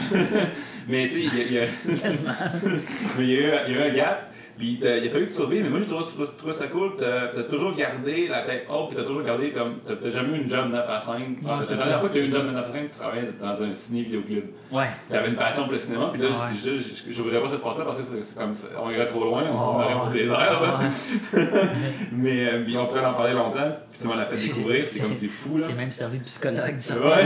mais 0.88 1.08
tu 1.10 1.14
sais, 1.14 1.20
il 1.22 1.36
y 1.36 1.42
a- 1.42 1.46
il 1.46 1.54
y 1.54 1.60
a, 1.60 1.66
mais 3.18 3.24
il 3.24 3.30
y, 3.30 3.38
a 3.38 3.40
eu, 3.40 3.70
il 3.70 3.76
y 3.76 3.78
a 3.78 3.88
eu 3.88 3.92
un 3.92 3.94
gap, 3.96 4.32
puis 4.58 4.80
il 4.82 4.88
a 4.88 5.10
fallu 5.10 5.28
te 5.28 5.34
sauver, 5.34 5.62
mais 5.62 5.70
moi 5.70 5.80
j'ai 5.82 5.86
trouvé, 5.88 6.06
trouvé 6.38 6.54
ça 6.54 6.68
cool, 6.68 6.92
t'as 6.98 7.38
as 7.40 7.44
toujours 7.44 7.76
gardé 7.76 8.28
la 8.30 8.42
tête 8.44 8.66
haute, 8.70 8.88
puis 8.90 8.98
t'as 8.98 9.04
toujours 9.04 9.22
gardé 9.24 9.52
comme. 9.52 9.80
T'as 9.86 10.12
jamais 10.12 10.38
eu 10.38 10.42
une 10.44 10.50
job 10.50 10.70
9 10.72 10.86
à 10.90 11.00
5. 11.00 11.14
Ouais, 11.18 11.26
c'est 11.64 11.72
la 11.72 11.78
dernière 11.78 12.00
fois 12.00 12.10
que 12.10 12.14
t'as 12.14 12.20
eu 12.20 12.26
une 12.26 12.32
job 12.32 12.46
9 12.54 12.56
à 12.66 12.72
5, 12.72 12.90
tu 12.90 12.98
travaillais 13.00 13.30
dans 13.42 13.64
un 13.64 13.74
ciné-vidéoclub. 13.74 14.46
Ouais. 14.72 14.86
T'avais 15.10 15.30
une 15.30 15.36
passion 15.36 15.64
pour 15.64 15.74
le 15.74 15.80
cinéma, 15.80 16.10
puis 16.14 16.22
là, 16.22 16.28
Ouais. 16.30 16.34
je- 16.56 16.78
je- 16.78 17.08
je- 17.08 17.12
j'ouvrirais 17.14 17.42
pas 17.42 17.50
cette 17.50 17.62
porte-là 17.62 17.86
parce 17.86 17.98
que 18.00 18.06
c'est 18.24 18.38
comme 18.38 18.54
ça, 18.54 18.68
on 18.82 18.90
irait 18.92 19.08
trop 19.08 19.24
loin, 19.24 19.44
on 19.52 19.56
Oh, 19.58 19.82
aurait 19.82 19.94
pas 19.94 20.10
des 20.14 20.26
là. 20.26 20.62
Ouais. 20.80 21.42
Mais 22.14 22.46
euh, 22.48 22.64
puis 22.64 22.78
on 22.78 22.86
pourrait 22.86 23.06
en 23.06 23.14
parler 23.14 23.34
longtemps, 23.34 23.76
puis 23.92 24.00
ça 24.00 24.08
m'a 24.08 24.16
l'a 24.16 24.26
fait 24.26 24.38
découvrir, 24.48 24.86
c'est 24.88 25.00
comme 25.02 25.14
c'est 25.14 25.28
fou, 25.28 25.58
là. 25.58 25.66
J'ai 25.70 25.76
même 25.76 25.92
servi 25.92 26.20
de 26.20 26.24
psychologue, 26.24 26.76
ça. 26.80 26.96
Ouais. 26.96 27.24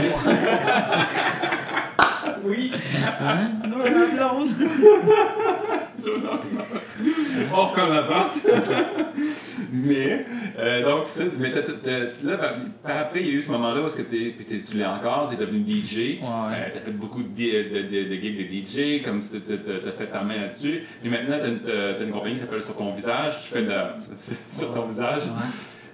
Oui! 2.44 2.72
Hein? 3.20 3.50
On 7.54 7.66
referme 7.66 7.92
la 7.92 8.02
porte. 8.02 8.38
mais, 9.72 10.24
euh, 10.58 10.84
donc, 10.84 11.06
mais 11.38 11.52
t'as- 11.52 11.62
t'as- 11.62 11.72
t'as- 11.82 12.26
là, 12.28 12.36
par, 12.36 12.50
par 12.82 12.96
après, 12.98 13.20
il 13.20 13.26
y 13.26 13.30
a 13.30 13.32
eu 13.34 13.42
ce 13.42 13.50
moment-là 13.52 13.82
que 13.96 14.02
t'es, 14.02 14.34
t'es- 14.46 14.60
tu 14.60 14.76
l'es 14.76 14.86
encore, 14.86 15.28
t'es 15.30 15.36
devenu 15.36 15.64
DJ. 15.66 16.18
Ouais. 16.20 16.26
Euh, 16.26 16.68
t'as 16.72 16.80
fait 16.80 16.90
beaucoup 16.90 17.22
de, 17.22 17.28
de, 17.28 17.82
de, 17.82 18.08
de 18.08 18.14
gigs 18.20 18.36
de 18.38 18.44
DJ, 18.98 19.02
comme 19.02 19.22
si 19.22 19.40
t'as, 19.40 19.56
fait 19.92 20.06
ta 20.06 20.22
main 20.22 20.40
là-dessus. 20.42 20.82
Puis 21.00 21.10
maintenant, 21.10 21.36
t'as 21.40 21.48
une, 21.48 21.60
t'as- 21.60 22.02
une 22.02 22.10
compagnie 22.10 22.34
qui 22.34 22.40
s'appelle 22.40 22.62
Sur 22.62 22.76
ton 22.76 22.92
visage. 22.94 23.34
Tu 23.44 23.52
fais 23.52 23.62
de, 23.62 23.72
Sur 24.16 24.74
ton 24.74 24.86
visage. 24.86 25.22
Ouais. 25.24 25.48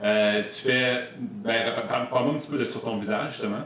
Euh, 0.05 0.43
tu 0.43 0.69
fais. 0.69 1.05
Ben, 1.19 1.73
par- 1.89 2.09
parle-moi 2.09 2.35
un 2.35 2.39
petit 2.39 2.51
peu 2.51 2.59
de 2.59 2.65
Sur 2.65 2.83
ton 2.83 2.99
visage, 2.99 3.31
justement. 3.33 3.65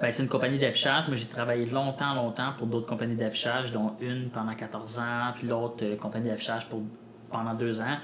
Ben, 0.00 0.10
c'est 0.10 0.22
une 0.22 0.28
compagnie 0.28 0.58
d'affichage. 0.58 1.08
Moi, 1.08 1.16
j'ai 1.16 1.26
travaillé 1.26 1.66
longtemps, 1.66 2.14
longtemps 2.14 2.52
pour 2.58 2.66
d'autres 2.66 2.86
compagnies 2.86 3.16
d'affichage, 3.16 3.72
dont 3.72 3.96
une 4.00 4.28
pendant 4.28 4.54
14 4.54 4.98
ans, 4.98 5.32
puis 5.36 5.48
l'autre 5.48 5.84
euh, 5.84 5.96
compagnie 5.96 6.28
d'affichage 6.28 6.68
pour, 6.68 6.82
pendant 7.30 7.54
deux 7.54 7.80
ans. 7.80 7.96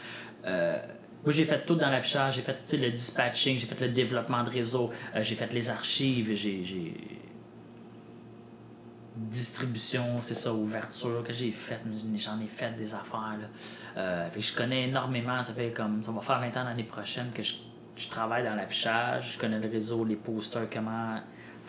Euh, 0.47 0.79
moi, 1.25 1.33
j'ai 1.33 1.45
fait 1.45 1.65
tout 1.67 1.75
dans 1.75 1.91
l'affichage. 1.91 2.37
J'ai 2.37 2.43
fait 2.43 2.77
le 2.79 2.91
dispatching, 2.91 3.59
j'ai 3.59 3.67
fait 3.67 3.81
le 3.81 3.93
développement 3.93 4.43
de 4.43 4.51
réseau, 4.51 4.91
euh, 5.15 5.23
j'ai 5.23 5.35
fait 5.35 5.53
les 5.53 5.71
archives, 5.71 6.35
j'ai. 6.35 6.95
Distribution, 9.15 10.21
c'est 10.23 10.35
ça, 10.35 10.55
ouverture 10.55 11.23
que 11.23 11.35
j'ai 11.35 11.53
fait, 11.53 11.79
mais 11.85 12.19
j'en 12.19 12.41
ai 12.41 12.47
fait 12.47 12.75
des 12.79 12.95
affaires. 12.95 13.37
Là. 13.95 14.31
Je 14.35 14.57
connais 14.57 14.89
énormément, 14.89 15.43
ça 15.43 15.53
fait 15.53 15.71
comme. 15.71 16.03
Ça 16.03 16.13
va 16.13 16.23
faire 16.23 16.41
20 16.41 16.57
ans 16.57 16.65
l'année 16.65 16.83
prochaine 16.83 17.27
que 17.33 17.43
je, 17.43 17.57
je 17.95 18.09
travaille 18.09 18.43
dans 18.43 18.55
l'affichage, 18.55 19.35
je 19.35 19.39
connais 19.39 19.59
le 19.59 19.69
réseau, 19.69 20.03
les 20.03 20.17
posters, 20.17 20.69
comment 20.73 21.19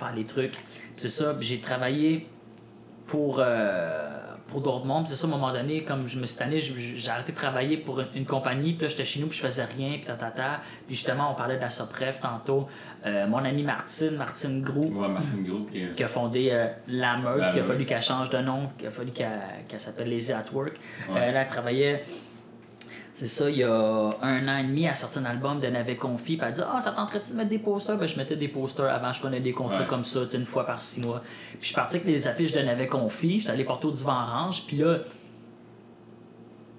faire 0.04 0.16
les 0.16 0.26
trucs. 0.26 0.56
C'est 0.96 1.10
ça, 1.10 1.36
j'ai 1.40 1.60
travaillé 1.60 2.28
pour, 3.08 3.38
euh, 3.40 4.10
pour 4.48 4.62
d'autres 4.62 4.86
mondes. 4.86 5.04
Puis 5.04 5.12
C'est 5.12 5.16
ça, 5.16 5.28
à 5.28 5.30
un 5.30 5.34
moment 5.34 5.52
donné, 5.52 5.84
comme 5.84 6.08
je 6.08 6.18
me 6.20 6.26
suis 6.26 6.38
tanné, 6.38 6.60
j'ai 6.60 7.10
arrêté 7.10 7.32
de 7.32 7.38
travailler 7.38 7.78
pour 7.78 8.00
une, 8.00 8.08
une 8.16 8.26
compagnie. 8.26 8.74
Puis 8.74 8.84
là, 8.84 8.88
j'étais 8.90 9.06
chez 9.06 9.20
nous, 9.20 9.28
puis 9.28 9.38
je 9.38 9.44
faisais 9.44 9.66
rien, 9.66 9.94
puis 9.94 10.06
tatata. 10.06 10.62
Puis 10.86 10.96
justement, 10.96 11.32
on 11.32 11.36
parlait 11.36 11.58
de 11.58 11.62
la 11.62 11.70
Sopref 11.70 12.20
tantôt. 12.20 12.68
Euh, 13.06 13.28
mon 13.28 13.44
ami 13.44 13.64
Martine, 13.64 14.16
Martine 14.18 14.62
Grou, 14.62 14.90
Martine 14.90 15.44
Gros, 15.44 15.66
qui 15.66 15.86
qui 15.96 16.04
a 16.04 16.08
fondé 16.08 16.50
euh, 16.52 16.68
La 16.88 17.18
Meute, 17.18 17.52
qu'il 17.52 17.60
a 17.60 17.64
fallu 17.64 17.86
qu'elle 17.86 18.02
change 18.02 18.30
de 18.30 18.38
nom, 18.40 18.70
qu'il 18.78 18.88
a 18.88 18.92
fallu 18.92 19.12
qu'elle 19.12 19.80
s'appelle 19.80 20.10
Lazy 20.10 20.34
at 20.34 20.46
Work. 20.54 20.74
Ouais. 21.10 21.16
Euh, 21.20 21.32
là, 21.32 21.42
elle 21.42 21.48
travaillait, 21.48 22.04
c'est 23.16 23.28
ça, 23.28 23.50
il 23.50 23.58
y 23.58 23.64
a 23.64 23.72
un 24.22 24.48
an 24.48 24.58
et 24.58 24.64
demi, 24.64 24.84
elle 24.86 24.92
a 24.92 24.96
sorti 24.96 25.20
un 25.20 25.26
album 25.26 25.60
de 25.60 25.68
Navet 25.68 25.98
Confi, 25.98 26.38
puis 26.38 26.48
elle 26.48 26.54
dit 26.54 26.62
Ah, 26.68 26.82
ça 26.82 26.92
tenterait-tu 26.92 27.32
de 27.32 27.38
mettre 27.38 27.50
des 27.50 27.60
posters 27.60 27.98
Ben, 27.98 28.08
je 28.08 28.18
mettais 28.18 28.36
des 28.36 28.48
posters 28.48 28.92
avant, 28.94 29.14
je 29.14 29.20
prenais 29.20 29.40
des 29.40 29.54
contrats 29.54 29.82
Ouais. 29.82 29.86
comme 29.88 30.04
ça, 30.04 30.22
une 30.34 30.46
fois 30.46 30.66
par 30.66 30.82
six 30.82 31.00
mois. 31.02 31.22
Puis 31.52 31.60
je 31.62 31.66
suis 31.68 31.76
parti 31.76 31.98
avec 31.98 32.08
les 32.08 32.28
affiches 32.28 32.54
de 32.54 32.60
Navet 32.62 32.88
Confi, 32.88 33.40
j'étais 33.40 33.52
allé 33.52 33.64
porter 33.66 33.88
au 33.88 33.92
divan 33.92 34.24
orange, 34.28 34.64
puis 34.68 34.78
là, 34.78 34.98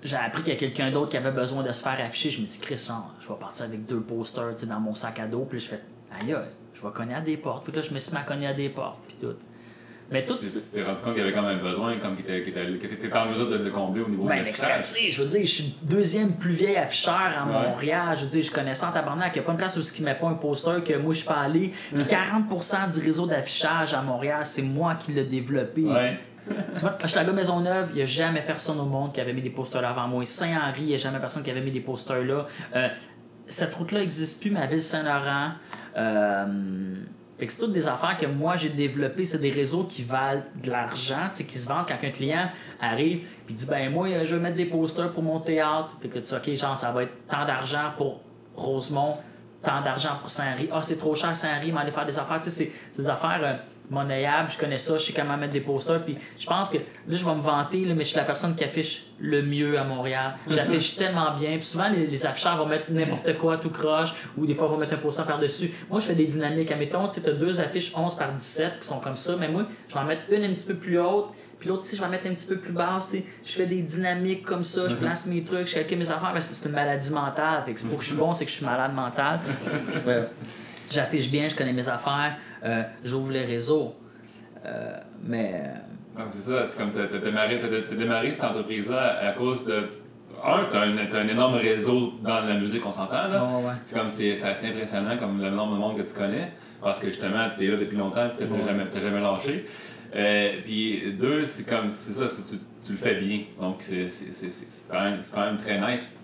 j'ai 0.02 0.16
appris 0.16 0.42
qu'il 0.42 0.52
y 0.52 0.56
a 0.56 0.58
quelqu'un 0.58 0.90
d'autre 0.90 1.10
qui 1.10 1.16
avait 1.16 1.30
besoin 1.32 1.62
de 1.62 1.72
se 1.72 1.82
faire 1.82 1.98
afficher. 2.04 2.30
Je 2.30 2.42
me 2.42 2.46
dis, 2.46 2.58
Chris, 2.58 2.88
hein, 2.90 3.04
je 3.20 3.28
vais 3.28 3.34
partir 3.40 3.64
avec 3.64 3.86
deux 3.86 4.00
posters 4.02 4.52
dans 4.66 4.80
mon 4.80 4.92
sac 4.92 5.18
à 5.18 5.26
dos. 5.26 5.46
Puis 5.48 5.60
je 5.60 5.68
fais, 5.68 5.80
aïe, 6.20 6.34
aïe, 6.34 6.44
je 6.74 6.82
vais 6.82 6.92
cogner 6.92 7.14
à 7.14 7.22
des 7.22 7.38
portes. 7.38 7.64
Puis 7.64 7.72
là, 7.74 7.80
je 7.80 7.90
me 7.94 7.98
suis 7.98 8.12
mis 8.12 8.18
à 8.18 8.22
cogner 8.22 8.46
à 8.48 8.52
des 8.52 8.68
portes. 8.68 8.98
Puis 9.08 9.16
tout. 9.18 9.34
Mais 10.14 10.22
tout 10.22 10.34
Tu 10.38 10.46
t'es 10.72 10.82
rendu 10.84 11.00
compte 11.02 11.14
qu'il 11.14 11.22
y 11.24 11.26
avait 11.26 11.32
quand 11.34 11.42
même 11.42 11.58
besoin, 11.58 11.96
comme 11.96 12.14
que 12.16 12.22
t'étais 12.22 13.16
en 13.16 13.26
mesure 13.30 13.50
de, 13.50 13.58
de 13.58 13.68
combler 13.70 14.00
au 14.02 14.08
niveau 14.08 14.26
Ben, 14.26 14.38
de 14.40 14.44
l'expertise, 14.44 15.12
je 15.12 15.22
veux 15.22 15.28
dire, 15.28 15.40
je 15.44 15.52
suis 15.52 15.74
le 15.82 15.88
deuxième 15.96 16.32
plus 16.34 16.52
vieil 16.52 16.76
afficheur 16.76 17.14
à 17.14 17.44
Ouais. 17.44 17.68
Montréal. 17.68 18.16
Je 18.16 18.24
veux 18.24 18.30
dire, 18.30 18.44
je 18.44 18.50
connais 18.52 18.74
ça 18.74 18.90
en 18.90 18.92
tabarnak. 18.92 19.32
Il 19.34 19.38
n'y 19.38 19.40
a 19.40 19.42
pas 19.42 19.52
une 19.52 19.58
place 19.58 19.76
où 19.76 19.80
il 19.80 20.00
ne 20.02 20.06
met 20.08 20.14
pas 20.14 20.28
un 20.28 20.34
poster 20.34 20.84
que 20.84 20.94
moi 20.96 21.12
je 21.12 21.18
suis 21.18 21.26
pas 21.26 21.40
allé. 21.40 21.72
Puis 21.92 22.04
40% 22.04 22.92
du 22.92 23.04
réseau 23.04 23.26
d'affichage 23.26 23.92
à 23.92 24.02
Montréal, 24.02 24.42
c'est 24.44 24.62
moi 24.62 24.94
qui 24.94 25.10
l'ai 25.12 25.24
développé. 25.24 25.82
Ouais. 25.82 26.18
Tu 26.48 26.80
vois, 26.80 26.90
quand 26.90 27.06
je 27.06 27.08
suis 27.08 27.18
à 27.18 27.24
Maisonneuve, 27.32 27.88
il 27.92 27.96
n'y 27.96 28.02
a 28.02 28.06
jamais 28.06 28.42
personne 28.42 28.78
au 28.78 28.84
monde 28.84 29.12
qui 29.12 29.20
avait 29.20 29.32
mis 29.32 29.42
des 29.42 29.50
posters 29.50 29.82
là 29.82 29.90
avant 29.90 30.06
moi. 30.06 30.24
Saint-Henri, 30.24 30.80
il 30.82 30.86
n'y 30.86 30.94
a 30.94 30.98
jamais 30.98 31.18
personne 31.18 31.42
qui 31.42 31.50
avait 31.50 31.60
mis 31.60 31.70
des 31.72 31.80
posters 31.80 32.22
là. 32.24 32.46
Euh, 32.76 32.88
cette 33.46 33.74
route-là 33.74 34.00
n'existe 34.00 34.40
plus, 34.40 34.50
ma 34.50 34.66
ville 34.66 34.82
Saint-Laurent. 34.82 35.52
Euh, 35.96 36.46
c'est 37.40 37.58
toutes 37.58 37.72
des 37.72 37.88
affaires 37.88 38.16
que 38.16 38.26
moi 38.26 38.56
j'ai 38.56 38.68
développées. 38.70 39.24
C'est 39.24 39.40
des 39.40 39.50
réseaux 39.50 39.84
qui 39.84 40.02
valent 40.02 40.42
de 40.62 40.70
l'argent, 40.70 41.28
qui 41.32 41.58
se 41.58 41.68
vendent 41.68 41.86
quand 41.88 42.06
un 42.06 42.10
client 42.10 42.50
arrive 42.80 43.26
et 43.48 43.52
dit 43.52 43.66
Ben, 43.68 43.90
moi, 43.92 44.06
je 44.24 44.34
vais 44.36 44.40
mettre 44.40 44.56
des 44.56 44.66
posters 44.66 45.12
pour 45.12 45.22
mon 45.22 45.40
théâtre. 45.40 45.96
Puis 46.00 46.08
que 46.08 46.18
tu 46.18 46.24
dis 46.24 46.34
Ok, 46.34 46.54
genre, 46.56 46.76
ça 46.78 46.92
va 46.92 47.02
être 47.02 47.26
tant 47.28 47.44
d'argent 47.44 47.92
pour 47.96 48.20
Rosemont, 48.54 49.16
tant 49.62 49.80
d'argent 49.82 50.16
pour 50.20 50.30
Saint-Henri. 50.30 50.68
Ah, 50.72 50.80
c'est 50.82 50.96
trop 50.96 51.14
cher 51.14 51.34
Saint-Henri, 51.34 51.72
mais 51.72 51.80
aller 51.80 51.90
faire 51.90 52.06
des 52.06 52.18
affaires. 52.18 52.38
Tu 52.40 52.50
sais, 52.50 52.64
c'est- 52.66 52.72
c'est 52.92 53.02
des 53.02 53.08
affaires. 53.08 53.40
euh, 53.42 53.54
monnayables, 53.90 54.50
je 54.50 54.58
connais 54.58 54.78
ça, 54.78 54.96
je 54.98 55.04
sais 55.04 55.12
comment 55.12 55.36
mettre 55.36 55.52
des 55.52 55.60
posters, 55.60 56.02
puis 56.04 56.16
je 56.38 56.46
pense 56.46 56.70
que 56.70 56.78
là, 56.78 56.82
je 57.16 57.24
vais 57.24 57.34
me 57.34 57.42
vanter, 57.42 57.84
là, 57.84 57.94
mais 57.94 58.04
je 58.04 58.08
suis 58.08 58.16
la 58.16 58.24
personne 58.24 58.54
qui 58.56 58.64
affiche 58.64 59.06
le 59.20 59.42
mieux 59.42 59.78
à 59.78 59.84
Montréal. 59.84 60.34
J'affiche 60.48 60.96
tellement 60.96 61.36
bien, 61.36 61.56
puis 61.56 61.64
souvent 61.64 61.88
les, 61.88 62.06
les 62.06 62.26
afficheurs 62.26 62.56
vont 62.56 62.66
mettre 62.66 62.90
n'importe 62.90 63.36
quoi, 63.36 63.56
tout 63.58 63.70
croche, 63.70 64.14
ou 64.36 64.46
des 64.46 64.54
fois 64.54 64.68
vont 64.68 64.78
mettre 64.78 64.94
un 64.94 64.98
poster 64.98 65.24
par-dessus. 65.24 65.70
Moi, 65.90 66.00
je 66.00 66.06
fais 66.06 66.14
des 66.14 66.24
dynamiques, 66.26 66.70
admettons, 66.70 67.08
tu 67.08 67.20
t'as 67.20 67.32
deux 67.32 67.60
affiches 67.60 67.92
11 67.94 68.14
par 68.16 68.32
17 68.32 68.80
qui 68.80 68.86
sont 68.86 69.00
comme 69.00 69.16
ça, 69.16 69.36
mais 69.38 69.48
moi, 69.48 69.66
je 69.88 69.94
vais 69.94 70.00
en 70.00 70.04
mettre 70.04 70.22
une 70.30 70.44
un 70.44 70.54
petit 70.54 70.66
peu 70.66 70.74
plus 70.74 70.98
haute, 70.98 71.28
puis 71.58 71.68
l'autre, 71.68 71.84
sais, 71.84 71.96
je 71.96 72.00
vais 72.00 72.08
en 72.08 72.10
mettre 72.10 72.26
un 72.26 72.34
petit 72.34 72.48
peu 72.48 72.58
plus 72.58 72.72
basse, 72.72 73.10
tu 73.10 73.18
sais. 73.18 73.24
Je 73.44 73.52
fais 73.52 73.66
des 73.66 73.82
dynamiques 73.82 74.44
comme 74.44 74.64
ça, 74.64 74.88
je 74.88 74.94
place 74.94 75.26
mes 75.26 75.42
trucs, 75.44 75.68
je 75.68 75.74
calcule 75.74 75.98
mes 75.98 76.10
affaires, 76.10 76.32
mais 76.34 76.40
c'est 76.40 76.64
une 76.64 76.72
maladie 76.72 77.10
mentale, 77.10 77.62
fait 77.64 77.72
que 77.72 77.80
c'est 77.80 77.88
pour 77.88 77.98
que 77.98 78.04
je 78.04 78.10
suis 78.10 78.18
bon, 78.18 78.34
c'est 78.34 78.44
que 78.44 78.50
je 78.50 78.56
suis 78.56 78.66
malade 78.66 78.94
mental. 78.94 79.40
Ouais. 80.06 80.24
J'affiche 80.94 81.28
bien, 81.30 81.48
je 81.48 81.56
connais 81.56 81.72
mes 81.72 81.88
affaires, 81.88 82.36
euh, 82.64 82.82
j'ouvre 83.02 83.32
les 83.32 83.44
réseaux. 83.44 83.94
Euh, 84.64 84.96
mais. 85.24 85.62
Donc, 86.16 86.26
c'est 86.30 86.50
ça, 86.50 86.64
c'est 86.68 86.78
comme 86.78 86.90
t'as 86.92 87.06
t'as 87.08 87.18
démarré, 87.96 88.30
cette 88.30 88.44
entreprise-là 88.44 89.28
à 89.28 89.32
cause 89.32 89.66
de. 89.66 89.88
Un, 90.44 90.66
t'as 90.70 90.82
un, 90.82 90.94
t'as 91.10 91.20
un 91.20 91.28
énorme 91.28 91.54
réseau 91.54 92.12
dans 92.22 92.40
la 92.40 92.54
musique, 92.54 92.84
on 92.86 92.92
s'entend, 92.92 93.28
là. 93.28 93.42
Ouais. 93.44 93.72
C'est 93.84 93.96
comme, 93.98 94.10
c'est 94.10 94.40
assez 94.42 94.68
impressionnant 94.68 95.16
comme 95.16 95.40
le 95.42 95.50
nombre 95.50 95.74
de 95.74 95.78
monde 95.78 95.96
que 95.96 96.02
tu 96.02 96.14
connais, 96.14 96.52
parce 96.82 97.00
que 97.00 97.06
justement, 97.06 97.48
t'es 97.58 97.66
là 97.66 97.76
depuis 97.76 97.96
longtemps, 97.96 98.28
puis 98.28 98.46
t'as 98.46 98.54
Ouais. 98.54 98.62
jamais, 98.62 98.84
jamais 99.00 99.20
lâché. 99.20 99.64
Euh, 100.14 100.52
puis 100.64 101.14
deux, 101.18 101.44
c'est 101.46 101.66
comme, 101.68 101.88
c'est 101.90 102.12
ça, 102.12 102.26
tu, 102.28 102.42
tu, 102.42 102.62
tu 102.84 102.92
le 102.92 102.98
fais 102.98 103.14
bien, 103.16 103.40
donc 103.60 103.82
c'est 103.82 104.08
quand, 104.90 105.12
quand 105.34 105.40
même 105.46 105.56
très 105.56 105.80
nice. 105.80 106.14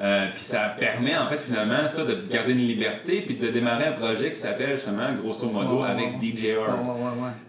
Euh, 0.00 0.26
puis 0.32 0.44
ça 0.44 0.76
permet 0.78 1.18
en 1.18 1.26
fait 1.26 1.38
finalement 1.38 1.88
ça 1.88 2.04
de 2.04 2.22
garder 2.30 2.52
une 2.52 2.58
liberté 2.58 3.22
puis 3.22 3.34
de 3.34 3.48
démarrer 3.48 3.86
un 3.86 3.92
projet 3.92 4.30
qui 4.30 4.36
s'appelle 4.36 4.76
justement 4.76 5.12
grosso 5.20 5.48
modo 5.50 5.82
avec 5.82 6.20
DJR. 6.20 6.78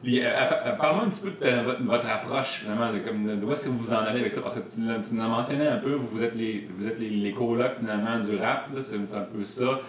Puis 0.01 0.21
euh, 0.23 0.31
parle-moi 0.79 1.05
un 1.05 1.09
petit 1.09 1.21
peu 1.21 1.29
de, 1.29 1.85
votre, 1.85 2.09
approche 2.09 2.61
finalement, 2.61 2.91
de, 2.91 2.99
comme, 2.99 3.43
où 3.43 3.51
est-ce 3.51 3.65
que 3.65 3.69
vous 3.69 3.93
en 3.93 3.97
allez 3.97 4.21
avec 4.21 4.31
ça? 4.31 4.41
Parce 4.41 4.55
que 4.55 4.61
tu, 4.61 4.81
tu 4.81 5.17
l'as 5.17 5.27
mentionné 5.27 5.67
un 5.67 5.77
peu, 5.77 5.91
vous 5.93 6.23
êtes 6.23 6.33
les 6.33 6.67
vous 6.75 6.87
êtes 6.87 6.99
les, 6.99 7.09
les 7.09 7.31
colocs 7.33 7.75
finalement 7.79 8.17
du 8.19 8.35
rap, 8.37 8.69
c'est 8.81 8.95
un 8.95 9.21
peu 9.21 9.43
ça. 9.43 9.81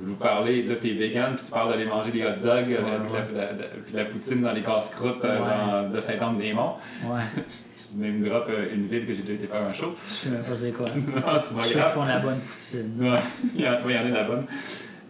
Vous 0.00 0.16
parlez, 0.16 0.62
là 0.62 0.76
t'es 0.76 0.92
vegan 0.92 1.34
puis 1.36 1.44
tu 1.44 1.52
parles 1.52 1.70
d'aller 1.70 1.84
manger 1.84 2.12
des 2.12 2.24
hot 2.24 2.40
dogs 2.42 2.72
euh, 2.72 2.98
la, 3.34 3.46
puis 3.84 3.94
la, 3.94 4.04
poutine 4.06 4.40
dans 4.40 4.52
les 4.52 4.62
casse-croûtes 4.62 5.22
de 5.22 6.00
Saint-Anne-des-Monts. 6.00 6.76
Name 7.96 8.22
drop 8.22 8.46
euh, 8.50 8.74
une 8.74 8.86
ville 8.88 9.06
que 9.06 9.14
j'ai 9.14 9.22
déjà 9.22 9.32
été 9.32 9.46
faire 9.46 9.62
un 9.62 9.72
show. 9.72 9.94
Je 9.96 10.14
sais 10.14 10.28
même 10.28 10.42
pas 10.42 10.54
c'est 10.54 10.72
quoi. 10.72 10.86
non, 10.94 11.20
grave. 11.20 11.94
font 11.94 12.04
la 12.04 12.18
bonne 12.18 12.38
poutine. 12.40 12.94
Ouais, 13.00 13.18
il 13.54 13.62
y 13.62 13.66
en 13.66 13.74
a 13.74 14.08
de 14.08 14.14
la 14.14 14.24
bonne. 14.24 14.44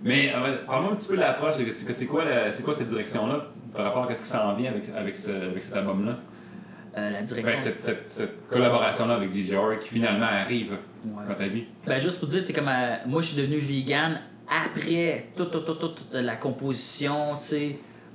Mais 0.05 0.33
euh, 0.33 0.59
parle-moi 0.65 0.93
un 0.93 0.95
petit 0.95 1.09
peu 1.09 1.17
de 1.17 1.21
l'approche. 1.21 1.57
C'est 1.57 2.07
quoi, 2.07 2.23
quoi 2.65 2.75
cette 2.75 2.87
direction-là 2.87 3.47
par 3.75 3.87
rapport 3.87 4.09
à 4.09 4.15
ce 4.15 4.23
qui 4.23 4.29
s'en 4.29 4.55
vient 4.55 4.71
avec, 4.71 4.85
avec, 4.97 5.17
ce, 5.17 5.31
avec 5.31 5.65
cet 5.65 5.75
album-là? 5.75 6.17
Euh, 6.97 7.11
la 7.11 7.23
direction. 7.23 7.59
Cette, 7.59 8.09
cette, 8.09 8.49
collaboration-là 8.49 9.15
avec 9.15 9.35
DJ 9.35 9.55
Horror 9.55 9.79
qui 9.81 9.89
finalement 9.89 10.27
arrive 10.27 10.79
dans 11.05 11.35
ta 11.35 11.49
vie. 11.49 11.65
Ben, 11.87 12.01
juste 12.01 12.21
pour 12.21 12.29
dire, 12.29 12.43
c'est 12.45 12.53
comme 12.53 12.71
moi 13.07 13.21
je 13.21 13.27
suis 13.27 13.37
devenu 13.37 13.59
vegan 13.59 14.21
après 14.49 15.31
toute, 15.37 15.51
toute, 15.51 15.65
toute, 15.65 15.81
toute 15.81 16.07
la 16.13 16.37
composition 16.37 17.33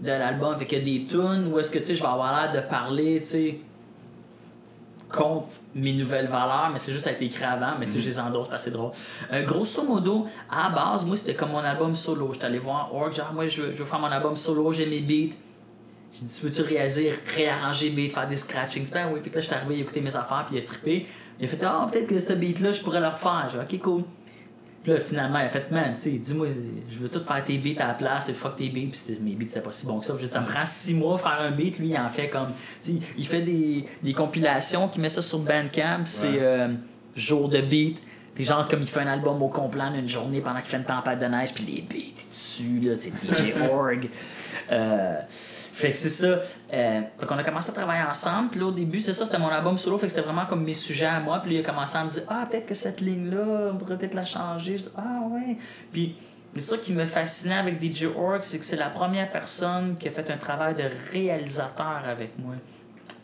de 0.02 0.08
l'album. 0.08 0.58
Fait 0.58 0.66
qu'il 0.66 0.78
y 0.78 0.82
a 0.82 1.00
des 1.00 1.06
tunes 1.08 1.52
où 1.52 1.60
est-ce 1.60 1.70
que 1.70 1.80
je 1.84 2.02
vais 2.02 2.08
avoir 2.08 2.54
l'air 2.54 2.64
de 2.64 2.70
parler, 2.70 3.20
tu 3.20 3.28
sais 3.28 3.60
contre 5.12 5.58
mes 5.76 5.94
nouvelles 5.94 6.28
valeurs, 6.28 6.70
mais 6.72 6.80
c'est 6.80 6.92
juste 6.92 7.04
ça 7.04 7.10
a 7.10 7.14
été 7.14 7.26
écrit 7.26 7.44
avant, 7.44 7.78
mais 7.80 7.86
tu 7.86 7.94
sais, 7.94 8.02
je 8.02 8.10
les 8.10 8.20
endosse 8.20 8.48
parce 8.48 8.64
que 8.64 8.70
c'est 8.70 8.76
drôle. 8.76 8.92
Euh, 9.32 9.44
grosso 9.44 9.84
modo, 9.84 10.26
à 10.50 10.70
la 10.70 10.76
base, 10.76 11.06
moi, 11.06 11.18
c'était 11.18 11.34
comme 11.34 11.52
mon 11.52 11.60
album 11.60 11.96
solo. 11.96 12.32
J'étais 12.34 12.46
allé 12.46 12.60
voir 12.60 12.94
Org, 12.94 13.14
genre, 13.14 13.34
moi, 13.34 13.48
je, 13.48 13.62
veux 13.62 13.86
faire 13.86 14.00
mon 14.00 14.08
album 14.08 14.36
solo, 14.36 14.72
j'ai 14.72 14.86
mes 14.86 15.02
beats. 15.02 15.36
J'ai 16.14 16.26
dit, 16.26 16.34
tu 16.40 16.46
veux-tu 16.46 16.62
réaliser, 16.64 17.14
réarranger 17.36 17.90
les 17.90 18.08
beats, 18.08 18.14
faire 18.14 18.28
des 18.28 18.36
scratchings? 18.36 18.90
Ben 18.92 19.08
puis 19.22 19.32
là, 19.34 19.42
j'étais 19.42 19.56
arrivé 19.56 19.76
à 19.76 19.78
écouter 19.80 20.02
mes 20.02 20.16
affaires, 20.16 20.46
puis 20.48 20.58
il 20.58 20.64
a 20.64 20.66
trippé. 20.66 21.08
Il 21.40 21.46
a 21.46 21.48
fait, 21.48 21.64
ah, 21.64 21.88
peut-être 21.92 22.08
que 22.08 22.20
ce 22.20 22.34
beat-là, 22.34 22.72
je 22.72 22.82
pourrais 22.82 23.00
le 23.00 23.08
refaire. 23.08 23.50
J'ai 23.52 23.60
ok, 23.60 23.82
cool. 23.82 24.04
Puis 24.84 24.94
là, 24.94 25.00
finalement, 25.00 25.40
il 25.40 25.46
a 25.46 25.50
fait, 25.50 25.70
man, 25.70 25.94
tu 25.96 26.04
sais, 26.04 26.18
dis-moi, 26.18 26.48
je 26.90 26.98
veux 26.98 27.10
tout 27.10 27.24
faire 27.24 27.44
tes 27.44 27.58
beats 27.60 27.82
à 27.84 27.90
la 27.90 27.94
place, 27.94 28.30
et 28.30 28.34
fuck 28.34 28.56
tes 28.56 28.70
beats, 28.70 28.90
puis 28.92 29.18
mes 29.22 29.36
beats, 29.36 29.50
c'était 29.50 29.62
pas 29.62 29.72
si 29.72 29.86
bon 29.86 30.00
que 30.00 30.06
ça. 30.06 30.16
Je 30.20 30.26
ça 30.26 30.42
me 30.42 30.48
prend 30.48 30.66
six 30.66 30.96
mois 30.96 31.20
faire 31.20 31.40
un 31.40 31.52
beat, 31.52 31.78
lui, 31.78 31.90
il 31.90 31.98
en 31.98 32.10
fait 32.10 32.30
comme, 32.30 32.50
tu 32.84 32.94
sais, 32.94 33.00
il 33.18 33.28
fait 33.28 33.42
des, 33.42 33.86
des 34.02 34.14
compilations, 34.14 34.88
qui 34.88 35.00
met 35.00 35.10
ça 35.10 35.22
sur 35.22 35.40
Bandcamp, 35.40 36.02
c'est 36.06 36.40
euh, 36.40 36.70
jour 37.16 37.48
de 37.48 37.62
beat. 37.62 38.02
Puis 38.34 38.46
genre, 38.46 38.68
comme 38.68 38.82
il 38.82 38.88
fait 38.88 39.02
un 39.02 39.08
album 39.08 39.42
au 39.44 39.50
complet 39.50 39.84
en 39.84 39.94
une 39.94 40.10
journée 40.10 40.42
pendant 40.42 40.60
qu'il 40.62 40.70
fait 40.70 40.78
une 40.78 40.84
tempête 40.84 41.20
de 41.20 41.26
neige, 41.26 41.54
puis 41.54 41.64
les 41.64 41.82
beats 41.82 42.28
dessus, 42.28 42.80
là, 42.82 42.96
c'est 42.98 43.10
DJ 43.10 43.54
Org. 43.70 44.10
Euh, 44.72 45.20
fait 45.82 45.92
que 45.92 45.98
c'est 45.98 46.10
ça. 46.10 46.40
Euh, 46.74 47.02
fait 47.20 47.26
qu'on 47.26 47.38
a 47.38 47.44
commencé 47.44 47.72
à 47.72 47.74
travailler 47.74 48.04
ensemble. 48.04 48.50
Puis 48.50 48.60
là, 48.60 48.68
au 48.68 48.72
début, 48.72 49.00
c'est 49.00 49.14
ça, 49.14 49.26
c'était 49.26 49.40
mon 49.40 49.50
album 49.50 49.78
solo. 49.78 49.98
Fait 49.98 50.06
que 50.06 50.12
c'était 50.12 50.22
vraiment 50.24 50.46
comme 50.46 50.64
mes 50.64 50.74
sujets 50.74 51.08
à 51.08 51.20
moi. 51.20 51.40
Puis 51.40 51.54
là, 51.54 51.60
il 51.60 51.66
a 51.66 51.70
commencé 51.70 51.98
à 51.98 52.04
me 52.04 52.10
dire 52.10 52.24
Ah, 52.30 52.48
peut-être 52.50 52.68
que 52.68 52.76
cette 52.76 53.02
ligne-là, 53.02 53.72
on 53.74 53.78
pourrait 53.78 53.98
peut-être 53.98 54.14
la 54.14 54.26
changer. 54.26 54.78
ah, 54.96 55.22
ouais. 55.30 55.58
Puis 55.92 56.16
c'est 56.56 56.62
ça 56.62 56.78
qui 56.78 56.94
me 56.94 57.06
fascinait 57.06 57.56
avec 57.56 57.82
DJ 57.82 58.06
Org, 58.16 58.40
c'est 58.42 58.60
que 58.60 58.66
c'est 58.66 58.76
la 58.76 58.90
première 58.90 59.32
personne 59.32 59.96
qui 59.98 60.08
a 60.08 60.12
fait 60.12 60.30
un 60.30 60.38
travail 60.38 60.76
de 60.76 60.84
réalisateur 61.12 62.02
avec 62.06 62.38
moi 62.38 62.56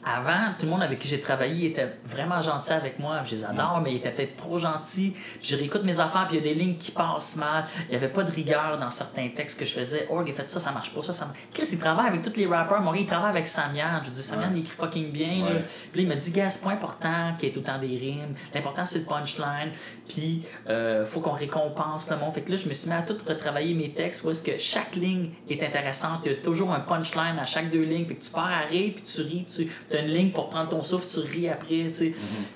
avant, 0.07 0.53
tout 0.57 0.65
le 0.65 0.71
monde 0.71 0.83
avec 0.83 0.99
qui 0.99 1.07
j'ai 1.07 1.19
travaillé 1.19 1.67
était 1.67 1.89
vraiment 2.05 2.41
gentil 2.41 2.73
avec 2.73 2.99
moi. 2.99 3.21
Je 3.25 3.35
les 3.35 3.43
adore, 3.43 3.81
mais 3.83 3.91
il 3.93 3.97
était 3.97 4.11
peut-être 4.11 4.37
trop 4.37 4.57
gentil. 4.57 5.15
je 5.43 5.55
réécoute 5.55 5.83
mes 5.83 5.99
affaires, 5.99 6.27
puis 6.27 6.37
il 6.37 6.45
y 6.45 6.49
a 6.49 6.53
des 6.53 6.59
lignes 6.59 6.77
qui 6.77 6.91
passent 6.91 7.35
mal. 7.35 7.65
Il 7.87 7.91
n'y 7.91 7.95
avait 7.97 8.09
pas 8.09 8.23
de 8.23 8.31
rigueur 8.31 8.77
dans 8.79 8.89
certains 8.89 9.29
textes 9.29 9.59
que 9.59 9.65
je 9.65 9.73
faisais. 9.73 10.07
Org, 10.09 10.27
il 10.27 10.33
fait 10.33 10.49
ça, 10.49 10.59
ça 10.59 10.71
marche 10.71 10.93
pas, 10.93 11.01
ça, 11.03 11.13
ça 11.13 11.25
marche. 11.25 11.39
Chris, 11.53 11.67
il 11.71 11.79
travaille 11.79 12.07
avec 12.07 12.21
tous 12.21 12.35
les 12.37 12.47
rappers. 12.47 12.81
Moi, 12.81 12.97
il 12.97 13.05
travaille 13.05 13.31
avec 13.31 13.47
Samian. 13.47 14.01
Je 14.03 14.09
dis, 14.09 14.23
Samian, 14.23 14.49
il 14.53 14.59
écrit 14.59 14.75
fucking 14.75 15.11
bien. 15.11 15.45
Puis 15.91 16.01
là, 16.01 16.01
il 16.01 16.07
m'a 16.07 16.15
dit, 16.15 16.31
gars, 16.31 16.49
c'est 16.49 16.63
pas 16.63 16.71
important 16.71 17.33
qu'il 17.37 17.49
y 17.49 17.51
ait 17.51 17.53
tout 17.53 17.59
le 17.59 17.65
temps 17.65 17.79
des 17.79 17.87
rimes. 17.87 18.35
L'important, 18.53 18.85
c'est 18.85 18.99
le 18.99 19.05
punchline. 19.05 19.71
Puis, 20.07 20.43
euh, 20.69 21.05
faut 21.05 21.19
qu'on 21.19 21.31
récompense 21.31 22.09
le 22.09 22.17
monde. 22.17 22.33
Fait 22.33 22.41
que 22.41 22.51
là, 22.51 22.57
je 22.57 22.67
me 22.67 22.73
suis 22.73 22.89
mis 22.89 22.95
à 22.95 23.01
tout 23.01 23.17
retravailler 23.27 23.73
mes 23.73 23.91
textes 23.91 24.23
où 24.23 24.31
est-ce 24.31 24.43
que 24.43 24.57
chaque 24.57 24.95
ligne 24.95 25.31
est 25.49 25.61
intéressante. 25.63 26.21
Il 26.25 26.31
y 26.31 26.35
a 26.35 26.37
toujours 26.37 26.71
un 26.71 26.79
punchline 26.79 27.37
à 27.39 27.45
chaque 27.45 27.69
deux 27.69 27.83
lignes. 27.83 28.05
Fait 28.05 28.15
que 28.15 28.23
tu 28.23 28.31
pars 28.31 28.49
à 28.49 28.61
rire, 28.69 28.93
puis 28.95 29.03
tu 29.03 29.21
ris. 29.21 29.45
Tu 29.53 29.96
une 30.01 30.13
ligne 30.13 30.31
pour 30.31 30.49
prendre 30.49 30.69
ton 30.69 30.83
souffle, 30.83 31.07
tu 31.07 31.19
ris 31.19 31.49
après, 31.49 31.85
tu 31.87 31.93
sais. 31.93 32.13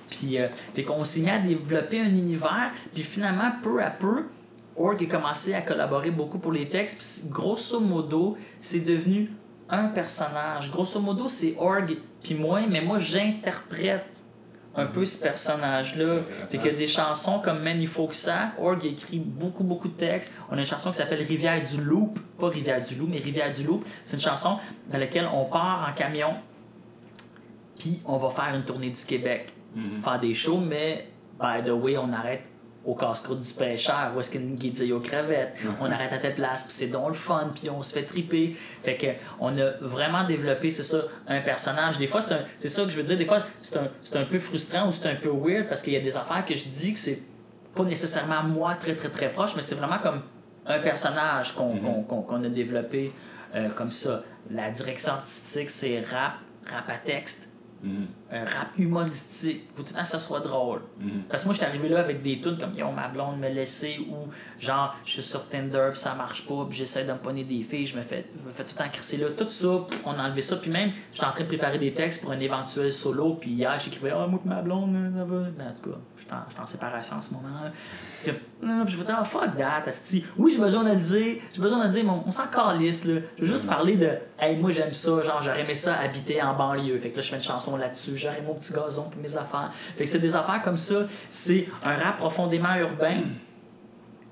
Puis, 0.09 0.37
euh, 0.37 0.47
qu'on 0.85 1.03
s'est 1.03 1.21
mis 1.21 1.29
à 1.29 1.39
développer 1.39 1.99
un 1.99 2.09
univers. 2.09 2.71
Puis 2.93 3.03
finalement, 3.03 3.51
peu 3.63 3.83
à 3.83 3.89
peu, 3.89 4.25
Org 4.77 5.03
a 5.03 5.05
commencé 5.05 5.53
à 5.53 5.61
collaborer 5.61 6.11
beaucoup 6.11 6.39
pour 6.39 6.51
les 6.51 6.69
textes. 6.69 6.97
Puis, 6.97 7.31
grosso 7.31 7.79
modo, 7.79 8.37
c'est 8.59 8.85
devenu 8.85 9.31
un 9.69 9.87
personnage. 9.87 10.71
Grosso 10.71 10.99
modo, 10.99 11.27
c'est 11.29 11.55
Org 11.59 11.97
puis 12.23 12.35
moi, 12.35 12.61
mais 12.69 12.81
moi, 12.81 12.99
j'interprète 12.99 14.05
un 14.75 14.85
peu 14.85 15.03
ce 15.03 15.21
personnage-là. 15.21 16.21
Fait 16.47 16.59
a 16.59 16.71
des 16.71 16.87
chansons 16.87 17.39
comme 17.39 17.61
Man, 17.61 17.81
il 17.81 17.87
faut 17.87 18.07
que 18.07 18.15
ça. 18.15 18.51
Org 18.59 18.85
écrit 18.85 19.19
beaucoup, 19.19 19.63
beaucoup 19.63 19.89
de 19.89 19.93
textes. 19.93 20.33
On 20.49 20.55
a 20.55 20.59
une 20.59 20.65
chanson 20.65 20.91
qui 20.91 20.97
s'appelle 20.97 21.23
Rivière 21.23 21.61
du 21.63 21.81
Loup. 21.81 22.13
Pas 22.39 22.49
Rivière 22.49 22.81
du 22.81 22.95
Loup, 22.95 23.07
mais 23.09 23.19
Rivière 23.19 23.51
du 23.51 23.63
Loup. 23.63 23.81
C'est 24.03 24.15
une 24.15 24.21
chanson 24.21 24.57
dans 24.89 24.97
laquelle 24.97 25.27
on 25.33 25.45
part 25.45 25.87
en 25.89 25.93
camion, 25.93 26.35
puis 27.81 27.99
on 28.05 28.17
va 28.19 28.29
faire 28.29 28.55
une 28.55 28.63
tournée 28.63 28.91
du 28.91 29.03
Québec. 29.03 29.53
Mm-hmm. 29.75 30.01
Faire 30.03 30.19
des 30.19 30.33
shows, 30.35 30.59
mais 30.59 31.07
by 31.39 31.63
the 31.65 31.71
way, 31.71 31.97
on 31.97 32.13
arrête 32.13 32.43
au 32.85 32.93
casse-croûte 32.95 33.41
du 33.41 33.53
pêcheur, 33.53 34.11
où 34.15 34.19
est-ce 34.19 34.31
qu'il 34.31 34.41
y 34.41 34.43
a 34.43 34.47
une 34.47 34.55
guidille 34.55 34.93
aux 34.93 34.99
crevettes. 34.99 35.55
Mm-hmm. 35.55 35.69
On 35.81 35.91
arrête 35.91 36.13
à 36.13 36.19
telle 36.19 36.35
place, 36.35 36.63
puis 36.63 36.73
c'est 36.73 36.89
donc 36.89 37.09
le 37.09 37.13
fun, 37.15 37.51
puis 37.55 37.71
on 37.71 37.81
se 37.81 37.93
fait 37.93 38.03
triper. 38.03 38.55
Fait 38.83 38.97
que 38.97 39.07
on 39.39 39.57
a 39.57 39.71
vraiment 39.81 40.23
développé, 40.25 40.69
c'est 40.69 40.83
ça, 40.83 40.97
un 41.27 41.41
personnage. 41.41 41.97
Des 41.97 42.05
fois, 42.05 42.21
c'est 42.21 42.69
ça 42.69 42.83
que 42.83 42.91
je 42.91 42.97
veux 42.97 43.03
dire, 43.03 43.17
des 43.17 43.25
fois, 43.25 43.41
c'est 43.61 43.77
un, 43.77 43.89
un, 44.13 44.25
peu 44.25 44.39
frustrant 44.39 44.87
ou 44.87 44.91
c'est 44.91 45.09
un 45.09 45.15
peu 45.15 45.29
weird 45.29 45.67
parce 45.67 45.81
qu'il 45.81 45.93
y 45.93 45.97
a 45.97 46.01
des 46.01 46.15
affaires 46.15 46.45
que 46.45 46.55
je 46.55 46.65
dis 46.65 46.93
que 46.93 46.99
c'est 46.99 47.23
pas 47.73 47.83
nécessairement 47.83 48.43
moi 48.43 48.75
très, 48.75 48.95
très, 48.95 49.09
très 49.09 49.31
proche, 49.31 49.55
mais 49.55 49.63
c'est 49.63 49.75
vraiment 49.75 49.99
comme 49.99 50.21
un 50.67 50.79
personnage 50.79 51.55
qu'on 51.55 51.75
mm-hmm. 51.75 52.45
a 52.45 52.49
développé 52.49 53.11
euh, 53.55 53.69
comme 53.69 53.91
ça. 53.91 54.23
La 54.51 54.69
direction 54.69 55.13
artistique, 55.13 55.69
c'est 55.69 56.01
rap, 56.01 56.33
rap 56.71 56.89
à 56.89 56.97
texte, 56.97 57.50
Mm-hmm. 57.83 58.20
Un 58.31 58.45
rap 58.45 58.69
humoristique. 58.77 59.67
Faut 59.75 59.83
tout 59.83 59.89
le 59.89 59.95
temps 59.95 60.03
que 60.03 60.09
ça 60.09 60.19
soit 60.19 60.39
drôle. 60.39 60.81
Mm-hmm. 61.01 61.23
Parce 61.29 61.43
que 61.43 61.47
moi, 61.47 61.53
je 61.53 61.59
suis 61.59 61.67
arrivé 61.67 61.89
là 61.89 61.99
avec 61.99 62.21
des 62.21 62.39
tunes 62.39 62.57
comme 62.57 62.75
Yo, 62.75 62.89
ma 62.91 63.07
blonde 63.09 63.39
me 63.39 63.49
laisser 63.49 63.99
ou 64.09 64.29
genre, 64.59 64.95
je 65.05 65.11
suis 65.11 65.23
sur 65.23 65.47
Tinder 65.49 65.89
puis 65.91 65.99
ça 65.99 66.15
marche 66.15 66.47
pas 66.47 66.65
puis 66.67 66.77
j'essaie 66.77 67.05
de 67.05 67.11
me 67.11 67.43
des 67.43 67.63
filles, 67.63 67.85
je 67.85 67.95
me 67.95 68.01
fais, 68.01 68.25
me 68.45 68.51
fais 68.51 68.63
tout 68.63 68.73
le 68.77 68.83
temps 68.83 68.89
crisser 68.89 69.17
là. 69.17 69.27
Tout 69.37 69.49
ça, 69.49 69.87
on 70.05 70.11
a 70.11 70.23
enlevé 70.23 70.41
ça. 70.41 70.55
Puis 70.57 70.71
même, 70.71 70.91
j'étais 71.13 71.25
en 71.25 71.31
train 71.31 71.43
de 71.43 71.47
préparer 71.49 71.77
des 71.77 71.93
textes 71.93 72.21
pour 72.21 72.31
un 72.31 72.39
éventuel 72.39 72.91
solo. 72.91 73.35
Puis 73.35 73.51
hier, 73.51 73.77
j'écrivais 73.79 74.13
Oh, 74.13 74.27
moi, 74.27 74.39
ma 74.45 74.61
blonde, 74.61 74.95
ça 75.15 75.23
va. 75.23 75.41
Ben, 75.57 75.67
en 75.67 75.73
tout 75.73 75.89
cas, 75.89 75.97
j'étais 76.17 76.33
en, 76.33 76.63
en, 76.63 76.65
séparation 76.65 77.17
en 77.17 77.21
ce 77.21 77.33
moment. 77.33 77.49
Puis, 78.23 78.33
je 78.61 78.97
me 78.97 79.03
oh, 79.19 79.25
fuck 79.25 79.57
that, 79.57 79.83
asti. 79.87 80.25
Oui, 80.37 80.51
j'ai 80.53 80.61
besoin 80.61 80.83
de 80.83 80.91
le 80.91 80.99
dire. 80.99 81.41
J'ai 81.53 81.61
besoin 81.61 81.79
de 81.79 81.85
le 81.85 81.91
dire, 81.91 82.03
mais 82.03 82.11
on, 82.25 82.31
s'en 82.31 82.47
calisse, 82.47 83.05
là. 83.05 83.21
Je 83.37 83.41
veux 83.41 83.47
juste 83.47 83.65
mm-hmm. 83.65 83.69
parler 83.69 83.97
de 83.97 84.17
Hey, 84.39 84.57
moi, 84.57 84.71
j'aime 84.71 84.91
ça. 84.91 85.21
Genre, 85.21 85.41
j'aurais 85.41 85.61
aimé 85.61 85.75
ça 85.75 85.97
habiter 85.99 86.41
en 86.41 86.55
banlieue. 86.55 86.97
Fait 86.99 87.11
que 87.11 87.17
là, 87.17 87.21
je 87.21 87.29
fais 87.29 87.37
une 87.37 87.43
chanson 87.43 87.77
là-dessus. 87.77 88.17
J'aurais 88.21 88.41
mon 88.41 88.53
petit 88.53 88.73
gazon 88.73 89.09
pour 89.09 89.21
mes 89.21 89.35
affaires. 89.35 89.71
Fait 89.73 90.03
que 90.03 90.09
c'est 90.09 90.19
des 90.19 90.35
affaires 90.35 90.61
comme 90.61 90.77
ça. 90.77 91.07
C'est 91.29 91.67
un 91.83 91.95
rap 91.95 92.17
profondément 92.17 92.75
urbain. 92.75 93.23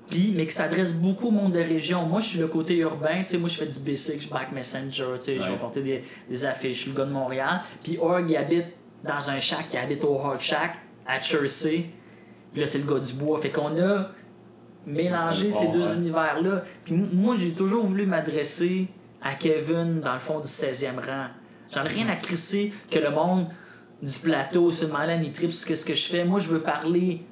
Puis, 0.08 0.34
mais 0.36 0.44
qui 0.44 0.52
s'adresse 0.52 0.94
beaucoup 0.94 1.28
au 1.28 1.30
monde 1.30 1.52
de 1.52 1.60
région. 1.60 2.04
Moi, 2.04 2.20
je 2.20 2.30
suis 2.30 2.38
le 2.38 2.48
côté 2.48 2.76
urbain, 2.78 3.22
tu 3.22 3.28
sais, 3.28 3.38
moi, 3.38 3.48
je 3.48 3.56
fais 3.56 3.66
du 3.66 3.78
basic, 3.78 4.22
je 4.22 4.28
back 4.28 4.50
messenger, 4.50 5.04
tu 5.18 5.24
sais, 5.24 5.40
je 5.40 5.48
vais 5.48 5.56
porter 5.56 5.82
des, 5.82 6.02
des, 6.28 6.44
affiches, 6.44 6.76
je 6.76 6.82
suis 6.82 6.90
le 6.90 6.96
gars 6.96 7.04
de 7.04 7.12
Montréal. 7.12 7.60
Puis 7.84 7.96
Org, 8.00 8.28
il 8.28 8.36
habite 8.36 8.66
dans 9.04 9.30
un 9.30 9.38
shack, 9.38 9.66
il 9.72 9.78
habite 9.78 10.02
au 10.02 10.18
Hog 10.18 10.40
Shack, 10.40 10.78
à 11.06 11.20
Chersey. 11.20 11.86
Puis 12.52 12.60
là, 12.60 12.66
c'est 12.66 12.78
le 12.78 12.92
gars 12.92 12.98
du 12.98 13.12
bois. 13.14 13.40
Fait 13.40 13.50
qu'on 13.50 13.80
a 13.80 14.08
mélangé 14.86 15.50
ces 15.50 15.68
deux 15.68 15.96
univers-là. 15.96 16.64
Puis 16.84 16.94
moi, 16.94 17.36
j'ai 17.38 17.52
toujours 17.52 17.86
voulu 17.86 18.06
m'adresser 18.06 18.88
à 19.22 19.34
Kevin, 19.34 20.00
dans 20.00 20.14
le 20.14 20.18
fond, 20.18 20.40
du 20.40 20.48
16e 20.48 20.96
rang. 20.96 21.26
J'en 21.72 21.84
ai 21.84 21.88
rien 21.88 22.08
à 22.08 22.16
crisser 22.16 22.72
que 22.90 22.98
le 22.98 23.10
monde 23.10 23.46
du 24.02 24.18
plateau, 24.18 24.70
sur 24.70 24.88
Malin, 24.92 25.20
il 25.22 25.32
tripe 25.32 25.52
sur 25.52 25.76
ce 25.76 25.84
que 25.84 25.94
je 25.94 26.08
fais. 26.08 26.24
Moi, 26.24 26.40
je 26.40 26.48
veux 26.48 26.60
parler 26.60 27.22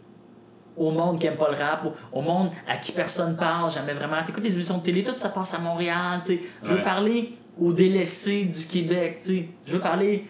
au 0.76 0.90
monde 0.90 1.18
qui 1.18 1.26
aime 1.26 1.36
pas 1.36 1.50
le 1.50 1.56
rap, 1.56 1.86
au 2.12 2.20
monde 2.20 2.50
à 2.68 2.76
qui 2.76 2.92
personne 2.92 3.36
parle, 3.36 3.70
jamais 3.70 3.92
vraiment. 3.92 4.16
T'écoutes 4.24 4.44
les 4.44 4.54
émissions 4.54 4.78
de 4.78 4.82
télé, 4.82 5.02
tout 5.02 5.12
ça 5.16 5.30
passe 5.30 5.54
à 5.54 5.58
Montréal, 5.58 6.20
tu 6.24 6.36
sais. 6.36 6.42
Je 6.62 6.74
veux 6.74 6.82
parler 6.82 7.32
aux 7.60 7.72
délaissés 7.72 8.44
du 8.44 8.66
Québec, 8.66 9.18
tu 9.22 9.26
sais. 9.26 9.48
Je 9.66 9.74
veux 9.74 9.80
parler 9.80 10.26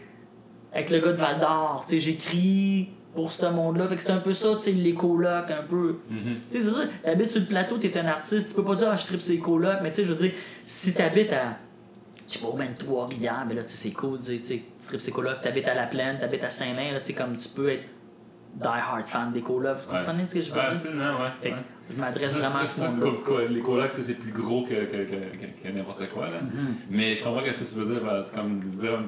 avec 0.72 0.91
le 0.91 1.01
gars 1.01 1.12
de 1.12 1.18
Val 1.18 1.41
d'Or, 1.41 1.84
tu 1.86 1.95
sais. 1.95 2.01
J'écris 2.01 2.91
pour 3.14 3.32
ce 3.32 3.47
monde-là. 3.47 3.89
Fait 3.89 3.97
que 3.97 4.01
c'est 4.01 4.12
un 4.12 4.18
peu 4.18 4.32
ça, 4.32 4.55
tu 4.55 4.62
sais, 4.62 4.72
les 4.72 4.95
colocs, 4.95 5.51
un 5.51 5.64
peu. 5.68 5.99
Mm-hmm. 6.11 6.53
Tu 6.53 6.61
sais, 6.61 6.64
c'est 6.64 6.70
ça. 6.70 6.80
T'habites 7.05 7.30
sur 7.30 7.41
le 7.41 7.47
plateau, 7.47 7.76
t'es 7.76 7.99
un 7.99 8.07
artiste, 8.07 8.49
tu 8.49 8.55
peux 8.55 8.64
pas 8.64 8.74
dire, 8.74 8.89
ah, 8.93 8.97
je 8.97 9.05
tripe 9.05 9.20
ces 9.20 9.39
colocs, 9.39 9.80
mais 9.82 9.91
tu 9.91 9.97
sais, 9.97 10.05
je 10.05 10.12
veux 10.12 10.28
dire, 10.28 10.32
si 10.64 10.95
t'habites 10.95 11.32
à 11.32 11.59
je 12.28 12.34
sais 12.34 12.44
pas, 12.46 12.52
ben 12.56 12.74
trois 12.78 13.06
rivières, 13.08 13.44
mais 13.48 13.54
là, 13.54 13.62
tu 13.62 13.70
sais, 13.70 13.88
c'est 13.88 13.94
cool, 13.94 14.18
tu 14.18 14.24
sais, 14.24 14.38
tu 14.38 14.62
tripes 14.86 15.00
c'est 15.00 15.10
cool 15.12 15.24
là, 15.24 15.34
t'habites 15.34 15.66
à 15.68 15.74
la 15.74 15.86
plaine, 15.86 16.18
t'habites 16.18 16.44
à 16.44 16.50
Saint-Lin, 16.50 16.92
là, 16.92 17.00
tu 17.00 17.06
sais, 17.06 17.12
comme 17.14 17.36
tu 17.36 17.48
peux 17.48 17.68
être 17.70 17.88
die-hard 18.54 19.04
fan 19.06 19.32
des 19.32 19.42
colocs. 19.42 19.78
Vous 19.78 19.94
comprenez 19.96 20.24
ce 20.24 20.34
que 20.34 20.42
je 20.42 20.50
veux 20.50 20.58
Ouais, 20.58 20.64
dire? 20.64 20.72
absolument, 20.74 21.04
ouais. 21.04 21.30
Fait 21.42 21.50
que 21.50 21.54
ouais. 21.56 21.60
Je 21.91 22.01
m'adresse 22.01 22.36
vraiment 22.36 22.57
à 22.62 22.66
ce 22.66 22.80
monde-là. 22.82 23.11
Les 23.51 23.61
colocs, 23.61 23.93
ça, 23.93 24.03
c'est 24.05 24.14
plus 24.14 24.32
gros 24.32 24.62
que, 24.64 24.74
que, 24.74 24.97
que, 24.97 25.14
que- 25.36 25.68
que 25.68 25.72
n'importe 25.74 26.09
quoi. 26.09 26.26
Là. 26.26 26.39
Mm-hmm. 26.41 26.74
Mais 26.91 27.16
je 27.16 27.24
comprends 27.24 27.43
ce 27.45 27.51
que 27.64 27.68
tu 27.70 27.74
veux 27.80 27.95
dire. 27.95 28.05
ben, 28.05 28.24
comme, 28.34 28.62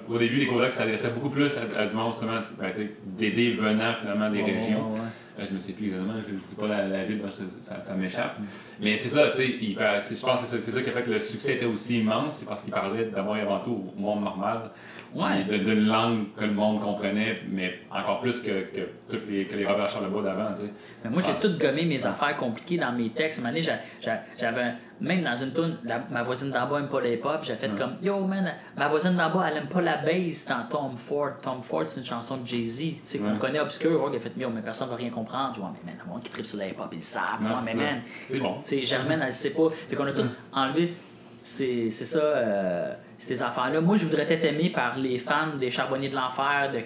au 0.08 0.18
début, 0.18 0.36
les 0.36 0.46
colocs 0.46 0.72
s'adressaient 0.72 1.10
beaucoup 1.10 1.30
plus 1.30 1.52
à, 1.56 1.80
à 1.80 1.86
du 1.86 1.94
monde, 1.96 2.12
justement, 2.12 2.38
ben, 2.58 2.72
d'aider 3.18 3.52
venant 3.54 3.92
finalement 4.00 4.30
des 4.30 4.42
régions. 4.42 4.92
ouais, 4.92 4.98
ouais. 5.00 5.06
Euh, 5.38 5.46
Je 5.48 5.54
me 5.54 5.60
sais 5.60 5.72
plus 5.72 5.86
exactement, 5.86 6.14
je 6.26 6.34
ne 6.34 6.38
dis 6.38 6.54
pas 6.56 6.66
la, 6.66 6.88
la 6.88 7.04
ville, 7.04 7.20
que 7.22 7.30
ça, 7.30 7.44
ça, 7.62 7.80
ça 7.80 7.94
m'échappe. 7.94 8.38
Mm. 8.40 8.44
Mais 8.82 8.96
c'est 8.96 9.08
ça, 9.10 9.28
tu 9.28 9.36
sais, 9.38 9.46
je 9.60 10.20
pense 10.20 10.40
que 10.40 10.46
c'est 10.46 10.56
ça, 10.56 10.62
c'est 10.62 10.72
ça 10.72 10.82
qui 10.82 10.90
a 10.90 10.92
fait 10.92 11.02
que 11.02 11.10
le 11.10 11.20
succès 11.20 11.54
était 11.54 11.66
aussi 11.66 12.00
immense, 12.00 12.38
c'est 12.38 12.48
parce 12.48 12.62
qu'il 12.62 12.72
parlait 12.72 13.06
d'abord 13.06 13.36
et 13.36 13.40
avant 13.42 13.60
tout 13.60 13.92
au 13.96 14.00
monde 14.00 14.22
normal, 14.24 14.70
Ouais. 15.14 15.42
de- 15.44 15.56
d'une 15.56 15.86
langue 15.86 16.26
que 16.36 16.44
le 16.44 16.52
monde 16.52 16.80
comprenait, 16.80 17.40
mais 17.48 17.80
encore 17.90 18.20
plus 18.20 18.40
que, 18.40 18.60
que, 18.72 18.80
toutes 19.10 19.28
les, 19.28 19.44
que 19.46 19.56
les 19.56 19.66
Robert 19.66 19.88
Charlebois 19.90 20.22
d'avant, 20.22 20.54
tu 20.54 20.62
sais. 20.62 20.72
Mais 21.02 21.10
moi, 21.10 21.20
j'ai 21.26 21.34
tout 21.40 21.58
gommé 21.58 21.84
mes 21.84 22.06
affaires 22.06 22.36
compliquées 22.36 22.78
dans 22.78 22.92
mes 22.92 23.08
textes. 23.10 23.42
J'a- 23.56 23.72
j'a- 24.00 24.22
j'avais, 24.38 24.74
même 25.00 25.22
dans 25.24 25.34
une 25.34 25.52
tune, 25.52 25.76
ma 26.10 26.22
voisine 26.22 26.50
d'en 26.52 26.66
bas 26.68 26.78
aime 26.78 26.88
pas 26.88 27.00
le 27.00 27.12
hip-hop. 27.14 27.40
J'ai 27.42 27.56
fait 27.56 27.70
comme, 27.76 27.96
yo 28.00 28.20
man, 28.24 28.52
ma 28.76 28.86
voisine 28.88 29.16
d'en 29.16 29.30
bas, 29.30 29.46
elle 29.50 29.56
aime 29.56 29.66
pas 29.68 29.80
la 29.80 29.96
bass 29.96 30.46
dans 30.46 30.62
Tom 30.68 30.96
Ford. 30.96 31.30
Tom 31.42 31.60
Ford, 31.60 31.84
c'est 31.88 31.98
une 32.00 32.06
chanson 32.06 32.36
de 32.36 32.46
Jay-Z, 32.46 32.78
tu 32.78 32.94
sais, 33.04 33.18
qu'on 33.18 33.36
connaît 33.36 33.58
obscur. 33.60 34.08
Il 34.12 34.16
a 34.16 34.20
fait, 34.20 34.32
yo, 34.36 34.48
mais 34.50 34.62
personne 34.62 34.88
va 34.90 34.94
rien 34.96 35.10
comprendre. 35.10 35.54
Je 35.54 35.60
dis, 35.60 35.66
ouais, 35.66 35.72
mais 35.84 35.92
man, 35.92 36.00
le 36.06 36.12
monde 36.12 36.22
qui 36.22 36.30
tripe 36.30 36.46
sur 36.46 36.58
le 36.58 36.66
hip-hop, 36.66 36.88
ils 36.92 36.96
le 36.96 37.02
savent. 37.02 37.42
Non, 37.42 37.48
Ouais, 37.56 37.62
mais 37.64 37.72
ça. 37.72 37.78
man, 37.78 38.00
C'est 38.28 38.38
bon. 38.38 38.54
tu 38.62 38.68
sais, 38.68 38.86
Germaine, 38.86 39.20
elle 39.22 39.26
le 39.28 39.32
sait 39.32 39.54
pas. 39.54 39.70
Fait 39.88 39.96
qu'on 39.96 40.06
a 40.06 40.12
tout 40.12 40.22
enlevé. 40.52 40.94
C'est 41.42 41.88
c'est 41.90 42.04
ça, 42.04 42.18
euh, 42.18 42.92
ces 43.20 43.42
affaires-là. 43.42 43.80
Moi, 43.80 43.96
je 43.96 44.06
voudrais 44.06 44.30
être 44.30 44.44
aimé 44.44 44.70
par 44.74 44.96
les 44.98 45.18
fans 45.18 45.56
des 45.58 45.70
Charbonniers 45.70 46.08
de 46.08 46.16
l'Enfer, 46.16 46.70
de 46.72 46.78
Ouais. 46.78 46.84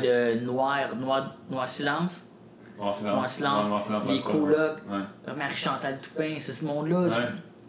puis 0.00 0.08
de 0.08 0.40
Noir, 0.44 0.94
Noir, 0.96 1.34
Noir 1.50 1.68
Silence. 1.68 2.26
Noir 2.78 2.94
silence. 2.94 3.12
Noir 3.14 3.28
Silence, 3.30 3.68
Noir 3.68 3.82
silence, 3.82 4.04
les 4.08 4.22
colocs. 4.22 4.78
Ouais. 4.88 4.98
Euh, 5.28 5.34
Marie-Chantal 5.36 5.98
Toupin, 5.98 6.36
c'est 6.38 6.52
ce 6.52 6.64
monde-là. 6.64 7.00
Ouais. 7.00 7.10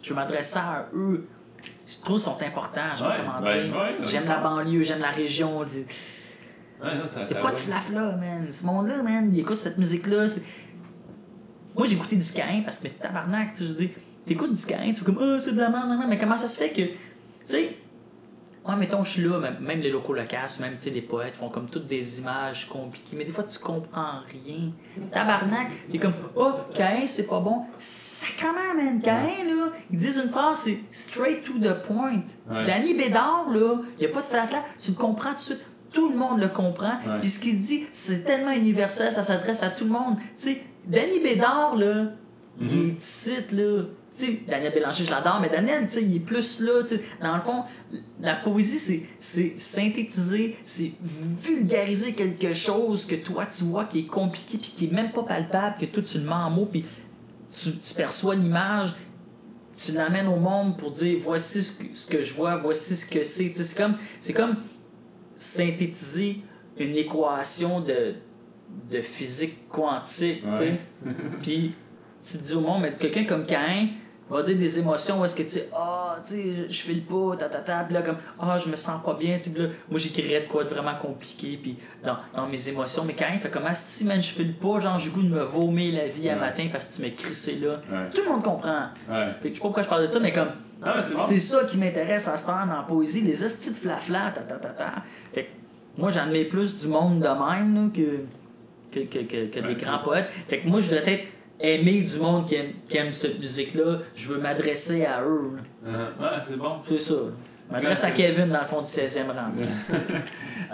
Je, 0.02 0.08
je 0.08 0.14
m'adresse 0.14 0.50
ça 0.50 0.60
à 0.60 0.86
eux. 0.94 1.26
Je 1.86 2.02
trouve 2.04 2.16
qu'ils 2.16 2.24
sont 2.24 2.42
importants, 2.42 2.80
je 2.92 2.98
sais 2.98 3.04
pas 3.04 3.16
comment 3.18 3.40
ben, 3.42 3.70
dire. 3.70 4.08
j'aime 4.08 4.26
la 4.28 4.38
banlieue, 4.38 4.82
j'aime 4.82 5.00
la 5.00 5.10
région. 5.10 5.62
C'est 5.66 7.40
pas 7.40 7.50
de 7.50 7.56
flafla, 7.56 8.16
man. 8.16 8.50
Ce 8.50 8.64
monde-là, 8.66 9.02
man, 9.02 9.30
il 9.32 9.40
écoute 9.40 9.56
cette 9.56 9.78
musique-là. 9.78 10.26
Moi, 11.76 11.86
j'ai 11.86 11.94
écouté 11.94 12.16
du 12.16 12.32
Caïn 12.32 12.62
parce 12.62 12.78
que, 12.78 12.84
mais 12.84 12.90
tabarnak, 12.90 13.52
tu 13.54 13.58
sais, 13.58 13.66
je 13.68 13.72
dis, 13.74 13.90
t'écoutes 14.26 14.52
du 14.52 14.66
Caïn, 14.66 14.92
tu 14.92 15.00
fais 15.00 15.04
comme, 15.06 15.18
ah, 15.22 15.38
c'est 15.40 15.52
de 15.52 15.60
la 15.60 15.70
merde, 15.70 15.88
mais 16.08 16.18
comment 16.18 16.36
ça 16.36 16.46
se 16.46 16.58
fait 16.58 16.70
que, 16.70 16.82
sais, 17.44 17.76
Ouais, 18.64 18.76
mettons, 18.76 19.02
je 19.02 19.10
suis 19.14 19.22
là, 19.22 19.40
même- 19.40 19.80
les 19.80 19.90
locaux 19.90 20.14
locaux, 20.14 20.60
même 20.60 20.76
tu 20.80 20.90
les 20.90 21.02
poètes 21.02 21.34
font 21.34 21.48
comme 21.48 21.66
toutes 21.68 21.88
des 21.88 22.20
images 22.20 22.68
compliquées, 22.68 23.16
mais 23.16 23.24
des 23.24 23.32
fois 23.32 23.42
tu 23.42 23.58
comprends 23.58 24.20
rien. 24.30 24.70
Tabarnak, 25.10 25.72
t'es 25.90 25.98
comme, 25.98 26.12
oh, 26.36 26.52
Caïn, 26.72 27.04
c'est 27.04 27.26
pas 27.26 27.40
bon. 27.40 27.62
Sacrement, 27.80 28.74
man, 28.76 29.00
Caïn, 29.00 29.48
là, 29.48 29.72
ils 29.90 29.98
disent 29.98 30.20
une 30.24 30.30
phrase, 30.30 30.60
c'est 30.60 30.78
straight 30.92 31.42
to 31.42 31.54
the 31.54 31.74
point. 31.84 32.22
Ouais. 32.48 32.64
Danny 32.64 32.94
Bédard, 32.94 33.48
là, 33.50 33.78
y 33.98 34.04
a 34.06 34.08
pas 34.10 34.20
de 34.20 34.26
flafla, 34.26 34.62
tu 34.80 34.92
le 34.92 34.96
comprends 34.96 35.30
tout 35.30 35.34
de 35.34 35.40
suite. 35.40 35.60
Tout 35.92 36.10
le 36.10 36.16
monde 36.16 36.38
le 36.40 36.46
comprend. 36.48 37.00
Ouais. 37.04 37.18
Puis 37.20 37.30
ce 37.30 37.40
qu'il 37.40 37.60
dit, 37.60 37.86
c'est 37.92 38.22
tellement 38.22 38.52
universel, 38.52 39.10
ça 39.10 39.24
s'adresse 39.24 39.64
à 39.64 39.70
tout 39.70 39.84
le 39.86 39.90
monde. 39.90 40.18
Tu 40.18 40.24
sais, 40.36 40.62
Danny 40.86 41.18
Bédard, 41.18 41.74
là, 41.76 42.12
il 42.60 42.66
Mhm. 42.68 42.90
est 42.90 43.00
là. 43.52 43.82
Sais, 44.14 44.40
Daniel 44.46 44.74
Bélanger, 44.74 45.04
je 45.04 45.10
l'adore, 45.10 45.40
mais 45.40 45.48
Daniel, 45.48 45.86
tu 45.86 45.94
sais, 45.94 46.02
il 46.02 46.16
est 46.16 46.20
plus 46.20 46.60
là. 46.60 46.82
tu 46.82 46.96
sais. 46.96 47.02
Dans 47.22 47.34
le 47.34 47.40
fond, 47.40 47.64
la 48.20 48.36
poésie, 48.36 48.78
c'est, 48.78 49.08
c'est 49.18 49.58
synthétiser, 49.58 50.56
c'est 50.62 50.92
vulgariser 51.02 52.12
quelque 52.12 52.52
chose 52.52 53.06
que 53.06 53.14
toi, 53.14 53.46
tu 53.46 53.64
vois 53.64 53.86
qui 53.86 54.00
est 54.00 54.06
compliqué, 54.06 54.58
puis 54.58 54.72
qui 54.76 54.84
est 54.86 54.92
même 54.92 55.12
pas 55.12 55.22
palpable, 55.22 55.76
que 55.80 55.86
toi, 55.86 56.02
tu 56.02 56.18
le 56.18 56.24
mets 56.24 56.32
en 56.32 56.50
mots, 56.50 56.68
puis 56.70 56.84
tu, 57.50 57.70
tu 57.70 57.94
perçois 57.94 58.34
l'image, 58.34 58.92
tu 59.74 59.92
l'amènes 59.92 60.28
au 60.28 60.36
monde 60.36 60.76
pour 60.76 60.90
dire 60.90 61.18
voici 61.22 61.62
ce 61.62 61.82
que, 61.82 61.96
ce 61.96 62.06
que 62.06 62.22
je 62.22 62.34
vois, 62.34 62.56
voici 62.58 62.94
ce 62.94 63.06
que 63.06 63.24
c'est. 63.24 63.48
Tu 63.48 63.54
sais, 63.56 63.62
C'est 63.64 63.76
comme, 63.78 63.96
c'est 64.20 64.34
comme 64.34 64.56
synthétiser 65.36 66.42
une 66.78 66.96
équation 66.96 67.80
de, 67.80 68.14
de 68.90 69.00
physique 69.00 69.68
quantique. 69.70 70.42
tu 70.42 70.56
sais. 70.56 70.80
Ouais. 71.04 71.14
Puis 71.42 71.74
tu 72.24 72.38
te 72.38 72.44
dis 72.44 72.54
au 72.54 72.60
monde, 72.60 72.82
mais 72.82 72.92
quelqu'un 72.92 73.24
comme 73.24 73.46
Cain 73.46 73.88
va 74.32 74.42
dire 74.42 74.56
des 74.56 74.78
émotions 74.78 75.20
où 75.20 75.24
est-ce 75.24 75.34
que 75.34 75.42
tu 75.42 75.48
sais, 75.50 75.68
ah, 75.76 76.16
tu 76.26 76.34
sais, 76.34 76.42
je- 76.68 76.82
file 76.82 77.04
pas, 77.04 77.36
ta 77.38 77.48
ta 77.48 77.58
ta, 77.60 77.86
là, 77.90 78.02
comme, 78.02 78.16
ah, 78.40 78.58
je 78.58 78.68
me 78.68 78.76
sens 78.76 79.02
pas 79.04 79.14
bien, 79.14 79.38
tu 79.38 79.50
sais, 79.50 79.58
là, 79.58 79.68
moi 79.90 79.98
j'écrirais 79.98 80.42
de 80.42 80.46
quoi 80.48 80.64
de 80.64 80.68
vraiment 80.68 80.94
compliqué, 80.94 81.58
puis 81.62 81.76
dans, 82.04 82.16
dans 82.34 82.46
mes 82.48 82.68
émotions, 82.68 83.04
mais 83.06 83.14
Cain 83.14 83.38
fait 83.42 83.50
comment, 83.50 83.70
si, 83.74 84.04
man, 84.04 84.22
je 84.22 84.30
file 84.30 84.54
pas, 84.54 84.80
genre, 84.80 84.98
j'ai 84.98 85.10
goût 85.10 85.22
de 85.22 85.28
me 85.28 85.42
vomir 85.42 85.94
la 86.00 86.08
vie 86.08 86.28
à 86.28 86.34
Ouais. 86.34 86.40
matin 86.40 86.68
parce 86.72 86.86
que 86.86 86.94
tu 86.96 87.02
m'as 87.02 87.10
crissé 87.10 87.58
là. 87.60 87.80
Ouais. 87.90 88.10
Tout 88.14 88.22
le 88.24 88.30
monde 88.30 88.42
comprend. 88.42 88.86
Ouais. 89.10 89.26
Fait 89.42 89.48
que 89.48 89.50
je 89.50 89.54
sais 89.54 89.58
pas 89.60 89.60
pourquoi 89.68 89.82
je 89.82 89.88
parle 89.88 90.02
de 90.02 90.06
ça, 90.08 90.20
mais 90.20 90.32
comme, 90.32 90.48
mais 90.84 90.90
c'est 91.00 91.14
bon. 91.14 91.38
ça 91.38 91.64
qui 91.68 91.78
m'intéresse 91.78 92.26
à 92.28 92.36
ce 92.36 92.46
temps 92.46 92.64
la 92.66 92.84
poésie, 92.88 93.20
les 93.20 93.44
estis 93.44 93.70
de 93.70 93.74
flafla, 93.74 94.30
ta 94.34 94.40
ta 94.42 94.56
ta 94.56 94.68
ta. 94.70 94.92
Fait 95.34 95.44
que 95.44 95.48
moi, 95.98 96.10
j'en 96.10 96.26
mets 96.26 96.44
plus 96.44 96.76
du 96.78 96.88
monde 96.88 97.20
de 97.20 97.28
même 97.28 97.74
là, 97.74 97.88
que, 97.94 98.24
que, 98.90 99.00
que, 99.06 99.18
que, 99.24 99.46
que 99.50 99.60
des 99.66 99.74
grands 99.74 99.98
poètes. 99.98 100.28
Fait 100.48 100.60
que 100.60 100.68
moi, 100.68 100.80
je 100.80 100.86
voudrais 100.90 101.12
être 101.12 101.24
aimer 101.62 102.02
du 102.02 102.18
monde 102.18 102.46
qui 102.46 102.56
aime, 102.56 102.72
qui 102.88 102.96
aime 102.98 103.12
cette 103.12 103.38
musique-là. 103.38 103.98
Je 104.14 104.28
veux 104.28 104.38
m'adresser 104.38 105.04
à 105.06 105.22
eux. 105.22 105.52
Ouais, 105.86 105.92
c'est 106.46 106.58
bon. 106.58 106.76
C'est 106.84 106.98
ça. 106.98 107.14
Je 107.68 107.72
m'adresse 107.74 108.04
à 108.04 108.10
Kevin 108.10 108.48
dans 108.50 108.60
le 108.60 108.66
fond 108.66 108.80
du 108.80 108.86
16e 108.86 109.28
rang. 109.28 109.52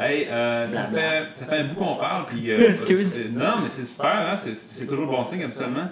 Hey, 0.00 0.28
euh, 0.30 0.68
ça, 0.68 0.84
fait, 0.84 1.24
ça 1.40 1.46
fait 1.46 1.56
un 1.58 1.64
bout 1.64 1.74
qu'on 1.74 1.96
parle, 1.96 2.24
puis... 2.26 2.52
euh, 2.52 2.60
Excuse. 2.68 3.30
Non, 3.32 3.54
mais 3.62 3.68
c'est 3.68 3.84
super, 3.84 4.28
hein, 4.32 4.36
c'est, 4.36 4.86
toujours 4.86 5.08
bon 5.08 5.24
signe, 5.24 5.42
absolument. 5.42 5.88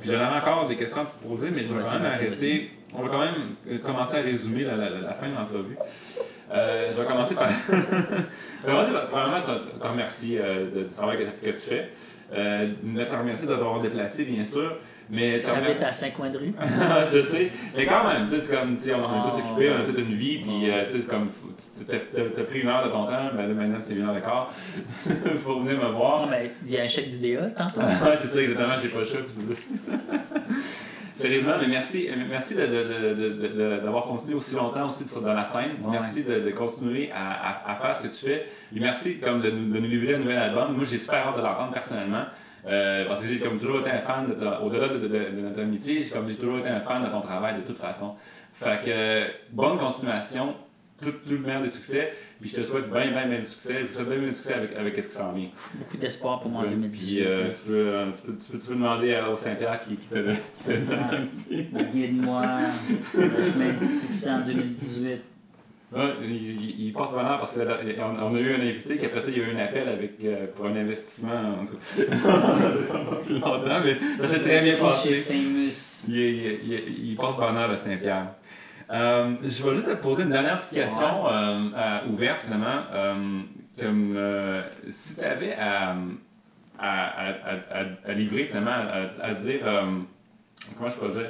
Puis 0.00 0.10
j'en 0.10 0.20
avais 0.20 0.36
encore 0.36 0.68
des 0.68 0.76
questions 0.76 1.02
à 1.02 1.06
te 1.06 1.26
poser, 1.28 1.50
mais 1.50 1.64
je 1.64 1.74
vais 1.74 1.82
quand 1.82 1.92
même 1.98 2.06
arrêter. 2.06 2.70
On 2.94 3.02
va 3.02 3.08
quand 3.08 3.18
même 3.18 3.34
euh, 3.68 3.78
commencer 3.78 4.16
à 4.18 4.20
résumer 4.20 4.62
la- 4.62 4.76
la- 4.76 4.90
la 4.90 5.12
fin 5.14 5.28
de 5.28 5.34
l'entrevue. 5.34 5.76
Euh, 6.50 6.92
je 6.96 7.00
vais 7.00 7.06
commencer 7.06 7.34
par... 7.34 7.48
je 7.68 8.66
vais 8.66 8.72
commencer 8.72 8.92
par, 8.92 9.08
premièrement, 9.08 9.40
te, 9.42 9.78
te 9.78 9.86
remercier 9.86 10.40
euh, 10.42 10.70
de- 10.74 10.82
du 10.84 10.94
travail 10.94 11.18
que, 11.18 11.46
que 11.46 11.50
tu 11.50 11.62
fais. 11.68 11.90
Euh, 12.32 12.68
te 13.08 13.14
remercier 13.16 13.46
de 13.48 13.54
t'avoir 13.54 13.80
déplacé, 13.80 14.24
bien 14.24 14.44
sûr. 14.44 14.76
Mais 15.10 15.38
te 15.38 15.46
J'habite 15.48 15.82
à 15.82 15.90
Saint-Coin-de-rue. 15.92 16.52
je 17.12 17.22
sais. 17.22 17.50
Mais 17.74 17.86
quand 17.86 18.06
même, 18.06 18.26
tu 18.28 18.34
sais, 18.34 18.40
c'est 18.42 18.54
comme, 18.54 18.76
tu 18.76 18.84
sais, 18.84 18.94
on 18.94 18.98
est 19.26 19.30
tous 19.30 19.38
occupés, 19.38 19.70
on 19.70 19.80
a 19.80 19.84
toute 19.84 19.98
une 19.98 20.14
vie, 20.14 20.40
puis 20.42 20.70
euh, 20.70 20.84
tu 20.90 21.00
sais, 21.00 21.06
comme, 21.06 21.30
t'as 21.88 22.42
pris 22.44 22.60
une 22.60 22.68
heure 22.68 22.84
de 22.84 22.90
ton 22.90 23.04
temps, 23.04 23.30
ben 23.34 23.46
là, 23.48 23.54
maintenant 23.54 23.78
c'est 23.80 23.94
une 23.94 24.06
heure 24.06 24.14
et 24.16 24.20
quart, 24.20 24.52
pour 25.44 25.60
venir 25.62 25.78
me 25.78 25.84
Non, 25.84 25.92
voir. 25.96 26.26
mais 26.28 26.52
il 26.66 26.72
y 26.72 26.78
a 26.78 26.82
un 26.82 26.88
chèque 26.88 27.08
du 27.08 27.18
DA, 27.20 27.46
tantôt. 27.56 27.80
Ouais, 27.80 28.16
c'est 28.18 28.26
ça, 28.28 28.42
exactement, 28.42 28.74
j'ai 28.82 28.88
pas 28.88 29.00
le 29.00 29.06
c'est 29.06 29.40
ça. 29.54 30.18
Sérieusement, 31.18 31.52
mais 31.60 31.66
merci, 31.68 32.08
merci 32.28 32.54
d'avoir 33.82 34.04
continué 34.04 34.34
aussi 34.34 34.54
longtemps 34.54 34.88
aussi 34.88 35.04
sur- 35.06 35.20
dans 35.22 35.34
la 35.34 35.44
scène. 35.44 35.72
Ouais. 35.82 35.90
Merci 35.90 36.24
de, 36.24 36.40
de 36.40 36.50
continuer 36.50 37.10
à, 37.12 37.32
à- 37.32 37.72
à 37.72 37.76
faire 37.76 37.96
ce 37.96 38.02
que 38.02 38.08
tu 38.08 38.26
fais. 38.26 38.46
Et 38.74 38.80
merci 38.80 39.18
comme 39.18 39.40
de 39.40 39.50
nous, 39.50 39.72
de 39.72 39.78
nous 39.78 39.88
livrer 39.88 40.14
un 40.14 40.18
nouvel 40.18 40.38
album. 40.38 40.74
Moi, 40.76 40.84
j'ai 40.84 40.98
super 40.98 41.26
hâte 41.26 41.36
de 41.36 41.42
l'entendre 41.42 41.72
personnellement. 41.72 42.24
euh, 42.66 43.04
parce 43.06 43.22
que 43.22 43.28
j'ai 43.28 43.38
comme 43.38 43.58
toujours 43.58 43.80
été 43.80 43.90
un 43.90 44.00
fan, 44.00 44.26
au-delà 44.62 44.88
de, 44.88 45.08
notre 45.40 45.60
amitié, 45.60 46.02
j'ai 46.02 46.10
comme 46.10 46.28
j'ai 46.28 46.36
toujours 46.36 46.58
été 46.58 46.68
un 46.68 46.80
fan 46.80 47.02
de 47.04 47.08
ton 47.08 47.20
travail 47.20 47.56
de 47.56 47.60
toute 47.66 47.78
façon. 47.78 48.14
Fait 48.52 48.80
que 48.84 49.26
bonne 49.52 49.78
continuation, 49.78 50.54
tout, 51.02 51.12
tout 51.12 51.32
le 51.34 51.38
meilleur 51.38 51.62
des 51.62 51.68
succès. 51.68 52.12
Puis 52.40 52.50
je 52.50 52.56
te 52.56 52.62
souhaite 52.62 52.88
bien, 52.90 53.10
bien, 53.10 53.26
bien 53.26 53.40
de 53.40 53.44
succès. 53.44 53.78
Je 53.80 53.86
vous 53.86 53.94
souhaite 53.94 54.08
bien, 54.08 54.18
bien 54.18 54.28
de 54.28 54.32
succès 54.32 54.54
avec, 54.54 54.76
avec 54.76 54.96
ce 55.02 55.08
qui 55.08 55.14
s'en 55.14 55.32
vient. 55.32 55.48
Beaucoup 55.74 55.96
d'espoir 55.96 56.38
pour 56.40 56.50
moi 56.50 56.60
en 56.60 56.64
Ouais, 56.64 56.70
2018. 56.70 57.16
Puis, 57.16 57.26
euh, 57.26 57.50
tu, 57.52 57.60
peux, 57.66 57.72
euh, 57.74 58.06
tu, 58.14 58.22
peux, 58.22 58.36
tu, 58.38 58.52
peux, 58.52 58.58
tu 58.58 58.66
peux 58.68 58.74
demander 58.74 59.14
à- 59.14 59.36
Saint-Pierre 59.36 59.80
qui, 59.80 59.96
qui 59.96 60.06
te 60.06 60.14
petit. 60.18 61.66
Guide-moi, 61.92 62.42
le 63.14 63.20
chemin 63.52 63.72
du 63.72 63.84
succès 63.86 64.30
en 64.30 64.40
2018. 64.46 65.20
Ouais, 65.90 66.00
il, 66.22 66.82
il- 66.86 66.92
porte 66.92 67.12
bonheur 67.14 67.38
parce 67.38 67.54
qu'on 67.54 67.62
on 68.22 68.34
a 68.36 68.38
eu 68.40 68.52
un 68.54 68.60
invité 68.60 68.98
qui 68.98 69.06
après 69.06 69.22
ça 69.22 69.30
il 69.30 69.38
y 69.38 69.40
a 69.40 69.44
eu 69.48 69.56
un 69.56 69.58
appel 69.58 69.88
avec, 69.88 70.12
euh, 70.22 70.46
pour 70.54 70.66
un 70.66 70.76
investissement 70.76 71.32
en 71.62 71.64
tout 71.64 71.76
pas 72.22 73.16
plus 73.24 73.38
longtemps, 73.38 73.80
mais 73.82 73.96
ça 74.20 74.28
s'est 74.28 74.40
très 74.40 74.60
bien 74.60 74.76
passé. 74.76 75.24
Il, 75.30 76.14
il- 76.14 77.08
il- 77.08 77.16
porte 77.16 77.38
bonheur 77.40 77.68
le 77.70 77.76
Saint-Pierre. 77.78 78.32
Euh, 78.90 79.34
je 79.42 79.62
vais 79.62 79.74
juste 79.74 79.88
te 79.88 79.96
poser 79.96 80.22
une 80.22 80.30
dernière 80.30 80.56
petite 80.58 80.72
question 80.82 81.26
euh, 81.28 81.98
ouverte 82.10 82.40
finalement. 82.40 82.82
Euh, 82.92 83.40
comme, 83.78 84.18
si 84.90 85.16
tu 85.16 85.24
avais 85.24 85.54
à, 85.54 85.94
à, 86.78 87.28
à, 87.28 87.84
à, 88.06 88.12
livrer 88.12 88.44
finalement, 88.44 88.72
à, 89.22 89.34
dire, 89.34 89.60
comment 90.76 90.90
je 90.90 90.96
peux 90.96 91.08
dire, 91.08 91.28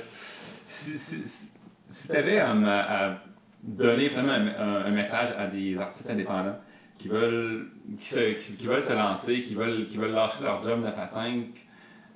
si, 0.66 0.96
si, 0.98 1.16
si, 1.28 1.50
si 1.90 2.08
tu 2.08 2.16
avais 2.16 2.38
à, 2.40 3.18
donner 3.62 4.08
vraiment 4.08 4.32
un, 4.32 4.90
message 4.90 5.30
à 5.36 5.46
des 5.48 5.78
artistes 5.78 6.08
indépendants 6.08 6.56
qui 6.96 7.08
veulent, 7.08 7.66
qui, 8.00 8.08
se- 8.08 8.32
qui- 8.34 8.54
qui 8.56 8.66
veulent 8.66 8.82
se 8.82 8.92
lancer, 8.92 9.42
qui 9.42 9.54
veulent, 9.54 9.86
qui 9.88 9.96
veulent 9.98 10.12
lâcher 10.12 10.42
leur 10.44 10.62
job 10.62 10.80
9 10.80 10.94
à 10.96 11.06
5, 11.06 11.44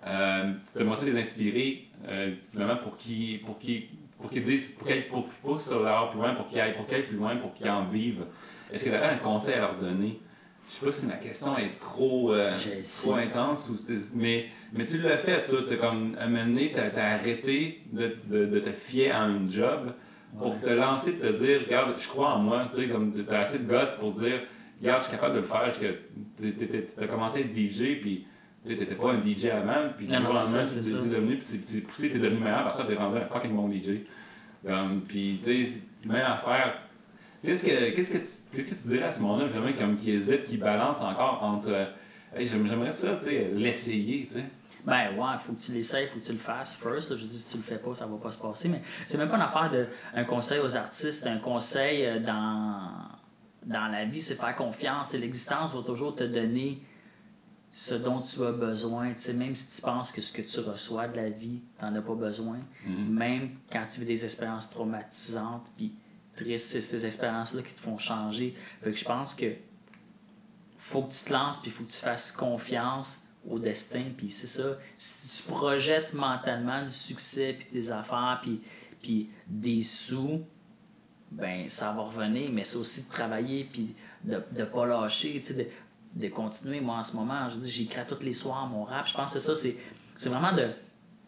euh, 0.07 0.53
tu 0.67 0.79
te 0.79 0.83
montrer 0.85 1.11
les 1.11 1.21
inspirer 1.21 1.89
euh, 2.09 2.35
finalement 2.53 2.77
pour 2.77 2.97
qu'ils 2.97 3.41
pour 3.43 3.59
qu'ils 3.59 3.85
pour 4.23 4.31
qu'ils 4.31 4.45
disent 4.45 4.69
pour 4.69 4.87
qu'ils 4.87 5.07
pour 5.09 5.25
qu'ils 5.25 5.33
poussent 5.43 5.67
sur 5.67 5.83
leur 5.83 6.11
plus 6.11 6.21
loin 6.21 6.35
pour 6.35 6.47
qu'ils 6.47 6.61
aillent 6.61 6.75
pour 6.75 6.87
qu'ils 6.87 6.97
aillent 6.97 7.07
plus 7.07 7.17
loin 7.17 7.37
pour 7.37 7.53
qu'ils 7.53 7.69
en 7.69 7.85
vivent 7.85 8.25
est-ce 8.73 8.85
que 8.85 8.91
tu 8.91 8.97
un 8.97 9.17
conseil 9.17 9.55
à 9.55 9.61
leur 9.61 9.75
donner? 9.75 10.19
Je 10.67 10.75
sais 10.75 10.87
pas 10.87 10.93
si 10.93 11.07
ma 11.07 11.15
question 11.15 11.59
est 11.59 11.79
trop, 11.79 12.33
euh, 12.33 12.55
trop 13.03 13.15
intense, 13.15 13.69
ou 13.69 13.77
mais, 14.15 14.47
mais 14.73 14.87
tu 14.87 14.99
l'as 14.99 15.19
fait, 15.19 15.47
toi. 15.47 15.61
As 15.71 15.77
comme, 15.77 16.15
donné, 16.15 16.73
tu 16.73 16.79
as, 16.81 17.13
arrêté 17.13 17.83
de, 17.93 18.17
de, 18.25 18.47
de, 18.47 18.61
te 18.61 18.71
fier 18.71 19.11
à 19.11 19.25
un 19.25 19.49
job 19.51 19.93
pour 20.39 20.59
te 20.59 20.71
lancer 20.71 21.11
et 21.11 21.19
te 21.19 21.27
dire, 21.27 21.61
regarde, 21.67 21.95
je 21.99 22.09
crois 22.09 22.35
en 22.35 22.39
moi. 22.39 22.71
Tu 22.73 22.83
sais, 22.83 22.89
comme, 22.89 23.13
as 23.29 23.39
assez 23.39 23.59
de 23.59 23.69
guts 23.69 23.99
pour 23.99 24.13
dire, 24.13 24.41
regarde, 24.81 25.03
je 25.03 25.09
suis 25.09 25.17
capable 25.17 25.35
de 25.35 25.41
le 25.41 25.47
faire. 25.47 25.75
Tu 26.39 27.03
as 27.05 27.07
commencé 27.07 27.39
à 27.39 27.41
être 27.41 27.55
DJ, 27.55 28.01
puis 28.01 28.27
tu 28.65 28.71
n'étais 28.71 28.95
pas 28.95 29.13
un 29.13 29.21
DJ 29.21 29.47
avant, 29.47 29.91
puis 29.97 30.07
du 30.07 30.15
jour 30.15 30.31
au 30.31 30.33
lendemain, 30.33 30.65
tu 30.67 30.79
es 30.79 31.09
devenu, 31.09 31.39
puis 31.39 31.61
tu 31.61 31.79
es 31.79 31.81
poussé, 31.81 32.11
tu 32.11 32.17
es 32.17 32.21
devenu 32.21 32.41
meilleur, 32.41 32.65
parce 32.65 32.81
que 32.81 32.87
tu 32.87 32.93
es 32.93 32.97
rendu 32.97 33.19
un 33.19 33.27
fucking 33.27 33.55
bon 33.55 33.71
DJ. 33.71 34.05
puis, 35.09 35.41
tu 35.43 35.65
sais, 35.65 35.73
même 36.07 36.25
affaire 36.25 36.75
Qu'est-ce 37.45 37.65
que, 37.65 37.91
qu'est-ce, 37.91 38.11
que 38.11 38.19
tu, 38.19 38.57
qu'est-ce 38.57 38.75
que 38.75 38.83
tu 38.83 38.89
dirais 38.89 39.07
à 39.07 39.13
ce 39.13 39.21
moment-là, 39.23 39.47
vraiment, 39.47 39.73
comme 39.77 39.97
qui 39.97 40.13
hésite, 40.13 40.45
qui 40.45 40.59
balance 40.59 41.01
encore 41.01 41.43
entre. 41.43 41.71
Euh, 41.71 41.87
j'aimerais 42.37 42.93
ça, 42.93 43.17
tu 43.17 43.31
sais, 43.31 43.51
l'essayer, 43.53 44.27
tu 44.27 44.35
sais? 44.35 44.45
Ben 44.85 45.17
ouais, 45.17 45.39
faut 45.45 45.53
que 45.53 45.61
tu 45.61 45.73
l'essayes, 45.73 46.07
faut 46.07 46.19
que 46.19 46.25
tu 46.25 46.33
le 46.33 46.39
fasses 46.39 46.75
first. 46.75 47.17
Je 47.17 47.25
dis, 47.25 47.39
si 47.39 47.51
tu 47.51 47.57
le 47.57 47.63
fais 47.63 47.79
pas, 47.79 47.95
ça 47.95 48.07
va 48.07 48.17
pas 48.17 48.31
se 48.31 48.39
passer. 48.39 48.69
Mais 48.69 48.81
c'est 49.07 49.19
même 49.19 49.29
pas 49.29 49.37
une 49.37 49.43
affaire 49.43 49.71
de 49.71 49.87
un 50.15 50.25
conseil 50.25 50.61
aux 50.61 50.77
artistes, 50.77 51.27
un 51.27 51.39
conseil 51.39 52.05
euh, 52.05 52.21
dans, 52.21 52.91
dans 53.65 53.89
la 53.91 54.05
vie, 54.05 54.21
c'est 54.21 54.37
faire 54.37 54.55
confiance. 54.55 55.13
L'existence 55.13 55.75
va 55.75 55.83
toujours 55.83 56.15
te 56.15 56.25
donner 56.25 56.81
ce 57.73 57.95
dont 57.95 58.21
tu 58.21 58.43
as 58.45 58.53
besoin. 58.53 59.13
sais 59.17 59.33
même 59.35 59.55
si 59.55 59.77
tu 59.77 59.83
penses 59.83 60.13
que 60.13 60.21
ce 60.21 60.33
que 60.33 60.43
tu 60.43 60.61
reçois 60.61 61.09
de 61.09 61.17
la 61.17 61.31
vie, 61.31 61.63
tu 61.79 61.85
n'en 61.85 61.95
as 61.95 62.03
pas 62.03 62.15
besoin. 62.15 62.59
Mm-hmm. 62.87 63.09
Même 63.09 63.51
quand 63.71 63.87
tu 63.91 64.01
vis 64.01 64.07
des 64.07 64.25
expériences 64.25 64.69
traumatisantes, 64.69 65.67
puis 65.77 65.95
triste, 66.37 66.69
c'est 66.69 66.83
ces 66.83 67.07
expériences-là 67.07 67.63
qui 67.63 67.73
te 67.73 67.81
font 67.81 67.99
changer. 67.99 68.55
Fait 68.83 68.91
que 68.91 68.97
je 68.97 69.05
pense 69.05 69.35
que 69.35 69.47
faut 70.77 71.03
que 71.03 71.13
tu 71.13 71.25
te 71.25 71.33
lances, 71.33 71.61
puis 71.61 71.71
faut 71.71 71.85
que 71.85 71.93
tu 71.93 71.99
fasses 71.99 72.33
confiance 72.33 73.29
au 73.49 73.59
destin, 73.59 74.05
puis 74.17 74.31
c'est 74.31 74.47
ça. 74.47 74.79
Si 74.97 75.43
tu 75.43 75.51
projettes 75.51 76.13
mentalement 76.13 76.83
du 76.83 76.91
succès, 76.91 77.57
puis 77.59 77.69
des 77.73 77.91
affaires, 77.91 78.41
puis, 78.43 78.61
puis 79.01 79.31
des 79.47 79.83
sous, 79.83 80.43
ben 81.31 81.67
ça 81.69 81.93
va 81.93 82.03
revenir, 82.03 82.51
mais 82.53 82.63
c'est 82.63 82.77
aussi 82.77 83.07
de 83.07 83.11
travailler, 83.11 83.65
puis 83.73 83.95
de 84.25 84.43
ne 84.57 84.65
pas 84.65 84.87
lâcher, 84.87 85.41
tu 85.41 85.47
sais, 85.47 85.55
de, 85.55 85.67
de, 86.15 86.29
continuer. 86.29 86.81
Moi, 86.81 86.97
en 86.97 87.05
ce 87.05 87.17
moment, 87.17 87.49
je 87.49 87.57
dis, 87.57 87.71
j'écris 87.71 88.01
tous 88.07 88.23
les 88.23 88.35
soirs 88.35 88.67
mon 88.67 88.85
rap. 88.85 89.07
Je 89.09 89.15
pense 89.15 89.33
que 89.33 89.41
c'est 89.41 89.55
ça, 89.55 89.69
c'est 90.15 90.29
vraiment 90.29 90.53
de 90.53 90.71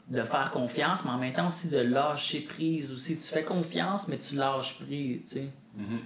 de 0.08 0.22
faire 0.22 0.50
confiance, 0.50 1.04
mais 1.04 1.10
en 1.10 1.18
même 1.18 1.32
temps 1.32 1.48
aussi 1.48 1.70
de 1.70 1.78
lâcher 1.78 2.40
prise 2.40 2.92
aussi. 2.92 3.16
Tu 3.16 3.22
fais 3.22 3.42
confiance, 3.42 4.08
mais 4.08 4.18
tu 4.18 4.36
lâches 4.36 4.78
prise, 4.78 5.22
tu 5.22 5.28
sais. 5.28 5.48
Mm-hmm. 5.78 5.98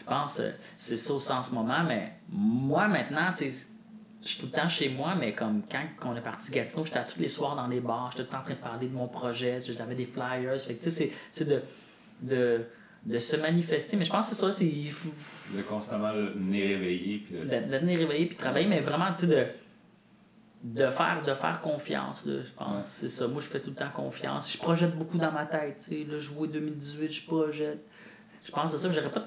Je 0.00 0.04
pense 0.04 0.36
que 0.38 0.50
c'est 0.76 0.96
ça 0.96 1.14
aussi 1.14 1.32
en 1.32 1.42
ce 1.42 1.54
moment, 1.54 1.82
mais 1.86 2.14
moi 2.30 2.88
maintenant, 2.88 3.30
tu 3.36 3.50
sais, 3.50 3.68
je 4.22 4.28
suis 4.28 4.40
tout 4.40 4.46
le 4.46 4.52
temps 4.52 4.68
chez 4.68 4.88
moi, 4.88 5.14
mais 5.14 5.34
comme 5.34 5.62
quand 5.70 6.10
on 6.10 6.16
est 6.16 6.22
parti 6.22 6.50
Gatineau, 6.50 6.84
j'étais 6.84 7.04
tous 7.04 7.20
les 7.20 7.28
soirs 7.28 7.56
dans 7.56 7.66
les 7.66 7.80
bars, 7.80 8.10
j'étais 8.12 8.24
tout 8.24 8.28
le 8.28 8.32
temps 8.32 8.40
en 8.40 8.44
train 8.44 8.54
de 8.54 8.58
parler 8.58 8.88
de 8.88 8.94
mon 8.94 9.08
projet, 9.08 9.60
j'avais 9.62 9.94
des 9.94 10.06
flyers, 10.06 10.58
fait 10.58 10.76
tu 10.76 10.90
sais, 10.90 11.12
c'est 11.30 11.44
de, 11.44 11.62
de, 12.22 12.64
de 13.06 13.18
se 13.18 13.36
manifester, 13.36 13.96
mais 13.96 14.04
je 14.04 14.10
pense 14.10 14.28
que 14.28 14.34
c'est 14.34 14.40
ça, 14.40 14.52
c'est... 14.52 14.64
De 14.64 15.62
constamment 15.62 16.12
venir 16.12 16.68
réveiller. 16.68 17.18
Puis 17.18 17.36
de... 17.36 17.44
de... 17.44 17.78
venir 17.78 17.98
réveiller, 17.98 18.26
puis 18.26 18.36
travailler, 18.36 18.66
mais 18.66 18.80
vraiment, 18.80 19.10
tu 19.12 19.20
sais, 19.20 19.26
de 19.26 19.46
de 20.64 20.88
faire, 20.88 21.22
de 21.22 21.34
faire 21.34 21.60
confiance, 21.60 22.26
je 22.26 22.50
pense. 22.56 22.86
C'est 22.86 23.10
ça. 23.10 23.28
Moi, 23.28 23.42
je 23.42 23.46
fais 23.48 23.60
tout 23.60 23.68
le 23.68 23.76
temps 23.76 23.90
confiance. 23.94 24.50
Je 24.50 24.56
projette 24.56 24.96
beaucoup 24.96 25.18
dans 25.18 25.30
ma 25.30 25.44
tête. 25.44 25.76
Tu 25.76 25.82
sais, 25.82 26.06
là, 26.10 26.18
je 26.18 26.30
vois 26.30 26.46
2018, 26.46 27.12
je 27.12 27.26
projette. 27.26 27.84
Je 28.42 28.50
pense 28.50 28.72
que 28.72 28.78
ça. 28.78 28.90
J'aurais 28.90 29.10
pas 29.10 29.26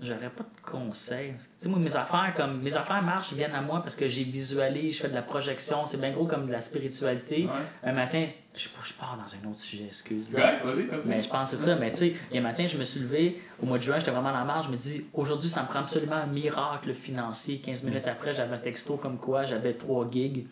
j'aurais 0.00 0.30
pas 0.30 0.44
de 0.44 0.70
conseils. 0.70 1.34
Tu 1.36 1.44
sais, 1.58 1.68
moi, 1.68 1.78
mes 1.78 1.94
affaires, 1.96 2.32
comme, 2.36 2.62
mes 2.62 2.74
affaires 2.76 3.02
marchent, 3.02 3.32
viennent 3.32 3.54
à 3.54 3.60
moi 3.60 3.82
parce 3.82 3.96
que 3.96 4.08
j'ai 4.08 4.24
visualisé, 4.24 4.92
je 4.92 5.02
fais 5.02 5.08
de 5.08 5.14
la 5.14 5.22
projection, 5.22 5.86
c'est 5.86 6.00
bien 6.00 6.12
gros 6.12 6.26
comme 6.26 6.46
de 6.46 6.52
la 6.52 6.60
spiritualité. 6.60 7.48
Un 7.82 7.92
matin, 7.92 8.28
je, 8.54 8.68
je 8.84 8.92
pars 8.94 9.16
dans 9.16 9.48
un 9.48 9.50
autre 9.50 9.60
sujet, 9.60 9.84
excuse. 9.84 10.26
Ouais, 10.34 10.60
vas-y, 10.64 10.86
vas-y. 10.86 11.06
Mais 11.08 11.22
je 11.22 11.28
pense 11.28 11.50
que 11.50 11.56
c'est 11.56 11.64
ça. 11.64 11.76
Mais 11.76 11.90
tu 11.90 11.96
sais, 11.96 12.14
un 12.34 12.40
matin, 12.40 12.66
je 12.66 12.76
me 12.76 12.84
suis 12.84 13.00
levé, 13.00 13.40
au 13.62 13.66
mois 13.66 13.78
de 13.78 13.82
juin, 13.82 13.98
j'étais 13.98 14.10
vraiment 14.10 14.32
dans 14.32 14.38
la 14.38 14.44
marge, 14.44 14.66
je 14.66 14.70
me 14.70 14.76
dis, 14.76 15.04
aujourd'hui, 15.14 15.48
ça 15.48 15.62
me 15.62 15.68
prend 15.68 15.80
absolument 15.80 16.16
un 16.16 16.26
miracle 16.26 16.92
financier. 16.94 17.58
15 17.58 17.84
minutes 17.84 18.08
après, 18.08 18.32
j'avais 18.32 18.54
un 18.54 18.58
texto 18.58 18.96
comme 18.96 19.18
quoi 19.18 19.44
j'avais 19.44 19.74
trois 19.74 20.08
gigs 20.10 20.46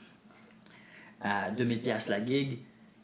à 1.20 1.50
2000$ 1.50 2.10
la 2.10 2.24
gig 2.24 2.60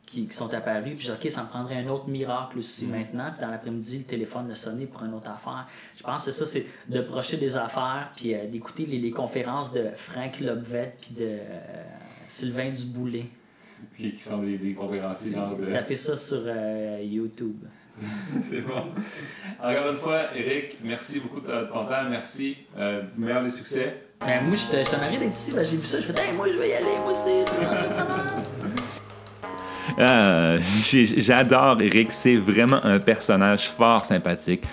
qui, 0.07 0.29
sont 0.31 0.55
apparus. 0.55 0.95
Puis 0.95 1.07
j'ai 1.07 1.13
dit, 1.13 1.19
OK, 1.27 1.31
ça 1.33 1.43
me 1.43 1.49
prendrait 1.49 1.77
un 1.77 1.89
autre 1.89 2.09
miracle 2.09 2.59
aussi 2.59 2.87
mm. 2.87 2.91
maintenant. 2.91 3.31
Puis 3.33 3.41
dans 3.41 3.51
l'après-midi, 3.51 3.99
le 3.99 4.05
téléphone 4.05 4.49
a 4.53 4.55
sonné 4.55 4.87
pour 4.87 5.03
une 5.03 5.15
autre 5.15 5.31
affaire. 5.31 5.67
Je 5.97 6.05
pense 6.05 6.25
que 6.25 6.31
c'est 6.31 6.39
ça, 6.39 6.47
c'est 6.47 6.67
de 6.89 7.01
projeter 7.01 7.37
des 7.37 7.57
affaires, 7.57 8.13
puis 8.15 8.33
euh, 8.33 8.47
d'écouter 8.47 8.87
les, 8.87 8.99
les, 8.99 9.11
conférences 9.11 9.73
de 9.73 9.89
Frank 9.97 10.39
Lobvet, 10.39 10.95
puis 11.01 11.15
de 11.17 11.27
euh, 11.27 11.85
Sylvain 12.29 12.71
Duboulet. 12.71 13.27
Qui, 13.97 14.13
qui 14.13 14.23
sont 14.23 14.39
des, 14.39 14.59
des 14.59 14.75
conférenciers 14.75 15.33
genre 15.33 15.57
de... 15.57 15.67
Tapez 15.67 15.97
ça 15.97 16.17
sur 16.17 16.43
euh, 16.47 17.01
YouTube. 17.05 17.57
c'est 18.41 18.61
bon. 18.61 18.87
Encore 19.63 19.93
une 19.93 19.99
fois, 19.99 20.37
Eric, 20.37 20.79
merci 20.83 21.21
beaucoup 21.21 21.41
de 21.41 21.47
ton 21.47 21.85
temps. 21.85 22.09
Merci. 22.11 22.57
meilleur 23.17 23.45
des 23.45 23.51
succès. 23.51 24.03
Ben, 24.21 24.43
moi, 24.45 24.57
je 24.57 24.91
t'en 24.91 25.01
avais 25.01 25.17
d'être 25.17 25.33
ici. 25.33 25.53
Ben, 25.55 25.65
j'ai 25.65 25.77
vu 25.77 25.85
ça. 25.85 26.01
Je 26.01 26.07
fais, 26.07 26.13
hey, 26.13 26.35
moi, 26.35 26.49
je 26.49 26.59
vais 26.59 26.71
y 26.71 26.73
aller. 26.73 26.87
Moi 27.03 27.13
aussi. 27.13 27.45
Ah, 29.99 30.57
j'adore 30.59 31.81
Eric, 31.81 32.11
c'est 32.11 32.35
vraiment 32.35 32.85
un 32.85 32.99
personnage 32.99 33.69
fort 33.69 34.05
sympathique. 34.05 34.65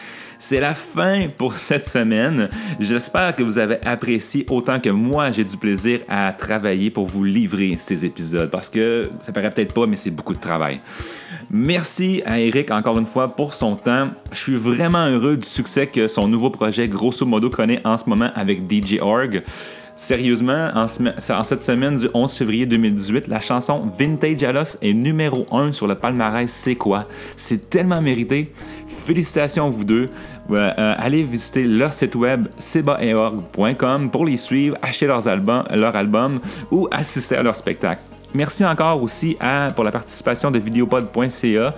C'est 0.43 0.59
la 0.59 0.73
fin 0.73 1.27
pour 1.37 1.53
cette 1.53 1.85
semaine. 1.85 2.49
J'espère 2.79 3.35
que 3.35 3.43
vous 3.43 3.59
avez 3.59 3.77
apprécié 3.85 4.43
autant 4.49 4.79
que 4.79 4.89
moi 4.89 5.29
j'ai 5.29 5.43
du 5.43 5.55
plaisir 5.55 5.99
à 6.09 6.33
travailler 6.33 6.89
pour 6.89 7.05
vous 7.05 7.23
livrer 7.23 7.75
ces 7.77 8.07
épisodes 8.07 8.49
parce 8.49 8.67
que 8.67 9.07
ça 9.19 9.31
paraît 9.31 9.51
peut-être 9.51 9.75
pas, 9.75 9.85
mais 9.85 9.97
c'est 9.97 10.09
beaucoup 10.09 10.33
de 10.33 10.39
travail. 10.39 10.81
Merci 11.51 12.23
à 12.25 12.39
Eric 12.39 12.71
encore 12.71 12.97
une 12.97 13.05
fois 13.05 13.27
pour 13.27 13.53
son 13.53 13.75
temps. 13.75 14.07
Je 14.31 14.39
suis 14.39 14.55
vraiment 14.55 15.05
heureux 15.05 15.37
du 15.37 15.47
succès 15.47 15.85
que 15.85 16.07
son 16.07 16.27
nouveau 16.27 16.49
projet 16.49 16.87
grosso 16.87 17.23
modo 17.23 17.51
connaît 17.51 17.85
en 17.85 17.99
ce 17.99 18.09
moment 18.09 18.31
avec 18.33 18.61
DJ 18.67 18.97
Org. 18.99 19.43
Sérieusement, 19.95 20.71
en, 20.73 20.87
cette 20.87 21.61
semaine 21.61 21.97
du 21.97 22.07
11 22.13 22.33
février 22.33 22.65
2018, 22.65 23.27
la 23.27 23.39
chanson 23.39 23.85
Vintage 23.99 24.41
Alos 24.43 24.77
est 24.81 24.93
numéro 24.93 25.45
1 25.51 25.73
sur 25.73 25.85
le 25.85 25.95
palmarès 25.95 26.49
C'est 26.49 26.75
quoi? 26.75 27.07
C'est 27.35 27.69
tellement 27.69 28.01
mérité. 28.01 28.51
Félicitations 28.91 29.67
à 29.67 29.69
vous 29.69 29.83
deux. 29.83 30.09
Euh, 30.51 30.95
allez 30.97 31.23
visiter 31.23 31.63
leur 31.63 31.93
site 31.93 32.15
web 32.15 32.47
sebaeorg.com 32.57 34.11
pour 34.11 34.25
les 34.25 34.37
suivre, 34.37 34.77
acheter 34.81 35.07
leurs 35.07 35.27
albums, 35.27 35.63
leur 35.73 35.95
album 35.95 36.39
ou 36.71 36.87
assister 36.91 37.35
à 37.35 37.43
leur 37.43 37.55
spectacle. 37.55 38.01
Merci 38.33 38.65
encore 38.65 39.01
aussi 39.01 39.37
pour 39.75 39.83
la 39.83 39.91
participation 39.91 40.51
de 40.51 40.59
videopod.ca. 40.59 41.75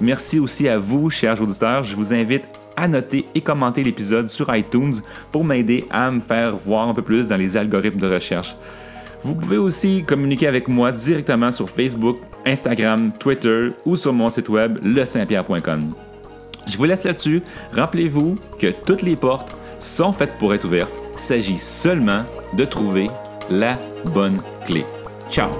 Merci 0.00 0.40
aussi 0.40 0.68
à 0.68 0.78
vous, 0.78 1.10
chers 1.10 1.40
auditeurs. 1.40 1.84
Je 1.84 1.94
vous 1.94 2.12
invite 2.12 2.44
à 2.76 2.88
noter 2.88 3.26
et 3.34 3.40
commenter 3.40 3.84
l'épisode 3.84 4.28
sur 4.28 4.54
iTunes 4.54 4.94
pour 5.30 5.44
m'aider 5.44 5.86
à 5.90 6.10
me 6.10 6.20
faire 6.20 6.56
voir 6.56 6.88
un 6.88 6.94
peu 6.94 7.02
plus 7.02 7.28
dans 7.28 7.36
les 7.36 7.56
algorithmes 7.56 8.00
de 8.00 8.12
recherche. 8.12 8.56
Vous 9.22 9.34
pouvez 9.34 9.56
aussi 9.56 10.02
communiquer 10.02 10.48
avec 10.48 10.68
moi 10.68 10.92
directement 10.92 11.50
sur 11.50 11.70
Facebook, 11.70 12.18
Instagram, 12.44 13.12
Twitter 13.18 13.68
ou 13.86 13.96
sur 13.96 14.12
mon 14.12 14.28
site 14.28 14.48
web 14.48 14.78
lesaintpierre.com. 14.82 16.13
Je 16.66 16.76
vous 16.76 16.84
laisse 16.84 17.04
là-dessus. 17.04 17.42
Rappelez-vous 17.72 18.36
que 18.58 18.68
toutes 18.68 19.02
les 19.02 19.16
portes 19.16 19.56
sont 19.78 20.12
faites 20.12 20.38
pour 20.38 20.54
être 20.54 20.64
ouvertes. 20.64 21.02
Il 21.12 21.18
s'agit 21.18 21.58
seulement 21.58 22.24
de 22.54 22.64
trouver 22.64 23.10
la 23.50 23.78
bonne 24.12 24.40
clé. 24.64 24.84
Ciao 25.28 25.50